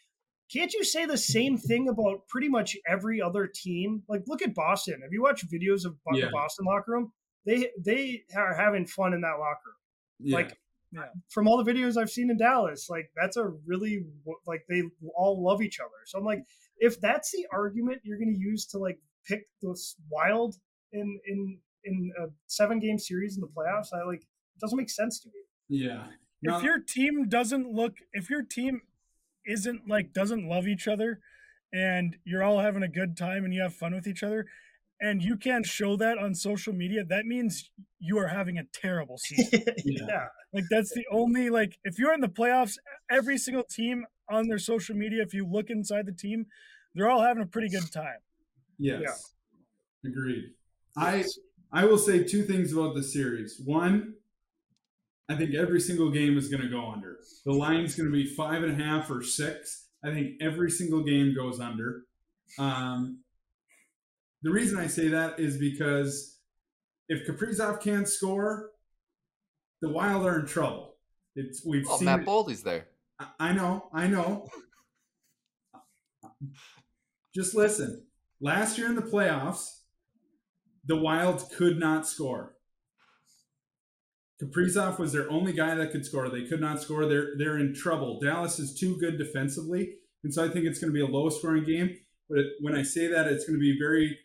can't 0.53 0.73
you 0.73 0.85
say 0.85 1.07
the 1.07 1.17
same 1.19 1.57
thing 1.59 1.89
about 1.89 2.29
pretty 2.29 2.49
much 2.49 2.77
every 2.87 3.21
other 3.21 3.49
team? 3.53 4.03
Like, 4.09 4.23
look 4.29 4.43
at 4.43 4.55
Boston. 4.55 5.01
Have 5.03 5.13
you 5.13 5.23
watched 5.23 5.47
videos 5.51 5.85
of 5.85 5.97
Bo- 6.05 6.17
Yeah. 6.17 6.29
Boston 6.31 6.67
locker 6.67 6.93
room? 6.93 7.13
They 7.45 7.71
they 7.79 8.23
are 8.37 8.55
having 8.55 8.87
fun 8.87 9.15
in 9.15 9.21
that 9.23 9.39
locker 9.39 9.71
room 9.71 9.77
yeah. 10.21 10.37
like 10.37 10.59
Yeah. 10.93 11.07
from 11.31 11.49
all 11.49 11.63
the 11.63 11.71
videos 11.73 11.97
I've 11.97 12.11
seen 12.11 12.31
in 12.31 12.37
Dallas, 12.37 12.89
like 12.91 13.11
that's 13.17 13.37
a 13.37 13.47
really 13.67 14.05
like 14.47 14.65
they 14.69 14.83
all 15.17 15.43
love 15.43 15.63
each 15.63 15.81
other. 15.81 15.91
So 16.07 16.19
I'm 16.19 16.25
like, 16.25 16.45
if 16.79 17.01
that's 17.01 17.31
the 17.33 17.47
argument 17.53 18.03
you're 18.05 18.19
going 18.19 18.35
to 18.35 18.39
use 18.41 18.67
to 18.67 18.79
like 18.79 18.99
pick 19.27 19.47
this 19.63 19.97
wild 20.11 20.57
in 20.93 21.19
in 21.27 21.59
in 21.85 22.13
a 22.21 22.27
seven 22.47 22.79
game 22.79 22.99
series 22.99 23.37
in 23.37 23.41
the 23.41 23.49
playoffs, 23.49 23.93
I 23.93 24.05
like 24.05 24.21
it 24.23 24.61
doesn't 24.61 24.77
make 24.79 24.91
sense 24.91 25.19
to 25.21 25.29
me. 25.29 25.41
yeah. 26.43 26.57
if 26.59 26.63
your 26.63 26.79
team 26.81 27.29
doesn't 27.29 27.73
look 27.73 27.95
if 28.13 28.29
your 28.31 28.43
team 28.43 28.83
isn't 29.47 29.89
like 29.89 30.13
doesn't 30.13 30.47
love 30.49 30.67
each 30.69 30.87
other 30.87 31.21
and 31.73 32.17
you're 32.25 32.43
all 32.43 32.59
having 32.61 32.83
a 32.83 32.89
good 32.89 33.17
time 33.17 33.45
and 33.45 33.55
you 33.55 33.63
have 33.63 33.75
fun 33.75 33.95
with 33.95 34.07
each 34.07 34.23
other 34.23 34.47
and 35.03 35.23
you 35.23 35.37
can't 35.37 35.67
show 35.67 35.97
that 35.97 36.17
on 36.17 36.35
social 36.35 36.73
media 36.73 37.05
that 37.05 37.27
means 37.27 37.71
you 37.99 38.17
are 38.19 38.29
having 38.29 38.57
a 38.57 38.65
terrible 38.73 39.19
season 39.19 39.63
yeah. 39.85 40.29
like 40.55 40.65
that's 40.71 40.95
the 40.95 41.05
only 41.11 41.51
like 41.51 41.79
if 41.85 41.99
you're 41.99 42.15
in 42.15 42.21
the 42.21 42.29
playoffs 42.29 42.77
every 43.11 43.37
single 43.37 43.65
team 43.65 44.07
on 44.31 44.49
their 44.49 44.59
social 44.59 44.97
media 44.97 45.23
if 45.23 45.35
you 45.35 45.47
look 45.47 45.69
inside 45.69 46.07
the 46.07 46.13
team 46.13 46.47
they're 46.95 47.11
all 47.11 47.23
having 47.23 47.43
a 47.43 47.47
pretty 47.47 47.69
good 47.69 47.93
time 47.93 48.19
Yes. 48.83 49.35
Agreed. 50.05 50.51
I 50.97 51.25
I 51.73 51.85
will 51.85 51.99
say 51.99 52.25
two 52.25 52.43
things 52.43 52.73
about 52.73 52.95
the 52.95 53.03
series. 53.03 53.61
One, 53.65 54.15
I 55.29 55.37
think 55.37 55.55
every 55.55 55.81
single 55.81 56.11
game 56.11 56.37
is 56.37 56.49
going 56.49 56.63
to 56.63 56.69
go 56.69 56.91
under. 56.91 57.19
The 57.45 57.53
line's 57.53 57.95
going 57.95 58.11
to 58.11 58.13
be 58.13 58.27
five 58.27 58.63
and 58.63 58.81
a 58.81 58.85
half 58.85 59.11
or 59.11 59.23
six. 59.23 59.87
I 60.05 60.13
think 60.13 60.43
every 60.43 60.71
single 60.71 61.03
game 61.03 61.35
goes 61.35 61.61
under. 61.61 62.03
Um, 62.59 63.21
the 64.43 64.51
reason 64.51 64.79
I 64.79 64.87
say 64.87 65.09
that 65.09 65.39
is 65.39 65.57
because 65.59 66.39
if 67.09 67.27
Kaprizov 67.27 67.81
can't 67.81 68.09
score, 68.09 68.71
the 69.81 69.89
Wild 69.89 70.27
are 70.27 70.41
in 70.41 70.47
trouble. 70.47 70.97
It's 71.35 71.65
we've 71.65 71.87
Well, 71.87 71.99
seen. 71.99 72.07
Matt 72.07 72.25
Boldy's 72.25 72.63
there. 72.63 72.87
I- 73.19 73.29
I 73.39 73.53
know, 73.53 73.89
I 73.93 74.07
know. 74.09 74.49
Just 77.35 77.55
listen. 77.55 78.05
Last 78.41 78.79
year 78.79 78.89
in 78.89 78.97
the 78.97 79.03
playoffs, 79.03 79.81
the 80.85 80.97
Wild 80.97 81.49
could 81.57 81.79
not 81.79 82.07
score. 82.07 82.57
Kaprizov 84.43 84.99
was 84.99 85.13
their 85.13 85.31
only 85.31 85.53
guy 85.53 85.75
that 85.77 85.93
could 85.93 86.05
score. 86.05 86.29
They 86.29 86.45
could 86.47 86.61
not 86.61 86.83
score. 86.83 87.07
They're 87.07 87.37
they're 87.39 87.59
in 87.59 87.75
trouble. 87.75 88.19
Dallas 88.21 88.59
is 88.59 88.75
too 88.75 88.97
good 88.99 89.17
defensively, 89.17 89.95
and 90.25 90.35
so 90.35 90.45
I 90.45 90.49
think 90.49 90.67
it's 90.67 90.81
going 90.81 90.93
to 90.93 90.95
be 90.95 91.01
a 91.01 91.07
low 91.07 91.29
scoring 91.29 91.65
game. 91.65 91.97
But 92.29 92.39
it, 92.41 92.47
when 92.61 92.75
I 92.75 92.83
say 92.83 93.07
that, 93.07 93.29
it's 93.29 93.45
going 93.47 93.57
to 93.59 93.61
be 93.61 93.79
very. 93.79 94.19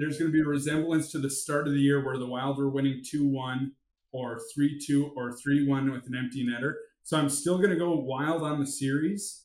There's 0.00 0.18
going 0.18 0.30
to 0.30 0.32
be 0.32 0.40
a 0.40 0.48
resemblance 0.48 1.12
to 1.12 1.18
the 1.18 1.28
start 1.28 1.68
of 1.68 1.74
the 1.74 1.78
year 1.78 2.02
where 2.02 2.16
the 2.16 2.26
Wild 2.26 2.56
were 2.56 2.70
winning 2.70 3.02
two 3.06 3.28
one 3.28 3.72
or 4.12 4.40
three 4.54 4.80
two 4.82 5.12
or 5.14 5.36
three 5.36 5.68
one 5.68 5.92
with 5.92 6.06
an 6.06 6.16
empty 6.16 6.42
netter. 6.42 6.72
So 7.02 7.18
I'm 7.18 7.28
still 7.28 7.58
going 7.58 7.68
to 7.68 7.76
go 7.76 7.94
Wild 7.96 8.42
on 8.42 8.60
the 8.60 8.66
series, 8.66 9.44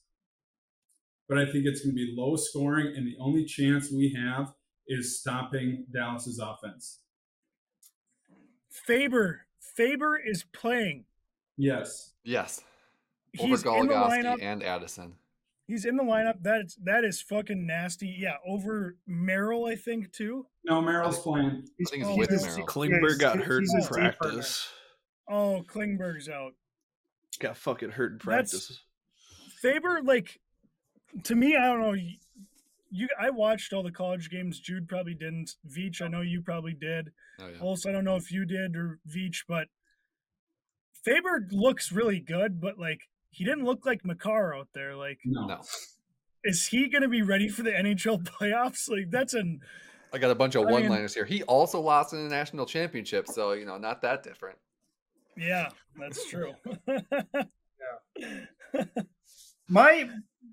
but 1.28 1.38
I 1.38 1.44
think 1.44 1.66
it's 1.66 1.82
going 1.82 1.94
to 1.94 1.96
be 1.96 2.16
low 2.18 2.38
scoring, 2.38 2.94
and 2.96 3.06
the 3.06 3.18
only 3.20 3.44
chance 3.44 3.92
we 3.92 4.18
have 4.18 4.54
is 4.88 5.20
stopping 5.20 5.88
Dallas's 5.94 6.40
offense. 6.40 7.00
Faber. 8.70 9.42
Faber 9.60 10.18
is 10.18 10.46
playing. 10.54 11.04
Yes. 11.58 12.14
Yes. 12.24 12.62
Over 13.40 13.50
He's 13.50 13.62
in 13.62 13.72
the 13.72 13.94
Goligoski 13.94 14.24
lineup. 14.24 14.42
and 14.42 14.64
Addison. 14.64 15.16
He's 15.68 15.86
in 15.86 15.96
the 15.98 16.04
lineup. 16.04 16.36
That's 16.42 16.76
that 16.84 17.04
is 17.04 17.22
fucking 17.22 17.66
nasty. 17.66 18.16
Yeah, 18.20 18.36
over 18.48 18.98
Merrill, 19.08 19.66
I 19.66 19.76
think 19.76 20.12
too. 20.12 20.46
No, 20.64 20.82
Merrill's 20.82 21.20
playing. 21.20 21.68
He's, 21.78 21.88
I 21.88 21.92
think 21.92 22.04
it's 22.04 22.12
Oh, 22.12 22.18
with 22.18 22.30
he's- 22.30 22.44
Merrill. 22.46 22.68
Klingberg 22.68 23.02
he's- 23.08 23.18
got 23.18 23.40
hurt 23.40 23.62
he's 23.62 23.72
in 23.74 23.78
his 23.80 23.88
D 23.88 23.94
partner. 23.94 24.14
practice. 24.22 24.70
Oh, 25.28 25.64
Klingberg's 25.68 26.30
out. 26.30 26.54
Got 27.40 27.58
fucking 27.58 27.90
hurt 27.92 28.12
in 28.12 28.18
That's- 28.20 28.52
practice. 28.52 28.82
Faber, 29.60 30.02
like 30.04 30.40
to 31.24 31.36
me, 31.36 31.56
I 31.56 31.66
don't 31.66 31.82
know. 31.82 31.94
You, 31.94 32.12
you, 32.92 33.08
I 33.20 33.32
watched 33.32 33.74
all 33.74 33.82
the 33.82 33.92
college 33.92 34.30
games. 34.30 34.60
Jude 34.60 34.88
probably 34.88 35.16
didn't. 35.16 35.56
Veach, 35.68 36.00
I 36.02 36.08
know 36.08 36.22
you 36.22 36.42
probably 36.44 36.74
did. 36.74 37.12
Oh 37.40 37.48
yeah. 37.48 37.60
Also, 37.60 37.90
I 37.90 37.92
don't 37.92 38.06
know 38.06 38.16
if 38.18 38.32
you 38.32 38.46
did 38.46 38.76
or 38.76 39.00
Veach, 39.10 39.40
but 39.48 39.68
Faber 41.04 41.48
looks 41.52 41.92
really 41.92 42.20
good. 42.20 42.62
But 42.62 42.78
like, 42.78 43.02
he 43.36 43.44
didn't 43.44 43.66
look 43.66 43.86
like 43.86 44.06
Makar 44.06 44.56
out 44.56 44.68
there. 44.74 44.96
Like, 44.96 45.20
No. 45.26 45.46
No. 45.48 45.62
is 46.44 46.68
he 46.68 46.88
going 46.90 47.02
to 47.02 47.10
be 47.10 47.22
ready 47.22 47.50
for 47.50 47.64
the 47.64 47.72
NHL 47.72 48.24
playoffs? 48.24 48.90
Like, 48.90 49.10
that's 49.12 49.34
an 49.34 49.60
I 50.14 50.18
got 50.18 50.32
a 50.32 50.36
bunch 50.36 50.56
of 50.56 50.62
I 50.64 50.66
mean- 50.66 50.74
one-liners 50.84 51.14
here. 51.14 51.26
He 51.26 51.44
also 51.44 51.80
lost 51.82 52.14
in 52.14 52.24
the 52.24 52.30
national 52.34 52.66
championship, 52.66 53.28
so 53.28 53.52
you 53.52 53.66
know, 53.66 53.78
not 53.78 54.02
that 54.04 54.24
different. 54.24 54.58
yeah, 55.38 55.70
that's 56.00 56.30
true. 56.30 56.54
yeah. 58.74 58.84
My 59.68 60.10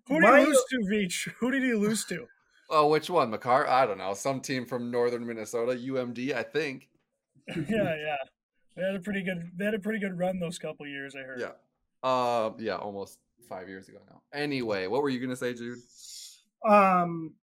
Who 0.09 0.15
did 0.21 0.23
My- 0.23 0.41
he 0.41 0.47
lose 0.47 0.65
to, 0.71 0.79
Veach? 0.91 1.29
Who 1.39 1.51
did 1.51 1.63
he 1.63 1.75
lose 1.75 2.05
to? 2.07 2.27
Oh, 2.75 2.89
which 2.89 3.11
one? 3.11 3.29
Makar? 3.31 3.69
I 3.69 3.85
don't 3.85 3.99
know. 3.99 4.15
Some 4.15 4.41
team 4.41 4.65
from 4.65 4.91
northern 4.91 5.27
Minnesota, 5.27 5.73
UMD, 5.73 6.33
I 6.35 6.43
think. 6.43 6.89
yeah, 7.47 7.55
yeah. 7.69 8.17
They 8.75 8.83
had 8.83 8.95
a 8.95 9.01
pretty 9.01 9.23
good. 9.23 9.51
They 9.55 9.67
had 9.67 9.75
a 9.75 9.79
pretty 9.79 9.99
good 9.99 10.19
run 10.19 10.39
those 10.41 10.59
couple 10.59 10.87
years. 10.87 11.15
I 11.15 11.19
heard. 11.23 11.39
Yeah. 11.39 11.51
Uh, 12.03 12.51
yeah, 12.59 12.77
almost 12.77 13.19
five 13.49 13.69
years 13.69 13.89
ago 13.89 13.99
now. 14.11 14.21
Anyway, 14.33 14.87
what 14.87 15.03
were 15.03 15.09
you 15.09 15.21
gonna 15.21 15.37
say, 15.37 15.55
Jude? 15.55 15.79
um, 16.67 17.35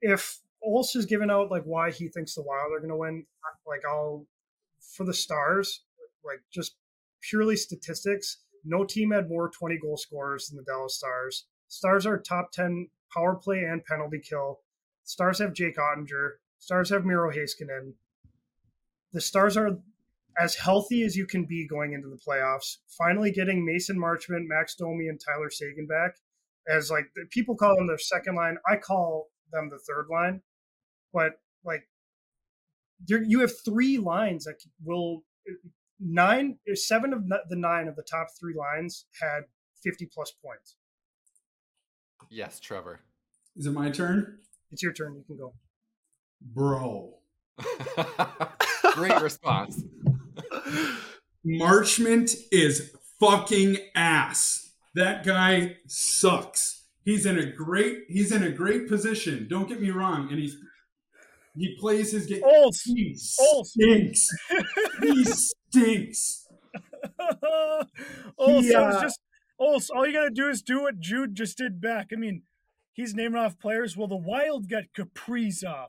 if 0.00 0.40
Olse 0.66 0.96
is 0.96 1.06
giving 1.06 1.30
out 1.30 1.50
like 1.50 1.64
why 1.64 1.90
he 1.90 2.08
thinks 2.08 2.34
the 2.34 2.42
Wild 2.42 2.72
are 2.72 2.86
to 2.86 2.96
win, 2.96 3.26
like 3.66 3.82
I'll 3.88 4.26
for 4.96 5.04
the 5.04 5.14
Stars, 5.14 5.84
like 6.24 6.42
just 6.52 6.76
purely 7.20 7.56
statistics. 7.56 8.38
No 8.64 8.84
team 8.84 9.10
had 9.10 9.28
more 9.28 9.48
20 9.50 9.78
goal 9.78 9.96
scorers 9.96 10.48
than 10.48 10.56
the 10.56 10.64
Dallas 10.64 10.96
Stars. 10.96 11.46
Stars 11.68 12.06
are 12.06 12.18
top 12.18 12.52
10 12.52 12.88
power 13.12 13.34
play 13.34 13.58
and 13.58 13.84
penalty 13.84 14.20
kill. 14.20 14.60
Stars 15.04 15.38
have 15.40 15.52
Jake 15.52 15.76
Oettinger. 15.76 16.32
Stars 16.58 16.90
have 16.90 17.04
Miro 17.04 17.32
Heiskanen. 17.32 17.94
The 19.12 19.20
Stars 19.20 19.56
are 19.56 19.78
as 20.38 20.54
healthy 20.54 21.02
as 21.04 21.16
you 21.16 21.26
can 21.26 21.44
be 21.44 21.66
going 21.66 21.92
into 21.92 22.08
the 22.08 22.16
playoffs. 22.16 22.78
Finally 22.98 23.32
getting 23.32 23.64
Mason 23.64 23.98
Marchment, 23.98 24.46
Max 24.46 24.74
Domi, 24.74 25.08
and 25.08 25.20
Tyler 25.20 25.50
Seguin 25.50 25.86
back 25.86 26.16
as 26.68 26.90
like 26.90 27.06
people 27.30 27.56
call 27.56 27.76
them 27.76 27.86
their 27.86 27.98
second 27.98 28.36
line. 28.36 28.56
I 28.70 28.76
call 28.76 29.28
them 29.52 29.68
the 29.68 29.78
third 29.78 30.06
line, 30.10 30.42
but 31.12 31.32
like 31.64 31.88
you 33.06 33.40
have 33.40 33.52
three 33.64 33.98
lines 33.98 34.44
that 34.44 34.62
will 34.82 35.24
nine, 36.00 36.58
seven 36.74 37.12
of 37.12 37.28
the 37.28 37.56
nine 37.56 37.88
of 37.88 37.96
the 37.96 38.02
top 38.02 38.28
three 38.38 38.54
lines 38.54 39.06
had 39.20 39.42
50 39.82 40.06
plus 40.06 40.32
points. 40.44 40.76
Yes, 42.30 42.60
Trevor. 42.60 43.00
Is 43.56 43.66
it 43.66 43.72
my 43.72 43.90
turn? 43.90 44.38
It's 44.70 44.82
your 44.82 44.92
turn. 44.92 45.14
You 45.14 45.24
can 45.26 45.36
go. 45.36 45.52
Bro. 46.40 47.14
Great 48.94 49.20
response. 49.20 49.82
Marchment 51.46 52.34
is 52.50 52.94
fucking 53.18 53.76
ass. 53.94 54.70
That 54.94 55.24
guy 55.24 55.76
sucks. 55.86 56.86
He's 57.04 57.26
in 57.26 57.38
a 57.38 57.46
great 57.46 58.04
he's 58.08 58.30
in 58.30 58.42
a 58.42 58.50
great 58.50 58.88
position. 58.88 59.48
Don't 59.48 59.68
get 59.68 59.80
me 59.80 59.90
wrong. 59.90 60.28
And 60.30 60.38
he's 60.38 60.56
he 61.56 61.76
plays 61.78 62.12
his 62.12 62.26
game. 62.26 62.42
Olse. 62.42 62.82
He 62.84 63.14
stinks. 63.16 64.28
he 65.00 65.24
stinks. 65.24 66.46
Olse, 68.38 68.62
He, 68.62 68.74
I 68.74 68.86
was 68.86 68.96
uh, 68.96 69.02
just 69.02 69.20
Olse. 69.60 69.90
All 69.94 70.06
you 70.06 70.12
gotta 70.12 70.30
do 70.30 70.48
is 70.48 70.62
do 70.62 70.82
what 70.82 71.00
Jude 71.00 71.34
just 71.34 71.58
did 71.58 71.80
back. 71.80 72.10
I 72.12 72.16
mean, 72.16 72.42
he's 72.92 73.14
naming 73.14 73.40
off 73.40 73.58
players. 73.58 73.96
Well, 73.96 74.08
the 74.08 74.16
Wild 74.16 74.68
got 74.68 74.84
Kaprizov, 74.96 75.88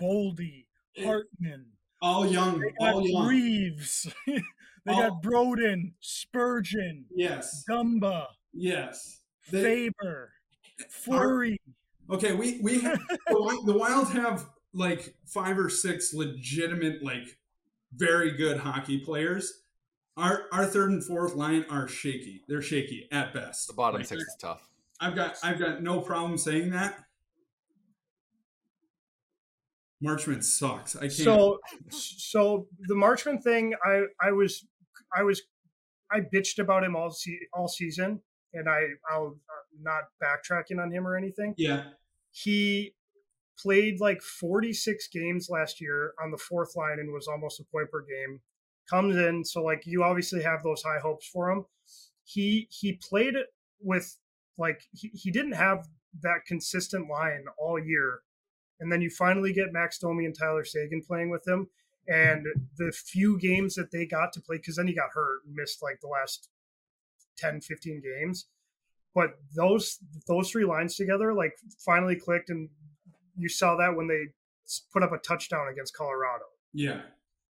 Boldy, 0.00 0.66
Hartman. 1.02 1.66
All 2.02 2.26
young. 2.26 2.60
They 2.60 2.70
got 2.78 2.94
All 2.94 3.06
young. 3.08 3.26
Reaves. 3.28 4.12
they 4.26 4.42
All- 4.88 5.10
got 5.10 5.22
Broden, 5.22 5.92
Spurgeon, 6.00 7.04
Yes. 7.14 7.64
Dumba, 7.68 8.26
Yes. 8.52 9.20
They- 9.50 9.62
Faber, 9.90 10.32
Fleury. 10.88 11.60
Okay, 12.08 12.32
we 12.34 12.58
we 12.62 12.80
have 12.80 12.98
the, 13.28 13.62
the 13.66 13.72
Wild 13.78 14.08
have 14.12 14.46
like 14.72 15.14
five 15.26 15.58
or 15.58 15.68
six 15.68 16.12
legitimate, 16.14 17.02
like 17.02 17.38
very 17.94 18.32
good 18.36 18.58
hockey 18.58 18.98
players. 18.98 19.62
Our 20.16 20.44
our 20.52 20.66
third 20.66 20.90
and 20.90 21.04
fourth 21.04 21.34
line 21.34 21.64
are 21.70 21.86
shaky. 21.86 22.42
They're 22.48 22.62
shaky 22.62 23.08
at 23.12 23.32
best. 23.32 23.68
The 23.68 23.74
bottom 23.74 24.00
Like, 24.00 24.08
six 24.08 24.22
is 24.22 24.36
tough. 24.40 24.62
I've 25.00 25.14
got 25.14 25.36
I've 25.42 25.58
got 25.58 25.82
no 25.82 26.00
problem 26.00 26.36
saying 26.38 26.70
that. 26.70 26.98
Marchman 30.02 30.42
sucks. 30.42 30.96
I 30.96 31.00
can't. 31.00 31.12
So, 31.12 31.58
so 31.90 32.66
the 32.88 32.94
Marchman 32.94 33.42
thing, 33.42 33.74
I, 33.84 34.04
I 34.20 34.32
was, 34.32 34.66
I 35.16 35.22
was, 35.22 35.42
I 36.10 36.20
bitched 36.20 36.58
about 36.58 36.84
him 36.84 36.96
all 36.96 37.10
se- 37.10 37.48
all 37.52 37.68
season, 37.68 38.20
and 38.54 38.68
I, 38.68 38.80
I'll 39.12 39.36
uh, 39.48 39.62
not 39.82 40.04
backtracking 40.22 40.82
on 40.82 40.90
him 40.90 41.06
or 41.06 41.16
anything. 41.16 41.54
yeah, 41.56 41.84
He 42.32 42.94
played 43.58 44.00
like 44.00 44.22
46 44.22 45.08
games 45.08 45.48
last 45.50 45.80
year 45.80 46.14
on 46.22 46.30
the 46.30 46.38
fourth 46.38 46.74
line 46.76 46.98
and 46.98 47.12
was 47.12 47.28
almost 47.28 47.60
a 47.60 47.64
point 47.64 47.90
per 47.90 48.00
game. 48.00 48.40
Comes 48.88 49.16
in, 49.16 49.44
so 49.44 49.62
like 49.62 49.82
you 49.84 50.02
obviously 50.02 50.42
have 50.42 50.62
those 50.62 50.82
high 50.82 50.98
hopes 51.00 51.28
for 51.28 51.50
him. 51.50 51.64
He 52.24 52.66
he 52.70 52.94
played 52.94 53.34
with 53.80 54.16
like 54.58 54.82
he, 54.92 55.08
he 55.14 55.30
didn't 55.30 55.52
have 55.52 55.86
that 56.22 56.44
consistent 56.46 57.08
line 57.08 57.44
all 57.56 57.78
year. 57.78 58.20
And 58.80 58.90
then 58.90 59.00
you 59.00 59.10
finally 59.10 59.52
get 59.52 59.72
Max 59.72 59.98
Domi 59.98 60.24
and 60.24 60.36
Tyler 60.36 60.64
Seguin 60.64 61.02
playing 61.02 61.30
with 61.30 61.46
him. 61.46 61.68
And 62.08 62.46
the 62.76 62.92
few 62.92 63.38
games 63.38 63.74
that 63.74 63.90
they 63.90 64.06
got 64.06 64.32
to 64.32 64.40
play, 64.40 64.56
because 64.56 64.76
then 64.76 64.88
he 64.88 64.94
got 64.94 65.10
hurt 65.12 65.40
and 65.46 65.54
missed 65.54 65.82
like 65.82 66.00
the 66.00 66.08
last 66.08 66.48
10, 67.36 67.60
15 67.60 68.02
games. 68.02 68.46
But 69.14 69.38
those 69.54 69.98
those 70.26 70.50
three 70.50 70.64
lines 70.64 70.96
together, 70.96 71.34
like 71.34 71.52
finally 71.84 72.16
clicked, 72.16 72.48
and 72.48 72.68
you 73.36 73.48
saw 73.48 73.76
that 73.76 73.96
when 73.96 74.06
they 74.06 74.28
put 74.92 75.02
up 75.02 75.12
a 75.12 75.18
touchdown 75.18 75.68
against 75.68 75.96
Colorado. 75.96 76.44
yeah. 76.72 77.00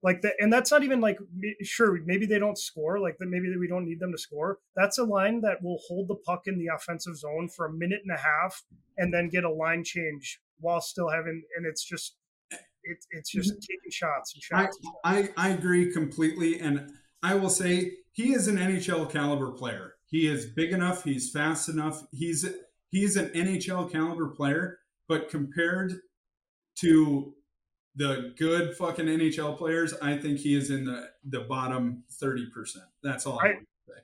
Like 0.02 0.22
that, 0.22 0.32
and 0.38 0.50
that's 0.50 0.70
not 0.70 0.82
even 0.82 1.00
like 1.00 1.18
sure 1.62 1.98
maybe 2.06 2.24
they 2.24 2.38
don't 2.38 2.56
score, 2.56 2.98
like 2.98 3.18
that 3.18 3.28
maybe 3.28 3.54
we 3.56 3.68
don't 3.68 3.84
need 3.84 4.00
them 4.00 4.12
to 4.12 4.18
score. 4.18 4.58
That's 4.74 4.96
a 4.98 5.04
line 5.04 5.42
that 5.42 5.62
will 5.62 5.78
hold 5.86 6.08
the 6.08 6.14
puck 6.14 6.44
in 6.46 6.58
the 6.58 6.68
offensive 6.74 7.18
zone 7.18 7.50
for 7.54 7.66
a 7.66 7.72
minute 7.72 8.00
and 8.02 8.16
a 8.16 8.20
half, 8.20 8.62
and 8.96 9.12
then 9.12 9.28
get 9.28 9.44
a 9.44 9.50
line 9.50 9.84
change 9.84 10.40
while 10.58 10.80
still 10.80 11.10
having, 11.10 11.42
and 11.56 11.66
it's 11.66 11.84
just 11.84 12.16
it, 12.50 13.04
it's 13.10 13.30
just 13.30 13.50
mm-hmm. 13.50 13.58
taking 13.60 13.90
shots 13.90 14.34
and 14.34 14.58
I, 14.58 14.64
shots. 14.64 14.78
I 15.04 15.28
I 15.36 15.48
agree 15.50 15.92
completely, 15.92 16.58
and 16.60 16.92
I 17.22 17.34
will 17.34 17.50
say 17.50 17.92
he 18.12 18.32
is 18.32 18.48
an 18.48 18.56
NHL 18.56 19.10
caliber 19.10 19.52
player. 19.52 19.94
He 20.06 20.26
is 20.26 20.46
big 20.46 20.72
enough. 20.72 21.04
He's 21.04 21.30
fast 21.30 21.68
enough. 21.68 22.02
He's 22.10 22.46
he's 22.90 23.16
an 23.16 23.28
NHL 23.30 23.90
caliber 23.90 24.28
player, 24.28 24.78
but 25.08 25.28
compared 25.28 25.92
to 26.78 27.34
the 27.96 28.34
good 28.38 28.76
fucking 28.76 29.06
NHL 29.06 29.58
players, 29.58 29.94
I 30.00 30.16
think 30.16 30.38
he 30.38 30.54
is 30.54 30.70
in 30.70 30.84
the 30.84 31.10
the 31.24 31.40
bottom 31.40 32.04
thirty 32.12 32.46
percent. 32.54 32.84
That's 33.02 33.26
all 33.26 33.40
I, 33.40 33.58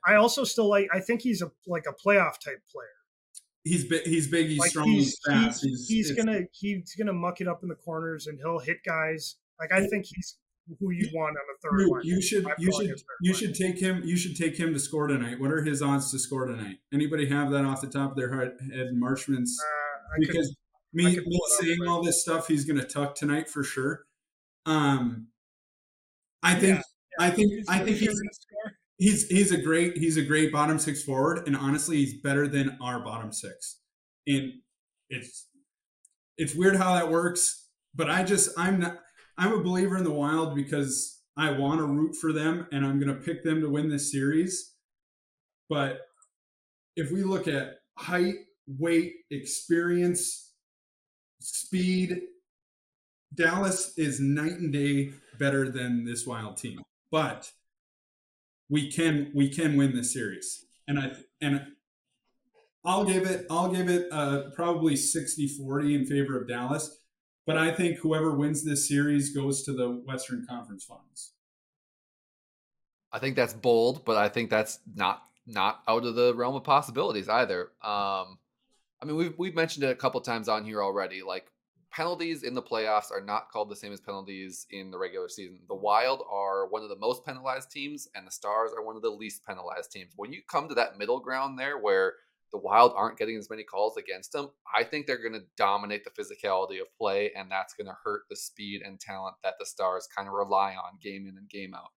I, 0.07 0.15
I 0.15 0.17
also 0.17 0.45
still 0.45 0.69
like. 0.69 0.89
I 0.93 1.01
think 1.01 1.23
he's 1.23 1.43
a 1.43 1.51
like 1.67 1.85
a 1.89 1.93
playoff 1.93 2.39
type 2.45 2.63
player. 2.71 2.89
He's 3.65 3.85
big. 3.85 4.05
He's 4.07 4.29
big. 4.29 4.49
He's 4.49 4.59
Like 4.59 4.71
strong. 4.71 4.89
he's 4.89 5.07
He's, 5.07 5.21
fast. 5.27 5.65
he's, 5.65 5.87
He's, 5.89 6.09
he's 6.09 6.17
gonna 6.17 6.41
he's 6.53 6.95
gonna 6.97 7.13
muck 7.13 7.41
it 7.41 7.49
up 7.49 7.63
in 7.63 7.69
the 7.69 7.75
corners 7.75 8.27
and 8.27 8.39
he'll 8.39 8.59
hit 8.61 8.79
guys. 8.85 9.37
Like 9.59 9.73
I 9.73 9.87
think 9.87 10.07
he's 10.07 10.37
who 10.81 10.91
you 10.91 11.09
want 11.15 11.37
on 11.37 11.43
the 11.47 11.69
third 11.69 11.81
You, 11.81 11.91
line. 11.93 12.01
you 12.05 12.21
should 12.23 12.45
you 12.59 12.73
should 12.73 13.01
you 13.23 13.33
line. 13.33 13.35
should 13.41 13.55
take 13.55 13.79
him 13.79 14.03
you 14.05 14.17
should 14.17 14.37
take 14.37 14.57
him 14.57 14.73
to 14.73 14.79
score 14.81 15.07
tonight. 15.07 15.41
What 15.41 15.51
are 15.53 15.63
his 15.63 15.81
odds 15.83 16.11
to 16.11 16.19
score 16.19 16.47
tonight? 16.47 16.79
Anybody 16.93 17.27
have 17.29 17.51
that 17.53 17.65
off 17.65 17.81
the 17.81 17.87
top 17.89 18.11
of 18.13 18.17
their 18.17 18.33
head? 18.35 18.91
Marshman's 18.95 19.57
Uh, 19.61 20.15
I 20.15 20.17
because 20.21 20.55
me 20.93 21.17
me 21.17 21.41
saying 21.61 21.87
all 21.87 22.03
this 22.03 22.23
stuff, 22.23 22.49
he's 22.49 22.65
going 22.65 22.81
to 22.81 22.87
tuck 22.87 23.15
tonight 23.15 23.49
for 23.49 23.63
sure. 23.63 24.05
Um, 24.65 25.29
I 26.43 26.55
think 26.55 26.81
I 27.19 27.31
think 27.31 27.65
I 27.69 27.79
think 27.79 27.97
he's 27.97 28.21
he's 28.99 29.29
he's 29.29 29.53
a 29.53 29.61
great 29.61 29.97
he's 29.99 30.17
a 30.17 30.23
great 30.23 30.53
bottom 30.53 30.79
six 30.79 31.03
forward, 31.03 31.47
and 31.47 31.57
honestly, 31.57 31.97
he's 31.97 32.21
better 32.21 32.47
than 32.49 32.79
our 32.81 33.01
bottom 33.01 33.33
six. 33.33 33.81
And 34.27 34.53
it's 35.11 35.49
it's 36.37 36.55
weird 36.55 36.77
how 36.77 36.95
that 36.95 37.11
works, 37.11 37.69
but 37.95 38.11
I 38.11 38.23
just 38.23 38.51
I'm 38.59 38.81
not 38.81 38.99
I'm 39.39 39.53
a 39.53 39.63
believer 39.63 39.97
in 39.97 40.05
the 40.05 40.13
Wild 40.13 40.55
because 40.55 41.21
I 41.37 41.51
want 41.51 41.81
to 41.81 41.87
root 41.87 42.17
for 42.17 42.33
them, 42.33 42.67
and 42.73 42.85
I'm 42.85 42.99
going 42.99 43.15
to 43.15 43.23
pick 43.23 43.45
them 43.45 43.61
to 43.61 43.69
win 43.69 43.89
this 43.89 44.11
series. 44.11 44.73
But 45.69 45.99
if 46.97 47.11
we 47.11 47.23
look 47.23 47.47
at 47.47 47.75
height, 47.99 48.37
weight, 48.67 49.15
experience, 49.31 50.46
speed, 51.41 52.23
Dallas 53.35 53.97
is 53.97 54.21
night 54.21 54.53
and 54.53 54.73
day 54.73 55.13
better 55.39 55.71
than 55.71 56.05
this 56.05 56.27
Wild 56.27 56.57
team. 56.57 56.83
But 57.11 57.51
we 58.69 58.91
can 58.91 59.31
we 59.35 59.49
can 59.49 59.77
win 59.77 59.95
this 59.95 60.13
series, 60.13 60.65
and 60.89 60.99
I 60.99 61.13
and 61.41 61.67
I'll 62.85 63.05
give 63.05 63.25
it 63.25 63.47
I'll 63.51 63.73
give 63.73 63.89
it 63.89 64.09
uh, 64.11 64.51
probably 64.55 64.95
60-40 64.95 65.95
in 65.95 66.07
favor 66.07 66.41
of 66.41 66.49
Dallas. 66.49 66.99
But 67.47 67.57
I 67.57 67.71
think 67.73 67.99
whoever 67.99 68.37
wins 68.37 68.65
this 68.65 68.89
series 68.89 69.35
goes 69.35 69.63
to 69.65 69.73
the 69.73 70.03
Western 70.05 70.45
Conference 70.49 70.85
Finals. 70.85 71.33
I 73.13 73.21
think 73.21 73.37
that's 73.37 73.55
bold, 73.55 74.05
but 74.05 74.17
I 74.17 74.29
think 74.29 74.51
that's 74.51 74.81
not 74.95 75.23
not 75.47 75.83
out 75.87 76.05
of 76.05 76.17
the 76.17 76.35
realm 76.35 76.57
of 76.57 76.65
possibilities 76.65 77.29
either. 77.29 77.71
Um, 77.83 78.39
I 79.03 79.07
mean, 79.07 79.17
we've 79.17 79.35
we've 79.39 79.55
mentioned 79.55 79.85
it 79.85 79.91
a 79.91 79.97
couple 79.97 80.21
times 80.21 80.49
on 80.49 80.65
here 80.65 80.83
already. 80.83 81.23
Like 81.23 81.47
penalties 81.93 82.43
in 82.43 82.55
the 82.55 82.63
playoffs 82.63 83.11
are 83.11 83.21
not 83.21 83.51
called 83.51 83.71
the 83.71 83.77
same 83.77 83.93
as 83.93 84.01
penalties 84.01 84.67
in 84.71 84.91
the 84.91 84.99
regular 84.99 85.29
season. 85.29 85.61
The 85.69 85.75
Wild 85.75 86.23
are 86.31 86.69
one 86.69 86.83
of 86.83 86.89
the 86.89 86.99
most 86.99 87.25
penalized 87.25 87.71
teams, 87.71 88.09
and 88.15 88.27
the 88.27 88.31
Stars 88.31 88.71
are 88.77 88.85
one 88.85 88.97
of 88.97 89.03
the 89.03 89.11
least 89.11 89.47
penalized 89.47 89.93
teams. 89.93 90.13
When 90.17 90.33
you 90.33 90.41
come 90.51 90.69
to 90.69 90.75
that 90.75 90.99
middle 90.99 91.21
ground 91.21 91.59
there, 91.59 91.79
where 91.79 92.15
the 92.53 92.59
Wild 92.59 92.93
aren't 92.97 93.19
getting 93.19 93.37
as 93.37 93.51
many 93.51 93.65
calls 93.65 93.97
against 93.97 94.33
them, 94.33 94.51
I 94.75 94.85
think 94.85 95.07
they're 95.07 95.23
going 95.23 95.41
to 95.41 95.47
dominate 95.57 96.05
the 96.05 96.11
physicality 96.11 96.81
of 96.81 96.87
play, 96.99 97.33
and 97.37 97.51
that's 97.51 97.75
going 97.75 97.89
to 97.89 97.97
hurt 98.05 98.23
the 98.31 98.37
speed 98.37 98.83
and 98.85 99.01
talent 99.01 99.37
that 99.43 99.55
the 99.59 99.67
Stars 99.67 100.09
kind 100.15 100.29
of 100.29 100.35
rely 100.35 100.73
on 100.73 100.99
game 101.03 101.27
in 101.27 101.37
and 101.37 101.49
game 101.49 101.75
out. 101.75 101.91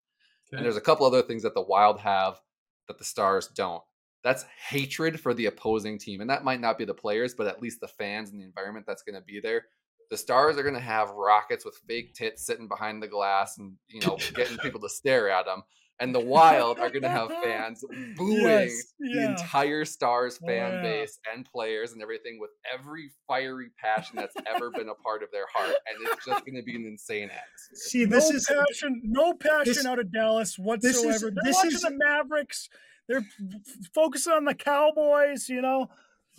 And 0.52 0.66
there's 0.66 0.78
a 0.78 0.82
couple 0.82 1.06
other 1.06 1.22
things 1.22 1.44
that 1.44 1.54
the 1.54 1.62
Wild 1.62 2.00
have 2.00 2.42
that 2.88 2.98
the 2.98 3.04
Stars 3.04 3.48
don't. 3.48 3.84
That's 4.24 4.46
hatred 4.70 5.20
for 5.20 5.34
the 5.34 5.46
opposing 5.46 5.98
team. 5.98 6.22
And 6.22 6.30
that 6.30 6.44
might 6.44 6.60
not 6.62 6.78
be 6.78 6.86
the 6.86 6.94
players, 6.94 7.34
but 7.36 7.48
at 7.48 7.62
least 7.62 7.80
the 7.80 7.88
fans 7.88 8.32
and 8.32 8.40
the 8.42 8.46
environment 8.46 8.86
that's 8.88 9.04
going 9.04 9.16
to 9.16 9.22
be 9.26 9.40
there. 9.40 9.66
The 10.12 10.18
Stars 10.18 10.58
are 10.58 10.64
going 10.64 10.76
to 10.76 10.82
have 10.82 11.12
rockets 11.12 11.64
with 11.64 11.80
fake 11.88 12.16
tits 12.16 12.46
sitting 12.46 12.68
behind 12.68 13.02
the 13.02 13.08
glass 13.08 13.58
and, 13.58 13.74
you 13.88 14.02
know, 14.02 14.18
getting 14.36 14.58
people 14.58 14.82
to 14.82 14.90
stare 14.90 15.30
at 15.30 15.46
them. 15.46 15.62
And 16.02 16.16
the 16.16 16.20
Wild 16.20 16.80
are 16.80 16.90
going 16.90 17.02
to 17.04 17.10
have 17.10 17.28
fans 17.44 17.84
booing 18.18 18.42
Yes, 18.42 18.94
the 19.00 19.26
entire 19.26 19.84
Stars 19.86 20.38
fan 20.38 20.76
yeah. 20.76 20.82
base 20.82 21.20
and 21.34 21.46
players 21.46 21.92
and 21.92 22.02
everything 22.02 22.40
with 22.40 22.52
every 22.74 23.12
fiery 23.28 23.68
passion 23.78 24.16
that's 24.16 24.36
ever 24.48 24.72
been 24.72 24.88
a 24.90 24.96
part 24.96 25.24
of 25.24 25.30
their 25.32 25.46
heart. 25.54 25.76
And 25.88 26.08
it's 26.08 26.26
just 26.26 26.46
going 26.46 26.56
to 26.56 26.64
be 26.64 26.76
an 26.76 26.86
insane 26.86 27.26
atmosphere. 27.26 27.76
See, 27.76 28.06
this 28.06 28.30
no 28.30 28.36
is 28.38 28.48
passion, 28.48 29.02
no 29.04 29.34
passion 29.34 29.74
this- 29.74 29.86
out 29.86 30.00
of 30.00 30.12
Dallas 30.12 30.58
whatsoever. 30.58 31.32
They're 31.32 31.44
this 31.44 31.56
watching 31.58 31.72
is- 31.72 31.82
the 31.82 31.92
Mavericks. 31.92 32.70
They're 33.10 33.18
f- 33.18 33.90
focusing 33.94 34.32
on 34.32 34.46
the 34.46 34.54
Cowboys. 34.56 35.50
You 35.50 35.62
know, 35.62 35.90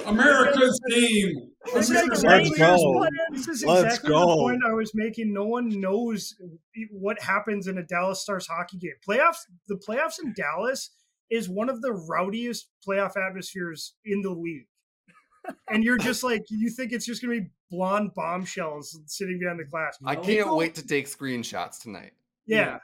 America's 0.06 0.80
team. 0.88 1.50
They've 1.74 1.88
got 2.08 2.22
Let's 2.22 2.50
go. 2.56 3.06
this 3.32 3.48
is 3.48 3.64
Let's 3.64 3.82
exactly 3.84 4.08
go. 4.10 4.20
the 4.20 4.36
point 4.36 4.62
I 4.66 4.72
was 4.72 4.92
making. 4.94 5.34
No 5.34 5.44
one 5.44 5.68
knows 5.80 6.34
what 6.90 7.20
happens 7.20 7.66
in 7.66 7.76
a 7.76 7.82
Dallas 7.82 8.22
Stars 8.22 8.46
hockey 8.46 8.78
game. 8.78 8.94
Playoffs, 9.06 9.40
the 9.68 9.76
playoffs 9.76 10.22
in 10.24 10.32
Dallas 10.32 10.90
is 11.28 11.48
one 11.48 11.68
of 11.68 11.82
the 11.82 11.92
rowdiest 11.92 12.68
playoff 12.86 13.16
atmospheres 13.16 13.94
in 14.04 14.22
the 14.22 14.30
league. 14.30 14.66
And 15.70 15.82
you're 15.84 15.98
just 15.98 16.22
like, 16.22 16.42
you 16.50 16.70
think 16.70 16.92
it's 16.92 17.06
just 17.06 17.22
going 17.22 17.34
to 17.36 17.40
be 17.42 17.50
blonde 17.70 18.10
bombshells 18.14 18.98
sitting 19.06 19.38
behind 19.38 19.58
the 19.58 19.64
glass. 19.64 19.96
I 20.04 20.16
can't 20.16 20.54
wait 20.54 20.74
to 20.76 20.86
take 20.86 21.06
screenshots 21.08 21.80
tonight. 21.80 22.12
Yeah. 22.46 22.78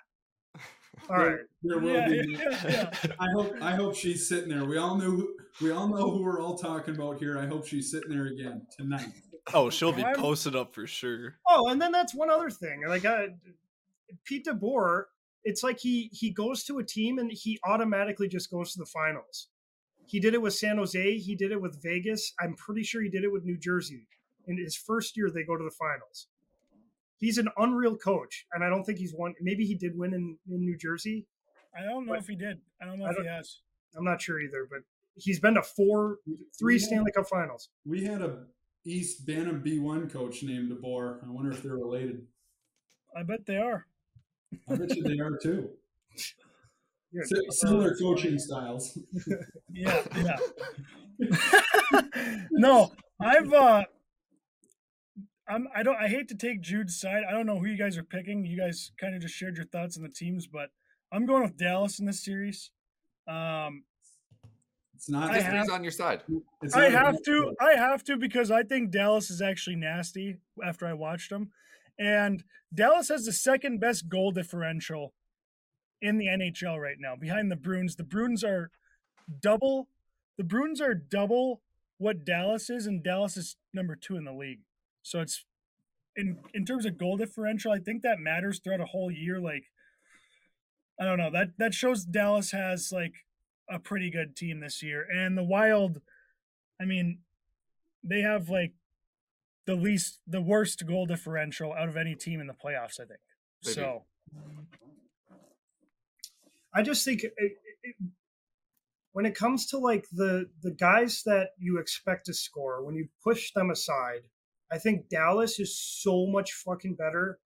All 1.11 1.17
right. 1.19 1.39
There 1.69 1.79
will 1.79 1.93
Yeah, 1.95 2.09
be. 2.09 2.33
yeah, 2.39 2.91
yeah. 3.03 3.13
I 3.19 3.27
hope 3.35 3.55
I 3.61 3.75
hope 3.75 3.95
she's 3.97 4.29
sitting 4.29 4.49
there. 4.51 4.65
We 4.65 4.77
all 4.79 4.97
knew 4.97 5.35
we 5.61 5.71
all 5.71 5.89
know 5.89 6.11
who 6.11 6.23
we're 6.23 6.41
all 6.41 6.57
talking 6.57 6.95
about 6.95 7.19
here. 7.19 7.39
I 7.39 7.47
hope 7.47 7.67
she's 7.67 7.91
sitting 7.91 8.11
there 8.11 8.27
again 8.27 8.67
tonight. 8.77 9.09
Oh, 9.55 9.71
she'll 9.71 9.93
be 9.93 10.03
I'm- 10.05 10.17
posted 10.17 10.57
up 10.57 10.75
for 10.75 10.87
sure. 10.87 11.37
Oh, 11.49 11.69
and 11.69 11.81
then 11.81 11.93
that's 11.93 12.15
one 12.15 12.31
other 12.31 12.51
thing. 12.51 12.83
Like 12.87 13.05
uh, 13.05 13.29
Pete 14.25 14.47
DeBoer, 14.47 15.05
it's 15.45 15.63
like 15.63 15.79
he 15.81 16.11
he 16.13 16.31
goes 16.31 16.65
to 16.65 16.79
a 16.79 16.85
team 16.85 17.19
and 17.19 17.31
he 17.33 17.59
automatically 17.65 18.29
just 18.29 18.51
goes 18.51 18.73
to 18.73 18.79
the 18.79 18.87
finals. 18.87 19.49
He 20.05 20.21
did 20.21 20.35
it 20.35 20.43
with 20.43 20.55
San 20.55 20.77
Jose. 20.79 21.19
He 21.19 21.35
did 21.35 21.51
it 21.53 21.61
with 21.61 21.83
Vegas. 21.83 22.33
I'm 22.41 22.55
pretty 22.55 22.83
sure 22.85 23.03
he 23.03 23.09
did 23.09 23.25
it 23.25 23.33
with 23.33 23.45
New 23.45 23.59
Jersey. 23.59 24.07
In 24.47 24.57
his 24.57 24.77
first 24.77 25.17
year, 25.17 25.29
they 25.33 25.43
go 25.43 25.57
to 25.57 25.65
the 25.65 25.71
finals. 25.73 26.29
He's 27.19 27.39
an 27.39 27.49
unreal 27.57 27.97
coach, 27.97 28.47
and 28.53 28.63
I 28.63 28.69
don't 28.69 28.85
think 28.85 28.99
he's 28.99 29.15
won. 29.17 29.35
Maybe 29.41 29.65
he 29.65 29.75
did 29.75 29.97
win 29.99 30.13
in, 30.15 30.37
in 30.49 30.61
New 30.65 30.77
Jersey. 30.77 31.27
I 31.79 31.83
don't 31.85 32.07
know 32.07 32.15
if 32.15 32.27
he 32.27 32.37
did. 32.37 32.61
I 32.81 32.85
don't 32.87 32.99
know 32.99 33.07
I 33.07 33.11
if 33.11 33.17
he 33.17 33.23
don't- 33.25 33.33
has. 33.33 33.61
I'm 33.97 34.05
not 34.05 34.21
sure 34.21 34.41
either, 34.41 34.67
but 34.71 34.81
he's 35.15 35.41
been 35.41 35.55
to 35.55 35.63
four, 35.63 36.19
three 36.59 36.79
Stanley 36.79 37.13
Cup 37.13 37.29
finals. 37.29 37.71
We 37.85 38.05
had 38.05 38.21
a 38.23 38.45
East 38.85 39.27
Bantam 39.27 39.63
B1 39.65 40.11
coach 40.13 40.43
named 40.43 40.71
DeBoer. 40.71 41.27
I 41.27 41.31
wonder 41.31 41.51
if 41.51 41.63
they're 41.63 41.77
related. 41.77 42.27
I 43.17 43.23
bet 43.23 43.47
they 43.47 43.57
are. 43.57 43.87
I 44.69 44.77
bet 44.77 44.95
you 44.95 45.03
they 45.03 45.19
are 45.19 45.37
too. 45.37 45.71
Yeah. 47.13 47.23
Si- 47.25 47.47
Similar 47.51 47.97
coaching 47.97 48.39
styles. 48.39 48.99
Yeah, 49.73 50.03
yeah. 50.17 50.37
no, 52.51 52.93
I've 53.21 53.53
uh 53.53 53.85
I'm 55.49 55.69
I 55.75 55.83
don't 55.83 55.97
I 55.97 56.09
hate 56.09 56.29
to 56.29 56.35
take 56.35 56.61
Jude's 56.61 56.99
side. 57.01 57.23
I 57.27 57.33
don't 57.33 57.47
know 57.47 57.59
who 57.59 57.67
you 57.67 57.79
guys 57.79 57.97
are 57.97 58.03
picking. 58.03 58.45
You 58.45 58.59
guys 58.59 58.91
kind 59.01 59.15
of 59.15 59.23
just 59.23 59.35
shared 59.35 59.57
your 59.57 59.67
thoughts 59.67 59.97
on 59.97 60.03
the 60.03 60.09
teams, 60.11 60.47
but 60.47 60.71
I'm 61.17 61.25
going 61.25 61.43
with 61.43 61.57
Dallas 61.57 61.99
in 61.99 62.05
this 62.05 62.23
series. 62.23 62.71
Um 63.27 63.85
It's 64.95 65.09
not. 65.09 65.31
I 65.31 65.41
have- 65.41 65.71
on 65.71 65.83
your 65.83 65.91
side. 65.91 66.23
it's 66.63 66.75
I 66.75 66.91
have 66.91 67.23
to 67.23 67.55
I 67.59 67.73
have 67.73 68.05
to 68.05 68.17
because 68.19 68.51
I 68.51 68.63
think 68.63 68.91
Dallas 68.91 69.31
is 69.31 69.41
actually 69.41 69.77
nasty 69.77 70.37
after 70.63 70.87
I 70.87 70.93
watched 70.93 71.31
them. 71.31 71.53
And 71.99 72.45
Dallas 72.73 73.09
has 73.09 73.25
the 73.25 73.33
second 73.33 73.81
best 73.81 74.09
goal 74.11 74.31
differential 74.31 75.15
in 76.03 76.19
the 76.19 76.27
NHL 76.27 76.79
right 76.79 76.99
now 77.01 77.17
behind 77.17 77.51
the 77.51 77.57
Bruins. 77.57 77.97
The 77.97 78.05
Bruins 78.05 78.45
are 78.45 78.71
double 79.41 79.89
the 80.37 80.45
Bruins 80.45 80.83
are 80.83 80.93
double 80.95 81.63
what 81.97 82.27
Dallas 82.27 82.69
is 82.69 82.87
and 82.87 83.03
Dallas 83.03 83.39
is 83.39 83.57
number 83.73 83.97
2 83.97 84.19
in 84.19 84.25
the 84.25 84.35
league. 84.35 84.61
So 85.03 85.21
it's 85.23 85.47
in 86.15 86.41
in 86.53 86.67
terms 86.67 86.85
of 86.85 86.99
goal 86.99 87.17
differential, 87.17 87.73
I 87.73 87.79
think 87.79 88.03
that 88.03 88.19
matters 88.21 88.61
throughout 88.61 88.83
a 88.83 88.87
whole 88.87 89.11
year 89.11 89.41
like 89.41 89.65
I 91.01 91.05
don't 91.05 91.19
know. 91.19 91.31
That 91.31 91.51
that 91.59 91.75
shows 91.75 92.05
Dallas 92.05 92.51
has 92.53 92.91
like 92.93 93.15
a 93.69 93.79
pretty 93.79 94.11
good 94.11 94.37
team 94.37 94.61
this 94.61 94.83
year. 94.83 95.07
And 95.13 95.37
the 95.37 95.45
Wild 95.45 96.01
I 96.81 96.85
mean, 96.85 97.19
they 98.05 98.21
have 98.21 98.49
like 98.49 98.73
the 99.67 99.75
least, 99.75 100.21
the 100.27 100.41
worst 100.41 100.87
goal 100.87 101.07
differential 101.07 101.73
out 101.73 101.89
of 101.89 101.97
any 101.97 102.15
team 102.15 102.41
in 102.41 102.47
the 102.47 102.55
playoffs. 102.55 103.01
I 103.01 103.05
think. 103.05 103.21
They 103.65 103.75
do. 103.75 103.81
so 103.81 104.03
I 106.75 106.83
just 106.83 107.05
think 107.05 107.25
it, 107.25 107.33
it, 107.37 107.53
it- 107.83 107.97
when 109.13 109.25
it 109.25 109.35
comes 109.35 109.65
to 109.69 109.79
like 109.79 110.05
the 110.13 110.45
the 110.63 110.73
guys 110.73 111.23
that 111.25 111.53
you 111.57 111.79
expect 111.79 112.27
to 112.27 112.35
score, 112.35 112.85
when 112.85 112.95
you 112.95 113.09
push 113.25 113.51
them 113.55 113.71
aside, 113.71 114.21
I 114.71 114.77
think 114.77 115.09
Dallas 115.09 115.59
is 115.59 115.75
so 115.79 116.27
much 116.27 116.53
fucking 116.53 116.97
better. 116.97 117.39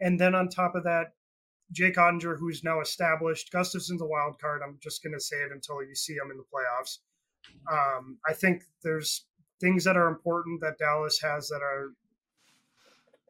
And 0.00 0.18
then 0.18 0.34
on 0.34 0.48
top 0.48 0.74
of 0.74 0.84
that, 0.84 1.12
Jake 1.72 1.96
Oettinger, 1.96 2.38
who's 2.38 2.62
now 2.62 2.80
established. 2.80 3.50
Gustavsson's 3.52 4.02
a 4.02 4.06
wild 4.06 4.38
card. 4.40 4.62
I'm 4.64 4.78
just 4.80 5.02
going 5.02 5.14
to 5.14 5.20
say 5.20 5.36
it 5.36 5.52
until 5.52 5.82
you 5.82 5.94
see 5.94 6.14
him 6.14 6.30
in 6.30 6.36
the 6.36 6.44
playoffs. 6.44 6.98
Um, 7.70 8.18
I 8.28 8.32
think 8.32 8.64
there's 8.82 9.24
things 9.60 9.84
that 9.84 9.96
are 9.96 10.08
important 10.08 10.60
that 10.60 10.78
Dallas 10.78 11.18
has 11.20 11.48
that 11.48 11.62
are 11.62 11.92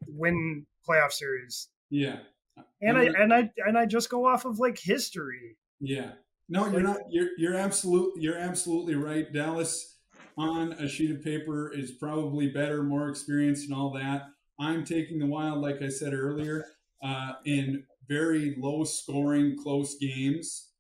win 0.09 0.67
playoff 0.89 1.13
series. 1.13 1.69
Yeah. 1.91 2.19
And 2.81 2.97
I 2.99 3.05
and 3.05 3.33
I 3.33 3.51
and 3.67 3.79
I 3.79 3.87
just 3.87 4.11
go 4.11 4.27
off 4.27 4.45
of 4.45 4.59
like 4.59 4.79
history. 4.79 5.57
Yeah. 5.81 6.13
No, 6.49 6.67
you're 6.69 6.81
not. 6.81 6.99
You're 7.11 7.31
you're 7.39 7.55
absolutely 7.57 8.23
You're 8.23 8.39
absolutely 8.39 8.95
right. 8.95 9.31
Dallas 9.33 9.97
on 10.39 10.73
a 10.75 10.89
sheet 10.89 11.11
of 11.11 11.25
paper 11.25 11.73
is 11.73 11.91
probably 11.93 12.49
better, 12.49 12.83
more 12.83 13.09
experienced, 13.09 13.69
and 13.69 13.77
all 13.77 13.93
that. 13.93 14.27
I'm 14.59 14.85
taking 14.85 15.19
the 15.19 15.27
Wild, 15.27 15.61
like 15.61 15.83
I 15.83 15.89
said 15.89 16.15
earlier, 16.15 16.67
uh, 17.03 17.33
in 17.45 17.85
very 18.09 18.55
low 18.59 18.85
scoring, 18.85 19.57
close 19.63 19.97
games. 19.99 20.71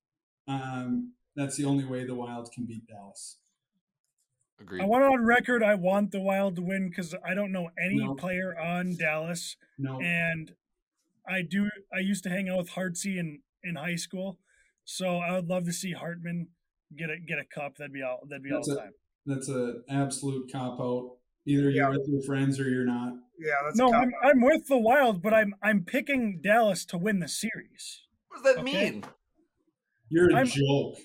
Um, 0.48 1.12
that's 1.34 1.56
the 1.56 1.64
only 1.64 1.84
way 1.84 2.04
the 2.04 2.14
Wild 2.14 2.50
can 2.52 2.66
beat 2.66 2.86
Dallas. 2.86 3.38
Agreed. 4.60 4.80
I 4.82 4.86
want 4.86 5.04
on 5.04 5.24
record. 5.24 5.62
I 5.62 5.74
want 5.74 6.12
the 6.12 6.20
Wild 6.20 6.56
to 6.56 6.62
win 6.62 6.88
because 6.88 7.14
I 7.24 7.34
don't 7.34 7.52
know 7.52 7.70
any 7.78 7.96
No. 7.98 8.14
player 8.14 8.58
on 8.58 8.96
Dallas, 8.96 9.56
No, 9.76 10.00
and 10.00 10.54
I 11.28 11.42
do. 11.42 11.68
I 11.92 11.98
used 11.98 12.22
to 12.24 12.30
hang 12.30 12.48
out 12.48 12.58
with 12.58 12.70
Hartsey 12.70 13.18
in 13.18 13.42
in 13.62 13.74
high 13.76 13.96
school, 13.96 14.38
so 14.84 15.18
I 15.18 15.32
would 15.34 15.48
love 15.48 15.64
to 15.64 15.72
see 15.72 15.92
Hartman 15.92 16.48
get 16.96 17.10
a 17.10 17.18
get 17.18 17.38
a 17.38 17.44
cup. 17.44 17.76
That'd 17.76 17.92
be 17.92 18.02
all. 18.02 18.20
That'd 18.26 18.44
be 18.44 18.50
That's 18.50 18.68
all 18.68 18.78
a- 18.78 18.80
time. 18.80 18.92
that's 19.26 19.48
an 19.48 19.84
absolute 19.90 20.50
cop 20.50 20.80
out. 20.80 21.18
Either 21.44 21.64
you're 21.64 21.72
Yeah. 21.72 21.88
with 21.90 22.08
your 22.08 22.22
friends 22.22 22.58
or 22.58 22.68
you're 22.70 22.86
not. 22.86 23.12
Yeah, 23.38 23.52
that's 23.64 23.76
No, 23.76 23.88
a 23.92 23.96
I'm, 23.96 24.10
I'm 24.22 24.40
with 24.40 24.66
the 24.68 24.78
Wild, 24.78 25.22
but 25.22 25.34
I'm 25.34 25.54
I'm 25.62 25.84
picking 25.84 26.40
Dallas 26.42 26.84
to 26.86 26.98
win 26.98 27.20
the 27.20 27.28
series. 27.28 28.02
what 28.28 28.42
does 28.42 28.54
that 28.54 28.60
Okay. 28.62 28.90
mean? 28.90 29.04
You're 30.08 30.30
a 30.30 30.36
I'm- 30.36 30.46
joke. 30.46 30.96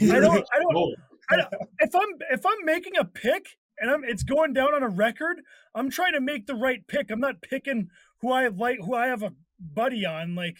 I 0.00 0.18
don't. 0.20 0.24
I 0.54 0.58
don't. 0.60 0.94
I 1.30 1.36
don't 1.36 1.52
if 1.80 1.94
I'm 1.94 2.08
if 2.32 2.44
I'm 2.46 2.64
making 2.64 2.96
a 2.96 3.04
pick 3.04 3.46
and 3.78 3.90
I'm 3.90 4.02
it's 4.04 4.22
going 4.24 4.52
down 4.54 4.74
on 4.74 4.82
a 4.82 4.88
record, 4.88 5.40
I'm 5.74 5.88
trying 5.90 6.14
to 6.14 6.20
make 6.20 6.46
the 6.46 6.54
right 6.54 6.84
pick. 6.88 7.10
I'm 7.10 7.20
not 7.20 7.40
picking 7.42 7.88
who 8.20 8.32
I 8.32 8.48
like, 8.48 8.78
who 8.80 8.94
I 8.94 9.06
have 9.06 9.22
a 9.22 9.32
buddy 9.60 10.04
on. 10.04 10.34
Like, 10.34 10.56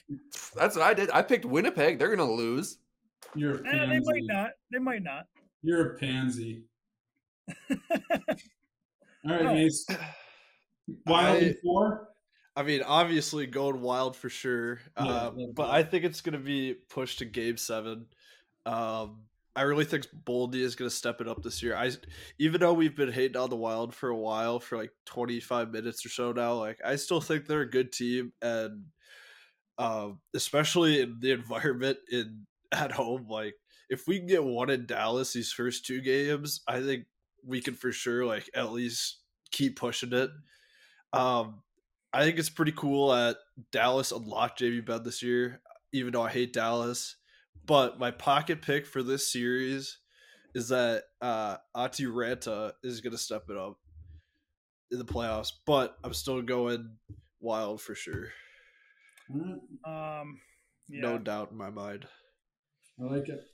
That's 0.55 0.77
what 0.77 0.85
I 0.85 0.95
did. 0.95 1.11
I 1.11 1.23
picked 1.23 1.45
Winnipeg. 1.45 1.99
They're 1.99 2.15
gonna 2.15 2.31
lose. 2.31 2.78
you're 3.35 3.57
a 3.65 3.69
eh, 3.69 3.86
they 3.86 4.01
might 4.01 4.23
not. 4.24 4.51
They 4.70 4.78
might 4.78 5.03
not. 5.03 5.24
You're 5.62 5.95
a 5.95 5.99
pansy. 5.99 6.62
All 7.70 7.77
right, 9.24 9.43
No. 9.43 9.55
Mace. 9.55 9.86
Wild 11.06 11.43
I- 11.43 11.55
four. 11.62 12.09
I 12.56 12.65
mean, 12.65 12.82
obviously 12.82 13.47
going 13.47 13.82
wild 13.82 14.16
for 14.16 14.28
sure, 14.28 14.81
Yeah, 14.97 15.05
uh, 15.05 15.31
but. 15.55 15.70
I 15.70 15.85
think 15.85 16.05
it's 16.05 16.23
going 16.23 16.32
to 16.32 16.44
be 16.44 16.74
pushed 16.74 17.20
to 17.20 17.24
Game 17.24 17.56
Seven. 17.56 18.06
Um, 18.66 19.20
I 19.55 19.62
really 19.62 19.85
think 19.85 20.09
Boldy 20.24 20.56
is 20.56 20.74
going 20.74 20.90
to 20.90 20.94
step 20.97 21.20
it 21.20 21.28
up 21.28 21.40
this 21.40 21.62
year. 21.62 21.77
I, 21.77 21.93
even 22.40 22.60
though 22.60 22.73
we've 22.73 22.97
been 22.97 23.12
hating 23.12 23.36
on 23.36 23.48
the 23.48 23.55
Wild 23.56 23.94
for 23.94 24.09
a 24.09 24.16
while, 24.16 24.59
for 24.59 24.77
like 24.77 24.90
twenty 25.05 25.39
five 25.39 25.70
minutes 25.70 26.05
or 26.05 26.09
so 26.09 26.32
now, 26.32 26.55
like 26.55 26.81
I 26.85 26.97
still 26.97 27.20
think 27.20 27.47
they're 27.47 27.60
a 27.60 27.70
good 27.70 27.93
team, 27.93 28.32
and 28.43 28.86
um, 29.78 30.19
especially 30.35 31.01
in 31.01 31.19
the 31.20 31.31
environment 31.39 31.98
in 32.10 32.47
at 32.73 32.90
home, 32.90 33.28
like 33.28 33.55
if 33.89 34.06
we 34.09 34.19
can 34.19 34.27
get 34.27 34.43
one 34.44 34.70
in 34.70 34.85
Dallas 34.86 35.32
these 35.32 35.52
first 35.52 35.86
two 35.86 36.01
games, 36.01 36.60
I 36.66 36.82
think 36.82 37.05
we 37.47 37.60
can 37.60 37.74
for 37.74 37.93
sure 37.93 38.27
like 38.27 38.51
at 38.55 38.73
least 38.73 39.19
keep 39.51 39.78
pushing 39.78 40.12
it. 40.12 40.31
Um, 41.12 41.62
I 42.12 42.24
think 42.24 42.39
it's 42.39 42.51
pretty 42.51 42.72
cool 42.72 43.10
that 43.10 43.36
Dallas 43.72 44.12
unlocked 44.12 44.60
JV 44.60 44.85
Benn 44.85 45.05
this 45.05 45.22
year, 45.22 45.60
even 45.93 46.12
though 46.12 46.22
I 46.22 46.30
hate 46.30 46.52
Dallas. 46.52 47.16
But 47.66 47.98
my 47.98 48.10
pocket 48.10 48.62
pick 48.62 48.86
for 48.86 49.02
this 49.02 49.30
series 49.30 49.98
is 50.55 50.68
that 50.68 51.05
uh 51.20 51.56
Ati 51.74 52.06
Ranta 52.06 52.72
is 52.82 53.01
gonna 53.01 53.18
step 53.18 53.44
it 53.51 53.56
up 53.56 53.78
in 54.90 54.98
the 54.98 55.05
playoffs, 55.05 55.52
but 55.66 55.98
I'm 56.02 56.14
still 56.14 56.40
going 56.40 56.97
wild 57.40 57.80
for 57.80 57.94
sure. 57.94 58.28
Um, 59.85 60.40
yeah. 60.89 61.01
No 61.02 61.18
doubt 61.18 61.51
in 61.51 61.59
my 61.59 61.70
mind. 61.70 62.06
I 63.01 63.05
like 63.05 63.28
it. 63.28 63.44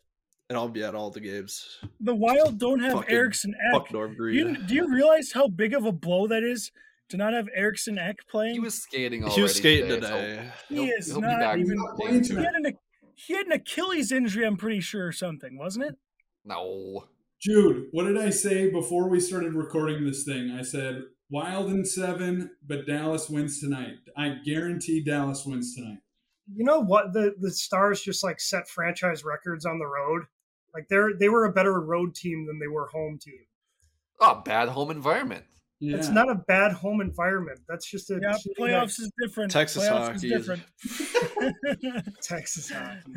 And 0.49 0.57
I'll 0.57 0.69
be 0.69 0.85
at 0.85 0.95
all 0.95 1.11
the 1.11 1.21
games. 1.21 1.79
the 2.01 2.15
Wild 2.15 2.59
don't 2.59 2.81
have 2.81 2.93
Fucking 2.93 3.15
Eriksson 3.15 3.55
Fuck 3.73 3.93
Norm 3.93 4.15
Green. 4.15 4.37
you, 4.37 4.57
do 4.67 4.75
you 4.75 4.95
realize 4.95 5.33
how 5.33 5.49
big 5.49 5.75
of 5.75 5.87
a 5.87 5.93
blow 5.93 6.27
that 6.29 6.43
is 6.43 6.71
to 7.15 7.25
not 7.25 7.33
have 7.33 7.49
Eriksson 7.55 7.99
Ek 7.99 8.27
playing? 8.29 8.55
He 8.55 8.61
was 8.61 8.75
skating 8.83 9.23
already. 9.23 9.35
he 9.37 9.43
was 9.43 9.55
skating 9.55 9.89
today. 9.89 10.07
today. 10.07 10.51
so 10.69 10.75
He 10.75 10.75
he'll- 10.87 10.95
is 10.99 11.07
he'll 11.07 11.21
not 11.21 11.59
even- 11.59 11.79
Playing 11.97 12.23
game. 12.23 12.37
he, 12.39 12.45
had 12.45 12.55
an, 12.55 12.79
he 13.15 13.35
had 13.35 13.47
an 13.47 13.53
Achilles 13.53 14.13
injury, 14.13 14.47
I'm 14.47 14.57
pretty 14.57 14.81
sure, 14.81 15.07
or 15.07 15.13
something, 15.13 15.57
wasn't 15.59 15.87
it? 15.87 15.95
No. 16.45 17.05
Jude, 17.41 17.89
what 17.93 18.05
did 18.05 18.17
I 18.19 18.31
say 18.31 18.71
before 18.71 19.09
we 19.09 19.21
started 19.21 19.55
recording 19.55 20.05
this 20.05 20.25
thing? 20.25 20.51
I 20.51 20.63
said 20.63 21.03
Wild 21.31 21.71
in 21.71 21.85
seven, 21.85 22.51
but 22.67 22.87
Dallas 22.87 23.29
wins 23.29 23.61
tonight. 23.61 23.95
I 24.17 24.37
guarantee 24.45 25.03
Dallas 25.03 25.45
wins 25.45 25.75
tonight. 25.75 25.99
You 26.55 26.65
know 26.65 26.81
what? 26.81 27.13
The 27.15 27.35
the 27.41 27.51
Stars 27.51 28.03
just 28.03 28.23
like 28.23 28.39
set 28.41 28.69
franchise 28.69 29.25
records 29.25 29.65
on 29.67 29.79
the 29.79 29.87
road. 29.87 30.25
Like 30.75 30.87
they're 30.89 31.13
they 31.19 31.29
were 31.31 31.47
a 31.47 31.53
better 31.53 31.81
road 31.81 32.15
team 32.15 32.47
than 32.47 32.59
they 32.59 32.67
were 32.67 32.87
home 32.89 33.19
team. 33.21 33.41
Oh, 34.21 34.43
bad 34.45 34.69
home 34.69 34.91
environment. 34.91 35.45
Yeah. 35.85 35.97
It's 35.99 36.09
not 36.09 36.31
a 36.31 36.35
bad 36.35 36.73
home 36.73 37.01
environment. 37.03 37.61
That's 37.69 37.85
just 37.91 38.11
a 38.11 38.19
Yeah, 38.23 38.37
playoffs 38.59 38.99
is 39.01 39.11
different. 39.23 39.51
Texas 39.51 39.85
playoffs 39.87 40.15
hockey 40.15 40.33
is 40.33 40.49
is- 40.49 40.49
different. 40.49 40.63
that 41.63 42.15
Texas 42.23 42.71
hockey. 42.71 43.13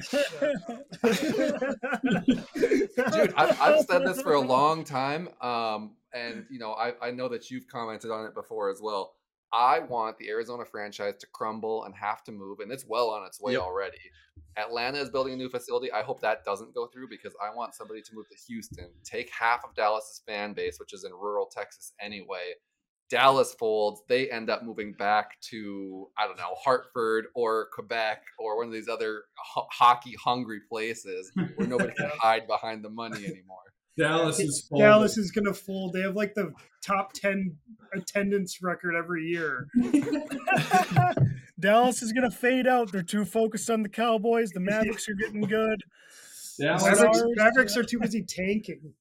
Dude, 3.18 3.34
I've, 3.36 3.62
I've 3.62 3.86
said 3.86 4.06
this 4.06 4.22
for 4.22 4.34
a 4.34 4.42
long 4.42 4.84
time, 4.84 5.30
um, 5.42 5.92
and 6.14 6.46
you 6.50 6.60
know, 6.60 6.74
I, 6.74 6.94
I 7.02 7.12
know 7.12 7.28
that 7.30 7.50
you've 7.50 7.68
commented 7.68 8.12
on 8.12 8.26
it 8.26 8.34
before 8.34 8.70
as 8.70 8.80
well. 8.82 9.14
I 9.54 9.80
want 9.80 10.18
the 10.18 10.30
Arizona 10.30 10.66
franchise 10.66 11.16
to 11.20 11.28
crumble 11.34 11.86
and 11.86 11.96
have 11.96 12.24
to 12.26 12.32
move, 12.32 12.60
and 12.60 12.72
it's 12.72 12.86
well 12.88 13.10
on 13.10 13.26
its 13.26 13.40
way 13.42 13.54
Yep. 13.54 13.62
already. 13.62 13.98
Atlanta 14.58 14.98
is 15.00 15.10
building 15.10 15.34
a 15.34 15.38
new 15.38 15.50
facility. 15.50 15.92
I 15.92 16.02
hope 16.02 16.20
that 16.22 16.44
doesn't 16.44 16.74
go 16.74 16.88
through 16.88 17.10
because 17.10 17.34
I 17.44 17.54
want 17.56 17.76
somebody 17.76 18.02
to 18.02 18.16
move 18.16 18.28
to 18.30 18.36
Houston, 18.48 18.90
take 19.04 19.30
half 19.32 19.64
of 19.64 19.76
Dallas's 19.76 20.22
fan 20.26 20.54
base, 20.54 20.80
which 20.80 20.94
is 20.94 21.04
in 21.04 21.12
rural 21.14 21.46
Texas 21.46 21.94
anyway. 22.02 22.54
Dallas 23.10 23.54
folds, 23.54 24.02
they 24.10 24.30
end 24.30 24.50
up 24.50 24.64
moving 24.64 24.92
back 24.94 25.40
to 25.42 26.10
I 26.18 26.28
don't 26.28 26.38
know 26.38 26.56
Hartford 26.62 27.28
or 27.36 27.68
Quebec 27.74 28.22
or 28.38 28.58
one 28.58 28.68
of 28.68 28.74
these 28.74 28.90
other 28.90 29.24
ho- 29.38 29.68
hockey 29.72 30.16
hungry 30.22 30.60
places 30.70 31.32
where 31.56 31.68
nobody 31.68 31.94
can 31.94 32.10
hide 32.20 32.48
behind 32.48 32.84
the 32.84 32.90
money 32.90 33.26
anymore. 33.26 33.62
Dallas 33.98 34.40
is 34.40 34.68
full. 34.70 34.80
Dallas 34.80 35.18
is 35.18 35.32
gonna 35.32 35.54
fold. 35.54 35.94
They 35.94 36.02
have 36.02 36.16
like 36.16 36.34
the 36.36 36.54
top 36.82 37.14
ten 37.14 37.58
attendance 37.94 38.62
record 38.62 38.96
every 38.96 39.24
year. 39.26 39.68
Dallas 41.60 42.04
is 42.04 42.14
going 42.14 42.30
to 42.30 42.36
fade 42.36 42.68
out. 42.68 42.92
They're 42.92 43.02
too 43.02 43.26
focused 43.26 43.70
on 43.70 43.82
the 43.82 43.90
Cowboys. 43.90 44.52
The 44.52 44.60
Mavericks 44.60 45.10
are 45.10 45.16
getting 45.16 45.42
good. 45.42 45.84
Dallas. 46.60 46.84
Mavericks, 46.84 47.22
Mavericks 47.36 47.78
are 47.78 47.84
too 47.84 48.00
busy 48.00 48.22
tanking. 48.24 48.94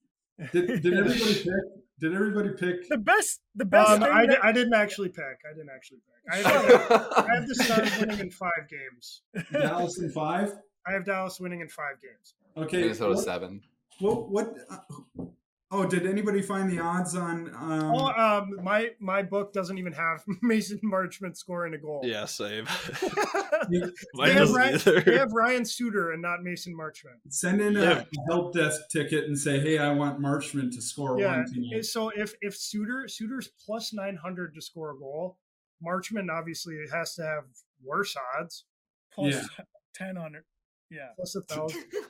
Did, 0.53 0.83
did 0.83 0.95
everybody 0.95 1.35
pick? 1.35 1.53
Did 2.01 2.15
everybody 2.15 2.51
pick? 2.51 2.89
The 2.89 2.99
best, 2.99 3.41
the 3.55 3.65
best 3.65 3.91
Um, 3.91 4.03
I, 4.03 4.27
that- 4.27 4.45
I 4.45 4.53
didn't 4.53 4.75
actually 4.75 5.09
pick. 5.09 5.25
I 5.49 5.55
didn't 5.55 5.71
actually 5.75 5.99
pick. 5.99 6.13
I 6.33 6.37
have, 6.49 6.93
I 7.29 7.35
have 7.35 7.47
the 7.47 7.55
Stars 7.55 8.01
winning 8.01 8.19
in 8.19 8.31
five 8.31 8.69
games. 8.69 9.23
Dallas 9.53 9.99
in 9.99 10.11
five. 10.11 10.53
I 10.87 10.93
have 10.93 11.05
Dallas 11.05 11.39
winning 11.41 11.61
in 11.61 11.69
five 11.69 11.97
games. 12.03 12.35
Okay. 12.57 12.83
Minnesota 12.83 13.15
what, 13.15 13.25
seven. 13.25 13.61
What? 14.01 14.29
What? 14.31 14.57
uh, 14.71 15.25
oh, 15.71 15.87
did 15.87 16.07
anybody 16.07 16.43
find 16.43 16.71
the 16.71 16.79
odds 16.81 17.15
on? 17.17 17.49
Um, 17.55 17.93
Oh, 17.95 18.07
um, 18.13 18.51
my 18.63 18.91
my 19.01 19.23
book 19.23 19.53
doesn't 19.53 19.79
even 19.79 19.93
have 19.93 20.23
Mason 20.43 20.79
Marchment 20.85 21.37
scoring 21.37 21.75
a 21.75 21.79
goal. 21.79 22.03
Yeah, 22.05 22.25
same. 22.27 22.67
you- 23.71 23.93
Mine 24.15 24.29
they, 24.29 24.33
have 24.35 24.51
Ryan, 24.51 24.75
either. 24.75 25.01
they 25.01 25.19
have 25.19 25.33
Ryan 25.33 25.65
Suter 25.65 26.13
and 26.13 26.23
not 26.23 26.43
Mason 26.43 26.77
Marchment. 26.77 27.19
send 27.29 27.61
in 27.61 27.77
a 27.77 28.07
help 28.29 28.55
desk 28.55 28.83
ticket 28.91 29.25
and 29.25 29.39
say, 29.39 29.59
"Hey, 29.61 29.79
I 29.79 29.93
want 29.93 30.21
Marchman 30.21 30.71
to 30.75 30.83
score 30.83 31.19
Yeah. 31.19 31.37
one 31.39 31.47
tonight." 31.53 31.85
So 31.85 32.11
if 32.11 32.35
if 32.43 32.57
Suter 32.57 33.09
Suter's 33.09 33.49
plus 33.65 33.93
nine 33.93 34.17
hundred 34.17 34.55
to 34.55 34.61
score 34.61 34.91
a 34.93 34.99
goal, 34.99 35.39
Marchman 35.85 36.29
obviously 36.31 36.77
has 36.93 37.15
to 37.17 37.23
have 37.23 37.45
worse 37.83 38.15
odds, 38.39 38.65
plus 39.13 39.35
Yeah. 39.35 39.65
10 39.95 40.17
on 40.19 40.35
it. 40.35 40.45
Yeah. 40.91 41.09
plus 41.17 41.35
a 41.35 41.41
thousand, 41.43 41.83
Pl- 41.91 42.01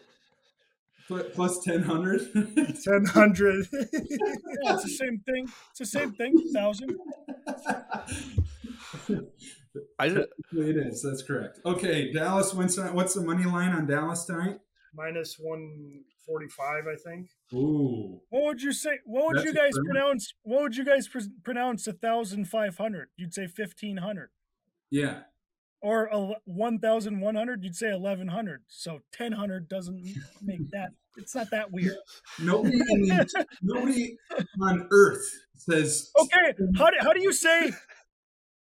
Plus 1.09 1.59
ten 1.65 1.83
hundred. 1.83 2.21
ten 2.85 3.05
hundred. 3.07 3.67
Yeah, 4.63 4.75
it's 4.75 4.83
the 4.85 4.89
same 4.89 5.19
thing. 5.27 5.47
It's 5.71 5.79
the 5.79 5.87
same 5.87 6.13
thing. 6.13 6.35
Thousand. 6.53 6.97
I 9.99 10.09
did, 10.09 10.25
it 10.53 10.77
is. 10.77 11.03
That's 11.03 11.23
correct. 11.23 11.61
Okay, 11.65 12.13
Dallas 12.13 12.55
wins. 12.55 12.75
tonight. 12.75 12.95
What's 12.95 13.15
the 13.15 13.21
money 13.21 13.45
line 13.45 13.73
on 13.73 13.87
Dallas 13.87 14.25
tonight? 14.25 14.59
minus 14.95 15.37
one 15.39 16.03
forty 16.27 16.49
five, 16.49 16.85
I 16.91 16.97
think. 16.97 17.29
Ooh, 17.53 18.21
What 18.31 18.45
would 18.45 18.63
you 18.63 18.73
say? 18.73 18.99
What 19.05 19.27
would 19.27 19.37
That's 19.39 19.47
you 19.49 19.55
guys 19.55 19.73
fair- 19.75 19.85
pronounce? 19.85 20.33
What 20.43 20.63
would 20.63 20.77
you 20.77 20.85
guys 20.85 21.07
pr- 21.07 21.19
pronounce 21.45 21.87
a 21.87 21.93
thousand 21.93 22.47
five 22.47 22.79
hundred? 22.79 23.09
You'd 23.17 23.35
say 23.35 23.47
fifteen 23.47 23.99
hundred. 23.99 24.31
yeah. 24.91 25.21
Or 25.81 26.07
a 26.07 26.35
1,100, 26.47 27.65
you'd 27.65 27.77
say 27.77 27.93
1,100. 27.93 28.63
So 28.69 29.01
1,000 29.19 29.69
doesn't 29.69 30.05
make 30.43 30.71
that. 30.71 30.91
It's 31.17 31.35
not 31.35 31.51
that 31.51 31.71
weird. 31.73 31.97
Nobody, 32.43 32.79
in 32.91 33.27
nobody 33.63 34.17
on 34.61 34.89
Earth 34.91 35.25
says. 35.57 36.11
Okay, 36.21 36.53
how 36.77 36.91
do, 36.91 36.97
how 37.01 37.13
do 37.13 37.23
you 37.23 37.33
say 37.33 37.73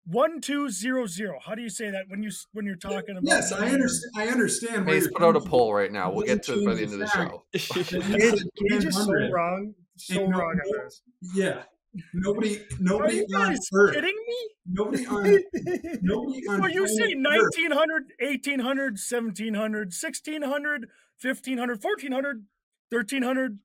one 0.05 0.39
two 0.39 0.69
zero 0.69 1.07
zero? 1.07 1.39
How 1.43 1.55
do 1.55 1.61
you 1.63 1.69
say 1.69 1.89
that 1.89 2.05
when 2.09 2.21
you 2.21 2.29
when 2.53 2.65
you're 2.65 2.75
talking 2.75 3.17
about? 3.17 3.23
Yes, 3.23 3.51
I 3.51 3.67
understand. 3.69 4.11
I 4.15 4.27
understand. 4.27 4.85
where 4.85 4.95
Mace 4.95 5.07
put 5.07 5.23
out 5.23 5.35
a 5.35 5.41
poll 5.41 5.73
right 5.73 5.91
now. 5.91 6.11
We'll 6.11 6.25
get 6.27 6.43
to 6.43 6.59
it 6.59 6.65
by 6.65 6.75
the 6.75 6.83
end 6.83 6.93
of 6.93 6.99
the 6.99 7.05
the 7.05 7.07
show. 7.07 7.43
that 7.53 7.91
you 7.91 8.17
Gage, 8.17 8.39
said 8.39 8.47
Gage 8.69 8.85
is 8.85 8.95
so 8.95 9.11
wrong, 9.31 9.73
so 9.97 10.21
And 10.21 10.29
no- 10.31 10.37
wrong 10.37 10.59
this. 10.83 11.01
Yeah, 11.33 11.63
nobody, 12.13 12.61
nobody. 12.79 12.79
Are 12.79 12.81
nobody 12.81 13.15
you 13.17 13.23
on 13.35 13.49
guys 13.49 13.59
Earth, 13.73 13.93
kidding 13.93 14.15
me? 14.27 14.49
nobody 14.67 15.05
on, 15.07 15.23
nobody 16.01 16.47
on. 16.47 16.61
Well, 16.61 16.69
you 16.71 16.87
say 16.87 17.13
planet 17.13 17.41
Earth 17.41 17.53
1900, 17.57 18.03
1800, 18.19 18.93
1700, 18.93 19.79
1600, 19.87 20.87
1500, 21.21 21.83
1400, 21.83 22.45
1300, 22.89 23.59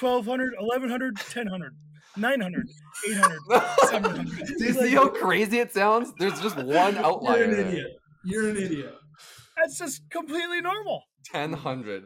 1200, 0.00 0.54
1100, 0.58 1.18
1000, 1.18 1.70
900, 2.16 2.68
800, 3.08 3.38
700. 3.90 4.26
Do 4.58 4.64
you 4.64 4.72
see 4.72 4.94
how 4.94 5.08
crazy 5.08 5.58
it 5.58 5.72
sounds? 5.72 6.12
There's 6.18 6.40
just 6.40 6.56
one 6.62 6.96
outlier. 6.96 6.96
You're 6.96 7.04
outlier 7.04 7.44
an 7.44 7.50
there. 7.50 7.66
idiot. 7.68 7.86
You're 8.24 8.48
an 8.50 8.56
idiot. 8.56 8.94
That's 9.56 9.78
just 9.78 10.02
completely 10.10 10.60
normal. 10.60 11.02
Ten 11.24 11.52
hundred. 11.52 12.04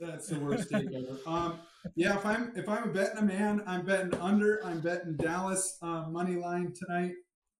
That's 0.00 0.28
the 0.28 0.38
worst 0.38 0.68
take 0.70 0.86
ever. 0.92 1.18
Um, 1.26 1.58
yeah, 1.96 2.16
if 2.16 2.24
I'm 2.26 2.52
if 2.56 2.68
I'm 2.68 2.92
betting 2.92 3.18
a 3.18 3.22
man, 3.22 3.62
I'm 3.66 3.84
betting 3.84 4.14
under. 4.14 4.64
I'm 4.64 4.80
betting 4.80 5.16
Dallas 5.16 5.78
uh, 5.82 6.06
money 6.08 6.36
line 6.36 6.72
tonight, 6.74 7.12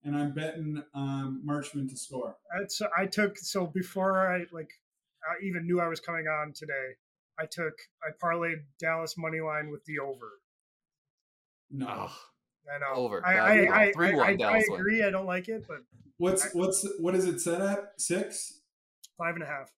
and 0.04 0.16
I'm 0.16 0.32
betting 0.32 0.82
um, 0.94 1.42
Marchman 1.46 1.88
to 1.88 1.96
score. 1.96 2.36
That's, 2.58 2.80
I 2.96 3.06
took 3.06 3.38
so 3.38 3.66
before 3.66 4.26
I 4.28 4.44
like 4.52 4.70
I 5.24 5.44
even 5.44 5.66
knew 5.66 5.80
I 5.80 5.88
was 5.88 6.00
coming 6.00 6.26
on 6.26 6.52
today. 6.54 6.92
I 7.38 7.44
took 7.50 7.74
I 8.02 8.10
parlayed 8.24 8.62
Dallas 8.78 9.14
money 9.16 9.40
line 9.40 9.70
with 9.70 9.84
the 9.84 9.98
over. 9.98 10.30
No, 11.70 11.86
Ugh. 11.88 12.10
I 12.74 12.78
know 12.78 13.00
Over. 13.00 13.26
I 13.26 13.34
I. 13.34 13.50
I, 13.50 13.82
I, 13.88 13.92
3-1 13.92 14.20
I, 14.20 14.26
I 14.28 14.36
Dallas 14.36 14.64
win. 14.68 14.80
agree. 14.80 15.02
I 15.02 15.10
don't 15.10 15.26
like 15.26 15.48
it, 15.48 15.64
but 15.66 15.78
what's 16.18 16.52
what's 16.54 16.86
what 17.00 17.14
is 17.14 17.24
it 17.24 17.40
set 17.40 17.60
at? 17.60 17.92
Six, 17.98 18.60
five 19.18 19.34
and 19.34 19.42
a 19.42 19.46
half. 19.46 19.70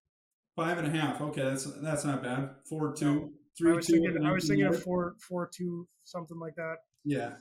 five 0.56 0.76
and 0.78 0.86
a 0.86 0.90
half. 0.90 1.20
Okay, 1.20 1.42
that's 1.42 1.64
that's 1.80 2.04
not 2.04 2.22
bad. 2.22 2.50
Four 2.68 2.92
two, 2.94 3.32
I 3.54 3.62
three 3.62 3.72
was 3.72 3.86
two. 3.86 3.92
thinking 4.00 4.24
I 4.26 4.32
was 4.32 4.46
thinking 4.48 4.66
of 4.66 4.72
yard. 4.74 4.84
four 4.84 5.14
four 5.20 5.48
two 5.52 5.86
something 6.04 6.38
like 6.38 6.54
that. 6.56 6.76
Yeah, 7.04 7.32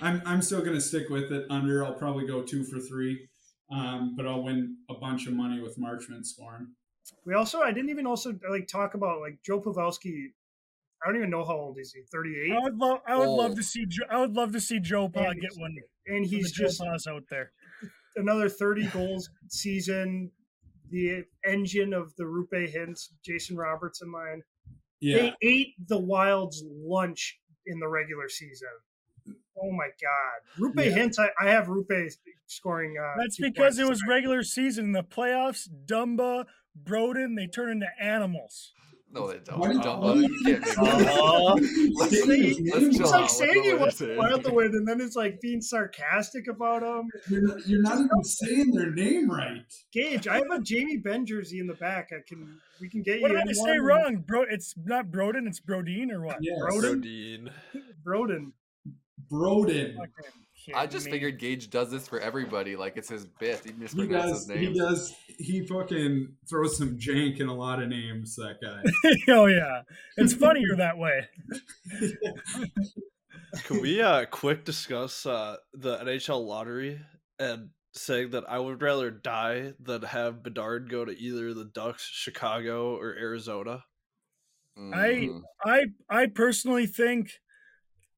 I'm 0.00 0.22
I'm 0.24 0.42
still 0.42 0.62
gonna 0.62 0.80
stick 0.80 1.08
with 1.08 1.30
it 1.32 1.46
under. 1.50 1.84
I'll 1.84 1.94
probably 1.94 2.26
go 2.26 2.42
two 2.42 2.64
for 2.64 2.78
three, 2.80 3.28
um, 3.70 4.14
but 4.16 4.26
I'll 4.26 4.42
win 4.42 4.76
a 4.88 4.94
bunch 4.94 5.26
of 5.26 5.32
money 5.34 5.60
with 5.60 5.78
Marchman 5.78 6.24
scoring. 6.24 6.68
We 7.26 7.34
also 7.34 7.60
I 7.60 7.72
didn't 7.72 7.90
even 7.90 8.06
also 8.06 8.32
like 8.48 8.68
talk 8.68 8.94
about 8.94 9.20
like 9.20 9.38
Joe 9.44 9.60
Pavelski. 9.60 10.26
I 11.02 11.08
don't 11.08 11.16
even 11.16 11.30
know 11.30 11.44
how 11.44 11.56
old 11.56 11.78
is 11.78 11.92
he. 11.92 12.02
Thirty 12.12 12.34
eight, 12.38 12.52
I 12.52 12.58
would 12.60 12.76
love, 12.76 13.00
I 13.06 13.16
would 13.16 13.28
love 13.30 13.54
to 13.56 13.62
see, 13.62 13.86
Jo- 13.86 14.04
I 14.10 14.20
would 14.20 14.34
love 14.34 14.52
to 14.52 14.60
see 14.60 14.78
Joe 14.80 15.08
Pa 15.08 15.32
get 15.32 15.50
one. 15.56 15.74
and 16.06 16.24
He's 16.26 16.30
he's 16.46 16.52
just 16.52 16.78
Joe 16.78 16.84
Pa's 16.92 17.06
out 17.06 17.22
there. 17.30 17.52
another 18.16 18.48
30 18.50 18.86
goals 18.88 19.30
season. 19.48 20.30
The 20.90 21.24
engine 21.46 21.94
of 21.94 22.14
the 22.16 22.24
Roope 22.24 22.74
Hintz, 22.74 23.10
Jason 23.24 23.56
Robertson 23.56 24.12
line. 24.12 24.42
Yeah, 25.00 25.16
They 25.16 25.34
ate 25.42 25.74
the 25.88 25.98
Wild's 25.98 26.62
lunch 26.66 27.38
in 27.66 27.78
the 27.80 27.88
regular 27.88 28.28
season. 28.28 28.68
Oh 29.62 29.70
my 29.72 29.88
God. 30.00 30.58
Roope 30.58 30.84
Yeah. 30.84 30.96
Hintz, 30.96 31.18
I, 31.18 31.30
I 31.44 31.50
have 31.50 31.66
Roope 31.66 32.10
scoring. 32.46 32.94
Uh, 32.98 33.14
That's 33.18 33.38
because 33.38 33.78
it 33.78 33.88
was 33.88 34.00
tonight. 34.00 34.14
regular 34.14 34.42
season. 34.42 34.86
In 34.86 34.92
the 34.92 35.02
playoffs, 35.02 35.68
Dumba, 35.86 36.46
Broden, 36.82 37.36
they 37.36 37.46
turn 37.46 37.70
into 37.70 37.86
animals. 38.00 38.72
No, 39.12 39.26
they 39.28 39.38
don't. 39.40 39.58
Why 39.58 39.68
do 39.68 39.74
you- 39.74 39.82
Don't- 39.82 40.00
why 40.02 40.14
do 40.14 40.20
you 40.20 40.28
can't 40.44 40.60
make 40.60 40.62
that. 40.62 40.78
Uh, 40.78 41.54
Let's- 41.94 42.26
Saying 42.26 42.42
his 42.42 42.60
let's 42.60 42.80
name. 42.82 42.90
It's 42.90 43.00
out 43.00 43.10
like 43.10 43.20
with 43.22 43.30
saying 43.30 43.56
what 43.56 43.64
he 43.64 43.72
we're 43.72 43.78
wants 43.78 43.96
saying. 43.98 44.16
Wild 44.18 44.44
to 44.44 44.52
win, 44.52 44.66
and 44.74 44.86
then 44.88 45.00
it's 45.00 45.16
like 45.16 45.40
being 45.40 45.60
sarcastic 45.60 46.46
about 46.46 46.82
them. 46.82 47.08
you're 47.28 47.42
not, 47.42 47.66
you're 47.66 47.82
not 47.82 47.98
even 47.98 48.22
saying 48.22 48.70
their 48.70 48.90
name 48.92 49.28
right. 49.30 49.64
Gage, 49.92 50.28
I 50.28 50.36
have 50.36 50.50
a 50.52 50.60
Jamie 50.60 50.96
Benn 50.98 51.26
jersey 51.26 51.58
in 51.58 51.66
the 51.66 51.74
back. 51.74 52.10
I 52.12 52.20
can, 52.26 52.58
we 52.80 52.88
can 52.88 53.02
get 53.02 53.20
What 53.20 53.32
you. 53.32 53.36
did 53.38 53.46
I 53.46 53.50
in 53.50 53.54
say 53.56 53.80
one. 53.80 53.80
wroong? 53.80 54.26
Bro, 54.26 54.44
it's 54.48 54.74
not 54.84 55.06
Broden, 55.10 55.48
it's 55.48 55.60
Brodeen 55.60 56.12
or 56.12 56.20
what? 56.22 56.38
Yes. 56.40 56.56
Broden? 56.60 57.02
Rodine. 57.02 57.50
Broden. 58.06 58.52
Broden. 59.30 59.96
Fucking 59.96 60.32
I 60.74 60.86
just 60.86 61.06
me. 61.06 61.12
figured 61.12 61.38
Gage 61.38 61.70
does 61.70 61.90
this 61.90 62.06
for 62.08 62.20
everybody. 62.20 62.76
Like 62.76 62.96
it's 62.96 63.08
his 63.08 63.26
bit. 63.26 63.62
He 63.64 63.72
He 63.72 63.76
mispronounces 63.78 64.46
does. 64.46 64.58
He 64.58 64.74
does. 64.78 65.14
He 65.38 65.66
fucking 65.66 66.28
throws 66.48 66.76
some 66.76 66.98
jank 66.98 67.40
in 67.40 67.48
a 67.48 67.54
lot 67.54 67.82
of 67.82 67.88
names. 67.88 68.36
That 68.36 68.58
guy. 68.62 68.82
oh 69.32 69.46
yeah, 69.46 69.82
it's 70.16 70.34
funnier 70.34 70.76
that 70.76 70.98
way. 70.98 71.28
Can 73.64 73.80
we 73.80 74.00
uh 74.00 74.26
quick 74.26 74.64
discuss 74.64 75.26
uh 75.26 75.56
the 75.74 75.98
NHL 75.98 76.46
lottery 76.46 77.00
and 77.38 77.70
saying 77.92 78.30
that 78.30 78.48
I 78.48 78.58
would 78.58 78.80
rather 78.80 79.10
die 79.10 79.72
than 79.80 80.02
have 80.02 80.42
Bedard 80.42 80.88
go 80.88 81.04
to 81.04 81.12
either 81.12 81.52
the 81.54 81.64
Ducks, 81.64 82.08
Chicago, 82.12 82.96
or 82.96 83.16
Arizona? 83.16 83.84
I 84.94 85.28
I 85.64 85.86
I 86.08 86.26
personally 86.26 86.86
think 86.86 87.32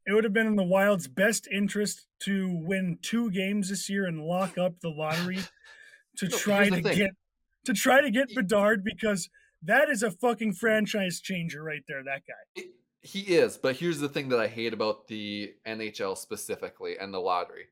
it 0.07 0.13
would 0.13 0.25
have 0.25 0.33
been 0.33 0.47
in 0.47 0.57
the 0.57 0.63
Wild's 0.65 1.09
best 1.09 1.47
interest 1.53 2.07
to 2.21 2.49
win 2.65 2.99
two 3.03 3.31
games 3.31 3.69
this 3.69 3.89
year 3.89 4.07
and 4.07 4.21
lock 4.23 4.59
up 4.59 4.81
the 4.81 4.89
lottery 4.89 5.39
to 6.19 6.29
No, 6.29 6.37
try 6.37 6.69
to 6.69 6.83
thing. 6.83 6.97
get 6.97 7.11
to 7.65 7.73
try 7.73 8.01
to 8.01 8.11
get 8.11 8.35
Bedard 8.35 8.83
because 8.85 9.29
that 9.63 9.89
is 9.89 10.03
a 10.03 10.11
fucking 10.11 10.55
franchise 10.55 11.21
changer 11.21 11.63
right 11.63 11.83
there. 11.87 12.03
That 12.03 12.23
guy. 12.27 12.65
He 13.05 13.21
is, 13.21 13.57
but 13.57 13.77
here's 13.77 13.99
the 13.99 14.09
thing 14.09 14.29
that 14.29 14.39
I 14.39 14.47
hate 14.47 14.73
about 14.73 15.09
the 15.09 15.55
NHL 15.67 16.17
specifically 16.17 16.99
and 16.99 17.13
the 17.13 17.19
lottery. 17.19 17.67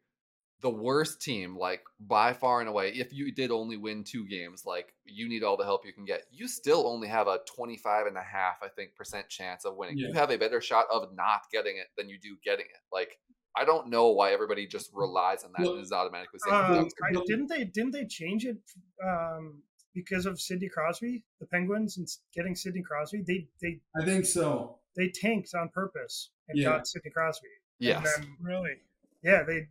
The 0.62 0.70
worst 0.70 1.22
team, 1.22 1.56
like 1.56 1.82
by 2.00 2.32
far 2.32 2.60
and 2.60 2.68
away, 2.68 2.90
if 2.90 3.12
you 3.12 3.32
did 3.32 3.50
only 3.50 3.76
win 3.76 4.04
two 4.04 4.26
games, 4.26 4.64
like 4.66 4.92
you 5.04 5.28
need 5.28 5.42
all 5.42 5.56
the 5.56 5.64
help 5.64 5.86
you 5.86 5.92
can 5.92 6.04
get, 6.04 6.24
you 6.30 6.48
still 6.48 6.86
only 6.86 7.08
have 7.08 7.28
a 7.28 7.40
25 7.46 8.06
and 8.06 8.16
a 8.16 8.22
half, 8.22 8.56
I 8.62 8.68
think, 8.68 8.94
percent 8.94 9.28
chance 9.28 9.64
of 9.64 9.76
winning. 9.76 9.96
You 9.98 10.12
have 10.12 10.30
a 10.30 10.36
better 10.36 10.60
shot 10.60 10.86
of 10.92 11.14
not 11.14 11.42
getting 11.50 11.76
it 11.78 11.86
than 11.96 12.08
you 12.08 12.18
do 12.18 12.36
getting 12.44 12.66
it. 12.66 12.80
Like, 12.92 13.18
I 13.56 13.64
don't 13.64 13.88
know 13.88 14.08
why 14.08 14.32
everybody 14.32 14.66
just 14.66 14.90
relies 14.92 15.44
on 15.44 15.52
that 15.52 15.62
Well, 15.62 15.74
and 15.74 15.82
is 15.82 15.92
automatically 15.92 16.38
saying 16.44 16.54
Um, 16.56 16.88
I, 17.04 17.12
didn't 17.26 17.48
they 17.48 17.64
didn't 17.64 17.92
they 17.92 18.04
change 18.04 18.44
it 18.44 18.58
um, 19.04 19.62
because 19.94 20.26
of 20.26 20.40
Sidney 20.40 20.68
Crosby, 20.68 21.24
the 21.40 21.46
Penguins, 21.46 21.96
and 21.98 22.06
getting 22.34 22.54
Sidney 22.54 22.82
Crosby? 22.82 23.22
They 23.26 23.48
they 23.60 23.80
I 24.00 24.04
think 24.04 24.24
so. 24.26 24.78
they 24.94 25.08
tanked 25.08 25.54
on 25.54 25.68
purpose 25.70 26.30
and 26.48 26.58
Yeah. 26.58 26.76
got 26.76 26.86
Sidney 26.86 27.10
Crosby. 27.10 27.48
Yes. 27.78 27.96
And 28.16 28.24
then, 28.24 28.36
Really 28.40 28.76
yeah, 29.22 29.42
they 29.42 29.66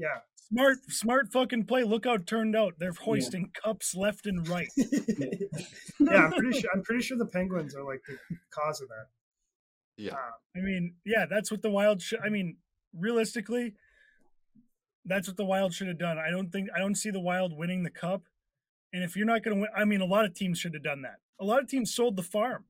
yeah. 0.00 0.20
smart, 0.50 0.78
smart 0.88 1.32
fucking 1.32 1.64
play. 1.64 1.84
Look 1.84 2.06
how 2.06 2.14
it 2.14 2.26
turned 2.26 2.56
out. 2.56 2.74
They're 2.78 2.92
hoisting 2.92 3.50
cups 3.62 3.94
left 3.94 4.26
and 4.26 4.46
right. 4.48 4.68
yeah, 4.76 6.24
I'm 6.24 6.32
pretty 6.32 6.60
sure 6.60 6.70
I'm 6.74 6.82
pretty 6.82 7.02
sure 7.02 7.18
the 7.18 7.26
Penguins 7.26 7.74
are 7.74 7.84
like 7.84 8.00
the 8.08 8.16
cause 8.50 8.80
of 8.80 8.88
that. 8.88 9.06
Yeah. 9.96 10.12
Uh, 10.12 10.56
I 10.56 10.60
mean, 10.60 10.94
yeah, 11.04 11.26
that's 11.28 11.50
what 11.50 11.62
the 11.62 11.70
Wild 11.70 12.00
should. 12.00 12.20
I 12.24 12.30
mean, 12.30 12.56
realistically, 12.98 13.74
that's 15.04 15.28
what 15.28 15.36
the 15.36 15.44
Wild 15.44 15.74
should 15.74 15.88
have 15.88 15.98
done. 15.98 16.18
I 16.18 16.30
don't 16.30 16.50
think 16.50 16.68
I 16.74 16.78
don't 16.78 16.94
see 16.94 17.10
the 17.10 17.20
Wild 17.20 17.56
winning 17.56 17.82
the 17.82 17.90
cup. 17.90 18.22
And 18.92 19.04
if 19.04 19.16
you're 19.16 19.26
not 19.26 19.44
going 19.44 19.56
to 19.56 19.60
win, 19.60 19.70
I 19.76 19.84
mean, 19.84 20.00
a 20.00 20.06
lot 20.06 20.24
of 20.24 20.34
teams 20.34 20.58
should 20.58 20.74
have 20.74 20.82
done 20.82 21.02
that. 21.02 21.18
A 21.40 21.44
lot 21.44 21.60
of 21.60 21.68
teams 21.68 21.94
sold 21.94 22.16
the 22.16 22.22
farm, 22.22 22.64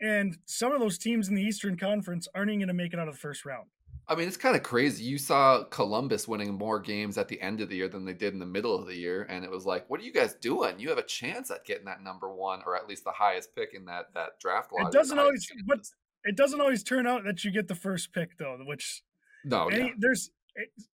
and 0.00 0.36
some 0.46 0.72
of 0.72 0.80
those 0.80 0.98
teams 0.98 1.28
in 1.28 1.34
the 1.34 1.42
Eastern 1.42 1.76
Conference 1.76 2.26
aren't 2.34 2.50
even 2.50 2.60
going 2.60 2.68
to 2.68 2.74
make 2.74 2.92
it 2.92 2.98
out 2.98 3.08
of 3.08 3.14
the 3.14 3.20
first 3.20 3.44
round. 3.44 3.68
I 4.06 4.14
mean, 4.14 4.28
it's 4.28 4.36
kind 4.36 4.54
of 4.54 4.62
crazy. 4.62 5.04
You 5.04 5.16
saw 5.16 5.64
Columbus 5.64 6.28
winning 6.28 6.52
more 6.54 6.78
games 6.78 7.16
at 7.16 7.28
the 7.28 7.40
end 7.40 7.60
of 7.60 7.70
the 7.70 7.76
year 7.76 7.88
than 7.88 8.04
they 8.04 8.12
did 8.12 8.34
in 8.34 8.38
the 8.38 8.46
middle 8.46 8.78
of 8.78 8.86
the 8.86 8.94
year, 8.94 9.26
and 9.30 9.44
it 9.44 9.50
was 9.50 9.64
like, 9.64 9.88
"What 9.88 10.00
are 10.00 10.04
you 10.04 10.12
guys 10.12 10.34
doing? 10.34 10.78
You 10.78 10.90
have 10.90 10.98
a 10.98 11.02
chance 11.02 11.50
at 11.50 11.64
getting 11.64 11.86
that 11.86 12.02
number 12.02 12.32
one, 12.32 12.60
or 12.66 12.76
at 12.76 12.86
least 12.86 13.04
the 13.04 13.12
highest 13.12 13.54
pick 13.54 13.72
in 13.72 13.86
that 13.86 14.12
that 14.14 14.38
draft 14.40 14.72
lottery." 14.72 14.88
It 14.88 14.92
doesn't 14.92 15.18
always, 15.18 15.48
highest 15.48 15.64
but 15.66 15.80
it 16.24 16.36
doesn't 16.36 16.60
always 16.60 16.82
turn 16.82 17.06
out 17.06 17.24
that 17.24 17.44
you 17.44 17.50
get 17.50 17.68
the 17.68 17.74
first 17.74 18.12
pick 18.12 18.36
though. 18.38 18.58
Which 18.66 19.02
no, 19.44 19.68
any, 19.68 19.86
yeah. 19.86 19.92
there's, 19.98 20.30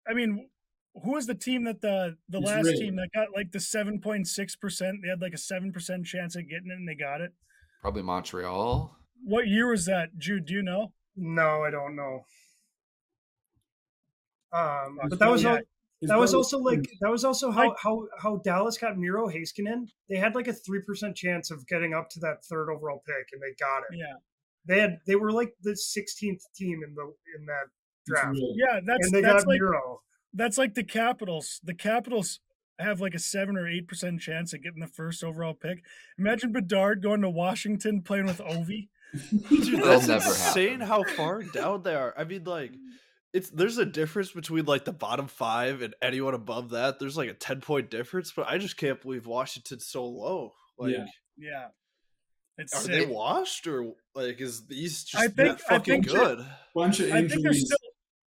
I 0.08 0.12
mean, 0.12 0.48
who 1.02 1.12
was 1.12 1.26
the 1.26 1.34
team 1.34 1.64
that 1.64 1.80
the 1.80 2.16
the 2.28 2.38
It's 2.38 2.46
last 2.46 2.66
rigged. 2.66 2.78
team 2.78 2.96
that 2.96 3.08
got 3.14 3.28
like 3.34 3.52
the 3.52 3.60
seven 3.60 4.00
point 4.00 4.26
six 4.28 4.54
percent? 4.54 4.98
They 5.02 5.08
had 5.08 5.22
like 5.22 5.34
a 5.34 5.38
seven 5.38 5.72
percent 5.72 6.04
chance 6.04 6.36
at 6.36 6.48
getting 6.48 6.70
it, 6.70 6.74
and 6.74 6.86
they 6.86 6.94
got 6.94 7.20
it. 7.20 7.32
probably 7.80 8.02
Montreal. 8.02 8.94
What 9.24 9.48
year 9.48 9.70
was 9.70 9.86
that, 9.86 10.16
Jude? 10.18 10.46
Do 10.46 10.54
you 10.54 10.62
know? 10.62 10.92
No, 11.16 11.64
I 11.64 11.70
don't 11.70 11.96
know. 11.96 12.24
Um, 14.52 14.98
but 15.08 15.18
that 15.18 15.30
was 15.30 15.42
probably- 15.42 15.58
al- 15.60 15.64
It's 16.00 16.10
that 16.10 16.18
was 16.18 16.32
also 16.32 16.58
like 16.58 16.88
that 17.00 17.10
was 17.10 17.24
also 17.24 17.50
how 17.50 17.68
Like- 17.70 17.78
how 17.82 18.06
how 18.22 18.36
Dallas 18.38 18.78
got 18.78 18.96
Miro 18.96 19.28
Heiskanen. 19.28 19.88
They 20.08 20.16
had 20.16 20.34
like 20.34 20.46
a 20.48 20.52
three 20.52 20.80
percent 20.80 21.16
chance 21.16 21.50
of 21.50 21.66
getting 21.66 21.92
up 21.92 22.08
to 22.10 22.20
that 22.20 22.44
third 22.44 22.70
overall 22.70 23.02
pick, 23.04 23.28
and 23.32 23.42
they 23.42 23.52
got 23.58 23.78
it. 23.90 23.96
Yeah, 23.98 24.14
They 24.64 24.80
had 24.80 25.00
they 25.06 25.16
were 25.16 25.32
like 25.32 25.54
the 25.62 25.72
16th 25.72 26.42
team 26.54 26.82
in 26.86 26.94
the 26.94 27.12
in 27.36 27.46
that 27.46 27.66
draft, 28.06 28.38
yeah. 28.54 28.78
That's 28.84 29.06
and 29.06 29.14
they 29.14 29.20
that's 29.22 29.42
got 29.44 29.48
like 29.48 29.60
Miro. 29.60 30.02
that's 30.32 30.56
like 30.56 30.74
the 30.74 30.84
Capitals. 30.84 31.60
The 31.64 31.74
Capitals 31.74 32.40
have 32.78 33.00
like 33.00 33.14
a 33.14 33.18
seven 33.18 33.56
or 33.56 33.66
eight 33.68 33.88
percent 33.88 34.20
chance 34.20 34.52
of 34.54 34.62
getting 34.62 34.78
the 34.80 34.86
first 34.86 35.24
overall 35.24 35.52
pick. 35.54 35.82
Imagine 36.16 36.52
Bedard 36.52 37.02
going 37.02 37.22
to 37.22 37.28
Washington 37.28 38.02
playing 38.02 38.26
with 38.26 38.38
Ovi. 38.38 38.88
Dude, 39.48 39.80
That'll 39.80 39.84
that's 40.00 40.06
never 40.06 40.24
insane 40.28 40.80
happen. 40.80 40.86
how 40.86 41.02
far 41.16 41.42
down 41.42 41.82
they 41.82 41.94
are. 41.96 42.14
I 42.16 42.22
mean, 42.24 42.44
like, 42.44 42.72
it's 43.38 43.50
there's 43.50 43.78
a 43.78 43.84
difference 43.86 44.30
between 44.32 44.64
like 44.66 44.84
the 44.84 44.92
bottom 44.92 45.26
five 45.26 45.82
and 45.82 45.94
anyone 46.02 46.34
above 46.34 46.70
that. 46.70 46.98
There's 46.98 47.16
like 47.16 47.30
a 47.30 47.34
ten 47.34 47.60
point 47.60 47.90
difference, 47.90 48.32
but 48.34 48.46
I 48.48 48.58
just 48.58 48.76
can't 48.76 49.00
believe 49.00 49.26
Washington's 49.26 49.86
so 49.86 50.04
low. 50.06 50.52
Like, 50.78 50.92
Yeah. 50.92 51.06
Yeah, 51.40 51.66
it's 52.58 52.74
are 52.74 52.80
sick. 52.80 52.90
they 52.92 53.06
washed 53.06 53.66
or 53.68 53.92
like 54.14 54.40
is 54.40 54.66
the 54.66 54.74
East 54.74 55.08
just 55.10 55.22
I 55.22 55.26
not 55.26 55.36
think- 55.36 55.60
I 55.70 55.74
fucking 55.76 56.02
think- 56.02 56.08
good? 56.08 56.46
Bunch 56.74 57.00
of 57.00 57.06
I 57.12 57.20
think 57.20 57.28
they're 57.28 57.38
injuries. 57.38 57.66
still. 57.66 57.78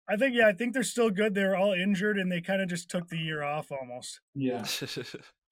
I 0.09 0.17
think 0.17 0.35
yeah, 0.37 0.49
I 0.49 0.53
think 0.53 0.75
they're 0.75 0.83
still 0.83 1.11
good. 1.11 1.35
They're 1.35 1.55
all 1.57 1.73
injured 1.73 2.19
and 2.19 2.31
they 2.33 2.41
kind 2.41 2.61
of 2.63 2.69
just 2.69 2.89
took 2.91 3.09
the 3.09 3.17
year 3.19 3.43
off 3.43 3.71
almost. 3.73 4.21
yeah. 4.35 4.65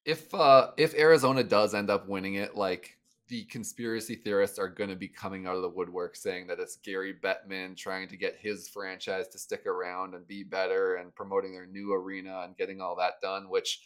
If 0.05 0.33
uh 0.35 0.71
if 0.79 0.95
Arizona 0.95 1.45
does 1.45 1.75
end 1.75 1.91
up 1.91 2.09
winning 2.09 2.35
it, 2.35 2.55
like 2.57 2.98
the 3.29 3.45
conspiracy 3.45 4.15
theorists 4.17 4.59
are 4.59 4.69
going 4.69 4.91
to 4.91 4.97
be 4.97 5.09
coming 5.09 5.47
out 5.47 5.57
of 5.57 5.63
the 5.63 5.69
woodwork 5.69 6.17
saying 6.17 6.47
that 6.47 6.59
it's 6.59 6.77
Gary 6.77 7.15
Bettman 7.23 7.77
trying 7.77 8.09
to 8.09 8.17
get 8.17 8.37
his 8.41 8.69
franchise 8.69 9.29
to 9.29 9.39
stick 9.39 9.67
around 9.67 10.15
and 10.15 10.27
be 10.27 10.43
better 10.43 10.97
and 10.97 11.15
promoting 11.15 11.53
their 11.53 11.67
new 11.67 11.93
arena 11.93 12.43
and 12.45 12.57
getting 12.57 12.81
all 12.81 12.97
that 12.97 13.15
done, 13.21 13.51
which 13.51 13.81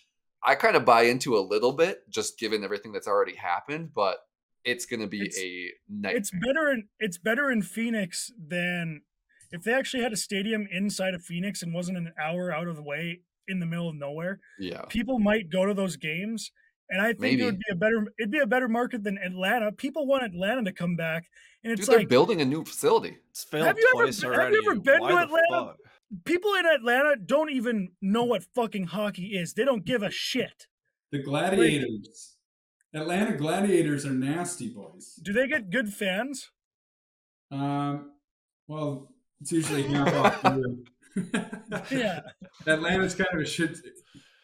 I 0.44 0.54
kind 0.54 0.76
of 0.76 0.84
buy 0.84 1.02
into 1.02 1.36
a 1.36 1.40
little 1.40 1.72
bit, 1.72 2.08
just 2.08 2.38
given 2.38 2.62
everything 2.64 2.92
that's 2.92 3.08
already 3.08 3.34
happened. 3.34 3.90
But 3.94 4.18
it's 4.64 4.86
going 4.86 5.00
to 5.00 5.08
be 5.08 5.22
It's- 5.22 5.38
a 5.40 5.70
nightmare. 5.88 6.16
It's 6.16 6.30
better 6.30 6.70
in 6.72 6.88
it's 7.00 7.18
better 7.18 7.50
in 7.50 7.62
Phoenix 7.62 8.30
than 8.38 9.02
if 9.50 9.64
they 9.64 9.72
actually 9.74 10.02
had 10.04 10.12
a 10.12 10.16
stadium 10.16 10.68
inside 10.70 11.14
of 11.14 11.24
Phoenix 11.24 11.62
and 11.62 11.74
wasn't 11.74 11.98
an 11.98 12.12
hour 12.20 12.52
out 12.52 12.68
of 12.68 12.76
the 12.76 12.82
way 12.82 13.22
in 13.48 13.58
the 13.58 13.66
middle 13.66 13.88
of 13.88 13.96
nowhere. 13.96 14.38
yeah, 14.60 14.82
People 14.88 15.18
might 15.18 15.50
go 15.50 15.66
to 15.66 15.74
those 15.74 15.96
games, 15.96 16.52
and 16.90 17.00
I 17.00 17.08
think 17.08 17.20
Maybe. 17.20 17.42
it 17.42 17.44
would 17.46 17.58
be 17.58 17.72
a 17.72 17.74
better 17.76 18.04
it'd 18.18 18.30
be 18.30 18.38
a 18.40 18.46
better 18.46 18.68
market 18.68 19.02
than 19.04 19.18
Atlanta. 19.18 19.72
People 19.72 20.06
want 20.06 20.24
Atlanta 20.24 20.62
to 20.64 20.72
come 20.72 20.96
back, 20.96 21.24
and 21.64 21.72
it's 21.72 21.82
dude, 21.82 21.88
they're 21.90 21.98
like 22.00 22.08
building 22.08 22.40
a 22.40 22.44
new 22.44 22.64
facility. 22.64 23.16
It's 23.30 23.44
failed 23.44 23.66
Have 23.66 23.78
you 23.78 23.92
ever 23.94 24.04
twice 24.04 24.20
been- 24.20 24.30
have 24.30 24.38
already. 24.40 24.56
you 24.56 24.70
ever 24.70 24.80
been 24.80 25.00
Why 25.00 25.10
to 25.10 25.16
Atlanta? 25.18 25.42
fuck? 25.50 25.76
people 26.24 26.52
in 26.54 26.66
Atlanta 26.66 27.16
don't 27.16 27.50
even 27.50 27.88
know 28.02 28.24
what 28.24 28.44
fucking 28.54 28.84
hockey 28.88 29.28
is. 29.38 29.54
They 29.54 29.64
don't 29.64 29.84
give 29.84 30.02
a 30.02 30.10
shit. 30.10 30.66
The 31.10 31.22
Gladiators. 31.22 32.36
Atlanta 32.94 33.34
Gladiators 33.36 34.04
are 34.04 34.12
nasty 34.12 34.68
boys. 34.68 35.14
Do 35.22 35.32
they 35.32 35.46
get 35.48 35.70
good 35.70 35.88
fans? 35.92 36.50
Um, 37.50 38.12
well, 38.68 39.08
it's 39.40 39.52
usually 39.52 39.84
half 39.84 40.14
off. 40.14 40.42
the 40.42 40.50
room. 40.50 40.84
Yeah. 41.90 42.20
Atlanta's 42.66 43.14
kind 43.14 43.28
of 43.32 43.40
a 43.40 43.44
shit. 43.46 43.78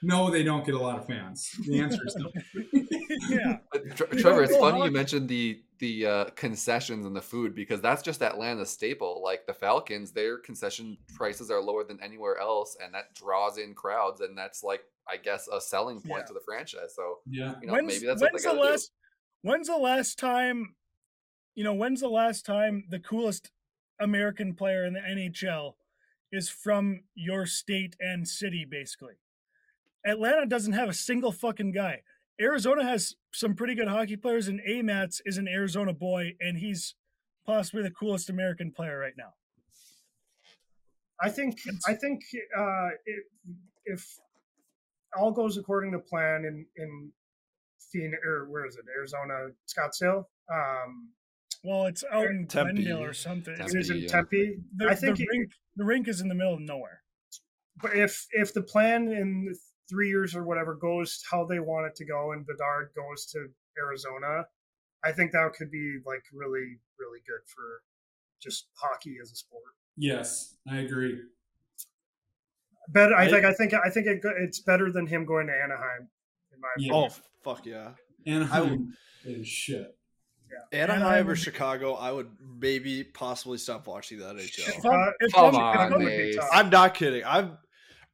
No, 0.03 0.31
they 0.31 0.43
don't 0.45 0.65
get 0.65 0.75
a 0.75 0.79
lot 0.79 0.99
of 0.99 1.07
fans. 1.07 1.51
The 1.67 1.81
answer 1.81 1.99
is 2.07 2.17
no. 2.17 2.31
yeah. 3.29 3.57
But 3.73 3.97
Tre- 3.97 4.21
Trevor, 4.21 4.43
it's 4.45 4.53
know 4.53 4.61
funny 4.61 4.85
you 4.85 4.91
mentioned 4.91 5.29
the 5.29 5.61
the 5.81 6.07
uh, 6.07 6.25
concessions 6.37 7.05
and 7.07 7.15
the 7.17 7.21
food 7.23 7.55
because 7.55 7.81
that's 7.81 8.03
just 8.03 8.23
Atlanta's 8.23 8.71
staple. 8.71 9.21
Like 9.25 9.47
the 9.47 9.55
Falcons, 9.55 10.13
their 10.13 10.39
concession 10.39 10.97
prices 11.17 11.51
are 11.51 11.61
lower 11.61 11.83
than 11.85 12.01
anywhere 12.03 12.39
else, 12.39 12.77
and 12.83 12.95
that 12.95 13.15
draws 13.15 13.59
in 13.59 13.75
crowds, 13.75 14.21
and 14.21 14.39
that's 14.39 14.63
like 14.63 14.83
I 15.09 15.17
guess 15.17 15.49
a 15.49 15.61
selling 15.61 16.01
point 16.01 16.21
Yeah. 16.23 16.27
to 16.27 16.33
the 16.35 16.41
franchise. 16.45 16.95
So 16.95 17.19
Yeah. 17.29 17.55
you 17.61 17.67
know 17.67 17.73
when's 17.73 17.87
maybe 17.95 18.07
that's 18.07 18.21
what 18.21 18.31
they 18.31 18.35
when's 18.35 18.43
the 18.45 18.49
got 18.51 18.55
to 18.73 18.77
do. 18.77 18.83
when's 19.43 19.67
the 19.69 19.77
last 19.77 20.19
time 20.19 20.75
you 21.57 21.65
know 21.65 21.75
when's 21.75 22.01
the 22.03 22.09
last 22.09 22.47
time 22.47 22.85
the 22.89 23.01
coolest 23.01 23.51
American 24.01 24.55
player 24.55 24.85
in 24.85 24.93
the 24.93 25.01
NHL 25.01 25.75
is 26.31 26.49
from 26.49 27.01
your 27.17 27.47
state 27.47 27.97
and 27.99 28.29
city 28.29 28.65
basically. 28.65 29.15
Atlanta 30.09 30.47
doesn't 30.47 30.73
have 30.75 30.89
a 30.89 30.95
single 30.95 31.33
fucking 31.33 31.73
guy. 31.73 32.03
Arizona 32.41 32.85
has 32.85 33.15
some 33.33 33.55
pretty 33.55 33.75
good 33.75 33.89
hockey 33.89 34.17
players 34.17 34.47
and 34.49 34.61
Amats 34.69 35.21
is 35.25 35.39
an 35.39 35.49
Arizona 35.49 35.93
boy 35.93 36.33
and 36.41 36.59
he's 36.59 36.95
possibly 37.47 37.83
the 37.83 37.91
coolest 37.91 38.31
American 38.31 38.71
player 38.73 38.99
right 38.99 39.15
now. 39.17 39.33
I 41.21 41.31
think 41.31 41.59
I 41.87 41.95
think 41.95 42.21
uh, 42.57 42.89
if, 43.05 43.25
if 43.87 44.07
all 45.19 45.33
goes 45.33 45.57
according 45.57 45.93
to 45.93 45.99
plan 45.99 46.45
in 46.45 46.65
in 46.77 47.13
Phoenix 47.93 48.23
or 48.25 48.49
where 48.49 48.67
is 48.67 48.77
it 48.77 48.85
Arizona 48.97 49.49
Scottsdale 49.67 50.25
um, 50.53 51.09
Well, 51.65 51.87
it's 51.87 52.05
out 52.13 52.27
in 52.27 52.47
Tempe. 52.47 52.75
Glendale 52.85 53.03
or 53.03 53.13
something. 53.15 53.55
it 53.59 53.75
is 53.75 53.91
in 53.91 54.07
Tempe, 54.07 54.07
yeah. 54.07 54.09
Tempe. 54.09 54.57
The, 54.77 54.89
I 54.89 54.95
think 54.95 55.17
the 55.17 55.25
it- 55.25 55.29
rink 55.33 55.51
the 55.77 55.85
rink 55.85 56.09
is 56.09 56.21
in 56.21 56.29
the 56.29 56.35
middle 56.35 56.55
of 56.55 56.61
nowhere. 56.61 57.03
but 57.83 57.97
if 57.97 58.27
if 58.31 58.55
the 58.55 58.63
plan 58.63 59.09
in 59.09 59.53
three 59.89 60.09
years 60.09 60.35
or 60.35 60.43
whatever 60.45 60.75
goes 60.75 61.23
how 61.31 61.45
they 61.45 61.61
want 61.61 61.87
it 61.87 61.95
to 61.97 62.05
go 62.05 62.33
and 62.33 62.47
Bedard 62.47 62.91
goes 62.95 63.27
to 63.33 63.49
Arizona, 63.79 64.45
I 65.05 65.13
think 65.13 65.33
that 65.33 65.53
could 65.57 65.71
be 65.71 65.99
like 66.07 66.23
really 66.33 66.79
really 66.99 67.21
good 67.27 67.41
for 67.47 67.83
just 68.41 68.69
hockey 68.75 69.17
as 69.23 69.33
a 69.33 69.37
sport. 69.37 69.63
Yes, 69.97 70.55
I 70.69 70.79
agree. 70.79 71.21
Better, 72.91 73.15
I, 73.15 73.25
I- 73.25 73.31
think 73.31 73.45
I 73.45 73.53
think 73.53 73.75
I 73.75 73.91
think 73.91 74.07
it, 74.07 74.21
it's 74.41 74.61
better 74.61 74.91
than 74.91 75.07
him 75.07 75.25
going 75.25 75.47
to 75.49 75.53
Anaheim. 75.53 76.09
In 76.55 76.61
my 76.61 76.69
Yeah. 76.79 76.93
opinion. 76.93 77.11
Oh 77.13 77.23
fuck 77.45 77.67
yeah! 77.67 77.91
Anaheim 78.27 78.95
is 79.25 79.47
shit. 79.47 79.95
Anaheim 80.73 81.03
Anaheim 81.03 81.29
or 81.29 81.37
Chicago, 81.37 81.93
I 81.95 82.11
would 82.11 82.31
maybe 82.59 83.05
possibly 83.05 83.59
stop 83.59 83.87
watching 83.87 84.19
the 84.19 84.25
NHL. 84.25 84.79
If 84.79 84.85
Uh, 84.87 85.11
Come 85.35 85.57
on, 85.57 86.41
I'm 86.51 86.71
not 86.71 86.95
kidding. 86.95 87.23
I'm 87.27 87.59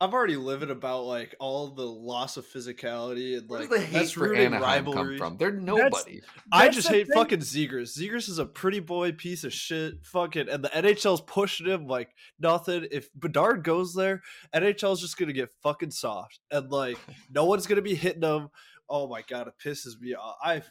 I'm 0.01 0.13
already 0.13 0.37
living 0.37 0.71
about 0.71 1.05
like 1.05 1.35
all 1.39 1.69
the 1.69 1.87
loss 1.87 2.37
of 2.37 2.47
physicality 2.47 3.39
and 3.39 3.49
like 3.49 3.71
the 3.71 3.79
hate 3.81 3.93
that's 3.93 4.11
for 4.13 4.29
rooting 4.29 4.47
Anaheim 4.47 4.63
rivalry. 4.87 5.19
come 5.19 5.29
from? 5.29 5.37
They're 5.39 5.53
nobody. 5.53 6.21
I 6.53 6.65
That's 6.65 6.77
just 6.77 6.89
hate 6.89 7.07
thing. 7.07 7.15
fucking 7.15 7.39
Zegras. 7.41 7.97
Zegras 7.97 8.29
is 8.29 8.39
a 8.39 8.45
pretty 8.45 8.81
boy 8.81 9.13
piece 9.13 9.45
of 9.45 9.53
shit. 9.53 10.05
Fucking 10.05 10.49
and 10.49 10.65
the 10.65 10.69
NHL's 10.71 11.21
pushing 11.21 11.67
him 11.67 11.87
like 11.87 12.11
nothing. 12.41 12.87
If 12.91 13.09
Bedard 13.15 13.63
goes 13.63 13.95
there, 13.95 14.23
NHL's 14.55 15.01
just 15.01 15.17
gonna 15.17 15.33
get 15.33 15.53
fucking 15.63 15.93
soft 15.93 16.41
and 16.51 16.71
like 16.71 16.99
no 17.33 17.45
one's 17.45 17.67
gonna 17.67 17.81
be 17.83 17.95
hitting 17.95 18.23
him. 18.23 18.49
Oh 18.91 19.09
my 19.09 19.23
god, 19.23 19.47
it 19.49 19.55
pisses 19.65 19.99
me 20.01 20.15
off. 20.15 20.37
I 20.43 20.63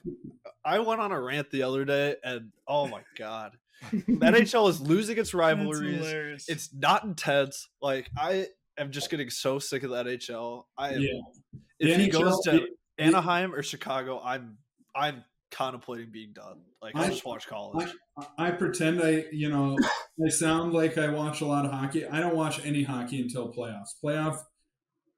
I 0.66 0.80
went 0.80 1.02
on 1.02 1.12
a 1.12 1.20
rant 1.20 1.50
the 1.50 1.64
other 1.64 1.86
day 1.86 2.18
and 2.24 2.52
oh 2.68 2.88
my 2.88 3.02
god, 3.18 3.54
the 3.92 4.00
NHL 4.00 4.70
is 4.70 4.82
losing 4.82 5.18
its 5.18 5.32
That's 5.32 5.34
rivalries. 5.34 6.46
It's 6.48 6.70
not 6.74 7.06
intense. 7.06 7.70
Like 7.82 8.10
I 8.18 8.48
am 8.78 8.92
just 8.92 9.10
getting 9.10 9.30
so 9.30 9.60
sick 9.60 9.84
of 9.84 9.90
the 9.92 10.04
NHL. 10.04 10.64
I 10.78 10.94
am, 10.94 11.02
Yeah. 11.02 11.10
if 11.80 11.98
The 11.98 12.04
he 12.04 12.10
goes 12.10 12.40
to 12.46 12.52
the- 12.52 12.68
Anaheim 12.98 13.54
or 13.54 13.64
Chicago, 13.64 14.22
I'm 14.24 14.58
I'm 14.96 15.24
contemplating 15.52 16.12
being 16.12 16.34
done. 16.34 16.62
Like 16.82 16.96
I 16.96 17.06
I- 17.06 17.10
just 17.10 17.26
watch 17.26 17.48
college. 17.48 17.90
I 18.38 18.52
pretend 18.52 19.02
I, 19.02 19.26
you 19.32 19.50
know, 19.50 19.76
I 20.24 20.30
sound 20.30 20.74
like 20.74 20.98
I 21.00 21.10
watch 21.10 21.42
a 21.42 21.46
lot 21.46 21.66
of 21.66 21.72
hockey. 21.72 22.06
I 22.06 22.20
don't 22.20 22.36
watch 22.36 22.64
any 22.66 22.84
hockey 22.84 23.22
until 23.22 23.52
playoffs. 23.52 23.90
Playoff 24.04 24.38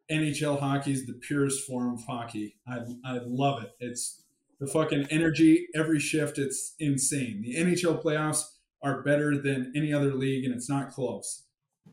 NHL 0.09 0.59
hockey 0.59 0.91
is 0.93 1.05
the 1.05 1.13
purest 1.13 1.65
form 1.65 1.93
of 1.95 2.03
hockey. 2.05 2.57
I, 2.67 2.79
I 3.03 3.19
love 3.25 3.63
it. 3.63 3.71
It's 3.79 4.23
the 4.59 4.67
fucking 4.67 5.07
energy 5.09 5.67
every 5.75 5.99
shift. 5.99 6.37
It's 6.37 6.75
insane. 6.79 7.41
The 7.41 7.55
NHL 7.55 8.01
playoffs 8.03 8.43
are 8.81 9.01
better 9.01 9.37
than 9.37 9.73
any 9.75 9.91
other 9.91 10.13
league, 10.13 10.45
and 10.45 10.53
it's 10.53 10.69
not 10.69 10.91
close. 10.91 11.43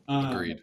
Um, 0.07 0.27
Agreed. 0.27 0.61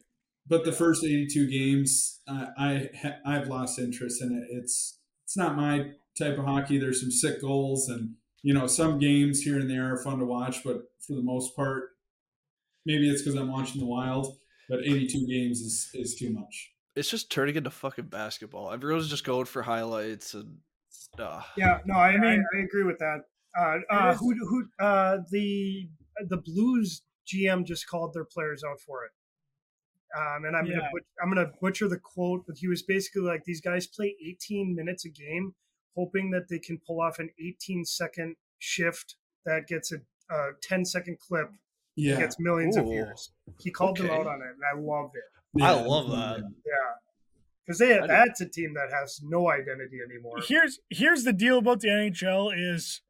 But 0.50 0.64
the 0.64 0.72
first 0.72 1.04
82 1.04 1.48
games, 1.48 2.20
uh, 2.28 2.46
I 2.58 2.90
I've 3.24 3.46
lost 3.46 3.78
interest 3.78 4.20
in 4.20 4.32
it. 4.36 4.48
It's 4.50 4.98
it's 5.24 5.36
not 5.36 5.56
my 5.56 5.92
type 6.18 6.36
of 6.38 6.44
hockey. 6.44 6.76
There's 6.78 7.00
some 7.00 7.12
sick 7.12 7.40
goals, 7.40 7.88
and 7.88 8.16
you 8.42 8.52
know 8.52 8.66
some 8.66 8.98
games 8.98 9.42
here 9.42 9.58
and 9.60 9.70
there 9.70 9.94
are 9.94 10.02
fun 10.02 10.18
to 10.18 10.26
watch, 10.26 10.64
but 10.64 10.82
for 11.06 11.14
the 11.14 11.22
most 11.22 11.54
part, 11.54 11.84
maybe 12.84 13.08
it's 13.08 13.22
because 13.22 13.36
I'm 13.38 13.52
watching 13.52 13.80
the 13.80 13.86
Wild. 13.86 14.36
But 14.68 14.80
82 14.80 15.26
games 15.26 15.60
is 15.60 15.88
is 15.94 16.14
too 16.16 16.30
much. 16.30 16.72
it's 16.96 17.10
just 17.10 17.30
turning 17.30 17.54
into 17.56 17.70
fucking 17.70 18.06
basketball. 18.06 18.72
Everyone's 18.72 19.08
just 19.08 19.24
going 19.24 19.46
for 19.46 19.62
highlights 19.62 20.34
and 20.34 20.58
uh, 21.18 21.42
Yeah, 21.56 21.78
no, 21.86 21.94
I, 21.94 22.10
I, 22.10 22.18
mean- 22.18 22.44
I 22.56 22.58
agree 22.58 22.84
with 22.84 22.98
that. 22.98 23.22
Uh, 23.58 23.78
uh, 23.90 24.14
who 24.14 24.34
who 24.34 24.64
uh, 24.80 25.18
the 25.30 25.88
the 26.28 26.36
Blues 26.36 27.02
GM 27.26 27.64
just 27.64 27.88
called 27.88 28.14
their 28.14 28.24
players 28.24 28.62
out 28.64 28.80
for 28.80 29.04
it. 29.04 29.10
Um, 30.16 30.44
and 30.44 30.56
I'm 30.56 30.64
gonna 30.64 30.78
Yeah. 30.82 30.88
but, 30.92 31.02
I'm 31.22 31.28
gonna 31.32 31.52
butcher 31.60 31.88
the 31.88 31.98
quote, 31.98 32.44
but 32.46 32.56
he 32.58 32.66
was 32.68 32.82
basically 32.82 33.22
like, 33.22 33.44
"These 33.44 33.60
guys 33.60 33.86
play 33.86 34.16
18 34.20 34.74
minutes 34.74 35.04
a 35.04 35.08
game, 35.08 35.54
hoping 35.94 36.30
that 36.32 36.48
they 36.48 36.58
can 36.58 36.78
pull 36.78 37.00
off 37.00 37.18
an 37.18 37.30
18 37.38 37.84
second 37.84 38.36
shift 38.58 39.16
that 39.44 39.66
gets 39.68 39.92
a, 39.92 40.00
a 40.34 40.52
10 40.62 40.84
second 40.84 41.18
clip, 41.20 41.50
Yeah, 41.94 42.18
gets 42.18 42.40
millions 42.40 42.76
of 42.76 42.86
views." 42.86 43.32
He 43.60 43.70
called 43.70 43.98
them 43.98 44.10
out 44.10 44.26
on 44.26 44.42
it, 44.42 44.48
and 44.48 44.64
I 44.64 44.76
loved 44.78 45.16
it. 45.16 45.62
I 45.62 45.72
love 45.80 46.10
that. 46.10 46.40
Yeah, 46.64 46.72
because 47.64 47.78
they 47.78 48.00
that's 48.06 48.40
a 48.40 48.48
team 48.48 48.74
that 48.74 48.90
has 48.92 49.20
no 49.22 49.48
identity 49.50 49.98
anymore. 50.04 50.40
here's 50.46 50.80
here's 50.90 51.22
the 51.24 51.32
deal 51.32 51.58
about 51.58 51.80
the 51.80 51.88
NHL 51.88 52.52
is 52.56 53.02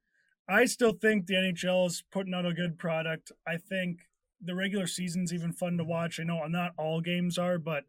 I 0.48 0.64
still 0.66 0.92
think 0.92 1.26
the 1.26 1.34
NHL 1.34 1.86
is 1.86 2.02
putting 2.10 2.34
out 2.34 2.44
a 2.44 2.52
good 2.52 2.78
product. 2.78 3.30
I 3.46 3.56
think 3.56 4.00
the 4.42 4.54
regular 4.54 4.86
season's 4.86 5.32
even 5.32 5.52
fun 5.52 5.76
to 5.78 5.84
watch. 5.84 6.18
I 6.18 6.24
know 6.24 6.44
not 6.46 6.72
all 6.78 7.00
games 7.00 7.38
are, 7.38 7.58
but 7.58 7.84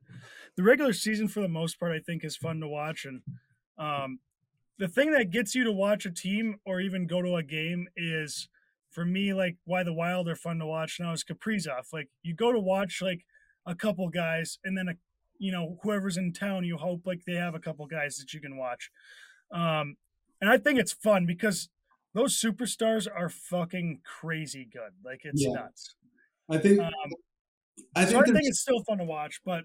the 0.55 0.63
regular 0.63 0.93
season 0.93 1.27
for 1.27 1.39
the 1.39 1.47
most 1.47 1.79
part, 1.79 1.91
I 1.91 1.99
think, 1.99 2.23
is 2.23 2.35
fun 2.35 2.59
to 2.59 2.67
watch. 2.67 3.05
And 3.05 3.21
um, 3.77 4.19
the 4.77 4.87
thing 4.87 5.11
that 5.11 5.29
gets 5.31 5.55
you 5.55 5.63
to 5.63 5.71
watch 5.71 6.05
a 6.05 6.11
team 6.11 6.59
or 6.65 6.81
even 6.81 7.07
go 7.07 7.21
to 7.21 7.35
a 7.35 7.43
game 7.43 7.87
is, 7.95 8.49
for 8.89 9.05
me, 9.05 9.33
like 9.33 9.55
why 9.63 9.83
the 9.83 9.93
Wild 9.93 10.27
are 10.27 10.35
fun 10.35 10.59
to 10.59 10.65
watch 10.65 10.97
now 10.99 11.13
is 11.13 11.23
Kaprizov. 11.23 11.93
Like 11.93 12.09
you 12.23 12.35
go 12.35 12.51
to 12.51 12.59
watch 12.59 13.01
like 13.01 13.25
a 13.65 13.75
couple 13.75 14.09
guys, 14.09 14.59
and 14.65 14.77
then 14.77 14.89
a 14.89 14.93
you 15.37 15.51
know 15.51 15.79
whoever's 15.83 16.17
in 16.17 16.33
town, 16.33 16.65
you 16.65 16.77
hope 16.77 17.05
like 17.05 17.23
they 17.25 17.35
have 17.35 17.55
a 17.55 17.59
couple 17.59 17.85
guys 17.87 18.17
that 18.17 18.33
you 18.33 18.41
can 18.41 18.57
watch. 18.57 18.91
Um, 19.51 19.95
and 20.41 20.49
I 20.49 20.57
think 20.57 20.79
it's 20.79 20.91
fun 20.93 21.25
because 21.25 21.69
those 22.13 22.37
superstars 22.39 23.07
are 23.13 23.29
fucking 23.29 24.01
crazy 24.03 24.65
good. 24.71 24.91
Like 25.05 25.21
it's 25.23 25.41
Yeah. 25.45 25.53
nuts. 25.53 25.95
I 26.51 26.57
think. 26.57 26.79
Um, 26.79 26.91
I 27.95 28.05
so 28.05 28.11
think. 28.11 28.29
I 28.29 28.31
think 28.31 28.47
it's 28.47 28.61
still 28.61 28.83
fun 28.83 28.97
to 28.99 29.03
watch, 29.03 29.41
but 29.45 29.63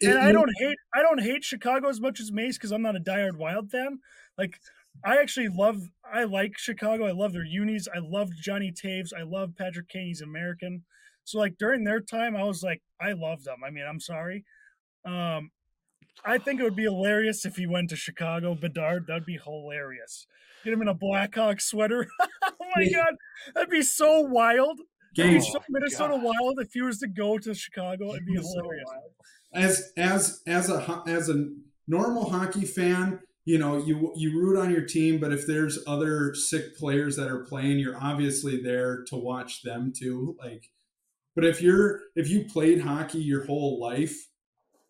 it- 0.00 0.10
and 0.10 0.18
I 0.18 0.32
don't 0.32 0.50
hate 0.58 0.76
I 0.94 1.02
don't 1.02 1.20
hate 1.22 1.44
Chicago 1.44 1.88
as 1.88 2.00
much 2.00 2.20
as 2.20 2.32
Mace 2.32 2.56
because 2.56 2.72
I'm 2.72 2.82
not 2.82 2.96
a 2.96 3.00
diehard 3.00 3.36
Wild 3.36 3.70
fan. 3.70 4.00
Like 4.36 4.58
I 5.04 5.18
actually 5.18 5.48
love 5.48 5.80
I 6.04 6.24
like 6.24 6.58
Chicago. 6.58 7.06
I 7.06 7.12
love 7.12 7.32
their 7.32 7.44
unis. 7.44 7.88
I 7.94 7.98
love 7.98 8.30
Johnny 8.40 8.72
Toews. 8.72 9.12
I 9.16 9.22
love 9.22 9.56
Patrick 9.56 9.88
Kane. 9.88 10.06
He's 10.06 10.22
American. 10.22 10.84
So 11.24 11.38
like 11.38 11.58
during 11.58 11.84
their 11.84 12.00
time, 12.00 12.36
I 12.36 12.44
was 12.44 12.62
like 12.62 12.82
I 13.00 13.12
love 13.12 13.44
them. 13.44 13.58
I 13.66 13.70
mean, 13.70 13.84
I'm 13.88 14.00
sorry. 14.00 14.44
Um, 15.04 15.50
I 16.24 16.38
think 16.38 16.60
it 16.60 16.64
would 16.64 16.76
be 16.76 16.82
hilarious 16.84 17.44
if 17.44 17.56
he 17.56 17.66
went 17.66 17.90
to 17.90 17.96
Chicago. 17.96 18.54
Bedard, 18.54 19.06
that'd 19.06 19.24
be 19.26 19.38
hilarious. 19.42 20.26
Get 20.64 20.72
him 20.72 20.82
in 20.82 20.88
a 20.88 20.94
Blackhawk 20.94 21.60
sweater. 21.60 22.08
oh 22.20 22.52
my 22.74 22.88
god, 22.92 23.14
that'd 23.54 23.70
be 23.70 23.82
so 23.82 24.20
wild. 24.20 24.80
Gage, 25.14 25.42
oh 25.46 25.52
so 25.52 25.60
Minnesota 25.68 26.16
Wild 26.16 26.58
if 26.60 26.72
he 26.72 26.82
was 26.82 26.98
to 27.00 27.08
go 27.08 27.38
to 27.38 27.54
Chicago. 27.54 28.10
It'd 28.14 28.26
be 28.26 28.36
So 28.36 28.42
hilarious. 28.62 28.88
as 29.54 29.92
as 29.96 30.42
as 30.46 30.70
a 30.70 31.02
as 31.06 31.28
a 31.28 31.46
normal 31.86 32.28
hockey 32.30 32.64
fan, 32.66 33.20
you 33.44 33.58
know 33.58 33.78
you 33.78 34.12
you 34.16 34.38
root 34.38 34.58
on 34.60 34.70
your 34.70 34.84
team, 34.84 35.18
but 35.18 35.32
if 35.32 35.46
there's 35.46 35.78
other 35.86 36.34
sick 36.34 36.76
players 36.76 37.16
that 37.16 37.28
are 37.28 37.44
playing, 37.44 37.78
you're 37.78 37.96
obviously 38.00 38.60
there 38.62 39.04
to 39.08 39.16
watch 39.16 39.62
them 39.62 39.92
too. 39.96 40.36
Like, 40.42 40.70
but 41.34 41.44
if 41.44 41.60
you're 41.62 42.00
if 42.14 42.28
you 42.28 42.44
played 42.44 42.80
hockey 42.82 43.18
your 43.20 43.46
whole 43.46 43.80
life 43.80 44.14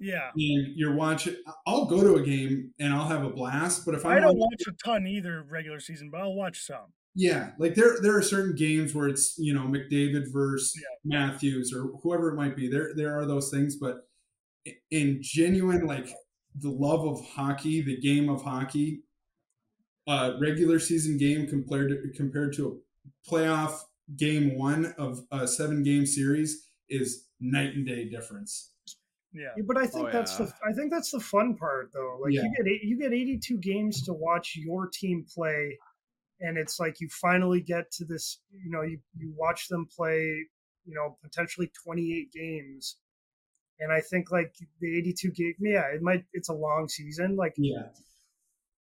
Yeah. 0.01 0.31
and 0.35 0.77
you're 0.77 0.95
watching, 0.95 1.37
I'll 1.67 1.85
go 1.87 2.03
to 2.03 2.15
a 2.17 2.27
game 2.27 2.73
and 2.81 2.93
I'll 2.93 3.09
have 3.09 3.25
a 3.25 3.31
blast. 3.31 3.85
But 3.87 3.95
if 3.95 4.05
I 4.05 4.17
I'm 4.17 4.23
don't 4.23 4.39
watch 4.39 4.63
a 4.67 4.73
ton 4.73 5.07
either 5.07 5.43
regular 5.43 5.79
season, 5.81 6.11
but 6.11 6.21
I'll 6.21 6.35
watch 6.35 6.61
some. 6.65 6.93
Yeah, 7.21 7.51
like 7.59 7.75
there 7.75 8.01
there 8.01 8.17
are 8.17 8.23
certain 8.23 8.55
games 8.55 8.95
where 8.95 9.09
it's 9.09 9.35
you 9.39 9.53
know 9.53 9.63
McDavid 9.63 10.33
versus 10.33 10.73
Yeah. 10.81 11.19
Matthews 11.19 11.73
or 11.75 11.89
whoever 12.03 12.29
it 12.33 12.37
might 12.37 12.55
be. 12.55 12.69
There 12.69 12.95
there 12.95 13.19
are 13.19 13.27
those 13.27 13.51
things, 13.51 13.75
but 13.77 14.07
in 14.93 15.19
genuine 15.21 15.85
like 15.85 16.09
the 16.55 16.71
love 16.71 17.05
of 17.05 17.25
hockey, 17.27 17.81
the 17.83 17.99
game 18.01 18.29
of 18.29 18.43
hockey, 18.43 19.03
uh, 20.07 20.35
regular 20.41 20.79
season 20.79 21.19
game 21.19 21.49
compared 21.49 21.89
to 21.91 21.97
compared 22.17 22.53
to 22.55 22.69
a 22.69 23.29
playoff 23.31 23.81
game 24.17 24.57
one 24.57 24.95
of 24.97 25.21
a 25.33 25.49
seven 25.49 25.83
game 25.83 26.07
series 26.07 26.69
is 26.89 27.27
night 27.41 27.75
and 27.75 27.85
day 27.85 28.09
difference. 28.09 28.73
Yeah. 29.33 29.49
Yeah, 29.57 29.65
but 29.67 29.77
I 29.77 29.87
think 29.89 30.09
Oh, 30.09 30.13
that's 30.13 30.39
yeah. 30.39 30.47
the 30.47 30.53
I 30.67 30.73
think 30.73 30.93
that's 30.93 31.11
the 31.11 31.21
fun 31.21 31.57
part 31.57 31.91
though. 31.93 32.19
Like 32.23 32.33
Yeah. 32.33 32.43
you 32.45 32.55
get 32.65 32.83
you 32.85 32.97
get 32.97 33.13
82 33.13 33.59
games 33.59 34.03
to 34.05 34.13
watch 34.13 34.55
your 34.57 34.87
team 34.89 35.27
play 35.35 35.77
and 36.41 36.57
it's 36.57 36.79
like 36.79 37.01
you 37.01 37.09
finally 37.09 37.61
get 37.61 37.91
to 37.93 38.05
this, 38.05 38.41
you 38.53 38.71
know, 38.71 38.83
you 38.83 38.99
you 39.17 39.33
watch 39.37 39.69
them 39.69 39.87
play, 39.95 40.47
you 40.85 40.95
know, 40.95 41.19
potentially 41.23 41.71
28 41.85 42.33
games. 42.33 42.97
And 43.81 43.93
I 43.93 44.01
think 44.01 44.33
like 44.33 44.55
the 44.81 44.99
82 44.99 45.31
game, 45.31 45.55
yeah, 45.61 45.87
it 45.95 46.03
might 46.03 46.25
it's 46.33 46.49
a 46.49 46.55
long 46.55 46.89
season 46.89 47.37
like 47.37 47.55
Yeah, 47.57 47.89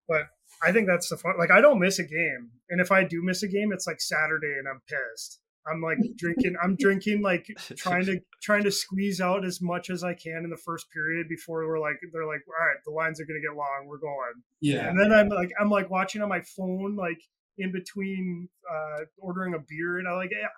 but 0.08 0.26
I 0.62 0.72
think 0.72 0.86
that's 0.86 1.08
the 1.08 1.16
fun. 1.16 1.34
Like 1.38 1.50
I 1.50 1.60
don't 1.60 1.80
miss 1.80 1.98
a 1.98 2.04
game, 2.04 2.50
and 2.70 2.80
if 2.80 2.92
I 2.92 3.04
do 3.04 3.22
miss 3.22 3.42
a 3.42 3.48
game, 3.48 3.72
it's 3.72 3.86
like 3.86 4.00
Saturday, 4.00 4.54
and 4.58 4.68
I'm 4.68 4.80
pissed. 4.88 5.40
I'm 5.66 5.80
like 5.80 5.98
drinking. 6.16 6.54
I'm 6.62 6.76
drinking 6.78 7.22
like 7.22 7.46
trying 7.76 8.04
to 8.06 8.20
trying 8.42 8.64
to 8.64 8.70
squeeze 8.70 9.20
out 9.20 9.44
as 9.44 9.60
much 9.60 9.90
as 9.90 10.04
I 10.04 10.14
can 10.14 10.42
in 10.44 10.50
the 10.50 10.56
first 10.56 10.90
period 10.92 11.28
before 11.28 11.66
we're 11.66 11.80
like 11.80 11.96
they're 12.12 12.26
like 12.26 12.42
all 12.46 12.66
right 12.66 12.76
the 12.84 12.92
lines 12.92 13.20
are 13.20 13.24
gonna 13.24 13.40
get 13.40 13.56
long 13.56 13.86
we're 13.86 13.98
going 13.98 14.42
yeah, 14.60 14.88
and 14.88 14.98
then 14.98 15.12
I'm 15.12 15.28
like 15.28 15.50
I'm 15.60 15.70
like 15.70 15.90
watching 15.90 16.22
on 16.22 16.28
my 16.28 16.42
phone 16.42 16.96
like 16.96 17.20
in 17.58 17.72
between 17.72 18.48
uh 18.70 19.04
ordering 19.18 19.54
a 19.54 19.58
beer 19.68 19.98
and 19.98 20.08
I 20.08 20.12
like 20.14 20.30
yeah, 20.32 20.48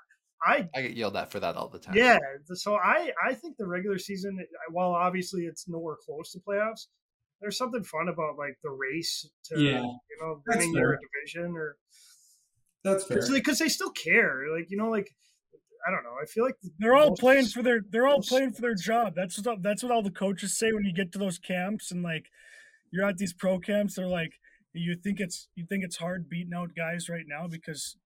I 0.45 0.69
I 0.75 0.83
get 0.83 0.97
yelled 0.97 1.17
at 1.17 1.31
for 1.31 1.41
that 1.41 1.57
all 1.57 1.69
the 1.69 1.79
time. 1.79 1.95
yeah 1.97 2.19
so 2.55 2.75
I 2.77 3.11
I 3.27 3.35
think 3.35 3.57
the 3.57 3.67
regular 3.67 3.99
season 3.99 4.39
while 4.71 4.91
obviously 4.93 5.43
it's 5.43 5.69
nowhere 5.69 5.97
close 6.05 6.33
to 6.33 6.39
playoffs 6.41 6.87
there's 7.41 7.59
something 7.59 7.85
fun 7.85 8.09
about 8.09 8.39
like 8.39 8.57
the 8.63 8.71
race 8.71 9.29
to 9.45 9.61
Yeah. 9.61 9.81
you 9.83 10.17
know 10.21 10.43
That's 10.47 10.59
winning 10.59 10.75
your 10.75 10.99
division 11.25 11.55
or 11.57 11.77
that's 12.85 13.05
fair. 13.05 13.21
because 13.33 13.59
they 13.59 13.69
still 13.69 13.91
care 13.91 14.45
like 14.57 14.71
you 14.71 14.77
know 14.77 14.89
like 14.91 15.11
I 15.87 15.91
don't 15.91 16.03
know 16.03 16.15
I 16.21 16.27
feel 16.27 16.45
like 16.45 16.57
They're 16.79 16.95
all 16.97 17.15
playing 17.15 17.47
for 17.47 17.63
their 17.63 17.81
they're 17.89 18.07
all 18.09 18.21
playing 18.23 18.53
for 18.53 18.61
their 18.63 18.75
job. 18.75 19.15
That's 19.15 19.39
what 19.45 19.63
that's 19.63 19.83
what 19.85 19.93
all 19.93 20.03
the 20.03 20.11
coaches 20.11 20.59
say 20.59 20.73
when 20.73 20.85
you 20.85 20.93
get 20.93 21.13
to 21.13 21.19
those 21.19 21.39
camps 21.39 21.93
and 21.93 22.03
like 22.03 22.27
you're 22.91 23.05
at 23.07 23.19
these 23.19 23.33
pro 23.33 23.59
camps, 23.61 23.95
they're 23.95 24.07
like 24.09 24.33
you 24.81 24.97
think 24.97 25.21
it's 25.21 25.49
you 25.55 25.65
think 25.67 25.85
it's 25.85 25.97
hard 25.97 26.29
beating 26.29 26.55
out 26.55 26.75
guys 26.77 27.09
right 27.09 27.25
now 27.27 27.47
because 27.49 27.97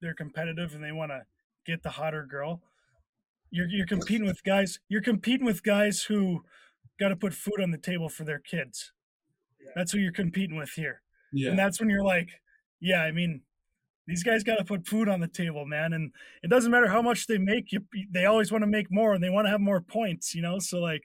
they're 0.00 0.14
competitive 0.14 0.74
and 0.74 0.82
they 0.82 0.92
want 0.92 1.10
to 1.10 1.22
get 1.66 1.82
the 1.82 1.90
hotter 1.90 2.26
girl. 2.28 2.62
You're 3.50 3.68
you're 3.68 3.86
competing 3.86 4.26
with 4.26 4.42
guys 4.44 4.78
you're 4.88 5.02
competing 5.02 5.46
with 5.46 5.62
guys 5.62 6.02
who 6.02 6.44
got 6.98 7.08
to 7.08 7.16
put 7.16 7.34
food 7.34 7.60
on 7.62 7.70
the 7.70 7.78
table 7.78 8.08
for 8.08 8.24
their 8.24 8.38
kids. 8.38 8.92
That's 9.74 9.92
who 9.92 9.98
you're 9.98 10.12
competing 10.12 10.56
with 10.56 10.70
here. 10.70 11.02
Yeah, 11.32 11.50
And 11.50 11.58
that's 11.58 11.80
when 11.80 11.88
you're 11.88 12.04
like, 12.04 12.28
yeah, 12.80 13.02
I 13.02 13.12
mean, 13.12 13.42
these 14.06 14.24
guys 14.24 14.42
got 14.42 14.56
to 14.56 14.64
put 14.64 14.86
food 14.86 15.08
on 15.08 15.20
the 15.20 15.28
table, 15.28 15.64
man. 15.64 15.92
And 15.92 16.12
it 16.42 16.48
doesn't 16.48 16.70
matter 16.70 16.88
how 16.88 17.02
much 17.02 17.26
they 17.26 17.38
make, 17.38 17.72
you 17.72 17.80
they 18.10 18.24
always 18.24 18.50
want 18.50 18.62
to 18.62 18.66
make 18.66 18.90
more 18.90 19.14
and 19.14 19.22
they 19.22 19.30
want 19.30 19.46
to 19.46 19.50
have 19.50 19.60
more 19.60 19.80
points, 19.80 20.34
you 20.34 20.42
know. 20.42 20.58
So 20.58 20.78
like, 20.78 21.02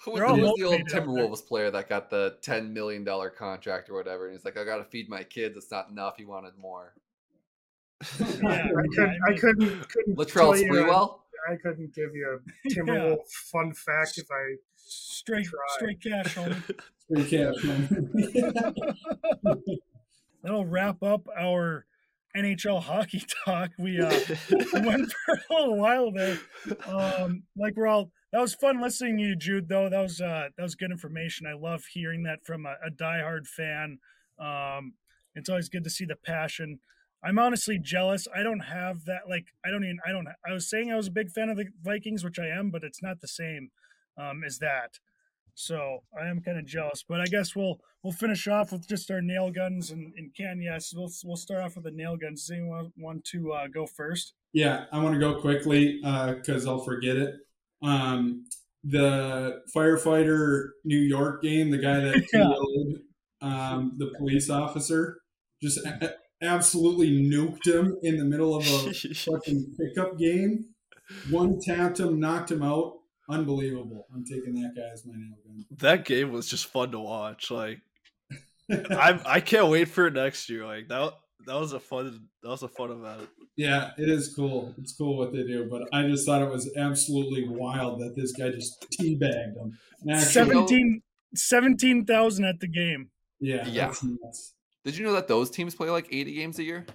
Who 0.04 0.14
They're 0.14 0.24
was, 0.24 0.30
all 0.30 0.36
who 0.36 0.42
was 0.42 0.54
the 0.56 0.64
old 0.64 0.72
motivated 0.72 0.98
out 0.98 1.14
there. 1.14 1.26
Timberwolves 1.26 1.46
player 1.46 1.70
that 1.70 1.88
got 1.88 2.08
the 2.08 2.36
ten 2.40 2.72
million 2.72 3.04
dollar 3.04 3.28
contract 3.28 3.90
or 3.90 3.94
whatever? 3.94 4.26
And 4.26 4.34
he's 4.34 4.44
like, 4.46 4.56
I 4.56 4.64
got 4.64 4.78
to 4.78 4.84
feed 4.84 5.10
my 5.10 5.22
kids. 5.24 5.58
It's 5.58 5.70
not 5.70 5.90
enough. 5.90 6.16
He 6.16 6.24
wanted 6.24 6.56
more. 6.58 6.94
yeah, 8.18 8.26
I 8.26 8.86
couldn't 8.94 9.22
I 9.26 9.30
mean, 9.30 9.38
couldn't 9.38 9.88
couldn't 9.90 10.16
Latrell 10.16 10.58
Sprewell. 10.58 11.18
I 11.50 11.56
couldn't 11.56 11.94
give 11.94 12.14
you 12.14 12.40
a 12.66 12.68
Timberwolf 12.74 13.28
fun 13.28 13.74
fact 13.74 14.16
if 14.16 14.26
I 14.30 14.56
straight 14.76 15.46
Try. 15.46 15.58
straight 15.76 16.02
cash, 16.02 16.34
homie. 16.34 16.80
Free 17.08 17.28
cash. 17.28 17.56
That'll 20.42 20.64
wrap 20.64 21.02
up 21.02 21.26
our 21.38 21.84
NHL 22.34 22.80
hockey 22.80 23.22
talk. 23.44 23.72
We 23.78 24.00
uh 24.00 24.18
we 24.50 24.80
went 24.80 25.12
for 25.12 25.34
a 25.34 25.54
little 25.54 25.76
while 25.76 26.10
there. 26.10 26.38
Um, 26.86 27.42
like 27.54 27.76
we're 27.76 27.86
all 27.86 28.10
that 28.32 28.40
was 28.40 28.54
fun 28.54 28.80
listening 28.80 29.18
to 29.18 29.22
you, 29.24 29.36
Jude. 29.36 29.68
Though 29.68 29.88
that 29.88 30.00
was 30.00 30.20
uh 30.20 30.48
that 30.56 30.62
was 30.62 30.74
good 30.74 30.90
information. 30.90 31.46
I 31.46 31.54
love 31.54 31.84
hearing 31.92 32.22
that 32.24 32.44
from 32.44 32.66
a, 32.66 32.76
a 32.86 32.90
diehard 32.90 33.46
fan. 33.46 33.98
Um, 34.38 34.94
it's 35.34 35.48
always 35.48 35.68
good 35.68 35.84
to 35.84 35.90
see 35.90 36.04
the 36.04 36.16
passion. 36.16 36.80
I'm 37.22 37.38
honestly 37.38 37.78
jealous. 37.78 38.26
I 38.34 38.42
don't 38.42 38.60
have 38.60 39.04
that. 39.04 39.28
Like 39.28 39.46
I 39.64 39.70
don't 39.70 39.84
even. 39.84 39.98
I 40.06 40.12
don't. 40.12 40.26
I 40.48 40.52
was 40.52 40.68
saying 40.70 40.90
I 40.90 40.96
was 40.96 41.08
a 41.08 41.12
big 41.12 41.30
fan 41.30 41.50
of 41.50 41.56
the 41.56 41.66
Vikings, 41.82 42.24
which 42.24 42.38
I 42.38 42.46
am, 42.46 42.70
but 42.70 42.84
it's 42.84 43.02
not 43.02 43.20
the 43.20 43.28
same 43.28 43.70
um, 44.16 44.42
as 44.44 44.58
that. 44.58 44.98
So 45.54 46.04
I 46.18 46.28
am 46.28 46.40
kind 46.40 46.58
of 46.58 46.64
jealous. 46.64 47.04
But 47.06 47.20
I 47.20 47.26
guess 47.26 47.54
we'll 47.54 47.80
we'll 48.02 48.12
finish 48.12 48.48
off 48.48 48.72
with 48.72 48.88
just 48.88 49.10
our 49.10 49.20
nail 49.20 49.50
guns 49.50 49.90
and, 49.90 50.14
and 50.16 50.34
Ken. 50.34 50.60
Yes, 50.62 50.94
we'll 50.96 51.10
we'll 51.24 51.36
start 51.36 51.62
off 51.62 51.74
with 51.74 51.84
the 51.84 51.90
nail 51.90 52.16
guns. 52.16 52.46
Does 52.46 52.52
anyone 52.52 52.92
want 52.96 53.24
to 53.26 53.52
uh, 53.52 53.66
go 53.66 53.86
first? 53.86 54.32
Yeah, 54.52 54.84
I 54.90 54.98
want 54.98 55.14
to 55.14 55.20
go 55.20 55.40
quickly 55.40 56.00
because 56.00 56.66
I'll 56.66 56.82
forget 56.82 57.16
it. 57.16 57.34
Um, 57.82 58.44
the 58.84 59.60
firefighter 59.76 60.68
New 60.84 60.98
York 60.98 61.42
game, 61.42 61.70
the 61.70 61.78
guy 61.78 62.00
that 62.00 62.16
Yeah. 62.32 62.40
killed 62.40 62.98
um, 63.42 63.94
the 63.98 64.12
police 64.18 64.48
officer, 64.50 65.18
just 65.62 65.78
a- 65.86 66.14
absolutely 66.42 67.10
nuked 67.10 67.66
him 67.66 67.96
in 68.02 68.16
the 68.16 68.24
middle 68.24 68.54
of 68.54 68.66
a 68.66 68.92
fucking 69.14 69.74
pickup 69.78 70.18
game. 70.18 70.66
One 71.30 71.58
tapped 71.60 72.00
him, 72.00 72.20
knocked 72.20 72.50
him 72.50 72.62
out. 72.62 72.94
Unbelievable. 73.28 74.06
I'm 74.14 74.24
taking 74.24 74.54
that 74.62 74.72
guy 74.76 74.88
as 74.92 75.04
my 75.06 75.14
nail 75.14 75.36
gun. 75.44 75.64
that 75.78 76.04
game 76.04 76.32
was 76.32 76.48
just 76.48 76.66
fun 76.66 76.90
to 76.92 76.98
watch. 77.00 77.50
Like 77.50 77.78
I'm, 78.70 79.20
I 79.26 79.40
can't 79.40 79.68
wait 79.68 79.88
for 79.88 80.06
it 80.06 80.14
next 80.14 80.48
year. 80.48 80.64
Like 80.66 80.88
that, 80.88 81.12
that 81.46 81.56
was 81.58 81.72
a 81.72 81.80
fun, 81.80 82.28
that 82.42 82.48
was 82.48 82.62
a 82.62 82.68
fun 82.68 82.90
event. 82.90 83.28
Yeah, 83.56 83.90
it 83.98 84.08
is 84.08 84.32
cool. 84.34 84.74
It's 84.78 84.92
cool 84.92 85.16
what 85.18 85.32
they 85.32 85.42
do, 85.42 85.68
but 85.70 85.82
I 85.92 86.06
just 86.08 86.24
thought 86.26 86.42
it 86.42 86.48
was 86.50 86.70
absolutely 86.76 87.48
wild 87.48 88.00
that 88.00 88.14
this 88.16 88.32
guy 88.32 88.50
just 88.50 88.86
teabagged 89.00 89.56
him. 89.56 89.78
And 90.02 90.10
actually- 90.12 90.32
17 90.32 91.02
17,000 91.34 92.44
at 92.44 92.58
the 92.60 92.66
game. 92.68 93.10
Yeah, 93.40 93.66
Yeah. 93.68 93.92
Did 94.84 94.96
you 94.96 95.04
know 95.04 95.12
that 95.12 95.28
those 95.28 95.50
teams 95.50 95.74
play 95.74 95.90
like 95.90 96.08
eighty 96.10 96.34
games 96.34 96.58
a 96.58 96.62
year? 96.64 96.86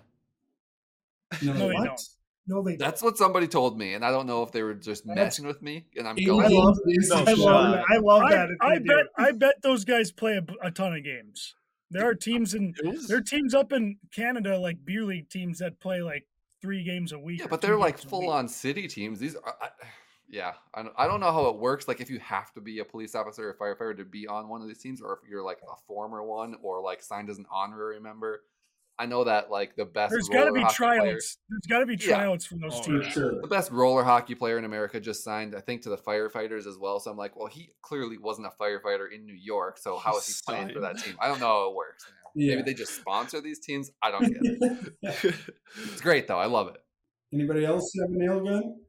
No, 1.41 1.53
No, 1.53 1.67
they 1.67 1.73
what? 1.76 1.85
don't. 1.85 2.01
No, 2.47 2.61
they 2.63 2.76
That's 2.76 3.01
what 3.01 3.17
somebody 3.17 3.47
told 3.47 3.77
me, 3.77 3.93
and 3.93 4.03
I 4.05 4.11
don't 4.11 4.27
know 4.27 4.43
if 4.43 4.51
they 4.51 4.61
were 4.63 4.73
just 4.76 5.05
That's- 5.07 5.23
messing 5.26 5.47
with 5.47 5.61
me. 5.61 5.85
And 5.97 6.07
I'm 6.07 6.15
going. 6.15 6.45
I 6.45 6.49
love- 6.49 6.77
no 6.85 6.93
this 6.93 7.11
I 7.11 7.34
love 7.34 7.72
that. 7.73 7.84
I 7.89 7.97
love 7.97 8.30
that. 8.30 8.49
if 8.49 8.57
I 8.61 8.77
they 8.77 8.84
do 8.84 8.88
bet. 8.88 9.05
I 9.17 9.31
bet 9.31 9.61
those 9.61 9.85
guys 9.85 10.11
play 10.11 10.34
a, 10.38 10.67
a 10.67 10.72
ton 10.72 10.93
of 10.95 11.03
games. 11.03 11.55
There 11.95 12.09
are 12.09 12.13
teams 12.13 12.53
in 12.53 12.73
there 13.07 13.17
are 13.17 13.22
teams 13.22 13.53
up 13.53 13.72
in 13.72 13.97
Canada 14.13 14.57
like 14.59 14.84
beer 14.84 15.03
league 15.03 15.30
teams 15.30 15.59
that 15.59 15.80
play 15.80 16.01
like 16.01 16.27
three 16.61 16.84
games 16.84 17.13
a 17.13 17.19
week. 17.19 17.39
Yeah, 17.39 17.47
but 17.49 17.61
they're 17.61 17.77
like 17.77 17.97
full 17.97 18.30
on 18.30 18.49
city 18.49 18.88
teams. 18.89 19.17
These 19.17 19.35
are, 19.38 19.55
I, 19.61 19.69
yeah, 20.30 20.53
I 20.73 20.85
I 20.97 21.07
don't 21.07 21.22
know 21.22 21.31
how 21.31 21.47
it 21.47 21.57
works. 21.57 21.88
Like 21.88 22.01
if 22.01 22.09
you 22.09 22.19
have 22.19 22.51
to 22.53 22.61
be 22.61 22.80
a 22.80 22.85
police 22.85 23.15
officer 23.15 23.49
or 23.49 23.53
firefighter 23.53 23.95
to 23.95 24.03
be 24.03 24.27
on 24.27 24.49
one 24.49 24.61
of 24.61 24.67
these 24.67 24.80
teams, 24.80 25.01
or 25.01 25.13
if 25.13 25.30
you're 25.30 25.41
like 25.43 25.59
a 25.63 25.76
former 25.88 26.22
one 26.22 26.55
or 26.61 26.81
like 26.81 27.01
signed 27.01 27.30
as 27.30 27.38
an 27.38 27.45
honorary 27.49 28.01
member. 28.01 28.41
I 28.97 29.05
know 29.05 29.26
that 29.26 29.51
like 29.51 29.76
the 29.76 29.84
best 29.85 30.11
There's 30.11 30.30
got 30.30 30.45
to 30.45 30.53
be 30.53 30.61
hockey 30.61 30.76
player- 30.77 31.01
tryouts. 31.01 31.38
There's 31.49 31.67
got 31.67 31.80
to 31.80 31.85
be 31.85 31.95
Yeah. 31.95 32.15
tryouts 32.15 32.45
for 32.45 32.55
those 32.55 32.76
Oh, 32.80 32.84
teams. 32.84 33.07
sure. 33.07 33.41
the 33.41 33.47
best 33.47 33.72
roller 33.72 34.03
hockey 34.03 34.35
player 34.35 34.57
in 34.57 34.63
America 34.63 34.99
just 35.01 35.23
signed, 35.23 35.53
I 35.55 35.59
think, 35.59 35.81
to 35.81 35.89
the 35.89 35.97
firefighters 35.97 36.65
as 36.65 36.77
well. 36.77 36.99
So 37.01 37.11
I'm 37.11 37.17
like, 37.17 37.35
well, 37.35 37.47
he 37.47 37.73
clearly 37.81 38.17
wasn't 38.17 38.47
a 38.47 38.51
firefighter 38.51 39.11
in 39.13 39.26
New 39.26 39.34
York, 39.35 39.77
so 39.77 39.97
how 39.97 40.17
is 40.17 40.27
he 40.27 40.34
playing 40.45 40.69
for 40.73 40.80
that 40.80 40.97
team? 40.97 41.17
I 41.19 41.27
don't 41.27 41.39
know 41.41 41.47
how 41.47 41.69
it 41.72 41.76
works. 41.76 42.05
Yeah. 42.35 42.55
Maybe 42.55 42.72
they 42.72 42.73
just 42.73 42.95
sponsor 42.95 43.41
these 43.41 43.59
teams. 43.59 43.91
I 44.01 44.11
don't 44.11 44.27
get 44.27 44.38
it. 44.41 44.93
It's 45.91 46.01
great 46.01 46.27
though. 46.27 46.39
I 46.39 46.45
love 46.45 46.67
it. 46.69 46.77
Anybody 47.34 47.65
else 47.65 47.91
have 47.99 48.09
a 48.09 48.13
nail 48.17 48.39
gun? 48.43 48.80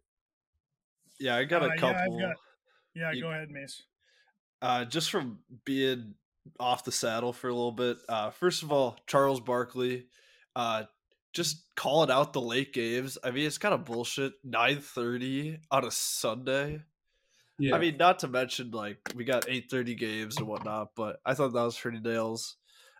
yeah, 1.18 1.36
I 1.36 1.44
got 1.44 1.62
Uh, 1.62 1.66
a 1.66 1.68
yeah, 1.70 1.76
couple. 1.76 2.18
got- 2.20 2.36
Yeah, 2.94 3.10
You- 3.12 3.22
go 3.22 3.30
ahead, 3.30 3.50
Mace. 3.50 3.82
uh, 4.62 4.84
just 4.84 5.10
from 5.10 5.40
being 5.64 6.14
off 6.58 6.84
the 6.84 6.92
saddle 6.92 7.32
for 7.32 7.48
a 7.48 7.54
little 7.54 7.72
bit. 7.72 7.98
Uh, 8.08 8.30
first 8.30 8.62
of 8.62 8.72
all, 8.72 8.98
Charles 9.06 9.40
Barkley, 9.40 10.06
uh, 10.54 10.84
just 11.32 11.64
calling 11.74 12.10
out 12.10 12.32
the 12.32 12.40
late 12.40 12.72
games. 12.72 13.18
I 13.22 13.30
mean, 13.30 13.46
it's 13.46 13.58
kind 13.58 13.74
of 13.74 13.84
bullshit. 13.84 14.32
Nine 14.42 14.80
thirty 14.80 15.58
on 15.70 15.84
a 15.84 15.90
Sunday. 15.90 16.82
Yeah. 17.58 17.74
I 17.74 17.78
mean, 17.78 17.96
not 17.96 18.20
to 18.20 18.28
mention 18.28 18.70
like 18.70 18.98
we 19.14 19.24
got 19.24 19.48
eight 19.48 19.70
thirty 19.70 19.94
games 19.94 20.36
and 20.38 20.46
whatnot, 20.46 20.90
but 20.94 21.20
I 21.24 21.34
thought 21.34 21.52
that 21.52 21.62
was 21.62 21.78
pretty 21.78 22.00
nails. 22.00 22.56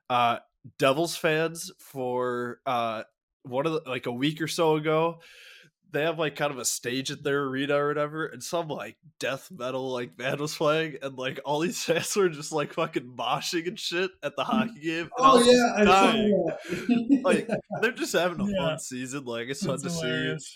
Uh, 0.09 0.39
Devils 0.79 1.17
fans 1.17 1.71
for 1.79 2.61
uh 2.67 3.05
one 3.43 3.67
of 3.67 3.73
the, 3.73 3.83
like 3.89 4.07
a 4.07 4.13
week 4.13 4.43
or 4.43 4.49
so 4.49 4.77
ago, 4.77 5.21
they 5.93 6.03
have 6.03 6.19
like 6.19 6.37
kind 6.37 6.53
of 6.53 6.59
a 6.59 6.65
stage 6.65 7.11
at 7.11 7.23
their 7.23 7.45
arena 7.45 7.77
or 7.77 7.89
whatever, 7.89 8.27
and 8.27 8.43
some 8.43 8.69
like 8.69 8.97
death 9.19 9.51
metal 9.51 9.93
like 9.93 10.17
band 10.17 10.41
was 10.41 10.55
playing, 10.55 10.97
and 11.03 11.17
like 11.17 11.41
all 11.45 11.61
these 11.61 11.83
fans 11.85 12.15
were 12.17 12.29
just 12.29 12.53
like 12.53 12.73
fucking 12.75 13.15
moshing 13.17 13.67
and 13.69 13.79
shit 13.79 14.11
at 14.23 14.37
the 14.37 14.45
hockey 14.45 14.81
game. 14.81 15.09
and 15.17 15.27
I 15.27 15.31
oh 15.31 15.37
was 15.39 15.47
yeah, 15.47 15.73
I 15.77 15.85
saw 15.85 16.13
that. 16.13 17.21
Like 17.25 17.49
they're 17.81 17.93
just 17.93 18.13
having 18.17 18.41
a 18.41 18.47
Yeah. 18.51 18.57
fun 18.69 18.79
season. 18.79 19.25
Like 19.25 19.49
it's 19.49 19.65
fun 19.65 19.79
That's 19.81 20.01
to 20.01 20.39
see. 20.41 20.47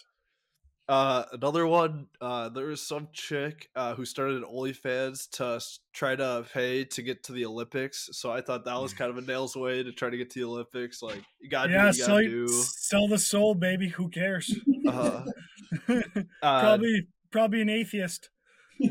Uh, 0.91 1.25
another 1.33 1.67
one. 1.69 2.09
Uh, 2.21 2.49
there 2.49 2.67
was 2.67 2.83
some 2.83 3.07
chick 3.13 3.71
uh, 3.77 3.95
who 3.95 4.05
started 4.05 4.39
an 4.39 4.43
OnlyFans 4.43 5.31
to 5.31 5.61
try 5.93 6.17
to 6.17 6.45
pay 6.53 6.85
to 6.85 7.03
get 7.03 7.23
to 7.25 7.33
the 7.33 7.47
Olympics. 7.47 8.09
So 8.13 8.33
I 8.33 8.41
thought 8.41 8.65
that 8.65 8.75
was 8.75 8.93
kind 8.93 9.09
of 9.09 9.17
a 9.17 9.21
nails 9.21 9.55
way 9.55 9.85
to 9.85 9.93
try 9.93 10.11
to 10.11 10.17
get 10.17 10.31
to 10.31 10.41
the 10.41 10.47
Olympics. 10.47 11.01
Like 11.01 11.23
you 11.41 11.49
gotta 11.49 11.71
Yeah, 11.71 11.93
do 11.93 11.97
you 11.97 12.05
sell, 12.05 12.19
do. 12.19 12.49
sell 12.49 13.07
the 13.07 13.19
soul, 13.19 13.55
baby. 13.55 13.87
Who 13.91 14.09
cares? 14.09 14.53
Uh, 14.85 15.25
uh, 15.89 16.03
probably, 16.43 17.07
probably 17.31 17.61
an 17.63 17.69
atheist. 17.69 18.31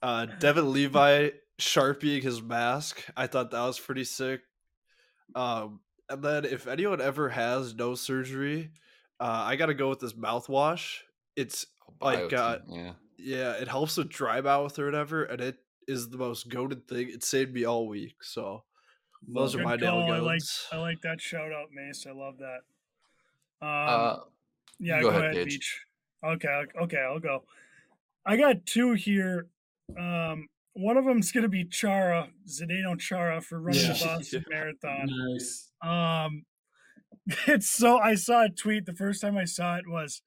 uh, 0.00 0.26
Devon 0.38 0.72
Levi 0.72 1.30
sharpieing 1.58 2.22
his 2.22 2.40
mask. 2.40 3.02
I 3.16 3.26
thought 3.26 3.50
that 3.50 3.62
was 3.62 3.80
pretty 3.80 4.04
sick. 4.04 4.42
Um, 5.34 5.80
and 6.08 6.22
then 6.22 6.44
if 6.44 6.66
anyone 6.66 7.00
ever 7.00 7.28
has 7.28 7.74
nose 7.74 8.00
surgery, 8.00 8.70
uh, 9.20 9.44
I 9.46 9.56
gotta 9.56 9.74
go 9.74 9.88
with 9.88 10.00
this 10.00 10.12
mouthwash. 10.14 10.98
It's 11.36 11.66
Like, 12.00 12.28
Biotène, 12.30 12.38
uh, 12.38 12.58
yeah. 12.68 12.92
yeah, 13.18 13.52
it 13.52 13.68
helps 13.68 13.96
with 13.96 14.08
dry 14.08 14.40
mouth 14.40 14.78
or 14.78 14.84
whatever, 14.86 15.24
and 15.24 15.40
it 15.40 15.56
is 15.88 16.08
the 16.10 16.18
most 16.18 16.48
goaded 16.48 16.86
thing. 16.88 17.08
It 17.10 17.22
saved 17.24 17.52
me 17.54 17.64
all 17.64 17.86
week. 17.88 18.16
So 18.22 18.64
those 19.28 19.54
are 19.54 19.62
my 19.62 19.76
nail 19.76 19.92
call. 19.92 20.12
I 20.12 20.18
like. 20.18 20.42
I 20.72 20.76
like 20.78 21.00
that 21.02 21.20
shout 21.20 21.52
out, 21.52 21.68
Mace. 21.72 22.06
I 22.06 22.12
love 22.12 22.38
that. 22.38 22.60
Um, 23.62 23.68
Uh, 23.88 24.16
yeah, 24.78 25.00
go 25.00 25.10
go, 25.10 25.16
ahead, 25.18 25.34
ahead, 25.34 25.46
Veech. 25.48 25.64
Okay, 26.24 26.62
okay, 26.82 26.98
I'll 26.98 27.20
go. 27.20 27.44
I 28.26 28.36
got 28.36 28.66
two 28.66 28.92
here. 28.92 29.46
Um, 29.98 30.48
one 30.74 30.96
of 30.98 31.04
them's 31.04 31.32
gonna 31.32 31.48
be 31.48 31.64
Chara, 31.64 32.28
Zdeno 32.46 32.98
Chara, 32.98 33.40
for 33.40 33.60
running 33.60 33.80
Yeah. 33.82 33.92
the 33.94 34.04
Boston 34.04 34.44
Marathon. 34.50 35.06
nice. 35.32 35.70
Um, 35.86 36.44
it's 37.46 37.68
so 37.68 37.98
I 37.98 38.14
saw 38.14 38.44
a 38.44 38.48
tweet 38.48 38.86
the 38.86 38.92
first 38.94 39.20
time 39.20 39.36
I 39.36 39.44
saw 39.44 39.76
it 39.76 39.88
was 39.88 40.22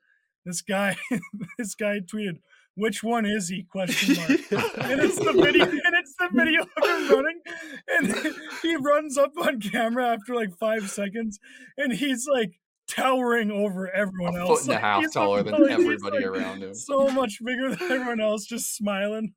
this 0.45 0.61
guy. 0.61 0.95
this 1.57 1.75
guy 1.75 1.99
tweeted, 1.99 2.39
"Which 2.75 3.03
one 3.03 3.25
is 3.25 3.49
he?" 3.49 3.63
Question 3.63 4.15
mark. 4.17 4.29
and 4.29 5.01
it's 5.01 5.17
the 5.19 5.33
video, 5.33 5.65
and 5.65 5.95
it's 5.99 6.15
the 6.19 6.29
video 6.33 6.61
of 6.61 6.83
him 6.83 7.09
running, 7.15 7.39
and 7.87 8.35
he 8.61 8.75
runs 8.77 9.17
up 9.17 9.33
on 9.41 9.59
camera 9.61 10.07
after 10.07 10.33
like 10.35 10.55
five 10.57 10.89
seconds, 10.89 11.39
and 11.77 11.93
he's 11.93 12.27
like 12.27 12.59
towering 12.87 13.51
over 13.51 13.87
everyone 13.93 14.35
a 14.35 14.39
else. 14.39 14.61
foot 14.65 14.69
and 14.69 14.69
a 14.69 14.73
Like, 14.73 14.81
half 14.81 15.01
he's 15.03 15.13
taller 15.13 15.43
than 15.43 15.61
like- 15.61 15.71
everybody 15.71 16.17
like, 16.17 16.25
around 16.25 16.63
him. 16.63 16.73
so 16.73 17.07
much 17.09 17.37
bigger 17.45 17.69
than 17.75 17.91
everyone 17.91 18.19
else, 18.19 18.45
just 18.45 18.75
smiling. 18.75 19.33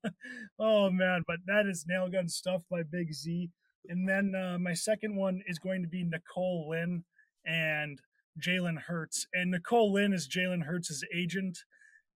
oh 0.59 0.91
man, 0.91 1.23
but 1.27 1.37
that 1.47 1.67
is 1.67 1.85
nail 1.87 2.09
gun 2.09 2.29
stuff 2.29 2.63
by 2.71 2.83
Big 2.83 3.13
Z. 3.13 3.51
And 3.89 4.09
then 4.09 4.35
uh, 4.35 4.59
my 4.59 4.75
second 4.75 5.17
one 5.17 5.43
is 5.47 5.59
going 5.59 5.83
to 5.83 5.89
be 5.89 6.05
Nicole 6.05 6.69
Lynn 6.69 7.05
and 7.45 8.01
Jalen 8.41 8.83
Hurts. 8.83 9.27
And 9.33 9.51
Nicole 9.51 9.93
Lynn 9.93 10.13
is 10.13 10.29
Jalen 10.29 10.65
Hurts' 10.65 11.03
agent. 11.15 11.59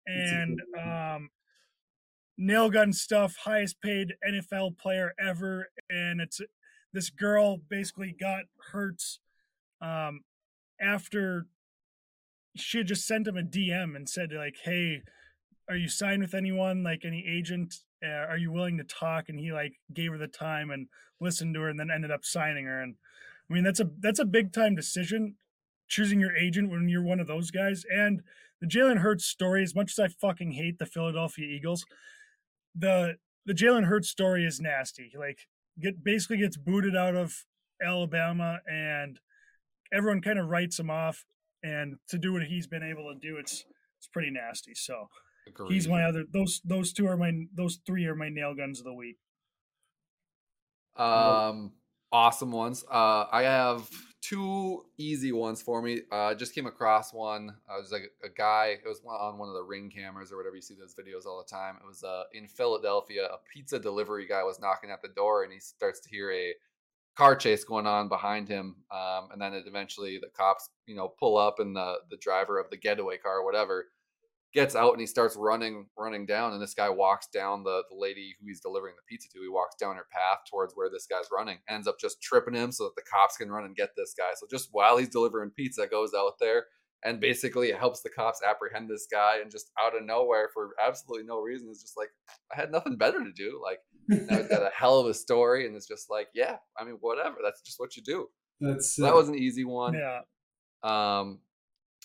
And 0.06 0.60
um, 0.80 1.30
nail 2.38 2.70
gun 2.70 2.92
stuff, 2.92 3.36
highest 3.44 3.80
paid 3.80 4.14
NFL 4.26 4.78
player 4.78 5.12
ever. 5.18 5.68
And 5.90 6.20
it's 6.20 6.40
this 6.92 7.10
girl 7.10 7.58
basically 7.68 8.14
got 8.18 8.44
Hurts 8.72 9.18
um, 9.80 10.22
after 10.80 11.46
she 12.54 12.78
had 12.78 12.86
just 12.86 13.06
sent 13.06 13.26
him 13.26 13.36
a 13.36 13.42
DM 13.42 13.96
and 13.96 14.08
said 14.08 14.30
like, 14.32 14.56
"Hey, 14.62 15.02
are 15.68 15.76
you 15.76 15.88
signed 15.88 16.22
with 16.22 16.34
anyone? 16.34 16.82
Like 16.82 17.04
any 17.04 17.24
agent? 17.26 17.74
Uh, 18.04 18.26
are 18.28 18.38
you 18.38 18.52
willing 18.52 18.78
to 18.78 18.84
talk?" 18.84 19.28
And 19.28 19.38
he 19.38 19.52
like 19.52 19.74
gave 19.92 20.12
her 20.12 20.18
the 20.18 20.28
time 20.28 20.70
and 20.70 20.88
listened 21.20 21.54
to 21.54 21.60
her, 21.60 21.68
and 21.68 21.78
then 21.78 21.90
ended 21.90 22.10
up 22.10 22.24
signing 22.24 22.66
her. 22.66 22.82
And 22.82 22.96
I 23.50 23.54
mean, 23.54 23.64
that's 23.64 23.80
a 23.80 23.90
that's 24.00 24.18
a 24.18 24.24
big 24.24 24.52
time 24.52 24.74
decision, 24.74 25.36
choosing 25.88 26.20
your 26.20 26.36
agent 26.36 26.70
when 26.70 26.88
you're 26.88 27.02
one 27.02 27.20
of 27.20 27.26
those 27.26 27.50
guys. 27.50 27.84
And 27.90 28.22
the 28.60 28.66
Jalen 28.66 28.98
Hurts 28.98 29.24
story, 29.24 29.62
as 29.62 29.74
much 29.74 29.92
as 29.92 29.98
I 29.98 30.08
fucking 30.08 30.52
hate 30.52 30.78
the 30.78 30.86
Philadelphia 30.86 31.46
Eagles, 31.46 31.84
the 32.74 33.16
the 33.44 33.54
Jalen 33.54 33.84
Hurts 33.84 34.08
story 34.08 34.44
is 34.44 34.60
nasty. 34.60 35.12
Like, 35.16 35.46
get 35.80 36.02
basically 36.02 36.38
gets 36.38 36.56
booted 36.56 36.96
out 36.96 37.14
of 37.14 37.44
Alabama, 37.82 38.60
and 38.66 39.20
everyone 39.92 40.20
kind 40.20 40.38
of 40.38 40.48
writes 40.48 40.78
him 40.78 40.90
off. 40.90 41.24
And 41.62 41.96
to 42.08 42.18
do 42.18 42.32
what 42.32 42.44
he's 42.44 42.66
been 42.66 42.82
able 42.82 43.12
to 43.12 43.18
do, 43.18 43.36
it's 43.36 43.64
it's 43.98 44.08
pretty 44.08 44.30
nasty. 44.30 44.74
So 44.74 45.08
he's 45.68 45.88
my 45.88 46.04
other 46.04 46.24
those 46.32 46.60
those 46.64 46.92
two 46.92 47.06
are 47.06 47.16
my 47.16 47.32
those 47.54 47.78
three 47.86 48.06
are 48.06 48.14
my 48.14 48.28
nail 48.28 48.54
guns 48.54 48.78
of 48.78 48.84
the 48.84 48.92
week. 48.92 49.16
Um, 50.96 51.72
awesome 52.12 52.52
ones. 52.52 52.84
Uh, 52.90 53.26
I 53.30 53.42
have 53.42 53.88
two 54.22 54.84
easy 54.98 55.32
ones 55.32 55.62
for 55.62 55.80
me. 55.82 56.00
Uh, 56.10 56.34
just 56.34 56.54
came 56.54 56.66
across 56.66 57.12
one. 57.12 57.50
Uh, 57.70 57.76
it 57.76 57.82
was 57.82 57.92
like 57.92 58.10
a 58.24 58.28
guy. 58.28 58.76
It 58.84 58.88
was 58.88 59.00
on 59.06 59.38
one 59.38 59.48
of 59.48 59.54
the 59.54 59.62
ring 59.62 59.90
cameras 59.90 60.32
or 60.32 60.36
whatever. 60.36 60.56
You 60.56 60.62
see 60.62 60.74
those 60.74 60.94
videos 60.94 61.26
all 61.26 61.38
the 61.38 61.54
time. 61.54 61.76
It 61.82 61.86
was 61.86 62.02
uh 62.02 62.24
in 62.32 62.46
Philadelphia. 62.48 63.26
A 63.26 63.38
pizza 63.52 63.78
delivery 63.78 64.26
guy 64.26 64.42
was 64.42 64.60
knocking 64.60 64.90
at 64.90 65.02
the 65.02 65.08
door, 65.08 65.44
and 65.44 65.52
he 65.52 65.60
starts 65.60 66.00
to 66.00 66.08
hear 66.08 66.32
a 66.32 66.54
car 67.16 67.34
chase 67.36 67.64
going 67.64 67.86
on 67.86 68.08
behind 68.08 68.48
him. 68.48 68.76
Um, 68.90 69.28
and 69.32 69.40
then 69.40 69.54
it 69.54 69.64
eventually 69.66 70.18
the 70.18 70.28
cops, 70.36 70.68
you 70.86 70.96
know, 70.96 71.08
pull 71.08 71.36
up, 71.36 71.60
and 71.60 71.76
the 71.76 71.96
the 72.10 72.16
driver 72.16 72.58
of 72.58 72.70
the 72.70 72.76
getaway 72.76 73.18
car, 73.18 73.38
or 73.38 73.44
whatever, 73.44 73.86
gets 74.54 74.74
out 74.74 74.92
and 74.92 75.00
he 75.00 75.06
starts 75.06 75.36
running 75.36 75.86
running 75.98 76.24
down 76.24 76.52
and 76.52 76.62
this 76.62 76.74
guy 76.74 76.88
walks 76.88 77.26
down 77.28 77.62
the, 77.62 77.82
the 77.90 77.96
lady 77.96 78.34
who 78.40 78.46
he's 78.46 78.60
delivering 78.60 78.94
the 78.96 79.02
pizza 79.08 79.28
to 79.28 79.42
he 79.42 79.48
walks 79.48 79.76
down 79.76 79.96
her 79.96 80.06
path 80.10 80.38
towards 80.50 80.72
where 80.74 80.88
this 80.90 81.06
guy's 81.06 81.28
running 81.32 81.58
ends 81.68 81.86
up 81.86 81.98
just 82.00 82.22
tripping 82.22 82.54
him 82.54 82.72
so 82.72 82.84
that 82.84 82.94
the 82.96 83.02
cops 83.02 83.36
can 83.36 83.50
run 83.50 83.64
and 83.64 83.76
get 83.76 83.90
this 83.96 84.14
guy. 84.16 84.30
So 84.36 84.46
just 84.50 84.68
while 84.72 84.96
he's 84.96 85.08
delivering 85.08 85.50
pizza 85.50 85.86
goes 85.86 86.12
out 86.16 86.34
there 86.40 86.66
and 87.04 87.20
basically 87.20 87.68
it 87.68 87.78
helps 87.78 88.00
the 88.00 88.08
cops 88.08 88.40
apprehend 88.48 88.88
this 88.88 89.06
guy 89.10 89.40
and 89.42 89.50
just 89.50 89.70
out 89.82 89.96
of 89.96 90.04
nowhere 90.04 90.48
for 90.54 90.70
absolutely 90.84 91.26
no 91.26 91.40
reason 91.40 91.68
it's 91.70 91.82
just 91.82 91.96
like 91.96 92.08
i 92.52 92.58
had 92.58 92.72
nothing 92.72 92.96
better 92.96 93.22
to 93.22 93.32
do. 93.32 93.60
Like 93.62 93.80
now 94.08 94.38
he's 94.38 94.48
got 94.48 94.62
a 94.62 94.70
hell 94.74 94.98
of 94.98 95.06
a 95.06 95.14
story 95.14 95.66
and 95.66 95.76
it's 95.76 95.88
just 95.88 96.08
like 96.08 96.28
yeah 96.34 96.56
i 96.78 96.84
mean 96.84 96.96
whatever 97.00 97.36
that's 97.42 97.60
just 97.62 97.78
what 97.78 97.96
you 97.96 98.02
do. 98.02 98.28
That's 98.60 98.96
so 98.96 99.02
that 99.02 99.14
was 99.14 99.28
an 99.28 99.36
easy 99.36 99.64
one. 99.64 99.94
Yeah, 99.94 100.20
um, 100.82 101.40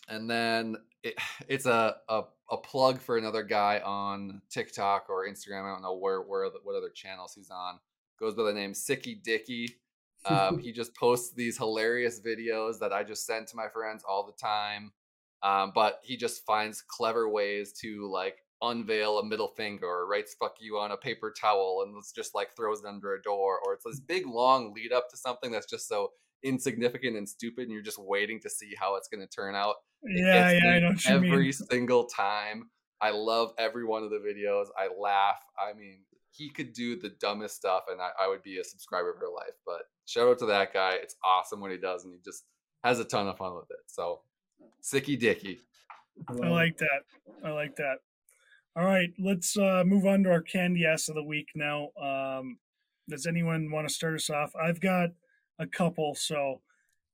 and 0.09 0.29
then 0.29 0.75
it, 1.03 1.15
it's 1.47 1.65
a, 1.65 1.95
a 2.09 2.23
a 2.51 2.57
plug 2.57 2.99
for 2.99 3.17
another 3.17 3.43
guy 3.43 3.79
on 3.79 4.41
TikTok 4.49 5.09
or 5.09 5.25
Instagram. 5.25 5.63
I 5.63 5.73
don't 5.73 5.81
know 5.81 5.95
where 5.95 6.21
where 6.21 6.49
what 6.63 6.75
other 6.75 6.89
channels 6.89 7.33
he's 7.33 7.49
on. 7.49 7.79
Goes 8.19 8.35
by 8.35 8.43
the 8.43 8.53
name 8.53 8.73
Sicky 8.73 9.21
Dicky. 9.21 9.77
Um, 10.25 10.59
he 10.63 10.71
just 10.71 10.95
posts 10.95 11.33
these 11.33 11.57
hilarious 11.57 12.19
videos 12.19 12.79
that 12.79 12.93
I 12.93 13.03
just 13.03 13.25
send 13.25 13.47
to 13.47 13.55
my 13.55 13.67
friends 13.69 14.03
all 14.07 14.25
the 14.25 14.33
time. 14.33 14.91
Um, 15.43 15.71
but 15.73 15.99
he 16.03 16.17
just 16.17 16.45
finds 16.45 16.83
clever 16.83 17.27
ways 17.27 17.73
to 17.81 18.07
like 18.11 18.43
unveil 18.61 19.17
a 19.17 19.25
middle 19.25 19.47
finger 19.47 19.87
or 19.87 20.07
writes 20.07 20.35
fuck 20.39 20.57
you 20.59 20.77
on 20.77 20.91
a 20.91 20.97
paper 20.97 21.33
towel 21.35 21.83
and 21.83 21.97
it's 21.97 22.11
just 22.11 22.35
like 22.35 22.55
throws 22.55 22.81
it 22.81 22.85
under 22.85 23.15
a 23.15 23.21
door 23.23 23.59
or 23.65 23.73
it's 23.73 23.83
this 23.83 23.99
big 23.99 24.27
long 24.27 24.71
lead 24.71 24.91
up 24.91 25.09
to 25.09 25.17
something 25.17 25.51
that's 25.51 25.65
just 25.65 25.87
so 25.87 26.11
insignificant 26.43 27.17
and 27.17 27.27
stupid 27.27 27.63
and 27.63 27.71
you're 27.71 27.81
just 27.81 27.99
waiting 27.99 28.39
to 28.41 28.49
see 28.49 28.73
how 28.79 28.95
it's 28.95 29.07
going 29.07 29.21
to 29.21 29.27
turn 29.27 29.55
out 29.55 29.75
Yeah, 30.03 30.51
yeah, 30.51 30.69
I 30.69 30.79
know 30.79 30.93
every 31.07 31.51
single 31.51 32.05
time 32.05 32.69
i 33.01 33.11
love 33.11 33.53
every 33.57 33.85
one 33.85 34.03
of 34.03 34.09
the 34.09 34.17
videos 34.17 34.67
i 34.77 34.87
laugh 34.99 35.39
i 35.59 35.73
mean 35.73 35.99
he 36.33 36.49
could 36.49 36.73
do 36.73 36.95
the 36.95 37.09
dumbest 37.19 37.57
stuff 37.57 37.83
and 37.91 37.99
I, 37.99 38.09
I 38.23 38.27
would 38.27 38.41
be 38.41 38.59
a 38.59 38.63
subscriber 38.63 39.15
for 39.19 39.27
life 39.27 39.55
but 39.65 39.81
shout 40.05 40.27
out 40.27 40.39
to 40.39 40.45
that 40.47 40.73
guy 40.73 40.93
it's 41.01 41.15
awesome 41.23 41.59
what 41.59 41.71
he 41.71 41.77
does 41.77 42.05
and 42.05 42.13
he 42.13 42.19
just 42.23 42.45
has 42.83 42.99
a 42.99 43.05
ton 43.05 43.27
of 43.27 43.37
fun 43.37 43.55
with 43.55 43.69
it 43.69 43.79
so 43.87 44.21
sicky 44.83 45.19
dicky 45.19 45.59
I 46.29 46.47
like 46.47 46.77
that. 46.77 47.01
I 47.43 47.51
like 47.51 47.75
that. 47.77 47.97
All 48.75 48.85
right, 48.85 49.09
let's 49.19 49.57
uh, 49.57 49.83
move 49.85 50.05
on 50.05 50.23
to 50.23 50.31
our 50.31 50.41
candy 50.41 50.85
ass 50.85 51.09
of 51.09 51.15
the 51.15 51.23
week 51.23 51.47
now. 51.55 51.89
Um, 52.01 52.57
does 53.09 53.25
anyone 53.25 53.69
want 53.71 53.87
to 53.87 53.93
start 53.93 54.15
us 54.15 54.29
off? 54.29 54.51
I've 54.55 54.79
got 54.79 55.09
a 55.61 55.67
couple, 55.67 56.15
so 56.15 56.61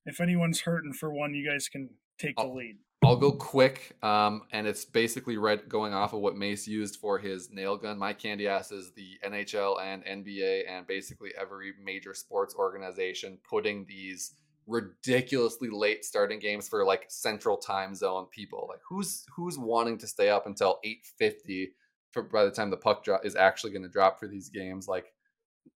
if 0.05 0.19
anyone's 0.21 0.61
hurting 0.61 0.93
for 0.93 1.11
one, 1.13 1.33
you 1.33 1.47
guys 1.47 1.67
can 1.69 1.89
take 2.17 2.35
the 2.37 2.43
Oh. 2.43 2.53
lead. 2.53 2.77
I'll 3.03 3.15
go 3.15 3.31
quick, 3.31 3.95
um, 4.01 4.41
and 4.51 4.65
it's 4.65 4.83
basically 4.83 5.37
right 5.37 5.69
going 5.69 5.93
off 5.93 6.13
of 6.13 6.19
what 6.19 6.35
Mace 6.35 6.67
used 6.67 6.95
for 6.99 7.19
his 7.19 7.51
nail 7.51 7.77
gun. 7.77 7.99
My 7.99 8.11
candy 8.11 8.47
ass 8.47 8.71
is 8.71 8.91
the 8.93 9.19
NHL 9.23 9.77
and 9.79 10.03
NBA, 10.03 10.63
and 10.67 10.87
basically 10.87 11.31
every 11.39 11.73
major 11.81 12.13
sports 12.15 12.55
organization 12.55 13.37
putting 13.47 13.85
these 13.85 14.33
ridiculously 14.65 15.69
late 15.69 16.03
starting 16.05 16.39
games 16.39 16.67
for 16.67 16.83
like 16.83 17.05
Central 17.07 17.57
Time 17.57 17.93
Zone 17.95 18.25
people. 18.31 18.65
Like 18.69 18.81
who's 18.87 19.25
who's 19.35 19.57
wanting 19.59 19.97
to 19.99 20.07
stay 20.07 20.29
up 20.29 20.47
until 20.47 20.79
eight 20.83 21.05
fifty 21.17 21.73
for 22.11 22.23
by 22.23 22.45
the 22.45 22.51
time 22.51 22.69
the 22.71 22.77
puck 22.77 23.03
drop 23.03 23.25
is 23.25 23.35
actually 23.35 23.71
going 23.71 23.83
to 23.83 23.89
drop 23.89 24.19
for 24.19 24.27
these 24.27 24.49
games? 24.49 24.87
Like 24.87 25.13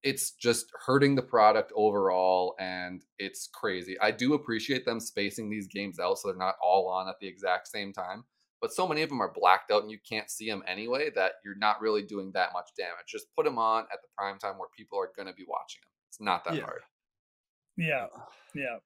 it's 0.04 0.32
just 0.32 0.68
hurting 0.86 1.16
the 1.16 1.22
product 1.22 1.72
overall 1.76 2.56
and 2.60 3.04
it's 3.20 3.48
crazy. 3.54 3.98
I 4.00 4.12
do 4.12 4.34
appreciate 4.34 4.86
them 4.86 5.00
spacing 5.00 5.50
these 5.50 5.68
games 5.68 6.00
out 6.00 6.18
so 6.18 6.28
they're 6.30 6.38
not 6.38 6.56
all 6.64 6.88
on 6.88 7.08
at 7.08 7.16
the 7.20 7.28
exact 7.28 7.68
same 7.68 7.94
time. 7.94 8.24
But 8.62 8.72
so 8.74 8.88
many 8.88 9.02
of 9.02 9.10
them 9.10 9.22
are 9.22 9.34
blacked 9.34 9.72
out 9.72 9.82
and 9.82 9.92
you 9.92 9.98
can't 10.08 10.30
see 10.30 10.48
them 10.50 10.64
anyway 10.68 11.10
that 11.16 11.34
you're 11.44 11.58
not 11.58 11.82
really 11.82 12.04
doing 12.04 12.32
that 12.34 12.54
much 12.54 12.70
damage. 12.78 13.08
Just 13.08 13.26
put 13.36 13.46
them 13.46 13.58
on 13.58 13.84
at 13.92 14.02
the 14.04 14.08
prime 14.16 14.38
time 14.38 14.60
where 14.60 14.70
people 14.78 15.00
are 15.00 15.10
going 15.16 15.28
to 15.28 15.34
be 15.34 15.46
watching 15.48 15.82
them. 15.82 15.90
It's 16.10 16.22
not 16.22 16.44
that 16.46 16.56
Yeah. 16.56 16.64
hard. 16.66 16.82
Yeah, 17.78 18.08
yeah, 18.54 18.78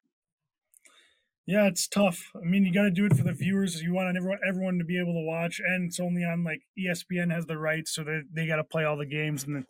yeah. 1.45 1.65
It's 1.67 1.87
tough. 1.87 2.31
I 2.35 2.45
mean, 2.45 2.63
you 2.65 2.73
got 2.73 2.83
to 2.83 2.91
do 2.91 3.05
it 3.05 3.17
for 3.17 3.23
the 3.23 3.33
viewers. 3.33 3.81
You 3.81 3.93
want 3.93 4.15
everyone 4.15 4.39
everyone 4.47 4.77
to 4.77 4.85
be 4.85 4.99
able 4.99 5.13
to 5.13 5.25
watch, 5.25 5.59
and 5.59 5.87
it's 5.89 5.99
only 5.99 6.23
on 6.23 6.43
like 6.43 6.61
ESPN 6.77 7.33
has 7.33 7.45
the 7.47 7.57
rights, 7.57 7.93
so 7.93 8.03
they 8.03 8.21
they 8.31 8.47
got 8.47 8.57
to 8.57 8.63
play 8.63 8.85
all 8.85 8.95
the 8.95 9.05
games, 9.05 9.43
and 9.43 9.55
then 9.55 9.65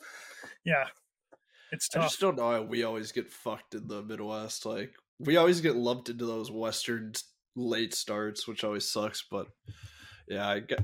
yeah, 0.65 0.87
it's 1.75 1.95
I 1.95 2.01
just 2.01 2.19
don't 2.19 2.37
know 2.37 2.45
why 2.45 2.59
we 2.59 2.83
always 2.83 3.11
get 3.11 3.31
fucked 3.31 3.75
in 3.75 3.87
the 3.87 4.01
Midwest. 4.01 4.65
Like 4.65 4.93
we 5.19 5.37
always 5.37 5.61
get 5.61 5.75
lumped 5.75 6.09
into 6.09 6.25
those 6.25 6.51
Western 6.51 7.13
late 7.55 7.93
starts, 7.93 8.47
which 8.47 8.63
always 8.63 8.89
sucks. 8.89 9.23
But 9.29 9.47
yeah, 10.27 10.47
I 10.47 10.59
got 10.59 10.79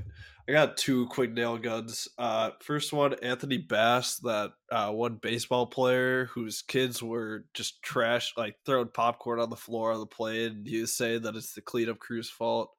I 0.48 0.52
got 0.52 0.76
two 0.76 1.06
quick 1.06 1.32
nail 1.32 1.56
guns. 1.56 2.08
Uh, 2.18 2.50
first 2.60 2.92
one, 2.92 3.14
Anthony 3.22 3.58
Bass, 3.58 4.18
that 4.18 4.52
uh, 4.70 4.90
one 4.90 5.16
baseball 5.16 5.66
player 5.66 6.26
whose 6.26 6.62
kids 6.62 7.02
were 7.02 7.44
just 7.54 7.80
trash, 7.82 8.32
like 8.36 8.56
throwing 8.66 8.88
popcorn 8.88 9.38
on 9.38 9.50
the 9.50 9.56
floor 9.56 9.92
on 9.92 10.00
the 10.00 10.06
plane. 10.06 10.66
Was 10.68 10.96
saying 10.96 11.22
that 11.22 11.36
it's 11.36 11.54
the 11.54 11.60
cleanup 11.60 12.00
crew's 12.00 12.30
fault. 12.30 12.70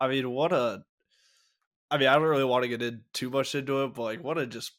I 0.00 0.08
mean, 0.08 0.30
what 0.30 0.52
a. 0.52 0.82
I 1.90 1.98
mean, 1.98 2.08
I 2.08 2.14
don't 2.14 2.22
really 2.22 2.44
want 2.44 2.64
to 2.64 2.68
get 2.68 2.82
in 2.82 3.02
too 3.12 3.30
much 3.30 3.54
into 3.54 3.84
it, 3.84 3.94
but 3.94 4.02
like, 4.02 4.24
what 4.24 4.38
a 4.38 4.46
just 4.46 4.72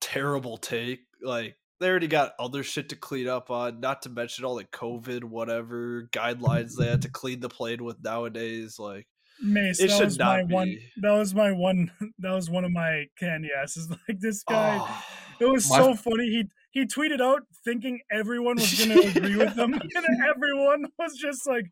terrible 0.00 0.56
take. 0.56 1.00
Like, 1.20 1.56
they 1.80 1.88
already 1.88 2.08
got 2.08 2.32
other 2.38 2.62
shit 2.62 2.88
to 2.90 2.96
clean 2.96 3.28
up 3.28 3.50
on, 3.50 3.80
not 3.80 4.02
to 4.02 4.08
mention 4.10 4.44
all 4.44 4.56
the 4.56 4.64
COVID, 4.64 5.24
whatever 5.24 6.08
guidelines 6.12 6.74
they 6.76 6.86
had 6.88 7.02
to 7.02 7.10
clean 7.10 7.40
the 7.40 7.48
plane 7.48 7.84
with 7.84 8.02
nowadays. 8.02 8.78
Like, 8.78 9.06
Mace, 9.40 9.78
It 9.80 9.88
that 9.90 9.96
should 9.96 10.04
was 10.06 10.18
my 10.18 10.40
not 10.42 10.48
one. 10.50 10.66
be. 10.66 10.80
That 11.02 11.12
was 11.12 11.34
my 11.34 11.52
one. 11.52 11.90
That 12.18 12.32
was 12.32 12.50
one 12.50 12.64
of 12.64 12.72
my 12.72 13.04
candy 13.18 13.50
asses. 13.56 13.88
Like 14.08 14.18
this 14.20 14.42
guy, 14.42 14.78
oh, 14.80 15.04
it 15.40 15.44
was 15.46 15.68
My- 15.70 15.78
so 15.78 15.94
funny. 15.94 16.24
He 16.28 16.44
he 16.70 16.84
tweeted 16.86 17.20
out 17.20 17.42
thinking 17.64 18.00
everyone 18.10 18.56
was 18.56 18.84
going 18.84 19.00
to 19.00 19.08
agree 19.16 19.36
with 19.36 19.56
him, 19.56 19.72
and 19.74 20.06
everyone 20.28 20.84
was 20.98 21.16
just 21.16 21.46
like, 21.46 21.64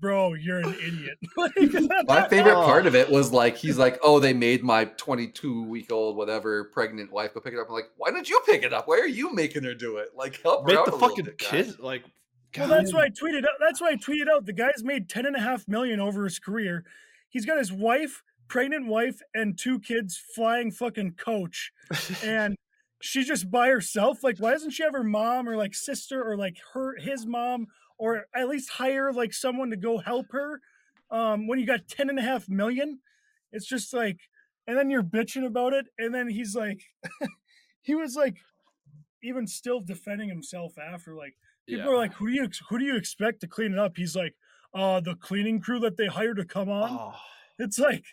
"Bro, 0.00 0.34
you're 0.34 0.58
an 0.58 0.74
idiot." 0.74 1.18
Like, 1.36 1.52
My 2.08 2.28
favorite 2.28 2.56
Oh. 2.56 2.64
part 2.64 2.86
of 2.86 2.94
it 2.94 3.10
was 3.10 3.32
like 3.32 3.56
he's 3.56 3.78
like, 3.78 3.98
"Oh, 4.02 4.18
they 4.20 4.32
made 4.32 4.62
my 4.62 4.84
22 4.86 5.64
week 5.64 5.90
old 5.92 6.16
whatever 6.16 6.64
pregnant 6.64 7.12
wife 7.12 7.34
go 7.34 7.40
pick 7.40 7.52
it 7.54 7.58
up." 7.58 7.66
I'm 7.68 7.74
like, 7.74 7.90
"Why 7.96 8.10
didn't 8.10 8.28
you 8.28 8.40
pick 8.46 8.62
it 8.62 8.72
up? 8.72 8.88
Why 8.88 8.98
are 8.98 9.06
you 9.06 9.34
making 9.34 9.64
her 9.64 9.74
do 9.74 9.96
it? 9.98 10.08
Like, 10.16 10.40
help 10.42 10.62
her 10.62 10.68
make 10.68 10.78
out 10.78 10.86
the 10.86 10.94
a 10.94 10.98
fucking 10.98 11.24
bit, 11.26 11.38
kid 11.38 11.78
like. 11.78 12.04
Well, 12.56 12.68
that's 12.68 12.92
why 12.94 13.04
I 13.06 13.08
tweeted. 13.10 13.44
out- 13.44 13.58
That's 13.58 13.80
why 13.80 13.88
I 13.88 13.96
tweeted 13.96 14.28
out. 14.28 14.46
The 14.46 14.52
guy's 14.52 14.84
made 14.84 15.08
ten 15.08 15.26
and 15.26 15.34
a 15.34 15.40
half 15.40 15.66
million 15.66 15.98
over 16.00 16.22
his 16.24 16.38
career. 16.38 16.84
He's 17.28 17.44
got 17.44 17.58
his 17.58 17.72
wife, 17.72 18.22
pregnant 18.46 18.86
wife, 18.86 19.20
and 19.34 19.58
two 19.58 19.80
kids 19.80 20.16
flying 20.36 20.70
fucking 20.70 21.14
coach, 21.14 21.72
and 22.22 22.54
she's 23.02 23.26
just 23.26 23.50
by 23.50 23.68
herself. 23.70 24.22
Like, 24.22 24.38
why 24.38 24.52
doesn't 24.52 24.70
she 24.70 24.84
have 24.84 24.92
her 24.92 25.02
mom 25.02 25.48
or 25.48 25.56
like 25.56 25.74
sister 25.74 26.22
or 26.22 26.36
like 26.36 26.58
her 26.74 26.96
his 26.96 27.26
mom 27.26 27.66
or 27.98 28.26
at 28.34 28.48
least 28.48 28.70
hire 28.70 29.12
like 29.12 29.32
someone 29.32 29.70
to 29.70 29.76
go 29.76 29.98
help 29.98 30.26
her? 30.32 30.60
Um, 31.10 31.46
when 31.46 31.58
you 31.58 31.66
got 31.66 31.86
ten 31.88 32.08
and 32.10 32.18
a 32.18 32.22
half 32.22 32.48
million, 32.48 33.00
it's 33.52 33.66
just 33.66 33.92
like, 33.94 34.18
and 34.66 34.76
then 34.76 34.90
you're 34.90 35.02
bitching 35.02 35.46
about 35.46 35.72
it, 35.72 35.86
and 35.98 36.14
then 36.14 36.28
he's 36.28 36.56
like, 36.56 36.82
he 37.82 37.94
was 37.94 38.16
like, 38.16 38.36
even 39.22 39.46
still 39.46 39.80
defending 39.80 40.28
himself 40.28 40.78
after 40.78 41.14
like. 41.14 41.34
People 41.66 41.84
Yeah. 41.86 41.90
are 41.92 41.96
like, 41.96 42.12
"Who 42.12 42.26
do 42.26 42.32
you 42.34 42.50
who 42.68 42.78
do 42.78 42.84
you 42.84 42.94
expect 42.94 43.40
to 43.40 43.46
clean 43.46 43.72
it 43.72 43.78
up?" 43.78 43.96
He's 43.96 44.14
like, 44.14 44.34
"Uh, 44.74 45.00
the 45.00 45.14
cleaning 45.14 45.60
crew 45.62 45.80
that 45.80 45.96
they 45.96 46.06
hired 46.08 46.36
to 46.36 46.44
come 46.44 46.68
on." 46.68 46.90
Oh, 46.90 47.14
It's 47.58 47.78
like, 47.78 48.04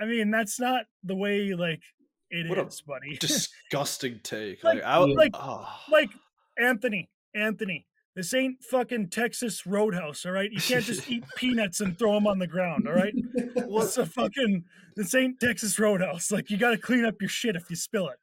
I 0.00 0.04
mean, 0.04 0.30
that's 0.30 0.60
not 0.60 0.84
the 1.02 1.16
way 1.16 1.52
like 1.54 1.82
it 2.30 2.46
is, 2.46 2.50
What 2.50 2.58
a 2.58 2.82
buddy. 2.86 3.16
disgusting 3.20 4.20
take. 4.22 4.62
Like- 4.62 4.76
Like, 4.76 4.84
I 4.84 4.98
like- 4.98 5.30
oh. 5.34 5.68
like 5.90 6.10
Anthony, 6.56 7.10
Anthony, 7.34 7.86
this 8.14 8.32
ain't 8.32 8.62
fucking 8.62 9.08
Texas 9.10 9.66
Roadhouse, 9.66 10.24
all 10.24 10.32
right? 10.32 10.50
You 10.50 10.60
can't 10.60 10.84
just 10.84 11.10
eat 11.10 11.24
peanuts 11.36 11.80
and 11.80 11.98
throw 11.98 12.14
them 12.14 12.26
on 12.26 12.38
the 12.38 12.46
ground, 12.46 12.86
all 12.86 12.94
right? 12.94 13.14
What's 13.66 13.98
a 13.98 14.06
fucking 14.06 14.64
this 14.96 15.14
ain't 15.14 15.40
Texas 15.40 15.78
Roadhouse? 15.78 16.30
Like 16.30 16.50
you 16.50 16.56
got 16.56 16.70
to 16.70 16.78
clean 16.78 17.04
up 17.04 17.16
your 17.20 17.28
shit 17.28 17.56
if 17.56 17.68
you 17.70 17.76
spill 17.76 18.08
it. 18.08 18.18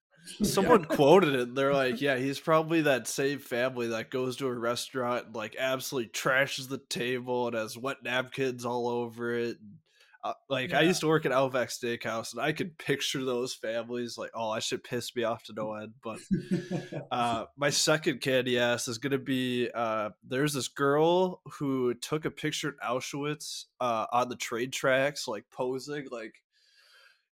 Someone 0.47 0.85
quoted 0.85 1.33
it. 1.33 1.47
and 1.49 1.57
They're 1.57 1.73
like, 1.73 1.99
"Yeah, 1.99 2.15
he's 2.17 2.39
probably 2.39 2.81
that 2.81 3.07
same 3.07 3.39
family 3.39 3.87
that 3.87 4.11
goes 4.11 4.37
to 4.37 4.47
a 4.47 4.53
restaurant 4.53 5.27
and 5.27 5.35
like 5.35 5.55
absolutely 5.57 6.11
trashes 6.11 6.69
the 6.69 6.77
table 6.77 7.47
and 7.47 7.55
has 7.55 7.77
wet 7.77 7.97
napkins 8.03 8.63
all 8.63 8.87
over 8.87 9.33
it." 9.33 9.57
And, 9.59 9.77
uh, 10.23 10.33
like 10.49 10.73
I 10.73 10.81
used 10.81 11.01
to 11.01 11.07
work 11.07 11.25
at 11.25 11.31
Outback 11.31 11.69
Steakhouse, 11.69 12.33
and 12.33 12.41
I 12.41 12.51
could 12.51 12.77
picture 12.77 13.23
those 13.25 13.55
families. 13.55 14.17
Like, 14.17 14.29
oh, 14.35 14.49
I 14.49 14.59
should 14.59 14.83
piss 14.83 15.15
me 15.15 15.23
off 15.23 15.43
to 15.43 15.53
no 15.53 15.73
end. 15.73 15.93
But 16.03 16.19
uh, 17.11 17.45
my 17.57 17.71
second 17.71 18.21
candy 18.21 18.59
ass 18.59 18.87
is 18.87 18.99
gonna 18.99 19.17
be 19.17 19.69
uh, 19.73 20.11
there's 20.23 20.53
this 20.53 20.67
girl 20.67 21.41
who 21.53 21.95
took 21.95 22.25
a 22.25 22.31
picture 22.31 22.69
at 22.69 22.87
Auschwitz 22.87 23.65
uh, 23.79 24.05
on 24.11 24.29
the 24.29 24.35
train 24.35 24.69
tracks, 24.69 25.27
like 25.27 25.45
posing, 25.51 26.07
like 26.11 26.35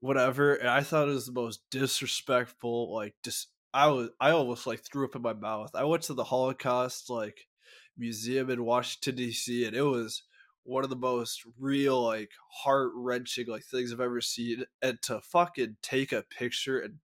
whatever. 0.01 0.55
And 0.55 0.69
I 0.69 0.83
thought 0.83 1.09
it 1.09 1.13
was 1.13 1.27
the 1.27 1.33
most 1.33 1.63
disrespectful. 1.71 2.95
Like, 2.95 3.15
dis- 3.23 3.47
I 3.73 3.89
was, 3.89 4.11
I 4.21 4.31
almost 4.31 4.67
like 4.67 4.81
threw 4.81 5.07
up 5.07 5.17
in 5.17 5.23
my 5.23 5.33
mouth. 5.33 5.71
I 5.75 5.85
went 5.85 6.03
to 6.05 6.15
the 6.15 6.25
Holocaust 6.25 7.09
like 7.09 7.49
museum 7.97 8.51
in 8.51 8.65
Washington 8.65 9.15
D.C. 9.15 9.65
and 9.65 9.75
it 9.75 9.83
was 9.83 10.23
one 10.65 10.83
of 10.85 10.91
the 10.91 10.97
most 10.97 11.43
real, 11.59 12.03
like 12.03 12.31
heart 12.51 12.91
wrenching 12.95 13.47
like 13.47 13.65
things 13.65 13.93
I've 13.93 14.01
ever 14.01 14.21
seen. 14.21 14.65
And 14.83 15.01
to 15.03 15.21
fucking 15.21 15.77
take 15.83 16.13
a 16.13 16.23
picture 16.23 16.81
and 16.81 16.95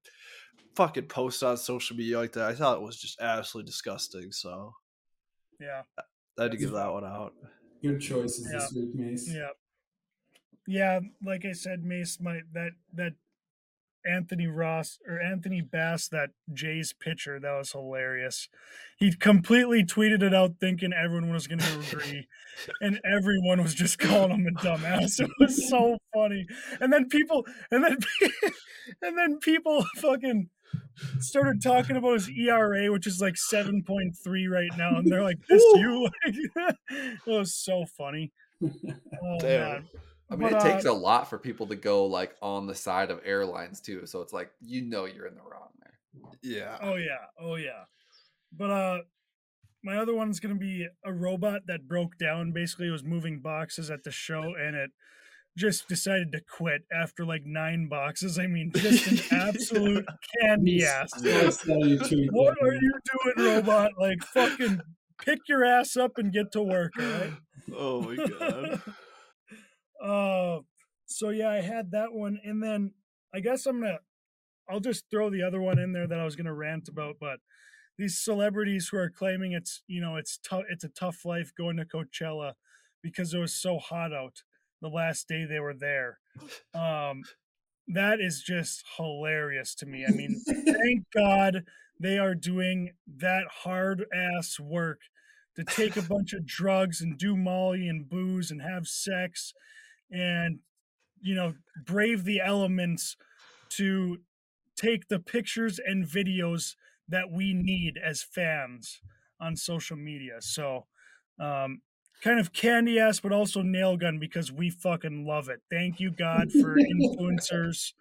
fucking 0.75 1.07
post 1.07 1.43
on 1.43 1.57
social 1.57 1.97
media 1.97 2.19
like 2.19 2.33
that, 2.33 2.49
I 2.49 2.55
thought 2.55 2.79
it 2.79 2.83
was 2.83 2.99
just 2.99 3.21
absolutely 3.21 3.69
disgusting. 3.69 4.33
So 4.33 4.75
Yeah, 5.59 5.83
I 6.39 6.43
had 6.43 6.53
to 6.53 6.57
give 6.57 6.73
that 6.73 6.93
one 6.93 7.05
out. 7.05 7.35
Good 7.83 8.01
choices 8.01 8.51
this 8.51 8.73
week, 8.73 8.95
Mace. 8.95 9.33
yeah, 9.33 9.51
yeah. 10.67 11.01
Like 11.25 11.45
I 11.45 11.53
said, 11.53 11.85
Mace, 11.85 12.19
my 12.21 12.41
that 12.53 12.73
that 12.95 13.15
Anthony 14.05 14.47
Ross 14.47 14.99
or 15.07 15.21
Anthony 15.21 15.61
Bass, 15.61 16.09
that 16.09 16.31
Jays 16.53 16.93
pitcher, 16.93 17.39
that 17.41 17.59
was 17.59 17.73
hilarious. 17.73 18.49
He 18.99 19.15
completely 19.15 19.85
tweeted 19.85 20.23
it 20.23 20.35
out, 20.35 20.57
thinking 20.61 20.93
everyone 20.93 21.33
was 21.33 21.47
going 21.47 21.61
to 21.61 21.81
agree, 21.81 22.29
and 22.81 23.01
everyone 23.05 23.63
was 23.63 23.75
just 23.75 23.99
calling 23.99 24.31
him 24.31 24.47
a 24.47 24.61
dumbass. 24.61 25.21
It 25.21 25.31
was 25.39 25.69
so 25.69 25.99
funny. 26.15 26.47
And 26.81 26.93
then 26.93 27.09
people, 27.09 27.47
and 27.71 27.85
then, 27.85 27.97
and 29.03 29.19
then 29.19 29.39
people 29.39 29.85
fucking 29.97 30.49
started 31.19 31.63
talking 31.63 31.97
about 31.97 32.15
his 32.15 32.31
ERA, 32.31 32.91
which 32.93 33.07
is 33.07 33.21
like 33.21 33.37
seven 33.37 33.83
point 33.83 34.17
three 34.23 34.47
right 34.47 34.71
now, 34.77 34.97
and 34.97 35.11
they're 35.11 35.23
like, 35.23 35.39
"This 35.49 35.63
you?" 35.75 36.09
it 36.25 37.19
was 37.27 37.55
so 37.55 37.85
funny. 37.97 38.33
Oh 38.63 39.39
Damn. 39.41 39.61
man! 39.61 39.89
I 40.31 40.37
mean, 40.37 40.51
But, 40.51 40.65
it 40.65 40.73
takes 40.73 40.87
uh, 40.87 40.93
a 40.93 40.95
lot 40.95 41.29
for 41.29 41.39
people 41.39 41.67
to 41.67 41.77
go 41.77 42.07
like 42.07 42.37
on 42.41 42.67
the 42.67 42.75
side 42.75 43.11
of 43.11 43.21
airlines 43.25 43.81
too. 43.81 44.07
So 44.07 44.23
it's 44.23 44.33
like 44.33 44.51
you 44.61 44.83
know 44.83 45.05
you're 45.05 45.27
in 45.27 45.35
the 45.35 45.43
wrong 45.43 45.71
there. 45.81 46.33
Yeah. 46.43 46.79
Oh 46.81 46.95
yeah, 46.95 47.27
oh 47.41 47.57
yeah. 47.57 47.85
But 48.57 48.71
uh 48.71 48.99
my 49.83 49.97
other 49.97 50.15
one's 50.15 50.41
gonna 50.41 50.55
be 50.55 50.87
a 51.05 51.13
robot 51.13 51.63
that 51.67 51.89
broke 51.89 52.17
down. 52.19 52.53
Basically, 52.53 52.89
it 52.89 52.93
was 52.93 53.05
moving 53.05 53.41
boxes 53.41 53.91
at 53.91 54.05
the 54.05 54.11
show, 54.11 54.55
and 54.55 54.77
it 54.77 54.91
just 55.57 55.89
decided 55.89 56.33
to 56.33 56.41
quit 56.41 56.83
after 56.93 57.25
like 57.25 57.43
nine 57.45 57.89
boxes. 57.89 58.39
I 58.39 58.47
mean, 58.47 58.73
just 58.75 59.31
an 59.31 59.39
absolute 59.39 60.07
candy 60.41 60.85
ass. 60.85 61.11
I 61.25 61.51
saw 61.51 61.85
you 61.85 61.99
tweet 61.99 62.33
What 62.33 62.57
are 62.63 62.75
you 62.75 62.93
doing, 63.37 63.49
robot? 63.49 63.93
Like, 63.99 64.23
fucking 64.23 64.81
pick 65.25 65.41
your 65.49 65.65
ass 65.65 65.97
up 65.97 66.19
and 66.19 66.33
get 66.33 66.53
to 66.53 66.63
work, 66.63 66.93
all 66.99 67.05
right? 67.05 67.33
Oh 67.75 68.03
my 68.03 68.17
god. 68.17 68.83
uh, 70.03 70.61
so 71.07 71.31
yeah, 71.31 71.51
I 71.51 71.61
had 71.61 71.93
that 71.93 72.13
one, 72.13 72.39
and 72.45 72.63
then 72.63 72.93
I 73.35 73.41
guess 73.41 73.67
I'm 73.67 73.81
gonna, 73.81 73.99
I'll 74.69 74.81
just 74.81 75.05
throw 75.11 75.31
the 75.31 75.43
other 75.43 75.61
one 75.61 75.79
in 75.79 75.93
there 75.93 76.07
that 76.07 76.21
I 76.21 76.25
was 76.25 76.37
gonna 76.37 76.55
rant 76.55 76.89
about. 76.89 77.17
But 77.21 77.41
these 77.99 78.19
celebrities 78.19 78.89
who 78.89 78.97
are 78.99 79.11
claiming 79.11 79.53
it's, 79.53 79.83
you 79.87 80.01
know, 80.01 80.17
it's 80.17 80.39
tough, 80.39 80.65
it's 80.71 80.85
a 80.85 80.89
tough 80.89 81.25
life 81.25 81.53
going 81.57 81.77
to 81.77 81.85
Coachella 81.85 82.55
because 83.03 83.35
it 83.35 83.39
was 83.39 83.55
so 83.55 83.79
hot 83.79 84.13
out 84.13 84.43
the 84.81 84.89
last 84.89 85.29
day 85.29 85.45
they 85.45 85.61
were 85.61 85.75
there. 85.75 86.19
Um, 86.75 87.23
that 87.89 88.21
is 88.21 88.43
just 88.43 88.85
hilarious 88.97 89.75
to 89.77 89.87
me. 89.87 90.07
I 90.07 90.13
mean, 90.13 90.41
thank 90.47 91.05
God 91.15 91.65
they 92.01 92.19
are 92.19 92.35
doing 92.35 92.93
that 93.19 93.45
hard 93.63 94.07
ass 94.13 94.59
work 94.59 95.01
to 95.55 95.65
take 95.65 95.97
a 95.97 96.03
bunch 96.03 96.33
of 96.33 96.47
drugs 96.47 97.03
and 97.03 97.19
do 97.19 97.37
Molly 97.37 97.87
and 97.89 98.09
booze 98.09 98.51
and 98.51 98.63
have 98.63 98.87
sex 98.87 99.53
and, 100.11 100.61
you 101.21 101.35
know, 101.35 101.55
brave 101.85 102.25
the 102.25 102.41
elements 102.41 103.17
to 103.71 104.19
take 104.77 105.09
the 105.09 105.19
pictures 105.19 105.79
and 105.85 106.07
videos 106.07 106.75
that 107.09 107.31
we 107.31 107.53
need 107.55 107.99
as 108.03 108.23
fans 108.23 109.01
on 109.41 109.57
social 109.57 109.97
media. 109.97 110.37
So, 110.41 110.87
um, 111.39 111.83
kind 112.23 112.39
of 112.39 112.53
candy 112.53 112.99
ass, 112.99 113.21
but 113.21 113.33
also 113.33 113.63
nail 113.63 113.97
gun 113.97 114.19
because 114.19 114.53
we 114.53 114.71
fucking 114.71 115.27
love 115.27 115.49
it. 115.49 115.61
Thank 115.71 116.01
you, 116.01 116.11
God, 116.11 116.53
for 116.53 116.77
influencers. 116.77 117.93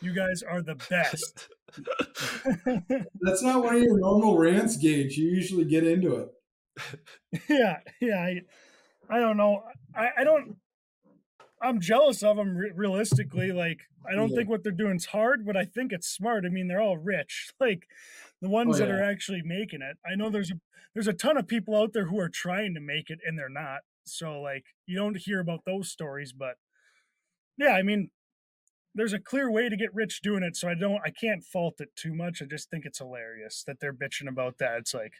You 0.00 0.14
guys 0.14 0.42
are 0.42 0.62
the 0.62 0.76
best. 0.88 1.48
That's 3.20 3.42
not 3.42 3.64
one 3.64 3.76
of 3.76 3.82
your 3.82 3.98
normal 3.98 4.38
rants, 4.38 4.76
Gage. 4.76 5.16
You 5.16 5.28
usually 5.28 5.64
get 5.64 5.84
into 5.84 6.16
it. 6.16 6.28
yeah, 7.48 7.78
yeah. 8.00 8.20
I, 8.20 8.40
I 9.08 9.18
don't 9.18 9.36
know. 9.36 9.64
I, 9.94 10.08
I 10.18 10.24
don't. 10.24 10.56
I'm 11.64 11.80
jealous 11.80 12.22
of 12.22 12.36
them. 12.36 12.56
Re- 12.56 12.72
realistically, 12.74 13.52
like 13.52 13.80
I 14.08 14.14
don't 14.14 14.30
Yeah. 14.30 14.36
think 14.36 14.48
what 14.48 14.62
they're 14.62 14.72
doing 14.72 14.96
is 14.96 15.06
hard, 15.06 15.46
but 15.46 15.56
I 15.56 15.64
think 15.64 15.92
it's 15.92 16.08
smart. 16.08 16.44
I 16.44 16.50
mean, 16.50 16.68
they're 16.68 16.80
all 16.80 16.98
rich. 16.98 17.50
Like 17.60 17.88
the 18.40 18.48
oh, 18.48 18.50
ones 18.50 18.78
that 18.78 18.88
yeah. 18.88 18.96
are 18.96 19.02
actually 19.02 19.42
making 19.42 19.80
it. 19.82 19.96
I 20.04 20.14
know 20.16 20.28
there's 20.30 20.50
a 20.50 20.60
there's 20.92 21.08
a 21.08 21.12
ton 21.12 21.36
of 21.36 21.48
people 21.48 21.74
out 21.76 21.92
there 21.92 22.06
who 22.06 22.18
are 22.20 22.28
trying 22.28 22.74
to 22.74 22.80
make 22.80 23.10
it 23.10 23.20
and 23.26 23.38
they're 23.38 23.48
not. 23.48 23.80
So 24.04 24.40
like 24.40 24.66
you 24.86 24.96
don't 24.96 25.16
hear 25.16 25.40
about 25.40 25.64
those 25.64 25.90
stories, 25.90 26.32
but 26.32 26.56
yeah, 27.56 27.70
I 27.72 27.82
mean, 27.82 28.10
there's 28.94 29.12
a 29.12 29.18
clear 29.18 29.50
way 29.50 29.68
to 29.68 29.76
get 29.76 29.94
rich 29.94 30.20
doing 30.22 30.42
it. 30.42 30.56
So 30.56 30.68
I 30.68 30.74
don't, 30.74 31.00
I 31.04 31.10
can't 31.10 31.42
fault 31.44 31.80
it 31.80 31.94
too 31.96 32.14
much. 32.14 32.42
I 32.42 32.46
just 32.46 32.70
think 32.70 32.84
it's 32.84 32.98
hilarious 32.98 33.64
that 33.66 33.80
they're 33.80 33.92
bitching 33.92 34.28
about 34.28 34.58
that. 34.58 34.78
It's 34.78 34.94
like, 34.94 35.14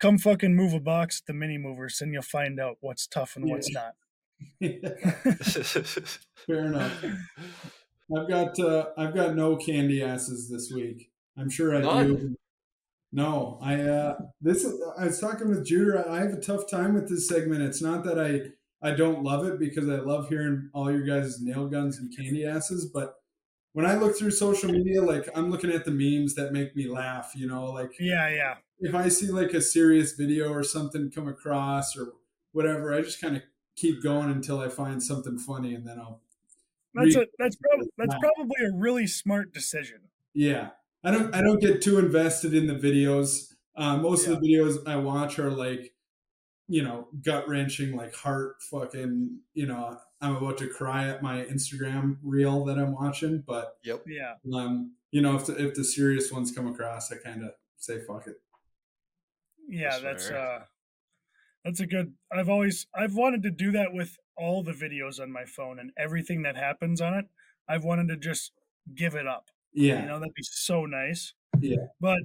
come 0.00 0.18
fucking 0.18 0.54
move 0.54 0.74
a 0.74 0.80
box 0.80 1.22
at 1.22 1.26
the 1.26 1.32
mini 1.38 1.58
movers 1.58 2.00
and 2.00 2.12
you'll 2.12 2.22
find 2.22 2.58
out 2.58 2.78
what's 2.80 3.06
tough 3.06 3.36
and 3.36 3.48
what's 3.48 3.70
not. 3.70 3.94
Fair 6.46 6.66
enough. 6.66 7.04
I've 8.16 8.28
got 8.28 8.58
uh, 8.58 8.86
I've 8.96 9.14
got 9.14 9.34
no 9.34 9.56
candy 9.56 10.02
asses 10.02 10.48
this 10.50 10.70
week. 10.74 11.10
I'm 11.38 11.48
sure 11.50 11.74
I 11.74 11.80
None? 11.80 12.16
do. 12.16 12.36
No, 13.12 13.58
I 13.62 13.80
uh, 13.80 14.18
this 14.40 14.66
I 14.98 15.06
was 15.06 15.20
talking 15.20 15.48
with 15.48 15.66
Judah. 15.66 16.06
I 16.08 16.20
have 16.20 16.32
a 16.32 16.40
tough 16.40 16.68
time 16.70 16.94
with 16.94 17.08
this 17.08 17.28
segment. 17.28 17.62
It's 17.62 17.82
not 17.82 18.04
that 18.04 18.18
I 18.18 18.52
I 18.86 18.94
don't 18.94 19.22
love 19.22 19.46
it 19.46 19.58
because 19.58 19.88
I 19.88 19.96
love 19.96 20.28
hearing 20.28 20.70
all 20.74 20.90
your 20.90 21.02
guys' 21.04 21.40
nail 21.40 21.68
guns 21.68 21.98
and 21.98 22.14
candy 22.16 22.44
asses, 22.44 22.86
but 22.92 23.14
when 23.74 23.86
I 23.86 23.94
look 23.96 24.16
through 24.18 24.32
social 24.32 24.70
media, 24.70 25.02
like 25.02 25.28
I'm 25.34 25.50
looking 25.50 25.70
at 25.70 25.84
the 25.84 25.90
memes 25.90 26.34
that 26.34 26.52
make 26.52 26.74
me 26.76 26.88
laugh. 26.88 27.32
You 27.34 27.46
know, 27.48 27.66
like 27.66 27.92
Yeah, 27.98 28.28
yeah. 28.28 28.54
if 28.80 28.94
I 28.94 29.08
see 29.08 29.28
like 29.30 29.52
a 29.54 29.60
serious 29.62 30.12
video 30.12 30.50
or 30.52 30.62
something 30.62 31.10
come 31.10 31.28
across 31.28 31.96
or 31.96 32.12
whatever, 32.52 32.94
I 32.94 33.02
just 33.02 33.20
kind 33.20 33.36
of 33.36 33.42
keep 33.76 34.02
going 34.02 34.30
until 34.30 34.60
I 34.60 34.68
find 34.68 35.02
something 35.02 35.38
funny, 35.38 35.74
and 35.74 35.86
then 35.86 35.98
I'll 35.98 36.20
That's 36.94 37.16
Re- 37.16 37.22
a 37.22 37.26
that's 37.38 37.56
probably 37.56 37.88
that's 37.98 38.14
probably 38.20 38.66
a 38.66 38.72
really 38.74 39.06
smart 39.06 39.52
decision. 39.54 40.00
Yeah, 40.34 40.70
I 41.04 41.10
don't. 41.10 41.34
I 41.34 41.40
don't 41.42 41.60
get 41.60 41.82
too 41.82 41.98
invested 41.98 42.54
in 42.54 42.66
the 42.66 42.74
videos. 42.74 43.52
Uh, 43.76 43.96
most 43.96 44.26
of 44.26 44.40
the 44.40 44.46
videos 44.46 44.86
I 44.86 44.96
watch 44.96 45.38
are 45.38 45.50
like, 45.50 45.94
you 46.68 46.82
know, 46.82 47.08
gut 47.22 47.48
wrenching, 47.48 47.96
like 47.96 48.14
heart 48.14 48.62
fucking. 48.62 49.38
You 49.54 49.66
know, 49.66 49.98
I'm 50.20 50.36
about 50.36 50.58
to 50.58 50.68
cry 50.68 51.08
at 51.08 51.22
my 51.22 51.44
Instagram 51.44 52.18
reel 52.22 52.64
that 52.66 52.78
I'm 52.78 52.92
watching. 52.92 53.42
But 53.46 53.76
Yep. 53.84 54.04
Yeah. 54.06 54.34
um, 54.54 54.92
you 55.10 55.20
know, 55.22 55.36
if 55.36 55.46
the, 55.46 55.62
if 55.62 55.74
the 55.74 55.84
serious 55.84 56.30
ones 56.32 56.52
come 56.52 56.66
across, 56.66 57.10
I 57.12 57.16
kind 57.16 57.42
of 57.44 57.50
say 57.78 58.00
fuck 58.06 58.26
it. 58.26 58.36
Yeah, 59.68 59.90
That's 59.90 60.02
that's 60.02 60.28
fair. 60.28 60.38
uh 60.38 60.62
that's 61.64 61.80
a 61.80 61.86
good 61.86 62.12
I've 62.30 62.48
always 62.48 62.86
I've 62.94 63.14
wanted 63.14 63.42
to 63.44 63.50
do 63.50 63.70
that 63.72 63.92
with 63.92 64.16
all 64.36 64.62
the 64.62 64.72
videos 64.72 65.20
on 65.20 65.30
my 65.32 65.44
phone 65.44 65.78
and 65.78 65.90
everything 65.96 66.42
that 66.42 66.56
happens 66.56 67.00
on 67.00 67.14
it. 67.14 67.26
I've 67.68 67.84
wanted 67.84 68.08
to 68.08 68.16
just 68.16 68.52
give 68.94 69.14
it 69.14 69.26
up. 69.26 69.48
Yeah, 69.72 70.02
You 70.02 70.08
know, 70.08 70.18
that'd 70.18 70.34
be 70.34 70.42
so 70.42 70.84
nice. 70.84 71.34
Yeah. 71.60 71.86
But 72.00 72.18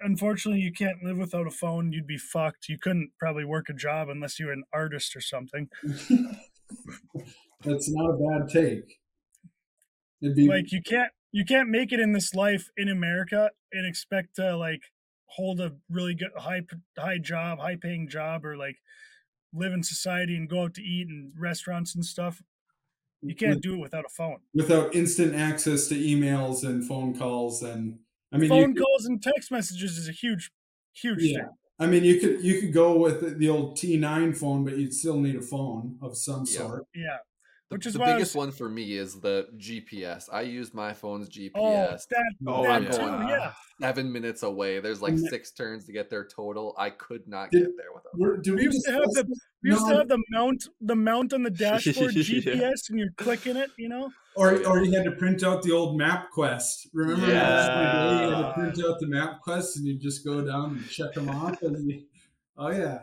unfortunately, 0.00 0.60
you 0.60 0.72
can't 0.72 1.02
live 1.02 1.18
without 1.18 1.46
a 1.46 1.50
phone. 1.50 1.92
You'd 1.92 2.06
be 2.06 2.18
fucked. 2.18 2.68
You 2.68 2.78
couldn't 2.78 3.10
probably 3.18 3.44
work 3.44 3.68
a 3.68 3.74
job 3.74 4.08
unless 4.08 4.38
you 4.38 4.46
were 4.46 4.52
an 4.52 4.64
artist 4.72 5.16
or 5.16 5.20
something. 5.20 5.68
that's 7.64 7.90
not 7.90 8.10
a 8.10 8.16
bad 8.16 8.48
take. 8.48 9.00
It'd 10.22 10.36
be 10.36 10.46
Like 10.46 10.72
you 10.72 10.80
can't 10.82 11.10
you 11.32 11.44
can't 11.44 11.68
make 11.68 11.92
it 11.92 12.00
in 12.00 12.12
this 12.12 12.34
life 12.34 12.68
in 12.76 12.88
America 12.88 13.50
and 13.72 13.86
expect 13.86 14.36
to 14.36 14.56
like 14.56 14.91
hold 15.34 15.60
a 15.60 15.72
really 15.90 16.14
good 16.14 16.30
high 16.36 16.62
high 16.98 17.18
job, 17.18 17.58
high 17.58 17.76
paying 17.76 18.08
job 18.08 18.44
or 18.44 18.56
like 18.56 18.76
live 19.54 19.72
in 19.72 19.82
society 19.82 20.36
and 20.36 20.48
go 20.48 20.62
out 20.62 20.74
to 20.74 20.82
eat 20.82 21.08
in 21.08 21.32
restaurants 21.38 21.94
and 21.94 22.04
stuff. 22.04 22.42
You 23.20 23.34
can't 23.36 23.62
mm-hmm. 23.62 23.70
do 23.70 23.74
it 23.76 23.80
without 23.80 24.04
a 24.04 24.08
phone. 24.08 24.38
without 24.54 24.94
instant 24.94 25.34
access 25.34 25.86
to 25.88 25.94
emails 25.94 26.64
and 26.64 26.86
phone 26.86 27.16
calls 27.16 27.62
and 27.62 27.98
I 28.32 28.38
mean, 28.38 28.48
phone 28.48 28.74
could- 28.74 28.82
calls 28.82 29.06
and 29.06 29.22
text 29.22 29.50
messages 29.50 29.96
is 29.98 30.08
a 30.08 30.12
huge 30.12 30.50
huge 30.92 31.22
Yeah. 31.22 31.38
thing. 31.38 31.48
I 31.78 31.86
mean, 31.86 32.04
you 32.04 32.20
could 32.20 32.42
you 32.42 32.60
could 32.60 32.72
go 32.72 32.96
with 32.96 33.20
the, 33.20 33.30
the 33.30 33.48
old 33.48 33.76
T9 33.76 34.36
phone, 34.36 34.64
but 34.64 34.76
you'd 34.76 34.94
still 34.94 35.18
need 35.18 35.36
a 35.36 35.42
phone 35.42 35.98
of 36.02 36.16
some 36.16 36.44
Yeah. 36.46 36.58
sort. 36.58 36.86
Yeah. 36.94 37.18
The, 37.72 37.76
Which 37.76 37.86
is 37.86 37.92
the 37.94 38.00
biggest 38.00 38.34
was- 38.34 38.46
one 38.48 38.52
for 38.52 38.68
me 38.68 38.96
is 38.98 39.18
the 39.20 39.48
GPS. 39.56 40.28
I 40.30 40.42
use 40.42 40.74
my 40.74 40.92
phone's 40.92 41.26
Oh, 41.28 41.30
GPS. 41.30 42.06
that 42.08 42.34
Oh, 42.46 42.62
that 42.64 42.82
yeah. 42.82 42.90
too, 42.90 43.02
yeah. 43.28 43.52
Seven 43.80 44.12
minutes 44.12 44.42
away. 44.42 44.78
There's 44.80 45.00
like 45.00 45.14
Ne- 45.14 45.28
six 45.30 45.52
turns 45.52 45.86
to 45.86 45.92
get 45.92 46.10
there 46.10 46.24
total. 46.26 46.74
I 46.78 46.90
could 46.90 47.26
not 47.26 47.50
Did- 47.50 47.60
get 47.62 47.70
there 47.78 47.86
without. 47.94 48.12
We're, 48.18 48.36
do 48.36 48.50
We 48.52 48.56
we 48.58 48.64
used 48.64 48.84
to 48.84 48.92
have 48.92 49.02
the- 49.04 49.24
this? 49.26 49.40
We 49.62 49.70
used 49.70 49.82
No, 49.84 49.88
to 49.90 49.96
have 50.00 50.08
the 50.08 50.22
mount 50.30 50.64
the 50.82 50.94
mount 50.96 51.32
on 51.32 51.42
the 51.44 51.50
dashboard 51.66 52.14
Yeah. 52.14 52.22
GPS 52.22 52.90
and 52.90 52.98
you're 52.98 53.12
clicking 53.16 53.56
it, 53.56 53.70
you 53.78 53.88
know? 53.88 54.10
or 54.36 54.62
or 54.66 54.82
you 54.84 54.92
had 54.92 55.04
to 55.04 55.12
print 55.12 55.42
out 55.42 55.62
the 55.62 55.72
old 55.72 55.96
map 55.96 56.30
quest. 56.30 56.88
Remember? 56.92 57.26
Yeah. 57.26 57.40
back 57.40 57.70
in 57.78 57.84
the 57.84 58.18
day, 58.18 58.24
you 58.28 58.34
had 58.34 58.48
to 58.48 58.52
print 58.54 58.84
out 58.86 58.98
the 59.00 59.06
map 59.06 59.40
quest, 59.42 59.76
and 59.78 59.86
you 59.86 59.98
just 59.98 60.24
go 60.26 60.44
down 60.44 60.76
and 60.76 60.88
check 60.90 61.14
them 61.14 61.28
off. 61.30 61.60
And 61.62 61.90
you, 61.90 62.02
oh 62.58 62.70
yeah, 62.70 62.98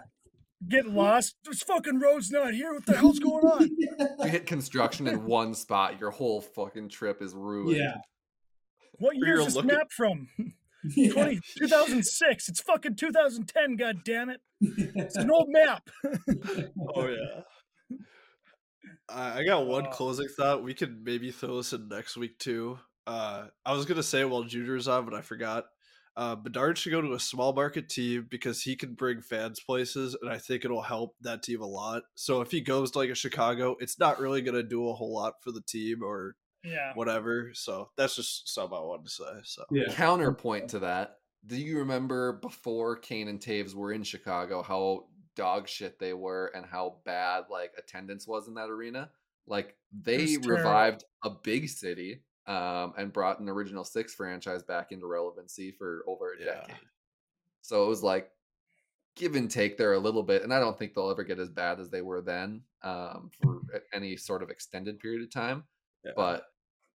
Get 0.67 0.87
lost. 0.87 1.35
This 1.45 1.63
fucking 1.63 1.99
road's 1.99 2.31
not 2.31 2.53
here. 2.53 2.73
What 2.73 2.85
the 2.85 2.97
hell's 2.97 3.19
going 3.19 3.45
on? 3.45 3.69
You 4.23 4.29
hit 4.29 4.45
construction 4.45 5.07
in 5.07 5.23
one 5.25 5.53
spot, 5.53 5.99
your 5.99 6.11
whole 6.11 6.41
fucking 6.41 6.89
trip 6.89 7.21
is 7.21 7.33
ruined. 7.33 7.77
yeah, 7.77 7.95
What 8.99 9.15
Or 9.15 9.25
year 9.25 9.39
is 9.39 9.45
this 9.45 9.55
looking- 9.55 9.71
map 9.71 9.91
from? 9.91 10.27
yeah. 10.95 11.11
20, 11.13 11.39
2006. 11.57 12.49
It's 12.49 12.61
fucking 12.61 12.95
2010, 12.95 13.75
god 13.77 14.03
damn 14.03 14.29
it. 14.29 14.41
It's 14.61 15.15
an 15.15 15.31
old 15.31 15.47
map. 15.49 15.89
Oh 16.95 17.07
yeah. 17.07 17.97
I 19.09 19.39
I 19.39 19.43
got 19.45 19.65
one 19.65 19.87
Uh, 19.87 19.91
closing 19.91 20.27
thought. 20.27 20.63
We 20.63 20.73
could 20.73 21.03
maybe 21.05 21.31
throw 21.31 21.57
this 21.57 21.73
in 21.73 21.87
next 21.87 22.17
week 22.17 22.37
too. 22.37 22.77
Uh, 23.07 23.47
I 23.65 23.73
was 23.73 23.85
gonna 23.85 24.03
say 24.03 24.23
while 24.25 24.43
Junior's 24.43 24.87
on, 24.89 25.05
but 25.05 25.13
I 25.13 25.21
forgot. 25.21 25.65
Uh, 26.19 26.35
Bedard 26.35 26.77
should 26.77 26.89
go 26.91 26.99
to 26.99 27.13
a 27.13 27.19
small 27.19 27.53
market 27.53 27.87
team 27.87 28.27
because 28.29 28.61
he 28.61 28.75
can 28.75 28.93
bring 28.93 29.21
fans 29.21 29.61
places, 29.61 30.17
and 30.21 30.29
I 30.29 30.37
think 30.37 30.65
it'll 30.65 30.81
help 30.81 31.15
that 31.21 31.43
team 31.43 31.61
a 31.61 31.65
lot. 31.65 32.03
So 32.15 32.41
if 32.41 32.51
he 32.51 32.59
goes 32.59 32.91
to 32.91 32.97
like 32.97 33.09
a 33.09 33.15
Chicago, 33.15 33.77
it's 33.79 33.97
not 33.97 34.19
really 34.19 34.41
gonna 34.41 34.61
do 34.61 34.89
a 34.89 34.93
whole 34.93 35.13
lot 35.13 35.35
for 35.41 35.51
the 35.53 35.61
team 35.61 36.03
or 36.03 36.35
Yeah. 36.61 36.91
whatever. 36.95 37.51
So 37.53 37.91
that's 37.95 38.17
just 38.17 38.53
something 38.53 38.77
I 38.77 38.81
wanted 38.81 39.05
to 39.05 39.11
say. 39.11 39.39
So 39.45 39.63
Yeah. 39.71 39.93
Counterpoint 39.93 40.69
to 40.71 40.79
that, 40.79 41.19
do 41.45 41.55
you 41.55 41.77
remember 41.79 42.33
before 42.33 42.97
Kane 42.97 43.29
and 43.29 43.39
Toews 43.39 43.73
were 43.73 43.93
in 43.93 44.03
Chicago 44.03 44.61
how 44.61 45.07
dog 45.37 45.69
shit 45.69 45.99
they 45.99 46.13
were 46.13 46.47
and 46.53 46.65
how 46.65 46.97
bad 47.05 47.45
like 47.49 47.71
attendance 47.77 48.27
was 48.27 48.49
in 48.49 48.55
that 48.55 48.69
arena? 48.69 49.09
Like 49.47 49.77
they 49.93 50.17
was 50.17 50.31
terrible. 50.39 50.49
revived 50.57 51.05
a 51.23 51.29
big 51.29 51.69
city 51.69 52.23
um, 52.49 52.93
and 52.97 53.13
brought 53.13 53.39
an 53.39 53.47
original 53.47 53.83
six 53.85 54.13
franchise 54.13 54.63
back 54.63 54.91
into 54.91 55.05
relevancy 55.07 55.71
for 55.71 56.03
over 56.07 56.33
a 56.33 56.39
Yeah. 56.43 56.45
decade. 56.61 56.75
So 57.61 57.85
it 57.85 57.87
was 57.87 58.03
like 58.03 58.31
give 59.15 59.35
and 59.35 59.49
take 59.51 59.77
there 59.77 59.93
a 59.93 59.99
little 59.99 60.23
bit, 60.23 60.43
and 60.43 60.53
I 60.53 60.59
don't 60.59 60.77
think 60.77 60.93
they'll 60.93 61.09
ever 61.11 61.23
get 61.23 61.39
as 61.39 61.49
bad 61.49 61.79
as 61.79 61.89
they 61.89 62.01
were 62.01 62.21
then 62.21 62.61
um, 62.83 63.29
for 63.41 63.61
any 63.93 64.17
sort 64.17 64.41
of 64.43 64.49
extended 64.49 64.99
period 64.99 65.21
of 65.21 65.29
time. 65.31 65.63
Yeah. 66.03 66.11
But 66.15 66.45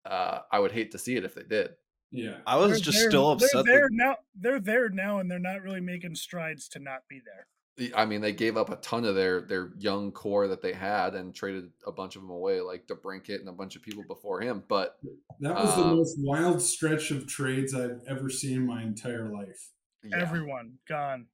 uh, 0.06 0.40
I 0.50 0.58
would 0.58 0.72
hate 0.72 0.90
to 0.92 0.98
see 0.98 1.16
it 1.16 1.24
if 1.24 1.34
they 1.34 1.42
did. 1.42 1.70
Yeah. 2.10 2.38
I 2.46 2.56
was 2.56 2.72
They're 2.72 2.78
just 2.80 2.98
there- 2.98 3.10
still 3.10 3.36
They're 3.36 3.62
there 3.62 3.80
That, 3.82 3.88
now. 3.92 4.16
They're 4.34 4.60
there 4.60 4.88
now, 4.88 5.18
and 5.18 5.30
they're 5.30 5.38
not 5.38 5.62
really 5.62 5.80
making 5.80 6.14
strides 6.14 6.68
to 6.68 6.78
not 6.78 7.02
be 7.08 7.20
there. 7.24 7.46
The- 7.78 7.94
I 7.94 8.04
mean, 8.04 8.20
they 8.20 8.32
gave 8.34 8.56
up 8.58 8.68
a 8.70 8.76
ton 8.76 9.04
of 9.06 9.14
their 9.14 9.40
their 9.42 9.72
young 9.78 10.12
core 10.12 10.46
that 10.48 10.60
they 10.60 10.72
had 10.74 11.14
and 11.14 11.34
traded 11.34 11.70
a 11.86 11.92
bunch 11.92 12.16
of 12.16 12.22
them 12.22 12.30
away, 12.30 12.60
like 12.60 12.86
DeBrincat 12.86 13.40
and 13.40 13.48
a 13.48 13.52
bunch 13.52 13.76
of 13.76 13.82
people 13.82 14.04
before 14.06 14.40
him. 14.42 14.62
But 14.68 14.98
That 15.40 15.54
was 15.54 15.74
the 15.76 15.82
Um, 15.82 15.96
most 15.96 16.16
wild 16.18 16.60
stretch 16.60 17.10
of 17.10 17.26
trades 17.26 17.74
I've 17.74 18.02
ever 18.06 18.28
seen 18.28 18.58
in 18.58 18.66
my 18.66 18.82
entire 18.82 19.32
life. 19.32 19.70
yeah, 20.02 20.18
Everyone 20.20 20.78
gone. 20.86 21.28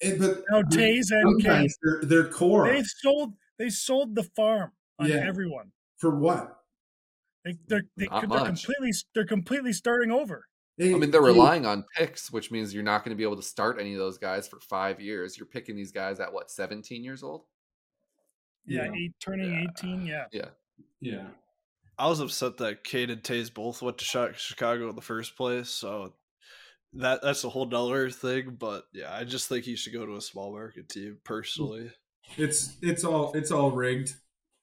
It, 0.00 0.18
but 0.18 0.42
Now 0.50 0.62
Toews 0.62 1.10
and 1.10 1.42
Kane. 1.42 1.68
their, 1.82 2.00
their 2.04 2.28
core 2.30 2.66
They 2.66 2.82
sold. 2.82 3.34
They 3.58 3.68
sold 3.70 4.14
the 4.16 4.24
farm 4.24 4.72
on 4.98 5.08
Yeah. 5.08 5.16
everyone. 5.26 5.72
for 5.98 6.18
what? 6.18 6.58
They, 7.44 7.56
they're 7.68 7.82
they, 7.96 8.06
Not 8.06 8.20
they're 8.22 8.28
much. 8.28 8.46
completely 8.64 8.92
they're 9.14 9.26
completely 9.26 9.72
starting 9.74 10.10
over. 10.10 10.48
Hey, 10.76 10.92
I 10.92 10.98
mean, 10.98 11.10
they're 11.10 11.20
hey, 11.22 11.28
relying 11.28 11.66
on 11.66 11.84
picks, 11.96 12.32
which 12.32 12.50
means 12.50 12.74
you're 12.74 12.82
not 12.82 13.04
going 13.04 13.10
to 13.10 13.16
be 13.16 13.22
able 13.22 13.36
to 13.36 13.42
start 13.42 13.78
any 13.80 13.92
of 13.94 13.98
those 14.00 14.18
guys 14.18 14.48
for 14.48 14.60
five 14.60 15.00
years. 15.00 15.36
You're 15.38 15.46
picking 15.46 15.76
these 15.76 15.92
guys 15.92 16.20
at 16.20 16.32
what, 16.32 16.50
17 16.50 17.04
years 17.04 17.22
old? 17.22 17.44
Yeah, 18.66 18.84
Yeah. 18.84 18.92
eight 18.94 19.14
turning 19.20 19.52
Yeah. 19.52 19.60
eighteen. 19.62 20.06
Yeah, 20.06 20.26
Yeah. 20.32 20.50
Yeah. 21.00 21.28
I 21.98 22.08
was 22.08 22.20
upset 22.20 22.56
that 22.58 22.82
Kane 22.84 23.10
and 23.10 23.22
Toews 23.22 23.52
both 23.52 23.82
went 23.82 23.98
to 23.98 24.04
Chicago 24.36 24.88
in 24.88 24.96
the 24.96 25.02
first 25.02 25.36
place. 25.36 25.68
So 25.70 26.14
that 26.94 27.22
that's 27.22 27.44
a 27.44 27.50
whole 27.50 27.66
dollar 27.66 28.10
thing. 28.10 28.56
But 28.56 28.86
yeah, 28.92 29.14
I 29.14 29.24
just 29.24 29.48
think 29.48 29.64
he 29.64 29.76
should 29.76 29.92
go 29.92 30.06
to 30.06 30.16
a 30.16 30.20
small 30.20 30.52
market 30.52 30.88
team 30.88 31.20
personally. 31.24 31.92
It's 32.36 32.76
it's 32.82 33.04
all 33.04 33.32
it's 33.34 33.50
all 33.50 33.72
rigged. 33.72 34.14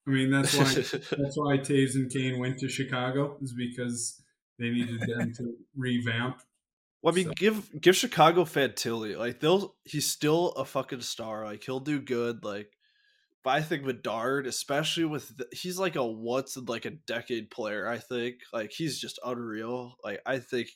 I 0.07 0.11
mean 0.11 0.31
that's 0.31 0.53
why 0.55 0.63
that's 0.73 1.38
why 1.38 1.57
Toews 1.57 1.95
and 1.95 2.11
Kane 2.11 2.39
went 2.39 2.59
to 2.59 2.69
Chicago 2.69 3.38
is 3.41 3.53
because 3.53 4.20
they 4.61 4.69
needed 4.69 5.01
them 5.01 5.33
to 5.33 5.55
revamp. 5.75 6.41
Well, 7.01 7.13
I 7.13 7.15
mean, 7.15 7.27
So- 7.27 7.33
give 7.35 7.81
give 7.81 7.95
Chicago 7.95 8.45
Fed 8.45 8.75
Fantilli. 8.75 9.17
Like 9.17 9.39
they'll 9.39 9.75
he's 9.85 10.09
still 10.09 10.49
a 10.49 10.65
fucking 10.65 11.01
star. 11.01 11.45
Like 11.45 11.63
he'll 11.63 11.79
do 11.79 11.99
good. 11.99 12.43
Like, 12.43 12.71
but 13.43 13.51
I 13.51 13.61
think 13.61 13.85
Bedard, 13.85 14.45
especially 14.45 15.05
with 15.05 15.35
the, 15.35 15.47
he's 15.51 15.79
like 15.79 15.95
a 15.95 16.05
once 16.05 16.57
in 16.57 16.65
like 16.65 16.85
a 16.85 16.91
decade 16.91 17.49
player. 17.49 17.88
I 17.88 17.97
think 17.97 18.35
like 18.53 18.71
he's 18.71 18.99
just 18.99 19.19
unreal. 19.25 19.95
Like 20.03 20.21
I 20.25 20.39
think 20.39 20.69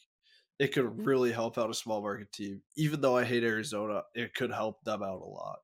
it 0.57 0.73
could 0.73 0.85
mm-hmm. 0.85 1.03
really 1.03 1.31
help 1.31 1.57
out 1.57 1.69
a 1.69 1.75
small 1.75 2.01
market 2.01 2.31
team. 2.31 2.61
Even 2.75 3.01
though 3.01 3.15
I 3.15 3.23
hate 3.23 3.43
Arizona, 3.43 4.03
it 4.15 4.33
could 4.33 4.51
help 4.51 4.83
them 4.83 5.03
out 5.03 5.21
a 5.21 5.25
lot. 5.25 5.59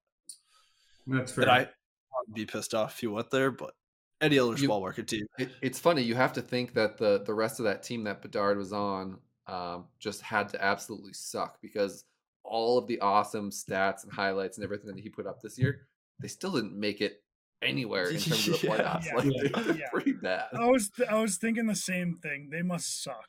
That's 1.07 1.31
fair. 1.31 1.43
And 1.43 1.51
I 1.51 1.59
I'd 1.61 2.33
be 2.35 2.45
pissed 2.45 2.75
off 2.75 2.93
if 2.93 2.99
he 2.99 3.07
went 3.07 3.31
there, 3.31 3.49
but 3.49 3.73
any 4.21 4.37
other 4.39 4.51
You- 4.51 4.57
small 4.65 4.79
market 4.81 5.07
team. 5.07 5.25
It, 5.37 5.49
it's 5.61 5.79
funny. 5.79 6.01
You 6.03 6.15
have 6.15 6.33
to 6.33 6.41
think 6.41 6.73
that 6.75 6.97
the 6.97 7.23
the 7.25 7.33
rest 7.33 7.59
of 7.59 7.65
that 7.65 7.83
team 7.83 8.03
that 8.05 8.21
Bedard 8.21 8.57
was 8.57 8.71
on 8.73 9.19
um, 9.47 9.85
just 9.99 10.21
had 10.21 10.49
to 10.49 10.63
absolutely 10.63 11.13
suck 11.13 11.59
because 11.61 12.05
all 12.43 12.77
of 12.77 12.87
the 12.87 12.99
awesome 13.01 13.49
stats 13.51 14.03
and 14.03 14.11
highlights 14.11 14.57
and 14.57 14.63
everything 14.63 14.87
that 14.95 14.99
he 14.99 15.09
put 15.09 15.27
up 15.27 15.41
this 15.41 15.57
year, 15.59 15.87
they 16.19 16.27
still 16.27 16.51
didn't 16.51 16.77
make 16.79 17.01
it 17.01 17.23
anywhere 17.61 18.05
in 18.09 18.17
terms 18.19 18.47
of 18.47 18.59
the 18.61 18.67
Yeah. 18.67 18.75
playoffs. 18.75 19.05
Yeah. 19.05 19.15
Like 19.15 19.25
Yeah. 19.67 19.73
Yeah. 19.73 19.89
pretty 19.91 20.13
bad. 20.13 20.45
I 20.53 20.65
was 20.65 20.89
th- 20.89 21.09
I 21.09 21.19
was 21.21 21.37
thinking 21.37 21.67
the 21.67 21.75
same 21.75 22.17
thing. 22.21 22.49
They 22.51 22.61
must 22.61 23.03
suck, 23.03 23.27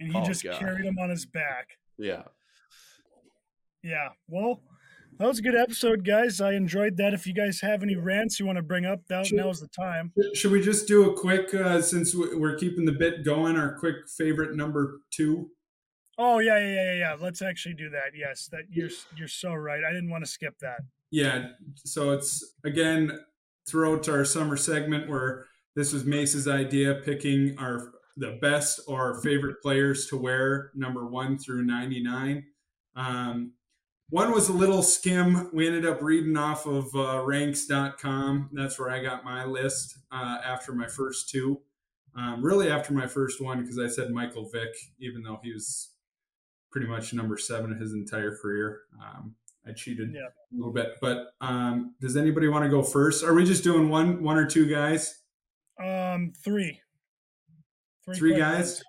and 0.00 0.10
he 0.12 0.18
Oh, 0.18 0.24
just 0.24 0.42
God. 0.44 0.58
carried 0.58 0.86
them 0.86 0.98
on 0.98 1.10
his 1.10 1.26
back. 1.26 1.78
Yeah. 1.98 2.22
Yeah. 3.82 4.08
Well, 4.28 4.62
that 5.18 5.26
was 5.26 5.38
a 5.38 5.42
good 5.42 5.54
episode, 5.56 6.04
guys. 6.04 6.40
I 6.40 6.52
enjoyed 6.52 6.96
that. 6.98 7.12
If 7.14 7.26
you 7.26 7.32
guys 7.34 7.60
have 7.60 7.82
any 7.82 7.96
rants 7.96 8.38
you 8.38 8.46
want 8.46 8.56
to 8.56 8.62
bring 8.62 8.86
up, 8.86 9.00
that, 9.08 9.26
Sure. 9.26 9.38
now's 9.38 9.60
the 9.60 9.68
time. 9.68 10.12
Should 10.34 10.52
we 10.52 10.60
just 10.60 10.86
do 10.88 11.10
a 11.10 11.14
quick 11.16 11.52
uh, 11.54 11.80
since 11.82 12.14
we- 12.14 12.34
we're 12.36 12.56
keeping 12.56 12.84
the 12.84 12.92
bit 12.92 13.24
going? 13.24 13.56
Our 13.56 13.78
quick 13.78 14.08
favorite 14.16 14.54
number 14.56 15.00
two. 15.10 15.50
Oh 16.20 16.38
yeah, 16.40 16.58
yeah, 16.58 16.66
yeah, 16.74 16.84
yeah, 16.92 16.98
yeah. 16.98 17.16
Let's 17.20 17.42
actually 17.42 17.74
do 17.74 17.90
that. 17.90 18.10
Yes, 18.16 18.48
that 18.48 18.62
you're 18.70 18.90
you're 19.16 19.28
so 19.28 19.54
right. 19.54 19.84
I 19.84 19.92
didn't 19.92 20.10
want 20.10 20.24
to 20.24 20.30
skip 20.30 20.58
that. 20.60 20.80
Yeah. 21.10 21.50
So 21.84 22.10
it's 22.10 22.54
again 22.64 23.12
throughout 23.68 24.08
our 24.08 24.24
summer 24.24 24.56
segment 24.56 25.08
where 25.08 25.46
this 25.76 25.92
was 25.92 26.04
Mace's 26.04 26.48
idea, 26.48 26.96
picking 27.04 27.56
our 27.58 27.92
the 28.16 28.36
best 28.42 28.80
or 28.88 29.20
favorite 29.22 29.62
players 29.62 30.08
to 30.08 30.16
wear 30.16 30.72
number 30.74 31.06
one 31.06 31.38
through 31.38 31.62
ninety 31.64 32.02
nine. 32.02 32.46
Um, 32.96 33.52
one 34.10 34.32
was 34.32 34.48
a 34.48 34.52
little 34.52 34.82
skim. 34.82 35.50
We 35.52 35.66
ended 35.66 35.84
up 35.86 36.00
reading 36.02 36.36
off 36.36 36.66
of 36.66 36.86
uh, 36.94 37.22
ranks.com. 37.24 38.50
That's 38.52 38.78
where 38.78 38.90
I 38.90 39.02
got 39.02 39.24
my 39.24 39.44
list 39.44 39.98
uh, 40.10 40.38
after 40.44 40.72
my 40.72 40.86
first 40.88 41.28
two. 41.28 41.60
Um, 42.16 42.42
really, 42.42 42.70
after 42.70 42.92
my 42.92 43.06
first 43.06 43.40
one, 43.40 43.60
because 43.60 43.78
I 43.78 43.86
said 43.88 44.10
Michael 44.10 44.48
Vick, 44.48 44.74
even 44.98 45.22
though 45.22 45.38
he 45.42 45.52
was 45.52 45.90
pretty 46.72 46.86
much 46.86 47.12
number 47.12 47.36
seven 47.36 47.70
of 47.72 47.78
his 47.78 47.92
entire 47.92 48.36
career. 48.36 48.80
Um, 49.00 49.34
I 49.66 49.72
cheated 49.72 50.12
Yeah. 50.14 50.22
a 50.28 50.56
little 50.56 50.72
bit, 50.72 50.94
but 51.00 51.28
um, 51.40 51.94
does 52.00 52.16
anybody 52.16 52.48
want 52.48 52.64
to 52.64 52.70
go 52.70 52.82
first? 52.82 53.22
Are 53.22 53.34
we 53.34 53.44
just 53.44 53.62
doing 53.62 53.88
one, 53.90 54.22
one 54.22 54.36
or 54.38 54.46
two 54.46 54.66
guys? 54.68 55.20
Um, 55.82 56.32
three. 56.42 56.80
Three 58.16 58.36
guys. 58.36 58.82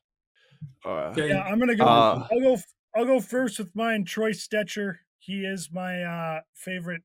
Uh, 0.85 1.09
Okay. 1.11 1.27
Yeah, 1.29 1.43
I'm 1.43 1.59
gonna 1.59 1.75
go. 1.75 1.83
Uh, 1.83 2.27
I'll 2.31 2.39
go. 2.39 2.57
I'll 2.95 3.05
go 3.05 3.19
first 3.19 3.59
with 3.59 3.75
mine. 3.75 4.05
Troy 4.05 4.31
Stecher. 4.31 4.95
He 5.19 5.41
is 5.45 5.69
my 5.71 6.03
uh, 6.03 6.41
favorite 6.53 7.03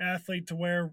athlete 0.00 0.46
to 0.48 0.56
wear, 0.56 0.92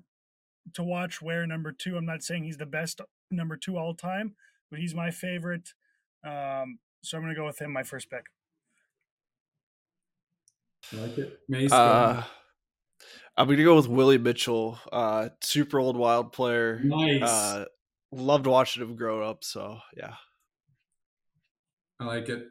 to 0.74 0.84
watch 0.84 1.22
wear 1.22 1.46
number 1.46 1.72
two. 1.72 1.96
I'm 1.96 2.06
not 2.06 2.24
saying 2.24 2.44
he's 2.44 2.58
the 2.58 2.66
best 2.66 3.02
number 3.32 3.56
two 3.56 3.78
all 3.78 3.94
time, 3.94 4.36
but 4.70 4.80
he's 4.80 4.96
my 4.96 5.12
favorite. 5.12 5.74
Um, 6.24 6.80
so 7.04 7.18
I'm 7.18 7.24
gonna 7.24 7.36
go 7.36 7.46
with 7.46 7.62
him. 7.62 7.72
My 7.72 7.84
first 7.84 8.10
pick. 8.10 8.26
I 10.92 11.02
like 11.02 11.18
it. 11.18 11.40
Mace, 11.48 11.72
uh, 11.72 12.24
I'm 13.38 13.48
gonna 13.48 13.64
go 13.64 13.76
with 13.76 13.88
Willie 13.88 14.18
Mitchell. 14.18 14.80
Uh, 14.92 15.30
super 15.42 15.80
old 15.80 15.98
wild 15.98 16.32
player. 16.34 16.82
nice. 16.84 17.22
Uh, 17.22 17.66
loved 18.12 18.48
watching 18.48 18.84
him 18.84 18.96
grow 18.96 19.28
up. 19.28 19.44
So 19.44 19.80
yeah. 19.96 20.16
I 22.00 22.06
like 22.06 22.28
it. 22.30 22.48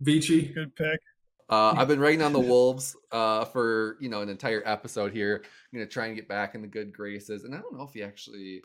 Vici. 0.00 0.48
Good 0.48 0.74
pick. 0.74 1.00
Uh, 1.50 1.72
I've 1.76 1.88
been 1.88 2.00
writing 2.00 2.22
on 2.22 2.32
the 2.32 2.40
Wolves 2.52 2.94
uh, 3.10 3.44
for 3.46 3.96
you 4.00 4.08
know 4.08 4.20
an 4.22 4.28
entire 4.28 4.62
episode 4.66 5.12
here. 5.12 5.42
I'm 5.44 5.78
gonna 5.78 5.88
try 5.88 6.06
and 6.06 6.16
get 6.16 6.28
back 6.28 6.54
in 6.54 6.62
the 6.62 6.68
good 6.68 6.92
graces, 6.92 7.44
and 7.44 7.54
I 7.54 7.58
don't 7.58 7.76
know 7.76 7.84
if 7.84 7.92
he 7.92 8.02
actually. 8.02 8.62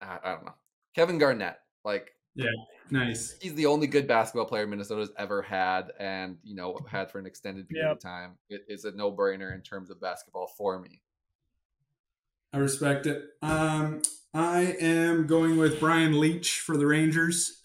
I, 0.00 0.18
I 0.24 0.30
don't 0.32 0.46
know. 0.46 0.54
Kevin 0.94 1.18
Garnett, 1.18 1.58
like 1.84 2.12
yeah, 2.34 2.46
Nice. 2.90 3.36
he's 3.40 3.54
the 3.54 3.66
only 3.66 3.86
good 3.86 4.06
basketball 4.06 4.46
player 4.46 4.66
Minnesota's 4.66 5.10
ever 5.18 5.42
had, 5.42 5.92
and 5.98 6.38
you 6.42 6.54
know 6.54 6.78
had 6.90 7.10
for 7.10 7.18
an 7.18 7.26
extended 7.26 7.68
period 7.68 7.88
Yep. 7.88 7.96
of 7.96 8.02
time. 8.02 8.38
It 8.48 8.64
is 8.68 8.84
a 8.86 8.92
no 8.92 9.12
brainer 9.12 9.54
in 9.54 9.60
terms 9.60 9.90
of 9.90 10.00
basketball 10.00 10.46
for 10.46 10.78
me. 10.78 11.02
I 12.52 12.58
respect 12.58 13.06
it. 13.06 13.22
Um, 13.42 14.02
I 14.34 14.76
am 14.80 15.26
going 15.26 15.56
with 15.58 15.78
Brian 15.78 16.14
Leetch 16.14 16.60
for 16.60 16.76
the 16.76 16.86
Rangers. 16.86 17.59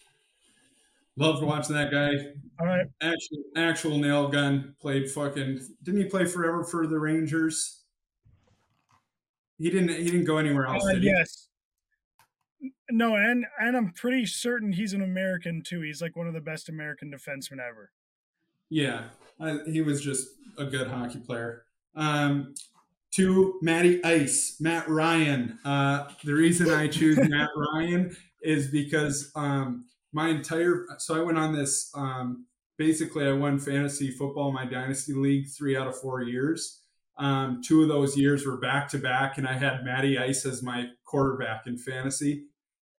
Loved 1.17 1.43
watching 1.43 1.75
that 1.75 1.91
guy. 1.91 2.11
All 2.59 2.67
right. 2.67 2.85
Actual, 3.01 3.43
actual 3.55 3.97
nail 3.97 4.27
gun. 4.27 4.75
Played 4.81 5.09
fucking. 5.09 5.61
Didn't 5.83 6.01
he 6.01 6.07
play 6.07 6.25
forever 6.25 6.63
for 6.63 6.87
the 6.87 6.99
Rangers? 6.99 7.83
He 9.57 9.69
didn't. 9.69 9.89
He 9.89 10.05
didn't 10.05 10.25
go 10.25 10.37
anywhere 10.37 10.65
else. 10.65 10.85
Uh, 10.85 10.93
did 10.93 11.03
he? 11.03 11.09
yes. 11.09 11.47
No, 12.91 13.15
and 13.15 13.45
and 13.59 13.77
I'm 13.77 13.91
pretty 13.91 14.25
certain 14.25 14.73
he's 14.73 14.93
an 14.93 15.01
American 15.01 15.61
too. 15.61 15.81
He's 15.81 16.01
like 16.01 16.15
one 16.15 16.27
of 16.27 16.33
the 16.33 16.41
best 16.41 16.67
American 16.67 17.11
defensemen 17.11 17.59
ever. 17.65 17.91
Yeah, 18.69 19.05
I, 19.39 19.59
he 19.65 19.81
was 19.81 20.01
just 20.01 20.27
a 20.57 20.65
good 20.65 20.87
hockey 20.87 21.19
player. 21.19 21.63
Um, 21.95 22.53
to 23.11 23.57
Matty 23.61 24.03
Ice, 24.03 24.57
Matt 24.59 24.89
Ryan. 24.89 25.57
Uh, 25.63 26.09
the 26.25 26.33
reason 26.33 26.69
I 26.69 26.87
choose 26.87 27.17
Matt 27.29 27.49
Ryan 27.55 28.15
is 28.41 28.67
because 28.67 29.31
um, 29.35 29.85
my 30.15 30.29
entire 30.29 30.85
so 30.97 31.13
I 31.13 31.21
went 31.21 31.37
on 31.37 31.53
this. 31.53 31.91
Um, 31.93 32.45
basically, 32.77 33.27
I 33.27 33.33
won 33.33 33.59
fantasy 33.59 34.09
football 34.11 34.51
my 34.51 34.65
dynasty 34.65 35.13
league 35.13 35.47
three 35.49 35.75
out 35.77 35.87
of 35.87 35.99
four 35.99 36.21
years. 36.23 36.81
Um, 37.17 37.61
two 37.65 37.81
of 37.81 37.89
those 37.89 38.17
years 38.17 38.45
were 38.45 38.57
back 38.57 38.87
to 38.89 38.97
back, 38.97 39.37
and 39.37 39.45
I 39.47 39.53
had 39.53 39.83
Matty 39.83 40.17
Ice 40.17 40.45
as 40.45 40.63
my 40.63 40.87
quarterback 41.05 41.67
in 41.67 41.77
fantasy. 41.77 42.45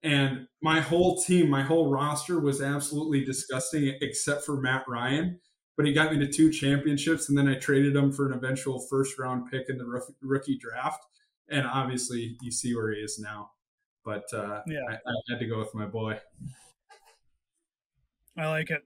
and 0.03 0.47
my 0.61 0.79
whole 0.79 1.17
team, 1.21 1.49
my 1.49 1.63
whole 1.63 1.89
roster 1.89 2.39
was 2.39 2.61
absolutely 2.61 3.25
disgusting, 3.25 3.97
except 4.01 4.43
for 4.45 4.61
Matt 4.61 4.85
Ryan. 4.87 5.39
But 5.75 5.85
he 5.87 5.93
got 5.93 6.11
me 6.13 6.19
to 6.19 6.31
two 6.31 6.51
championships, 6.51 7.29
and 7.29 7.37
then 7.37 7.47
I 7.47 7.55
traded 7.55 7.95
him 7.95 8.11
for 8.11 8.31
an 8.31 8.33
eventual 8.37 8.79
first 8.89 9.17
round 9.19 9.49
pick 9.51 9.69
in 9.69 9.77
the 9.77 9.85
rookie 10.21 10.57
draft. 10.57 11.03
And 11.49 11.65
obviously, 11.65 12.37
you 12.41 12.51
see 12.51 12.75
where 12.75 12.91
he 12.91 12.99
is 12.99 13.19
now. 13.19 13.51
But 14.03 14.25
uh, 14.33 14.61
Yeah. 14.67 14.79
I, 14.89 14.93
I 14.93 15.13
had 15.29 15.39
to 15.39 15.47
go 15.47 15.59
with 15.59 15.73
my 15.75 15.85
boy. 15.85 16.19
I 18.37 18.47
like 18.49 18.69
it. 18.69 18.83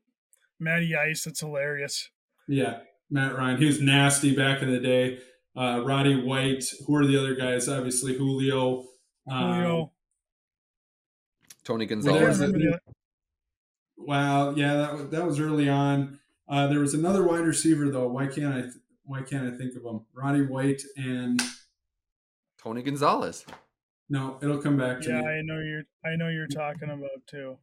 Matty 0.59 0.95
Ice, 0.95 1.25
it's 1.27 1.39
hilarious. 1.39 2.09
Yeah, 2.47 2.79
Matt 3.09 3.35
Ryan. 3.35 3.57
He 3.57 3.65
was 3.65 3.81
nasty 3.81 4.35
back 4.35 4.61
in 4.61 4.71
the 4.71 4.79
day. 4.79 5.19
Uh, 5.55 5.83
Roddy 5.85 6.21
White. 6.23 6.63
Who 6.87 6.95
are 6.95 7.05
the 7.05 7.17
other 7.17 7.35
guys? 7.35 7.67
Obviously, 7.67 8.15
Julio. 8.17 8.85
Um, 9.29 9.53
Julio. 9.53 9.91
Tony 11.63 11.85
I 11.85 11.87
Well, 11.87 11.95
Gonzalez. 12.01 12.27
was 12.27 12.39
a- 12.41 12.47
remember 12.47 12.71
the- 12.85 12.93
Wow, 13.97 14.55
yeah, 14.55 14.73
that 14.75 14.93
was, 14.93 15.09
that 15.09 15.25
was 15.25 15.39
early 15.39 15.69
on. 15.69 16.19
Uh, 16.47 16.67
there 16.67 16.79
was 16.79 16.93
another 16.95 17.23
wide 17.23 17.45
receiver 17.45 17.89
though. 17.91 18.07
Why 18.07 18.25
can't 18.27 18.53
I? 18.55 18.61
Th- 18.61 18.73
why 19.03 19.21
can't 19.21 19.53
I 19.53 19.55
think 19.57 19.75
of 19.75 19.83
him? 19.83 20.05
Roddy 20.13 20.41
White 20.41 20.81
and 20.97 21.39
Tony 22.61 22.81
Gonzalez. 22.81 23.45
no, 24.09 24.39
it'll 24.41 24.57
come 24.61 24.75
back 24.77 25.01
to 25.01 25.09
yeah, 25.09 25.21
me. 25.21 25.27
I 25.27 25.41
know 25.43 25.59
you're. 25.59 25.83
I 26.03 26.15
know 26.15 26.29
you're 26.29 26.47
talking 26.47 26.89
about 26.89 27.25
too. 27.27 27.57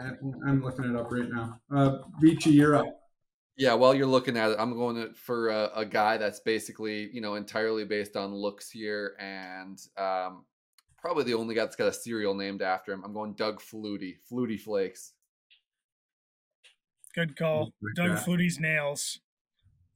I, 0.00 0.10
I'm 0.46 0.62
looking 0.62 0.84
it 0.84 0.96
up 0.96 1.10
right 1.10 1.28
now. 1.28 1.60
Uh, 1.74 1.98
Veechy, 2.22 2.52
you're 2.52 2.76
up. 2.76 2.86
Yeah, 3.56 3.74
while 3.74 3.92
you're 3.92 4.06
looking 4.06 4.36
at 4.36 4.52
it, 4.52 4.56
I'm 4.60 4.74
going 4.74 4.96
to, 4.96 5.14
for 5.14 5.48
a, 5.48 5.70
a 5.74 5.84
guy 5.84 6.16
that's 6.16 6.38
basically, 6.38 7.10
you 7.12 7.20
know, 7.20 7.34
entirely 7.34 7.84
based 7.84 8.16
on 8.16 8.32
looks 8.32 8.70
here, 8.70 9.16
and 9.18 9.76
um, 9.96 10.44
probably 10.96 11.24
the 11.24 11.34
only 11.34 11.56
guy 11.56 11.62
that's 11.64 11.74
got 11.74 11.88
a 11.88 11.92
cereal 11.92 12.34
named 12.34 12.62
after 12.62 12.92
him. 12.92 13.02
I'm 13.04 13.12
going 13.12 13.34
Doug 13.34 13.60
Flutie, 13.60 14.18
Flutie 14.30 14.60
Flakes. 14.60 15.12
Good 17.14 17.36
call, 17.36 17.72
Like 17.82 17.94
Doug 17.96 18.10
that. 18.16 18.24
Flutie's 18.24 18.60
nails. 18.60 19.18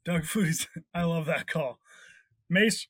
Doug 0.04 0.24
Flutie's. 0.24 0.66
I 0.94 1.04
love 1.04 1.26
that 1.26 1.46
call. 1.46 1.78
Mace. 2.50 2.88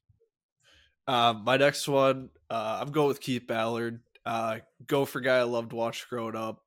Uh, 1.06 1.34
my 1.44 1.58
next 1.58 1.86
one, 1.86 2.30
uh, 2.48 2.78
I'm 2.80 2.92
going 2.92 3.08
with 3.08 3.20
Keith 3.20 3.46
Ballard. 3.46 4.00
Uh, 4.24 4.60
go 4.86 5.04
for 5.04 5.20
guy 5.20 5.38
I 5.38 5.42
loved 5.42 5.72
watch 5.72 6.08
growing 6.08 6.36
up. 6.36 6.62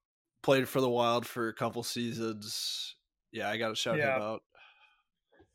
Played 0.45 0.69
for 0.69 0.79
the 0.79 0.89
Wild 0.89 1.25
for 1.25 1.47
a 1.47 1.53
couple 1.55 1.81
seasons. 1.81 2.95
Yeah, 3.31 3.49
I 3.49 3.57
got 3.57 3.69
to 3.69 3.75
shout 3.75 3.97
Yeah. 3.97 4.15
him 4.15 4.21
out. 4.21 4.41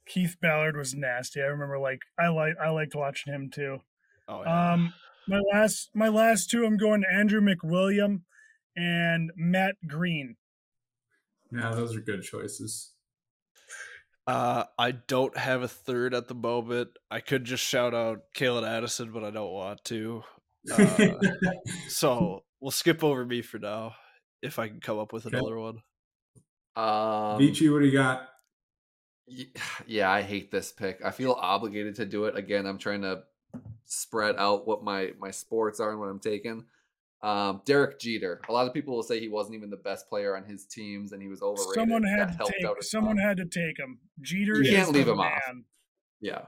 Keith 0.05 0.37
Ballard 0.43 0.77
was 0.77 0.97
nasty. 0.97 1.41
I 1.41 1.45
remember 1.45 1.79
like 1.79 2.01
I 2.19 2.27
like 2.27 2.55
I 2.61 2.71
liked 2.71 2.97
watching 2.97 3.33
him 3.33 3.51
too. 3.51 3.79
Oh 4.27 4.43
yeah. 4.43 4.73
Um, 4.73 4.93
my 5.29 5.41
last 5.55 5.91
my 5.95 6.09
last 6.09 6.51
two, 6.51 6.65
I'm 6.65 6.77
going 6.77 7.05
Andrew 7.09 7.41
MacWilliam 7.41 8.23
and 8.77 9.31
Matt 9.37 9.77
Greene. 9.87 10.35
Yeah, 11.53 11.73
those 11.77 11.95
are 11.95 12.01
good 12.01 12.25
choices. 12.25 12.91
Uh, 14.27 14.65
I 14.77 14.91
don't 14.91 15.37
have 15.37 15.63
a 15.63 15.69
third 15.69 16.15
at 16.15 16.27
the 16.27 16.35
moment. 16.35 16.91
I 17.13 17.21
could 17.21 17.45
just 17.45 17.63
shout 17.63 17.95
out 17.95 18.23
Calen 18.37 18.69
Addison, 18.69 19.13
but 19.13 19.23
I 19.23 19.31
don't 19.31 19.53
want 19.53 19.85
to. 19.85 20.25
Uh, 20.69 21.11
so 21.89 22.43
we'll 22.61 22.73
skip 22.73 23.05
over 23.05 23.25
me 23.25 23.41
for 23.43 23.59
now, 23.61 23.95
if 24.43 24.59
I 24.59 24.69
can 24.69 24.81
come 24.81 24.99
up 24.99 25.13
with 25.13 25.27
Okay. 25.27 25.37
another 25.37 25.59
one. 25.59 25.83
Um, 26.77 27.39
Veechy, 27.39 27.73
what 27.73 27.81
do 27.81 27.87
you 27.87 27.93
got? 27.93 28.29
yeah, 29.87 30.11
I 30.11 30.23
hate 30.23 30.51
this 30.51 30.73
pick. 30.73 31.01
I 31.05 31.11
feel 31.11 31.33
obligated 31.33 31.95
to 31.97 32.07
do 32.07 32.25
it 32.25 32.37
again. 32.37 32.67
I'm 32.67 32.79
trying 32.79 33.03
to 33.03 33.23
spread 33.85 34.37
out 34.37 34.67
what 34.67 34.85
my 34.85 35.13
my 35.19 35.31
sports 35.31 35.81
are 35.81 35.91
and 35.91 35.99
what 36.01 36.09
I'm 36.09 36.21
taking. 36.21 36.65
Um, 37.23 37.61
Derek 37.67 37.99
Jeter. 38.01 38.41
A 38.49 38.53
lot 38.53 38.67
of 38.67 38.73
people 38.73 38.95
will 38.97 39.03
say 39.03 39.21
he 39.21 39.29
wasn't 39.29 39.55
even 39.57 39.69
the 39.69 39.77
best 39.77 40.09
player 40.09 40.37
on 40.37 40.45
his 40.45 40.65
teams 40.65 41.13
and 41.13 41.21
he 41.21 41.29
was 41.29 41.43
overrated. 41.43 41.75
Someone 41.75 42.03
That 42.03 42.31
had 42.31 42.39
to 42.39 42.45
take. 42.53 42.83
Someone 42.83 43.17
ton. 43.17 43.27
had 43.27 43.37
to 43.37 43.45
take 43.45 43.79
him. 43.79 43.99
Jeter 44.23 44.63
You 44.63 44.73
can't 44.75 44.91
leave 44.93 45.07
him 45.09 45.21
off. 45.21 45.33
Yeah. 46.21 46.47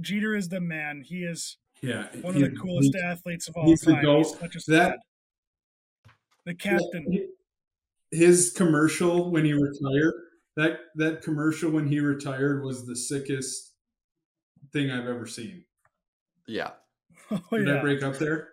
Jeter 0.00 0.36
is 0.36 0.48
the 0.50 0.60
man. 0.60 1.02
He 1.06 1.20
is 1.22 1.56
Yeah, 1.80 2.08
one 2.20 2.34
of 2.36 2.42
the 2.42 2.50
coolest 2.50 2.94
he- 2.94 3.00
athletes 3.00 3.48
of 3.48 3.56
all 3.56 3.64
he's 3.64 3.80
the 3.80 3.92
time. 3.92 4.02
GOAT. 4.04 4.18
He's 4.26 4.38
such 4.38 4.56
a 4.56 4.70
That-. 4.70 4.98
The 6.50 6.56
captain. 6.56 7.28
His 8.10 8.52
commercial 8.56 9.30
when 9.30 9.44
he 9.44 9.52
retired. 9.52 10.14
That 10.56 10.80
that 10.96 11.22
commercial 11.22 11.70
when 11.70 11.86
he 11.86 12.00
retired 12.00 12.64
was 12.64 12.84
the 12.86 12.96
sickest 12.96 13.72
thing 14.72 14.90
I've 14.90 15.06
ever 15.06 15.26
seen. 15.26 15.64
Yeah. 16.46 16.72
Oh 17.30 17.56
Did 17.56 17.68
I 17.70 17.74
yeah. 17.76 17.80
break 17.80 18.02
up 18.02 18.16
there? 18.18 18.48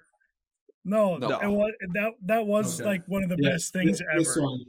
No, 0.86 1.18
No. 1.18 1.40
It 1.40 1.48
was, 1.48 1.74
that 1.96 2.12
that 2.26 2.46
was 2.46 2.80
Okay. 2.80 2.88
like 2.88 3.04
one 3.08 3.24
of 3.24 3.30
the 3.30 3.38
Yeah, 3.40 3.50
best 3.54 3.74
things 3.74 3.98
this- 3.98 4.08
ever. 4.12 4.20
This 4.20 4.38
one, 4.38 4.60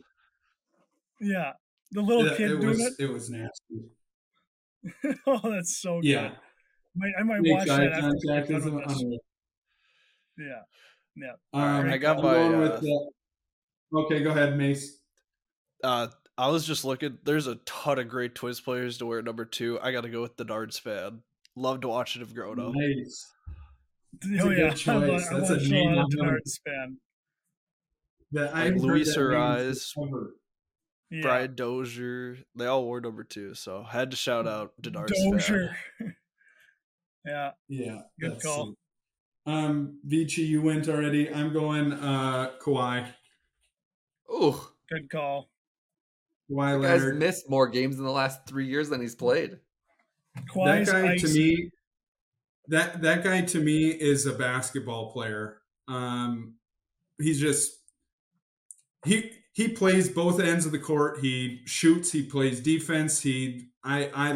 Yeah. 1.21 1.53
The 1.93 2.01
little 2.01 2.27
yeah, 2.27 2.37
kid 2.37 2.51
it 2.53 2.61
doing 2.61 2.69
was 2.79 2.97
it 2.99 3.11
was 3.11 3.29
nasty. 3.29 5.21
oh, 5.27 5.51
that's 5.51 5.77
so 5.77 6.01
Yeah, 6.03 6.29
good. 6.29 6.39
Might, 6.97 7.13
I 7.19 7.23
might 7.25 7.43
Makes 7.43 7.53
watch 7.53 7.69
eye 7.69 7.85
that 7.85 7.93
after 7.93 8.07
we're 8.07 8.13
contact 8.35 8.49
done 8.49 8.57
is 8.61 8.65
with 8.65 8.89
this. 8.89 9.01
unreal. 9.03 9.19
Yeah. 10.39 10.63
Yeah. 11.17 11.33
Um, 11.53 11.91
I 11.91 11.99
got 11.99 12.17
I'm 12.19 12.23
my, 12.25 12.43
uh, 12.57 12.61
with 12.61 12.81
the- 12.81 13.11
okay, 13.94 14.23
go 14.23 14.31
ahead, 14.31 14.56
Mace. 14.56 14.98
Uh, 15.82 16.09
I 16.36 16.48
was 16.51 16.66
just 16.66 16.85
looking. 16.85 17.19
There's 17.24 17.47
a 17.47 17.56
ton 17.66 17.98
of 17.98 18.09
great 18.09 18.35
Twins 18.35 18.60
players 18.60 18.98
to 18.98 19.06
wear 19.06 19.23
number 19.23 19.44
two. 19.44 19.78
I 19.82 19.93
got 19.93 20.02
to 20.02 20.09
go 20.09 20.23
with 20.23 20.36
the 20.36 20.44
Denard 20.44 20.73
Span. 20.73 21.23
Loved 21.56 21.85
watching 21.85 22.23
him 22.23 22.32
growing 22.32 22.60
up. 22.60 22.73
Nice. 22.74 23.27
That's 24.23 24.44
oh 24.44 24.51
a 24.51 24.55
yeah. 24.56 24.70
good 24.74 24.89
I, 24.89 24.98
wa- 24.98 25.06
choice. 25.19 25.28
I 25.31 25.39
That's 25.39 25.51
a 25.51 25.55
watched 25.55 25.66
a 25.66 25.70
name 25.70 25.93
lot 25.94 25.98
of 25.98 26.05
I'm 26.12 26.19
gonna- 26.19 26.32
Denard 26.32 26.47
Span. 26.47 26.97
That 28.32 28.51
I 28.55 28.65
Like 28.65 28.65
haven't 28.74 28.82
Luis 28.82 29.15
that 29.15 29.20
Arraez. 29.20 29.93
Yeah. 31.10 31.23
Brian 31.23 31.55
Dozier. 31.55 32.36
They 32.55 32.66
all 32.66 32.85
wore 32.85 33.01
number 33.01 33.24
two, 33.24 33.55
so 33.55 33.82
had 33.82 34.10
to 34.10 34.16
shout 34.16 34.47
out 34.47 34.73
Denard 34.82 35.09
Dozier. 35.09 35.74
Span. 35.97 36.15
yeah. 37.27 37.51
Yeah, 37.69 38.01
Good 38.20 38.32
that's 38.32 38.44
call. 38.44 38.74
some- 39.47 39.55
Um, 39.55 39.98
Vici, 40.05 40.43
you 40.43 40.60
went 40.62 40.89
already. 40.89 41.32
I'm 41.32 41.52
going 41.52 41.93
uh 41.94 42.51
Kawhi. 42.62 43.06
Ooh. 44.31 44.61
Good 44.91 45.11
call. 45.11 45.49
Kawhi 46.51 46.81
The 46.81 46.89
guy's 46.89 47.01
Leonard. 47.03 47.19
missed 47.19 47.51
more 47.51 47.69
games 47.69 47.99
in 47.99 48.05
the 48.05 48.11
last 48.11 48.47
three 48.47 48.67
years 48.67 48.89
than 48.89 49.01
he's 49.01 49.15
played. 49.15 49.59
that 50.55 50.87
guy 50.87 51.13
ice. 51.13 51.21
to 51.23 51.29
me 51.29 51.71
that 52.69 53.03
that 53.03 53.25
guy 53.25 53.41
to 53.43 53.59
me 53.61 53.89
is 53.89 54.27
a 54.27 54.33
basketball 54.35 55.11
player 55.13 55.59
um 55.89 56.55
he's 57.19 57.41
just 57.41 57.73
he 59.05 59.33
he 59.53 59.69
plays 59.69 60.09
both 60.09 60.39
ends 60.39 60.65
of 60.67 60.71
the 60.73 60.79
court 60.79 61.19
he 61.21 61.61
shoots 61.65 62.13
he 62.13 62.23
plays 62.23 62.61
defense 62.61 63.21
he 63.21 63.69
i 63.85 64.11
i 64.15 64.31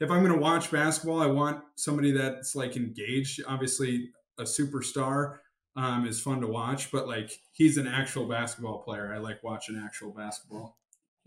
if 0.00 0.10
i'm 0.10 0.20
going 0.24 0.32
to 0.32 0.38
watch 0.38 0.70
basketball 0.70 1.20
i 1.20 1.26
want 1.26 1.60
somebody 1.74 2.10
that's 2.12 2.54
like 2.54 2.76
engaged 2.76 3.42
obviously 3.46 4.08
a 4.38 4.44
superstar 4.44 5.38
um 5.76 6.06
is 6.06 6.20
fun 6.20 6.40
to 6.40 6.46
watch 6.46 6.90
but 6.92 7.06
like 7.08 7.40
he's 7.52 7.76
an 7.78 7.86
actual 7.86 8.26
basketball 8.26 8.78
player 8.78 9.12
i 9.14 9.18
like 9.18 9.42
watching 9.42 9.80
actual 9.84 10.10
basketball 10.12 10.76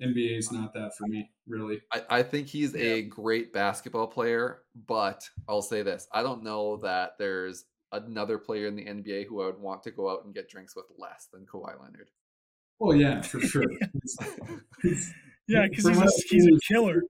nba 0.01 0.37
is 0.37 0.51
not 0.51 0.73
that 0.73 0.95
for 0.95 1.05
me 1.07 1.29
really 1.47 1.81
I, 1.91 2.01
I 2.09 2.23
think 2.23 2.47
he's 2.47 2.75
a 2.75 3.01
great 3.03 3.51
basketball 3.51 4.05
player, 4.07 4.59
but 4.87 5.27
I'll 5.49 5.61
say 5.63 5.81
this. 5.81 6.07
I 6.13 6.21
don't 6.21 6.43
know 6.43 6.77
that 6.77 7.13
there's 7.17 7.65
another 7.91 8.37
player 8.37 8.67
in 8.67 8.75
the 8.75 8.83
NBA 8.85 9.25
who 9.27 9.41
I 9.41 9.47
would 9.47 9.59
want 9.59 9.81
to 9.83 9.91
go 9.91 10.09
out 10.11 10.23
and 10.25 10.35
get 10.35 10.49
drinks 10.49 10.75
with 10.75 10.85
less 10.99 11.27
than 11.33 11.45
Kawhi 11.45 11.81
Leonard. 11.81 12.09
oh 12.79 12.91
yeah 12.91 13.21
for 13.21 13.39
sure 13.41 13.63
He's- 14.03 14.17
he's- 14.83 15.13
Yeah, 15.47 15.65
because 15.69 15.87
he's, 15.87 15.97
a, 15.97 16.05
he's 16.29 16.45
I've 16.45 16.53
a 16.53 16.73
killer. 16.73 17.01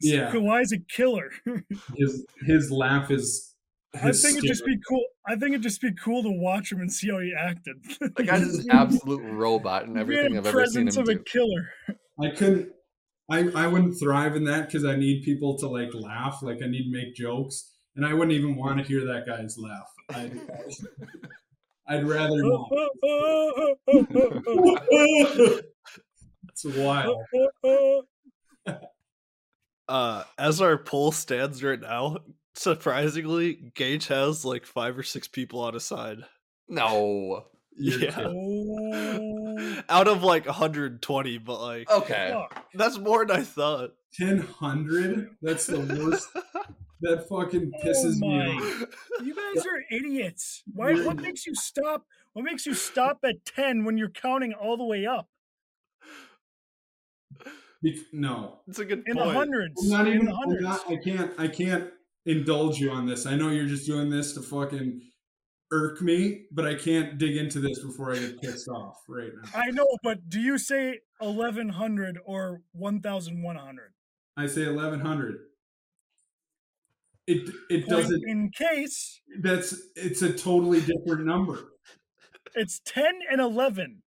Yeah. 0.00 0.30
Kawhi's 0.30 0.72
a 0.72 0.78
killer. 0.78 1.30
his 1.96 2.24
his 2.46 2.70
laugh 2.70 3.10
is. 3.10 3.54
I 3.94 4.12
think 4.12 4.38
it'd 4.38 4.48
just 4.48 4.66
be 4.66 4.78
cool. 4.86 5.04
I 5.26 5.30
think 5.30 5.50
it'd 5.50 5.62
just 5.62 5.80
be 5.80 5.92
cool 5.94 6.22
to 6.22 6.30
watch 6.30 6.70
him 6.70 6.80
and 6.80 6.92
see 6.92 7.08
how 7.10 7.20
he 7.20 7.32
acted. 7.38 7.76
The 8.00 8.22
guy's 8.22 8.58
an 8.58 8.70
absolute 8.70 9.22
robot 9.22 9.86
and 9.86 9.96
everything 9.96 10.36
I've 10.36 10.46
ever 10.46 10.66
seen 10.66 10.84
presence 10.84 10.96
him 10.96 11.02
of 11.02 11.08
a 11.08 11.14
do. 11.14 11.24
killer. 11.24 11.72
I 12.22 12.30
couldn't. 12.30 12.68
I 13.30 13.50
I 13.54 13.66
wouldn't 13.66 13.98
thrive 13.98 14.36
in 14.36 14.44
that 14.44 14.66
because 14.66 14.84
I 14.84 14.96
need 14.96 15.22
people 15.22 15.58
to 15.58 15.68
like 15.68 15.94
laugh. 15.94 16.42
Like 16.42 16.62
I 16.62 16.66
need 16.66 16.84
to 16.84 16.90
make 16.90 17.14
jokes, 17.14 17.72
and 17.96 18.04
I 18.04 18.12
wouldn't 18.12 18.32
even 18.32 18.56
want 18.56 18.78
to 18.78 18.84
hear 18.84 19.06
that 19.06 19.26
guy's 19.26 19.56
laugh. 19.58 19.90
I'd, 20.14 20.38
I'd 21.88 22.06
rather 22.06 22.36
not. 22.36 22.70
it's 26.48 26.64
wild. 26.64 27.24
Uh, 29.88 30.22
as 30.36 30.60
our 30.60 30.76
poll 30.76 31.10
stands 31.10 31.64
right 31.64 31.80
now, 31.80 32.18
surprisingly, 32.58 33.72
Gage 33.74 34.08
has 34.08 34.44
like 34.44 34.66
five 34.66 34.98
or 34.98 35.02
six 35.02 35.26
people 35.28 35.60
on 35.60 35.74
his 35.74 35.84
side. 35.84 36.18
No. 36.68 37.46
Yeah. 37.80 38.24
Oh, 38.26 39.78
Out 39.88 40.08
of 40.08 40.24
like 40.24 40.46
120, 40.46 41.38
but 41.38 41.60
like 41.60 41.88
Okay. 41.88 42.36
that's 42.74 42.98
more 42.98 43.24
than 43.24 43.36
I 43.36 43.42
thought. 43.44 43.90
Ten 44.14 44.38
hundred. 44.40 45.30
That's 45.42 45.66
the 45.66 45.78
worst. 45.78 46.28
That 47.02 47.28
fucking 47.28 47.70
oh 47.72 47.86
pisses 47.86 48.16
me 48.18 48.40
off. 48.58 48.84
You 49.22 49.32
guys 49.32 49.64
are 49.64 49.80
idiots. 49.96 50.64
Why? 50.74 50.94
What 51.04 51.18
makes 51.18 51.46
you 51.46 51.54
stop? 51.54 52.04
What 52.32 52.44
makes 52.44 52.66
you 52.66 52.74
stop 52.74 53.20
at 53.22 53.44
10 53.44 53.84
when 53.84 53.96
you're 53.96 54.08
counting 54.10 54.52
all 54.54 54.76
the 54.76 54.84
way 54.84 55.06
up 55.06 55.28
Bec- 57.80 57.94
no, 58.12 58.58
It's 58.66 58.80
a 58.80 58.84
good 58.84 59.04
in 59.06 59.16
the 59.16 59.24
hundreds? 59.32 59.80
I'm 59.84 59.90
not 59.90 60.08
in 60.08 60.14
even. 60.14 60.26
the 60.26 60.32
I'm 60.32 60.38
hundreds. 60.38 60.62
not, 60.64 60.90
I 60.90 60.96
can't. 60.96 61.32
I 61.38 61.46
can't 61.46 61.90
indulge 62.28 62.78
you 62.78 62.90
on 62.90 63.06
this. 63.06 63.26
I 63.26 63.34
know 63.34 63.48
you're 63.48 63.66
just 63.66 63.86
doing 63.86 64.10
this 64.10 64.34
to 64.34 64.42
fucking 64.42 65.00
irk 65.72 66.00
me, 66.00 66.44
but 66.52 66.66
I 66.66 66.74
can't 66.74 67.18
dig 67.18 67.36
into 67.36 67.58
this 67.58 67.82
before 67.84 68.12
I 68.12 68.18
get 68.18 68.40
pissed 68.40 68.68
off 68.68 68.96
right 69.08 69.30
now. 69.42 69.50
I 69.54 69.70
know, 69.70 69.86
but 70.02 70.28
do 70.28 70.40
you 70.40 70.58
say 70.58 71.00
1100 71.20 72.18
or 72.24 72.62
1100? 72.72 73.92
I 74.36 74.46
say 74.46 74.66
1100. 74.66 75.36
It 77.26 77.50
it 77.68 77.86
Point 77.86 77.88
doesn't. 77.88 78.22
in 78.26 78.50
case 78.50 79.20
That's 79.42 79.74
it's 79.96 80.22
a 80.22 80.32
totally 80.32 80.80
different 80.80 81.26
number. 81.26 81.58
it's 82.54 82.80
10 82.86 83.04
and 83.30 83.40
11. 83.40 84.02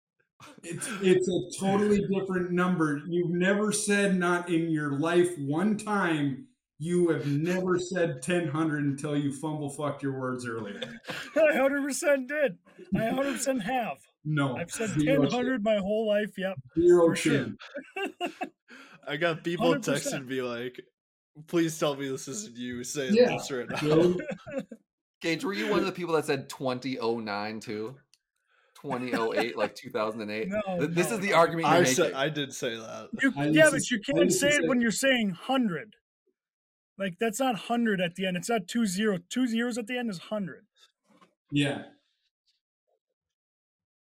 It's 0.63 0.89
it's 1.03 1.27
a 1.27 1.59
totally 1.59 2.01
different 2.07 2.51
number. 2.51 3.01
You've 3.07 3.29
never 3.29 3.71
said 3.71 4.17
not 4.17 4.49
in 4.49 4.71
your 4.71 4.93
life 4.93 5.29
one 5.37 5.77
time. 5.77 6.47
You 6.83 7.09
have 7.09 7.27
never 7.27 7.77
said 7.77 8.23
1000 8.25 8.51
until 8.75 9.15
you 9.15 9.31
fumble 9.31 9.69
fucked 9.69 10.01
your 10.01 10.19
words 10.19 10.47
earlier. 10.47 10.81
I 11.35 11.39
100% 11.53 12.27
did. 12.27 12.57
I 12.95 13.01
100% 13.01 13.61
have. 13.61 13.97
No, 14.25 14.57
I've 14.57 14.71
said 14.71 14.89
1000 14.97 15.61
my 15.61 15.75
whole 15.75 16.07
life. 16.07 16.31
Yep. 16.35 16.55
Zero 16.79 17.09
for 17.09 17.15
sure. 17.15 17.47
I 19.07 19.15
got 19.17 19.43
people 19.43 19.75
100%. 19.75 19.83
texting 19.83 20.25
me 20.25 20.41
like, 20.41 20.81
"Please 21.45 21.77
tell 21.77 21.95
me 21.95 22.09
this 22.09 22.27
isn't 22.27 22.57
you 22.57 22.83
saying 22.83 23.13
Yeah. 23.13 23.29
this 23.29 23.51
right 23.51 23.69
now." 23.69 24.15
Gage, 25.21 25.45
were 25.45 25.53
you 25.53 25.69
one 25.69 25.81
of 25.81 25.85
the 25.85 25.91
people 25.91 26.15
that 26.15 26.25
said 26.25 26.49
2009 26.49 27.59
too? 27.59 27.95
2008, 28.81 29.55
like 29.55 29.75
2008? 29.75 30.47
No, 30.49 30.87
this 30.87 31.11
no, 31.11 31.15
is 31.15 31.21
the 31.21 31.29
no. 31.29 31.35
argument 31.35 31.67
you're 31.67 31.75
I 31.75 31.79
making. 31.81 31.93
said 31.93 32.13
I 32.13 32.29
did 32.29 32.51
say 32.51 32.75
that. 32.75 33.09
You, 33.21 33.31
yeah, 33.51 33.69
but 33.69 33.87
you 33.91 33.99
can't 33.99 34.33
say 34.33 34.49
it 34.49 34.67
when 34.67 34.81
you're 34.81 34.89
saying 34.89 35.27
100. 35.27 35.95
Like, 37.01 37.17
that's 37.17 37.39
not 37.39 37.55
100 37.55 37.99
at 37.99 38.13
the 38.13 38.27
end. 38.27 38.37
It's 38.37 38.47
not 38.47 38.67
two 38.67 38.85
zero. 38.85 39.17
Two 39.27 39.47
zeros 39.47 39.79
at 39.79 39.87
the 39.87 39.97
end 39.97 40.11
is 40.11 40.19
100. 40.19 40.65
yeah. 41.51 41.83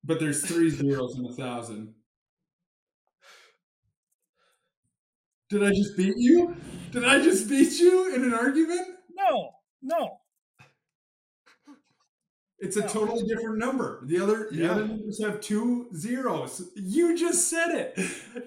But 0.03 0.19
there's 0.19 0.43
three 0.43 0.69
zeros 0.71 1.15
in 1.19 1.25
a 1.25 1.33
thousand. 1.33 1.93
Did 5.49 5.63
I 5.63 5.69
just 5.69 5.95
beat 5.97 6.15
you? 6.17 6.55
Did 6.91 7.03
I 7.05 7.21
just 7.21 7.47
beat 7.49 7.77
you 7.79 8.15
in 8.15 8.23
an 8.23 8.33
argument? 8.33 8.87
No, 9.15 9.51
no. 9.83 10.17
It's 12.59 12.77
a 12.77 12.81
No. 12.81 12.87
totally 12.87 13.27
different 13.27 13.57
number. 13.59 14.01
The 14.05 14.19
other 14.19 14.47
the 14.49 14.57
Yeah. 14.57 14.71
other 14.71 14.87
numbers 14.87 15.21
have 15.23 15.39
two 15.41 15.89
zeros. 15.93 16.71
You 16.75 17.15
just 17.17 17.47
said 17.49 17.75
it. 17.75 17.93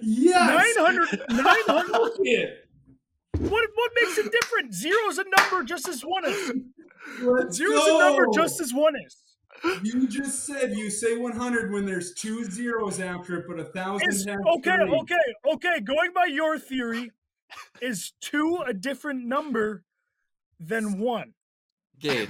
Yes. 0.01 0.75
900. 0.75 1.21
900. 1.29 2.57
Fuck 3.41 3.47
it. 3.47 3.51
What, 3.51 3.69
what 3.75 3.91
makes 4.01 4.17
it 4.17 4.31
different? 4.31 4.73
Zero's 4.73 5.17
a 5.17 5.25
number 5.37 5.63
just 5.63 5.87
as 5.87 6.01
one 6.01 6.25
is. 6.25 6.51
Let's 7.21 7.57
Zero's 7.57 7.87
a 7.87 7.97
number 7.99 8.25
just 8.33 8.61
as 8.61 8.73
one 8.73 8.93
is. 9.05 9.17
You 9.83 10.07
just 10.07 10.45
said 10.45 10.71
you 10.75 10.89
say 10.89 11.17
100 11.17 11.71
when 11.71 11.85
there's 11.85 12.13
two 12.13 12.45
zeros 12.45 12.99
after 12.99 13.37
it, 13.37 13.45
but 13.47 13.59
a 13.59 13.65
thousand 13.65 14.09
Is, 14.09 14.25
okay, 14.27 14.75
three. 14.77 14.99
okay, 15.01 15.53
okay. 15.53 15.79
Going 15.81 16.13
by 16.15 16.25
your 16.25 16.57
theory, 16.57 17.11
is 17.81 18.13
two 18.21 18.59
a 18.65 18.73
different 18.73 19.25
number 19.25 19.83
than 20.59 20.99
one? 20.99 21.33
Gage, 21.99 22.29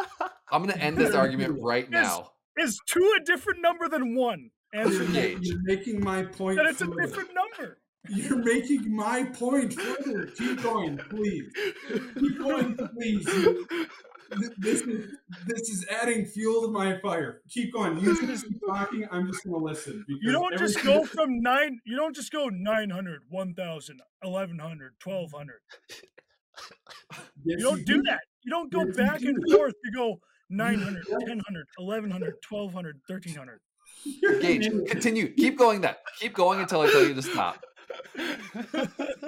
I'm 0.50 0.62
going 0.64 0.74
to 0.74 0.78
end 0.82 0.96
this 0.96 1.14
argument 1.14 1.58
right 1.60 1.86
Yes. 1.90 2.04
now. 2.18 2.32
Is 2.58 2.80
two 2.86 3.16
a 3.20 3.24
different 3.24 3.60
number 3.62 3.88
than 3.88 4.16
one? 4.16 4.50
Answer 4.74 5.04
Gage. 5.04 5.38
you're 5.42 5.62
making 5.62 6.02
my 6.02 6.24
point. 6.24 6.56
That 6.56 6.66
it's 6.66 6.80
a 6.80 6.86
different 6.86 7.30
number. 7.34 7.78
You're 8.08 8.38
making 8.42 8.94
my 8.94 9.24
point 9.24 9.74
further. 9.74 10.26
Keep 10.36 10.62
going, 10.62 10.98
please. 11.08 11.50
Keep 12.18 12.38
going, 12.38 12.76
please. 12.76 13.24
This 14.58 14.80
is 14.80 15.12
this 15.46 15.68
is 15.68 15.86
adding 15.90 16.24
fuel 16.24 16.62
to 16.62 16.68
my 16.72 16.98
fire. 17.00 17.42
Keep 17.50 17.74
going. 17.74 17.98
You 18.00 18.18
just 18.26 18.44
keep 18.48 18.60
talking. 18.66 19.06
I'm 19.12 19.26
just 19.26 19.44
gonna 19.44 19.58
listen. 19.58 20.04
You 20.08 20.32
don't 20.32 20.56
just 20.58 20.78
everything- 20.78 21.00
go 21.02 21.06
from 21.06 21.40
nine. 21.42 21.80
You 21.84 21.96
don't 21.96 22.14
just 22.16 22.32
go 22.32 22.48
900, 22.48 23.20
1,000, 23.28 24.00
1,100, 24.22 24.94
1,200. 25.04 25.60
Yes, 27.44 27.58
You 27.58 27.58
don't 27.58 27.84
do 27.86 27.96
do. 27.96 28.02
that. 28.04 28.20
You 28.42 28.50
don't 28.50 28.72
go 28.72 28.80
Yes, 28.86 28.96
you 28.96 29.04
back 29.04 29.22
and 29.22 29.36
forth. 29.52 29.74
You 29.84 29.92
go 29.92 30.20
900, 30.50 31.04
1,000, 31.08 31.42
1,100, 31.78 32.34
1,200, 32.48 33.00
1,300. 33.06 33.60
You're 34.04 34.32
an 34.34 34.40
Gage, 34.40 34.68
continue. 34.88 35.28
Keep 35.34 35.58
going 35.58 35.82
that. 35.82 35.98
Keep 36.18 36.32
going 36.34 36.58
until 36.60 36.80
I 36.80 36.90
tell 36.90 37.06
you 37.06 37.14
to 37.14 37.22
stop. 37.22 37.62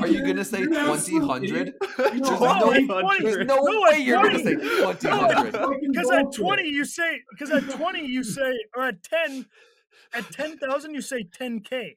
Are 0.00 0.06
you 0.06 0.22
going 0.22 0.36
to 0.36 0.44
say 0.44 0.60
You're 0.60 0.70
an 0.78 0.90
absolute 0.90 1.20
2000? 1.20 1.74
There's 1.96 2.20
No, 2.20 2.38
no, 2.38 2.72
at 2.72 2.86
20. 2.86 3.24
there's 3.24 3.46
no, 3.46 3.56
No, 3.56 3.80
way 3.82 3.98
you're 3.98 4.22
going 4.22 4.36
to 4.36 4.44
say 4.44 4.54
2000. 4.54 5.52
Because 5.92 6.10
at 6.10 6.32
20, 6.32 6.68
you 6.68 6.84
say, 6.84 7.20
because 7.30 7.50
at 7.50 7.68
20, 7.70 8.06
you 8.06 8.22
say, 8.24 8.52
or 8.76 8.84
at 8.84 9.02
10, 9.02 9.46
at 10.14 10.30
10,000, 10.30 10.94
you 10.94 11.00
say 11.00 11.24
10K. 11.24 11.96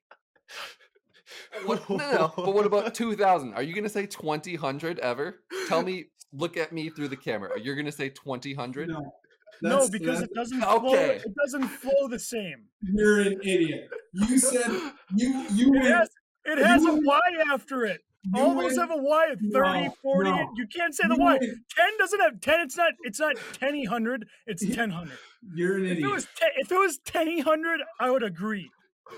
What, 1.65 1.89
no, 1.89 1.97
no, 1.97 2.33
but 2.37 2.53
what 2.53 2.65
about 2.65 2.93
2000? 2.95 3.53
Are 3.53 3.61
you 3.63 3.73
going 3.73 3.83
to 3.83 3.89
say 3.89 4.05
2000 4.05 4.99
ever? 4.99 5.41
Tell 5.67 5.83
me, 5.83 6.05
look 6.31 6.55
at 6.57 6.71
me 6.71 6.89
through 6.89 7.09
the 7.09 7.17
camera. 7.17 7.51
Are 7.51 7.57
You're 7.57 7.75
going 7.75 7.85
to 7.85 7.91
say 7.91 8.09
2000? 8.09 8.87
No, 8.87 9.13
No, 9.61 9.89
because 9.89 10.21
it 10.21 10.33
doesn't 10.33 10.61
flow. 10.61 10.87
Okay. 10.89 11.15
It 11.25 11.35
doesn't 11.35 11.67
flow 11.67 12.07
the 12.09 12.19
same. 12.19 12.65
you're 12.81 13.21
an 13.21 13.39
idiot. 13.43 13.89
You 14.13 14.37
said 14.39 14.71
you 15.15 15.45
you 15.51 15.67
It 15.73 15.79
went, 15.79 15.85
has, 15.95 16.09
it 16.47 16.57
has 16.65 16.83
a 16.85 16.93
Y 16.93 17.19
after 17.51 17.85
it. 17.85 18.01
you 18.23 18.41
All 18.41 18.55
those 18.55 18.77
have 18.77 18.91
a 18.91 18.97
Y 18.97 19.27
at 19.31 19.37
30, 19.39 19.83
No, 19.85 19.93
40. 20.01 20.31
no. 20.31 20.51
You 20.55 20.67
can't 20.67 20.93
say 20.95 21.07
the 21.07 21.15
you 21.15 21.21
Y. 21.21 21.31
went- 21.33 21.43
10 21.43 21.97
doesn't 21.99 22.19
have 22.19 22.41
10. 22.41 22.59
It's 22.61 22.77
not, 22.77 22.91
it's 23.03 23.19
not 23.19 23.35
10 23.53 23.85
hundred. 23.85 24.27
It's 24.47 24.63
Yeah. 24.65 24.77
1000. 24.87 25.11
You're 25.53 25.77
an 25.77 25.85
If 25.85 25.91
it 25.91 25.97
idiot. 25.99 26.11
was, 26.11 26.25
te- 26.25 26.55
if 26.57 26.71
it 26.71 26.77
was 26.77 26.97
10 27.05 27.39
hundred, 27.39 27.81
I 27.99 28.09
would 28.09 28.23
agree. 28.23 28.69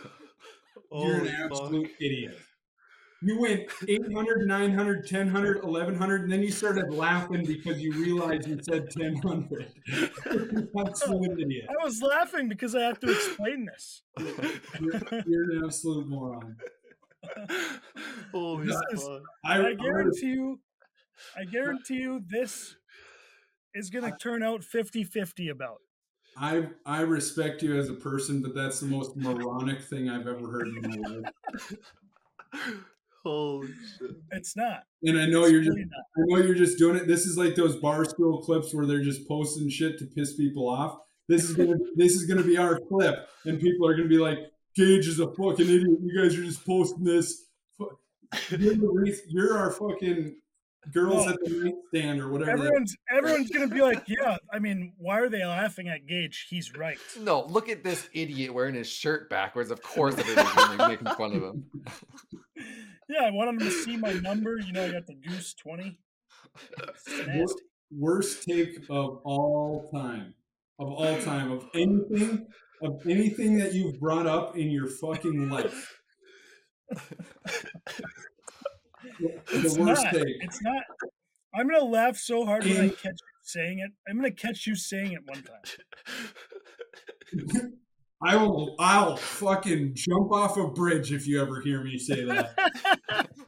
You're 0.92 1.14
an 1.14 1.20
Holy 1.20 1.30
fuck. 1.30 1.52
absolute 1.52 1.92
idiot. 2.00 2.38
You 3.22 3.38
went 3.42 3.70
800, 3.86 4.48
900, 4.48 4.98
1000, 5.00 5.34
1100, 5.62 6.22
and 6.22 6.32
then 6.32 6.42
you 6.42 6.52
started 6.52 6.94
laughing 6.94 7.44
because 7.46 7.82
you 7.82 7.92
realized 7.92 8.48
you 8.48 8.58
said 8.64 8.88
1000. 8.96 9.68
absolute 10.80 11.40
idiot. 11.40 11.66
I 11.70 11.84
was 11.84 12.02
laughing 12.02 12.48
because 12.48 12.76
I 12.76 12.82
have 12.82 12.98
to 13.02 13.12
explain 13.12 13.66
this. 13.66 14.04
You're, 14.80 15.24
you're 15.28 15.52
an 15.58 15.62
absolute 15.66 16.08
moron. 16.08 16.56
Holy 18.32 18.68
This 18.68 18.82
is- 18.92 19.10
I, 19.46 19.68
I 19.68 19.74
guarantee 19.74 20.28
you, 20.28 20.60
I 21.38 21.46
guarantee 21.46 21.96
you 21.96 22.22
this 22.28 22.76
is 23.74 23.90
going 23.90 24.10
to 24.10 24.18
turn 24.18 24.44
out 24.44 24.62
50-50 24.62 25.52
about. 25.52 25.78
I, 26.38 26.68
I 26.86 27.02
respect 27.02 27.62
you 27.64 27.78
as 27.78 27.90
a 27.90 27.94
person, 27.94 28.42
but 28.42 28.56
that's 28.56 28.80
the 28.80 28.86
most 28.86 29.18
moronic 29.18 29.82
thing 29.82 30.10
I've 30.10 30.28
ever 30.28 30.50
heard 30.50 30.68
in 30.68 30.82
my 30.82 31.10
life. 31.10 31.76
Holy 33.26 33.68
shit. 33.68 34.12
It's 34.32 34.56
not. 34.56 34.84
And 35.04 35.20
I 35.20 35.26
know 35.26 35.44
It's 35.44 35.52
you're 35.52 35.62
just 35.62 35.78
not. 35.78 35.88
I 35.88 36.22
know 36.28 36.38
you're 36.46 36.56
just 36.56 36.78
doing 36.78 36.96
it. 36.96 37.08
This 37.08 37.26
is 37.26 37.38
like 37.38 37.56
those 37.56 37.76
barstool 37.76 38.42
clips 38.44 38.74
where 38.74 38.86
they're 38.86 39.04
just 39.04 39.28
posting 39.28 39.70
shit 39.70 40.00
to 40.00 40.06
piss 40.06 40.38
people 40.38 40.70
off. 40.70 41.00
This 41.28 41.44
is 41.44 41.56
gonna 41.56 41.76
this 41.96 42.14
is 42.14 42.26
gonna 42.26 42.44
be 42.44 42.58
our 42.58 42.80
clip, 42.80 43.28
and 43.46 43.60
people 43.60 43.88
are 43.88 43.96
gonna 43.96 44.08
be 44.08 44.18
like, 44.18 44.40
"Gage 44.76 45.08
is 45.08 45.20
a 45.20 45.28
fucking 45.28 45.66
idiot. 45.66 45.88
You 46.02 46.22
guys 46.22 46.38
are 46.38 46.44
just 46.44 46.66
posting 46.66 47.04
this. 47.04 47.46
You're, 48.50 48.76
the 48.76 49.20
you're 49.28 49.58
our 49.58 49.72
fucking 49.72 50.36
girls 50.94 51.26
No. 51.26 51.32
at 51.32 51.40
the 51.44 51.50
nightstand 51.94 52.22
or 52.22 52.30
whatever." 52.30 52.52
Everyone's 52.52 52.96
everyone's 53.12 53.50
going 53.50 53.68
to 53.68 53.74
be 53.74 53.82
like, 53.82 54.04
yeah. 54.08 54.38
I 54.54 54.60
mean, 54.60 54.94
why 54.98 55.20
are 55.20 55.30
they 55.30 55.44
laughing 55.46 55.88
at 55.88 56.06
Gage? 56.08 56.48
He's 56.50 56.74
right. 56.76 56.98
No, 57.20 57.46
look 57.46 57.70
at 57.70 57.84
this 57.84 58.08
idiot 58.14 58.54
wearing 58.54 58.76
his 58.76 58.88
shirt 58.88 59.30
backwards. 59.30 59.72
Of 59.72 59.82
course, 59.82 60.18
everybody's 60.18 60.54
going 60.54 60.78
to 60.78 60.84
be 60.84 60.90
making 60.90 61.08
fun 61.16 61.36
of 61.36 61.44
him. 61.44 61.64
Yeah, 63.10 63.24
I 63.24 63.32
want 63.32 63.50
him 63.50 63.60
to 63.60 63.72
see 63.72 63.98
my 63.98 64.14
number. 64.14 64.60
You 64.60 64.72
know, 64.72 64.86
I 64.86 64.92
got 64.92 65.08
the 65.08 65.16
goose 65.16 65.56
twenty. 65.56 65.98
It's 66.78 67.08
nasty. 67.26 67.56
worst 67.92 68.44
take 68.44 68.78
of 68.88 69.20
all 69.24 69.90
time, 69.92 70.36
of 70.78 70.92
all 70.92 71.20
time, 71.20 71.52
of 71.52 71.66
anything, 71.74 72.46
of 72.82 73.02
anything 73.08 73.58
that 73.58 73.74
you've 73.74 74.00
brought 74.00 74.28
up 74.28 74.58
in 74.58 74.70
your 74.70 74.88
fucking 74.88 75.50
life. 75.50 76.02
The 79.20 79.42
It's 79.52 79.78
worst 79.78 80.04
not. 80.04 80.14
take. 80.14 80.26
It's 80.42 80.62
not. 80.62 80.84
I'm 81.54 81.68
gonna 81.68 81.84
laugh 81.84 82.18
so 82.18 82.46
hard 82.46 82.64
when 82.64 82.80
I 82.80 82.90
catch 82.90 83.04
you 83.06 83.42
saying 83.44 83.80
it. 83.80 83.92
I'm 84.08 84.16
gonna 84.18 84.32
catch 84.32 84.68
you 84.68 84.76
saying 84.76 85.14
it 85.14 85.22
one 85.26 85.44
time. 85.44 87.74
I 88.22 88.36
will. 88.36 88.76
I'll 88.80 89.16
fucking 89.18 89.94
jump 89.96 90.32
off 90.32 90.58
a 90.58 90.68
bridge 90.68 91.12
if 91.14 91.28
you 91.28 91.42
ever 91.42 91.62
hear 91.62 91.84
me 91.84 91.98
say 91.98 92.24
that. 92.26 93.28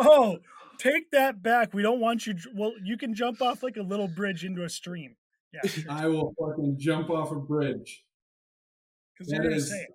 Oh, 0.00 0.38
take 0.78 1.10
that 1.12 1.42
back. 1.42 1.74
We 1.74 1.82
don't 1.82 2.00
want 2.00 2.26
you. 2.26 2.34
Well, 2.54 2.72
you 2.82 2.96
can 2.96 3.14
jump 3.14 3.40
off 3.42 3.62
like 3.62 3.76
a 3.76 3.82
little 3.82 4.08
bridge 4.08 4.44
into 4.44 4.64
a 4.64 4.68
stream. 4.68 5.16
Yeah, 5.52 5.68
sure. 5.68 5.84
I 5.88 6.06
will 6.06 6.34
fucking 6.38 6.76
jump 6.78 7.10
off 7.10 7.32
a 7.32 7.36
bridge. 7.36 8.04
Because 9.18 9.32
you're 9.32 9.42
gonna 9.42 9.56
is- 9.56 9.70
say 9.70 9.86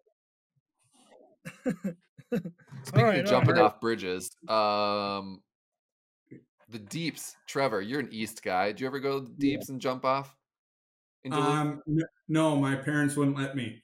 it. 1.65 1.95
Speaking 2.83 3.03
right, 3.05 3.19
of 3.19 3.25
jumping 3.27 3.55
right. 3.55 3.61
off 3.63 3.79
bridges, 3.79 4.35
um, 4.47 5.41
the 6.69 6.79
deeps. 6.79 7.35
Trevor, 7.47 7.81
you're 7.81 7.99
an 7.99 8.09
East 8.11 8.41
guy. 8.43 8.71
Do 8.71 8.81
you 8.83 8.87
ever 8.87 8.99
go 8.99 9.19
to 9.19 9.25
the 9.25 9.47
Yeah. 9.47 9.57
deeps 9.57 9.69
and 9.69 9.79
jump 9.79 10.03
off? 10.03 10.35
Um, 11.31 11.81
no, 12.27 12.55
my 12.57 12.75
parents 12.75 13.15
wouldn't 13.15 13.37
let 13.37 13.55
me. 13.55 13.81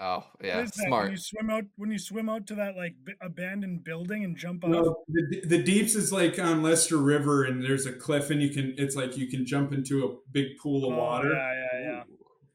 Oh, 0.00 0.16
What 0.16 0.26
yeah, 0.42 0.60
is 0.60 0.72
that? 0.72 0.90
When 0.90 1.10
you 1.12 1.16
swim 1.16 1.50
out 1.50 1.64
when 1.76 1.90
you 1.92 1.98
swim 1.98 2.28
out 2.28 2.46
to 2.48 2.54
that 2.56 2.76
like 2.76 2.94
b- 3.04 3.12
abandoned 3.22 3.84
building 3.84 4.24
and 4.24 4.36
jump 4.36 4.64
off. 4.64 4.70
No, 4.70 4.96
the, 5.08 5.42
the 5.46 5.62
deeps 5.62 5.94
is 5.94 6.12
like 6.12 6.38
on 6.38 6.62
Lester 6.62 6.96
River, 6.96 7.44
and 7.44 7.62
there's 7.64 7.86
a 7.86 7.92
cliff, 7.92 8.30
and 8.30 8.42
you 8.42 8.50
can. 8.50 8.74
It's 8.76 8.96
like 8.96 9.16
you 9.16 9.28
can 9.28 9.46
jump 9.46 9.72
into 9.72 10.04
a 10.04 10.16
big 10.32 10.58
pool 10.60 10.84
of 10.86 10.94
Oh, 10.94 10.98
water. 10.98 11.32
Yeah, 11.32 11.52
yeah, 11.54 11.80
yeah. 11.90 12.02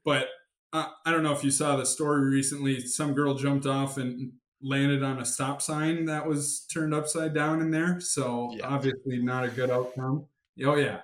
But 0.04 0.28
uh, 0.74 0.88
I 1.06 1.12
don't 1.12 1.24
know 1.24 1.32
if 1.32 1.44
you 1.44 1.50
saw 1.52 1.78
the 1.78 1.86
story 1.86 2.30
recently. 2.30 2.82
Some 2.82 3.14
girl 3.14 3.34
jumped 3.36 3.66
off 3.66 3.98
and 3.98 4.34
landed 4.62 5.02
on 5.02 5.20
a 5.20 5.26
stop 5.26 5.62
sign 5.62 6.04
that 6.06 6.28
was 6.28 6.66
turned 6.72 6.94
upside 6.94 7.34
down 7.34 7.62
in 7.62 7.72
there. 7.72 8.02
So 8.02 8.52
Yeah. 8.54 8.68
obviously 8.68 9.20
not 9.24 9.46
a 9.46 9.50
good 9.50 9.70
outcome. 9.70 10.26
Oh 10.66 10.76
yeah. 10.76 11.00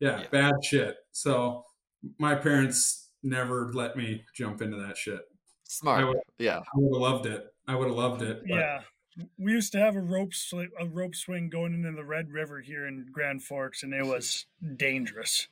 yeah, 0.00 0.20
Yeah. 0.20 0.26
bad 0.30 0.52
shit. 0.62 0.96
So 1.12 1.64
my 2.18 2.34
parents 2.34 3.10
never 3.22 3.70
let 3.72 3.96
me 3.96 4.22
jump 4.34 4.60
into 4.60 4.76
that 4.76 4.98
shit. 4.98 5.20
Smart. 5.72 6.00
I 6.00 6.04
would- 6.08 6.18
yeah. 6.38 6.58
I 6.58 6.62
would 6.76 6.94
have 6.96 7.02
loved 7.02 7.26
it. 7.26 7.46
I 7.66 7.74
would 7.74 7.88
have 7.88 7.96
loved 7.96 8.22
it. 8.22 8.40
but- 8.46 8.54
Yeah. 8.54 8.82
We 9.38 9.52
used 9.52 9.72
to 9.72 9.78
have 9.78 9.94
a 9.94 10.00
rope 10.00 10.30
sli- 10.30 10.70
a 10.80 10.86
rope 10.86 11.14
swing 11.14 11.50
going 11.50 11.74
into 11.74 11.92
the 11.92 12.04
Red 12.04 12.30
River 12.30 12.60
here 12.62 12.86
in 12.86 13.06
Grand 13.12 13.42
Forks, 13.42 13.82
and 13.82 13.92
it 13.92 14.06
was 14.06 14.46
dangerous. 14.76 15.48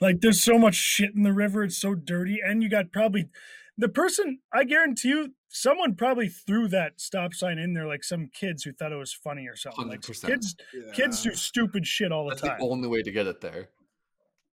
Like, 0.00 0.20
there's 0.22 0.40
so 0.42 0.58
much 0.58 0.74
shit 0.74 1.14
in 1.14 1.22
the 1.22 1.32
river; 1.32 1.62
it's 1.62 1.78
so 1.78 1.94
dirty, 1.94 2.40
and 2.44 2.64
you 2.64 2.68
got 2.68 2.90
probably 2.90 3.28
the 3.78 3.88
person. 3.88 4.40
I 4.52 4.64
guarantee 4.64 5.10
you, 5.10 5.34
someone 5.48 5.94
probably 5.94 6.28
threw 6.28 6.66
that 6.68 7.00
stop 7.00 7.32
sign 7.32 7.58
in 7.60 7.74
there, 7.74 7.86
like 7.86 8.02
some 8.02 8.26
kids 8.26 8.64
who 8.64 8.72
thought 8.72 8.90
it 8.90 8.96
was 8.96 9.12
funny 9.12 9.46
or 9.46 9.54
something. 9.54 9.86
Like 9.86 10.00
100%. 10.00 10.26
kids, 10.26 10.56
kids 10.92 11.22
do 11.22 11.30
stupid 11.32 11.86
shit 11.86 12.10
all 12.10 12.24
the 12.24 12.30
That's 12.30 12.42
the 12.42 12.48
time. 12.48 12.58
only 12.60 12.88
way 12.88 13.02
to 13.02 13.10
get 13.12 13.28
it 13.28 13.40
there. 13.40 13.68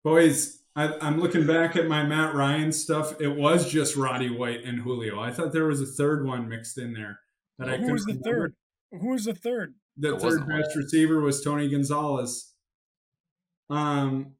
Boys, 0.04 0.61
I, 0.74 0.94
I'm 1.00 1.20
looking 1.20 1.46
back 1.46 1.76
at 1.76 1.86
my 1.86 2.02
Matt 2.02 2.34
Ryan 2.34 2.72
stuff. 2.72 3.20
It 3.20 3.28
was 3.28 3.70
just 3.70 3.94
Roddy 3.96 4.30
White 4.30 4.64
and 4.64 4.80
Julio. 4.80 5.20
I 5.20 5.30
thought 5.30 5.52
there 5.52 5.66
was 5.66 5.80
a 5.82 5.86
third 5.86 6.24
one 6.26 6.48
mixed 6.48 6.78
in 6.78 6.92
there. 6.94 7.20
That 7.58 7.68
I 7.68 7.76
Who 7.76 7.92
was 7.92 8.04
the 8.04 8.14
remember. 8.14 8.24
third? 8.90 9.00
Who 9.00 9.08
was 9.10 9.24
the 9.26 9.34
third? 9.34 9.74
The 9.98 10.08
There 10.10 10.18
third 10.18 10.24
wasn't 10.24 10.48
one. 10.48 10.60
best 10.62 10.76
receiver 10.76 11.20
was 11.20 11.42
Tony 11.42 11.68
Gonzalez. 11.68 12.52
Um, 13.68 14.32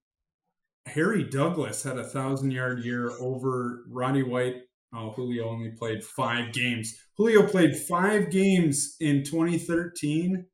Harry 0.87 1.23
Douglas 1.25 1.83
had 1.83 1.99
a 1.99 2.05
thousand 2.05 2.51
yard 2.51 2.85
year 2.85 3.11
over 3.21 3.85
Roddy 3.89 4.23
White. 4.23 4.57
Oh, 4.95 5.11
Julio 5.11 5.49
only 5.49 5.71
played 5.71 6.03
five 6.05 6.53
games. 6.53 6.95
Julio 7.17 7.47
played 7.47 7.77
five 7.77 8.31
games 8.31 8.97
in 9.01 9.23
2013, 9.25 10.45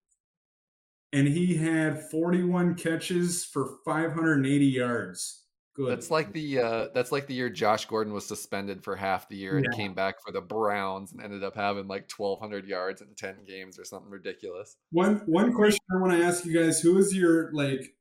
and 1.12 1.26
he 1.28 1.56
had 1.56 2.08
41 2.10 2.74
catches 2.76 3.44
for 3.44 3.78
580 3.84 4.66
yards. 4.66 5.44
Good. 5.78 5.90
That's 5.92 6.10
like 6.10 6.32
the 6.32 6.58
uh 6.58 6.86
that's 6.92 7.12
like 7.12 7.28
the 7.28 7.34
year 7.34 7.48
Josh 7.48 7.86
Gordon 7.86 8.12
was 8.12 8.26
suspended 8.26 8.82
for 8.82 8.96
half 8.96 9.28
the 9.28 9.36
year 9.36 9.56
and 9.58 9.64
Yeah. 9.70 9.76
came 9.76 9.94
back 9.94 10.16
for 10.20 10.32
the 10.32 10.40
Browns 10.40 11.12
and 11.12 11.22
ended 11.22 11.44
up 11.44 11.54
having 11.54 11.86
like 11.86 12.10
1200 12.10 12.66
yards 12.66 13.00
in 13.00 13.14
10 13.14 13.44
games 13.46 13.78
or 13.78 13.84
something 13.84 14.10
ridiculous. 14.10 14.76
One 14.90 15.18
one 15.26 15.52
question 15.52 15.78
I 15.94 16.00
want 16.00 16.18
to 16.18 16.24
ask 16.24 16.44
you 16.44 16.52
guys: 16.52 16.80
Who 16.80 16.98
is 16.98 17.14
your 17.14 17.52
like 17.52 17.94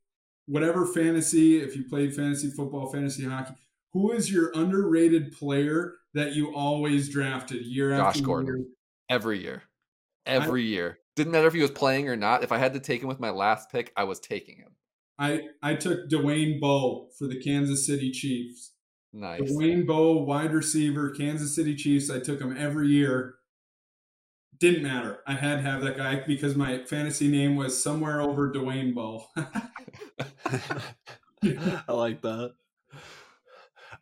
whatever 0.48 0.88
fantasy? 0.88 1.60
If 1.60 1.76
you 1.76 1.84
played 1.84 2.16
fantasy 2.16 2.50
football, 2.50 2.92
fantasy 2.92 3.26
hockey, 3.26 3.54
who 3.94 4.12
is 4.12 4.32
your 4.32 4.52
underrated 4.56 5.34
player 5.38 5.98
that 6.16 6.34
you 6.34 6.56
always 6.56 7.10
drafted 7.10 7.64
year 7.64 7.96
Josh 7.96 8.16
after 8.16 8.24
Gordon. 8.24 8.56
year? 8.58 8.66
Every 9.10 9.40
year. 9.40 9.62
Every 10.26 10.64
year. 10.64 10.98
Didn't 11.16 11.32
matter 11.32 11.48
if 11.48 11.54
he 11.54 11.62
was 11.62 11.70
playing 11.72 12.10
or 12.10 12.16
not. 12.16 12.42
If 12.44 12.52
I 12.52 12.58
had 12.58 12.74
to 12.74 12.80
take 12.80 13.04
him 13.04 13.08
with 13.08 13.20
my 13.20 13.30
last 13.30 13.70
pick, 13.72 13.94
I 13.96 14.04
was 14.06 14.20
taking 14.20 14.58
him. 14.58 14.72
I 15.20 15.44
I 15.62 15.76
took 15.76 16.10
Dwayne 16.10 16.60
Bowe 16.60 17.10
for 17.18 17.28
the 17.28 17.42
Kansas 17.42 17.86
City 17.86 18.12
Chiefs. 18.12 18.74
Nice. 19.14 19.42
Dwayne 19.52 19.86
Bowe, 19.86 20.18
wide 20.24 20.54
receiver, 20.54 21.10
Kansas 21.12 21.56
City 21.56 21.76
Chiefs. 21.76 22.10
I 22.10 22.20
took 22.20 22.40
him 22.40 22.56
every 22.58 22.88
year. 22.90 23.36
Didn't 24.60 24.84
matter. 24.84 25.20
I 25.28 25.34
had 25.34 25.58
to 25.58 25.62
have 25.62 25.82
that 25.82 25.98
guy 25.98 26.24
because 26.26 26.56
my 26.56 26.84
fantasy 26.84 27.28
name 27.28 27.56
was 27.56 27.82
somewhere 27.82 28.22
over 28.22 28.52
Dwayne 28.52 28.94
Bowe. 28.94 29.26
I 31.44 31.92
like 31.92 32.22
that. 32.22 32.54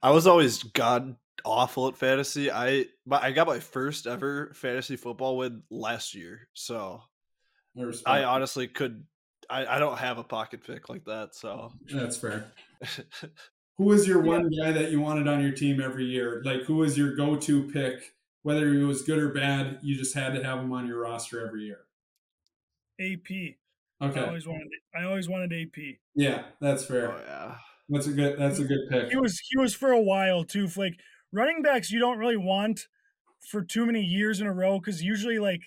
I 0.02 0.12
was 0.12 0.28
always 0.28 0.64
god 0.64 1.16
awful 1.44 1.88
at 1.88 1.98
fantasy. 1.98 2.52
I 2.52 2.86
but 3.06 3.24
I 3.24 3.32
got 3.32 3.48
my 3.48 3.60
first 3.60 4.08
ever 4.08 4.52
fantasy 4.54 4.96
football 4.96 5.38
win 5.38 5.64
last 5.70 6.16
year, 6.16 6.48
so 6.54 7.02
I 8.06 8.20
I 8.20 8.24
honestly 8.24 8.68
could. 8.68 9.06
I, 9.50 9.66
I 9.76 9.80
don't 9.80 9.98
have 9.98 10.18
a 10.18 10.24
pocket 10.24 10.64
pick 10.66 10.90
like 10.90 11.06
that, 11.06 11.36
so 11.36 11.72
That's 11.92 12.18
fair. 12.18 12.52
Who 13.78 13.86
was 13.86 14.08
your 14.08 14.22
one 14.22 14.50
guy 14.50 14.72
that 14.72 14.92
you 14.92 15.02
wanted 15.02 15.28
on 15.28 15.42
your 15.42 15.52
team 15.52 15.82
every 15.82 16.06
year? 16.06 16.42
Like, 16.46 16.62
who 16.62 16.76
was 16.78 16.98
your 16.98 17.14
go-to 17.16 17.70
pick? 17.72 18.16
Whether 18.44 18.72
he 18.74 18.80
was 18.80 19.02
good 19.02 19.18
or 19.20 19.30
bad, 19.34 19.80
you 19.82 19.98
just 19.98 20.14
had 20.16 20.34
to 20.36 20.44
have 20.44 20.60
him 20.60 20.72
on 20.72 20.88
your 20.88 21.02
roster 21.02 21.46
every 21.46 21.64
year. 21.64 21.80
AP. 23.00 23.30
Okay. 23.30 23.58
I 24.02 24.06
Okay, 24.08 24.26
always 24.26 24.48
wanted. 24.48 24.68
I 24.96 25.04
always 25.04 25.28
wanted 25.30 25.52
AP. 25.54 25.98
yeah, 26.16 26.44
that's 26.62 26.84
oh 26.84 26.88
fair. 26.88 27.24
yeah. 27.26 27.56
That's 27.90 28.08
a 28.08 28.12
good. 28.12 28.38
That's 28.40 28.60
a 28.60 28.64
good 28.68 28.90
pick. 28.90 29.10
He 29.10 29.18
was 29.18 29.40
he 29.50 29.58
was 29.58 29.74
for 29.74 29.92
a 29.92 30.02
while 30.02 30.44
too. 30.44 30.68
Like 30.76 31.00
running 31.32 31.62
backs, 31.62 31.92
you 31.92 32.00
don't 32.00 32.18
really 32.18 32.38
want 32.38 32.88
for 33.50 33.62
too 33.64 33.86
many 33.86 34.02
years 34.02 34.42
in 34.42 34.48
a 34.48 34.54
row 34.54 34.80
because 34.80 35.02
usually 35.04 35.40
like 35.40 35.62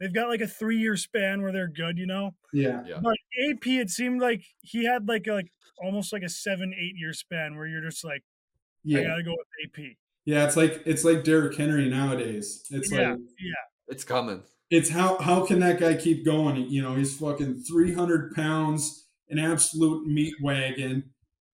they've 0.00 0.12
got 0.14 0.28
like 0.28 0.40
a 0.40 0.46
three 0.46 0.78
year 0.78 0.96
span 0.96 1.42
where 1.42 1.52
they're 1.52 1.68
good, 1.68 1.98
you 1.98 2.06
know. 2.06 2.34
Yeah, 2.52 2.82
Yeah. 2.86 3.00
But 3.02 3.16
AP, 3.50 3.66
it 3.66 3.90
seemed 3.90 4.20
like 4.20 4.44
he 4.62 4.84
had 4.84 5.08
like 5.08 5.26
a, 5.26 5.34
like 5.34 5.52
almost 5.82 6.12
like 6.12 6.22
a 6.22 6.28
seven 6.28 6.74
eight 6.78 6.94
year 6.96 7.12
span 7.12 7.56
where 7.56 7.66
you're 7.66 7.82
just 7.82 8.04
like, 8.04 8.22
I 8.22 9.00
yeah, 9.00 9.02
gotta 9.08 9.22
go 9.22 9.32
with 9.32 9.46
AP. 9.78 9.96
yeah. 10.24 10.44
It's 10.46 10.56
like 10.56 10.82
it's 10.86 11.04
like 11.04 11.24
Derrick 11.24 11.56
Henry 11.56 11.88
nowadays. 11.88 12.64
It's 12.70 12.90
yeah, 12.90 13.10
like 13.10 13.18
yeah. 13.38 13.52
It's 13.88 14.04
coming. 14.04 14.42
it's 14.70 14.90
how 14.90 15.18
how 15.18 15.44
can 15.44 15.60
that 15.60 15.80
guy 15.80 15.94
keep 15.94 16.24
going? 16.24 16.56
You 16.68 16.82
know, 16.82 16.94
he's 16.94 17.16
fucking 17.16 17.62
three 17.68 17.92
hundred 17.94 18.34
pounds, 18.34 19.06
an 19.28 19.38
absolute 19.38 20.06
meat 20.06 20.34
wagon. 20.42 21.10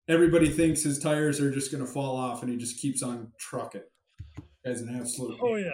Everybody 0.08 0.50
thinks 0.50 0.84
his 0.84 1.00
tires 1.00 1.40
are 1.40 1.50
just 1.52 1.72
gonna 1.72 1.86
fall 1.88 2.18
off, 2.18 2.42
and 2.44 2.52
he 2.52 2.58
just 2.58 2.80
keeps 2.80 3.02
on 3.02 3.32
trucking. 3.40 3.84
As 4.66 4.82
an 4.82 4.96
absolute. 5.00 5.40
Oh 5.42 5.56
yeah. 5.56 5.70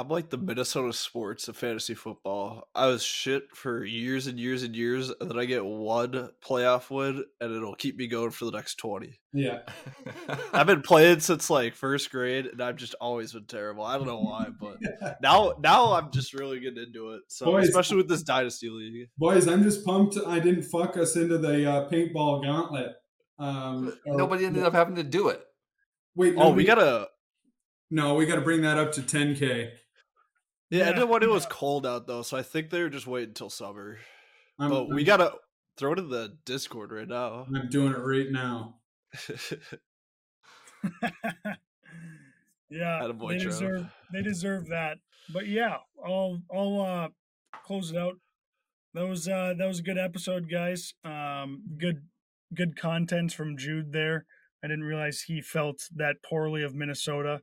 I'm 0.00 0.08
like 0.08 0.30
the 0.30 0.38
Minnesota 0.38 0.94
sports 0.94 1.46
of 1.48 1.58
fantasy 1.58 1.94
football. 1.94 2.68
I 2.74 2.86
was 2.86 3.02
shit 3.02 3.42
for 3.54 3.84
years 3.84 4.26
and 4.28 4.40
years 4.40 4.62
and 4.62 4.74
years, 4.74 5.12
and 5.20 5.30
then 5.30 5.38
I 5.38 5.44
get 5.44 5.62
one 5.62 6.30
playoff 6.42 6.88
win, 6.88 7.22
and 7.38 7.54
it'll 7.54 7.74
keep 7.74 7.98
me 7.98 8.06
going 8.06 8.30
for 8.30 8.46
the 8.46 8.52
next 8.52 8.76
twenty. 8.76 9.20
Yeah. 9.34 9.58
I've 10.54 10.66
been 10.66 10.80
playing 10.80 11.20
since 11.20 11.50
like 11.50 11.74
first 11.74 12.10
grade, 12.10 12.46
and 12.46 12.62
I've 12.62 12.76
just 12.76 12.94
always 12.94 13.34
been 13.34 13.44
terrible. 13.44 13.84
I 13.84 13.98
don't 13.98 14.06
know 14.06 14.20
why, 14.22 14.46
but 14.58 14.78
now 15.22 15.52
now 15.62 15.92
I'm 15.92 16.10
just 16.12 16.32
really 16.32 16.60
getting 16.60 16.82
into 16.82 17.10
it. 17.10 17.20
So 17.28 17.44
Boys- 17.44 17.68
especially 17.68 17.98
with 17.98 18.08
this 18.08 18.22
dynasty 18.22 18.70
league. 18.70 19.08
Boys, 19.18 19.46
I'm 19.46 19.62
just 19.62 19.84
pumped 19.84 20.16
I 20.26 20.40
didn't 20.40 20.62
fuck 20.62 20.96
us 20.96 21.14
into 21.14 21.36
the 21.36 21.70
uh, 21.70 21.90
paintball 21.90 22.42
gauntlet. 22.42 22.92
Um, 23.38 23.92
or- 24.06 24.16
Nobody 24.16 24.46
ended 24.46 24.62
up 24.62 24.72
having 24.72 24.94
to 24.96 25.02
do 25.02 25.28
it. 25.28 25.42
Wait, 26.14 26.34
Oh, 26.38 26.52
we 26.52 26.64
gotta. 26.64 27.08
No, 27.92 28.14
we 28.14 28.24
got 28.24 28.36
to 28.36 28.40
bring 28.40 28.62
that 28.62 28.78
up 28.78 28.92
to 28.92 29.00
10k. 29.02 29.70
Yeah, 30.70 30.90
Yeah, 30.96 31.02
when 31.04 31.22
it 31.22 31.30
was 31.30 31.46
cold 31.50 31.86
out 31.86 32.06
though, 32.06 32.22
so 32.22 32.36
I 32.36 32.42
think 32.42 32.70
they 32.70 32.82
were 32.82 32.90
just 32.90 33.06
waiting 33.06 33.30
until 33.30 33.50
summer. 33.50 33.98
I'm, 34.58 34.70
But 34.70 34.88
we 34.88 34.96
I'm- 35.02 35.04
gotta 35.06 35.32
throw 35.76 35.92
it 35.92 35.98
in 35.98 36.08
the 36.10 36.36
Discord 36.44 36.92
right 36.92 37.08
now. 37.08 37.46
I'm 37.54 37.68
doing 37.68 37.92
it 37.92 37.98
right 37.98 38.30
now. 38.30 38.76
yeah, 42.70 43.00
Attaboy, 43.02 43.30
they 43.30 43.38
Trev. 43.38 43.52
deserve 43.52 43.86
they 44.12 44.22
deserve 44.22 44.68
that. 44.68 44.98
But 45.32 45.46
yeah, 45.46 45.76
I'll 46.04 46.40
I'll 46.54 46.80
uh, 46.80 47.08
close 47.64 47.90
it 47.90 47.96
out. 47.96 48.16
That 48.94 49.06
was 49.06 49.28
uh, 49.28 49.54
that 49.58 49.66
was 49.66 49.78
a 49.80 49.82
good 49.82 49.98
episode, 49.98 50.48
guys. 50.50 50.94
Um, 51.04 51.62
good 51.78 52.02
good 52.54 52.76
content 52.76 53.32
from 53.32 53.56
Jude 53.56 53.92
there. 53.92 54.26
I 54.62 54.68
didn't 54.68 54.84
realize 54.84 55.22
he 55.22 55.40
felt 55.40 55.82
that 55.96 56.16
poorly 56.22 56.62
of 56.62 56.74
Minnesota. 56.74 57.40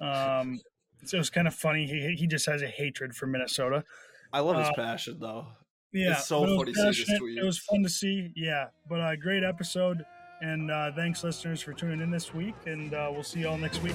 Um, 0.00 0.60
so 1.04 1.16
it 1.16 1.20
was 1.20 1.30
kind 1.30 1.46
of 1.46 1.54
funny. 1.54 1.86
He 1.86 2.14
he 2.16 2.26
just 2.26 2.46
has 2.46 2.62
a 2.62 2.68
hatred 2.68 3.14
for 3.14 3.26
Minnesota. 3.26 3.84
I 4.32 4.40
love 4.40 4.58
his 4.58 4.68
Uh, 4.68 4.74
passion 4.74 5.18
though. 5.20 5.46
Yeah, 5.92 6.16
so 6.16 6.40
but 6.56 6.68
it 6.68 6.76
was 6.76 6.76
funny 6.76 6.92
seeing 6.92 7.08
his 7.08 7.18
passionate. 7.20 7.38
It 7.38 7.44
was 7.44 7.58
fun 7.58 7.82
to 7.82 7.88
see. 7.88 8.32
Yeah, 8.36 8.66
but 8.88 9.00
a 9.00 9.04
uh, 9.04 9.16
great 9.16 9.42
episode. 9.42 10.04
And 10.40 10.70
uh, 10.70 10.92
thanks, 10.94 11.24
listeners, 11.24 11.60
for 11.60 11.72
tuning 11.72 12.00
in 12.00 12.10
this 12.10 12.32
week. 12.32 12.54
And 12.66 12.94
uh, 12.94 13.10
we'll 13.12 13.24
see 13.24 13.40
you 13.40 13.48
all 13.48 13.58
next 13.58 13.82
week. 13.82 13.94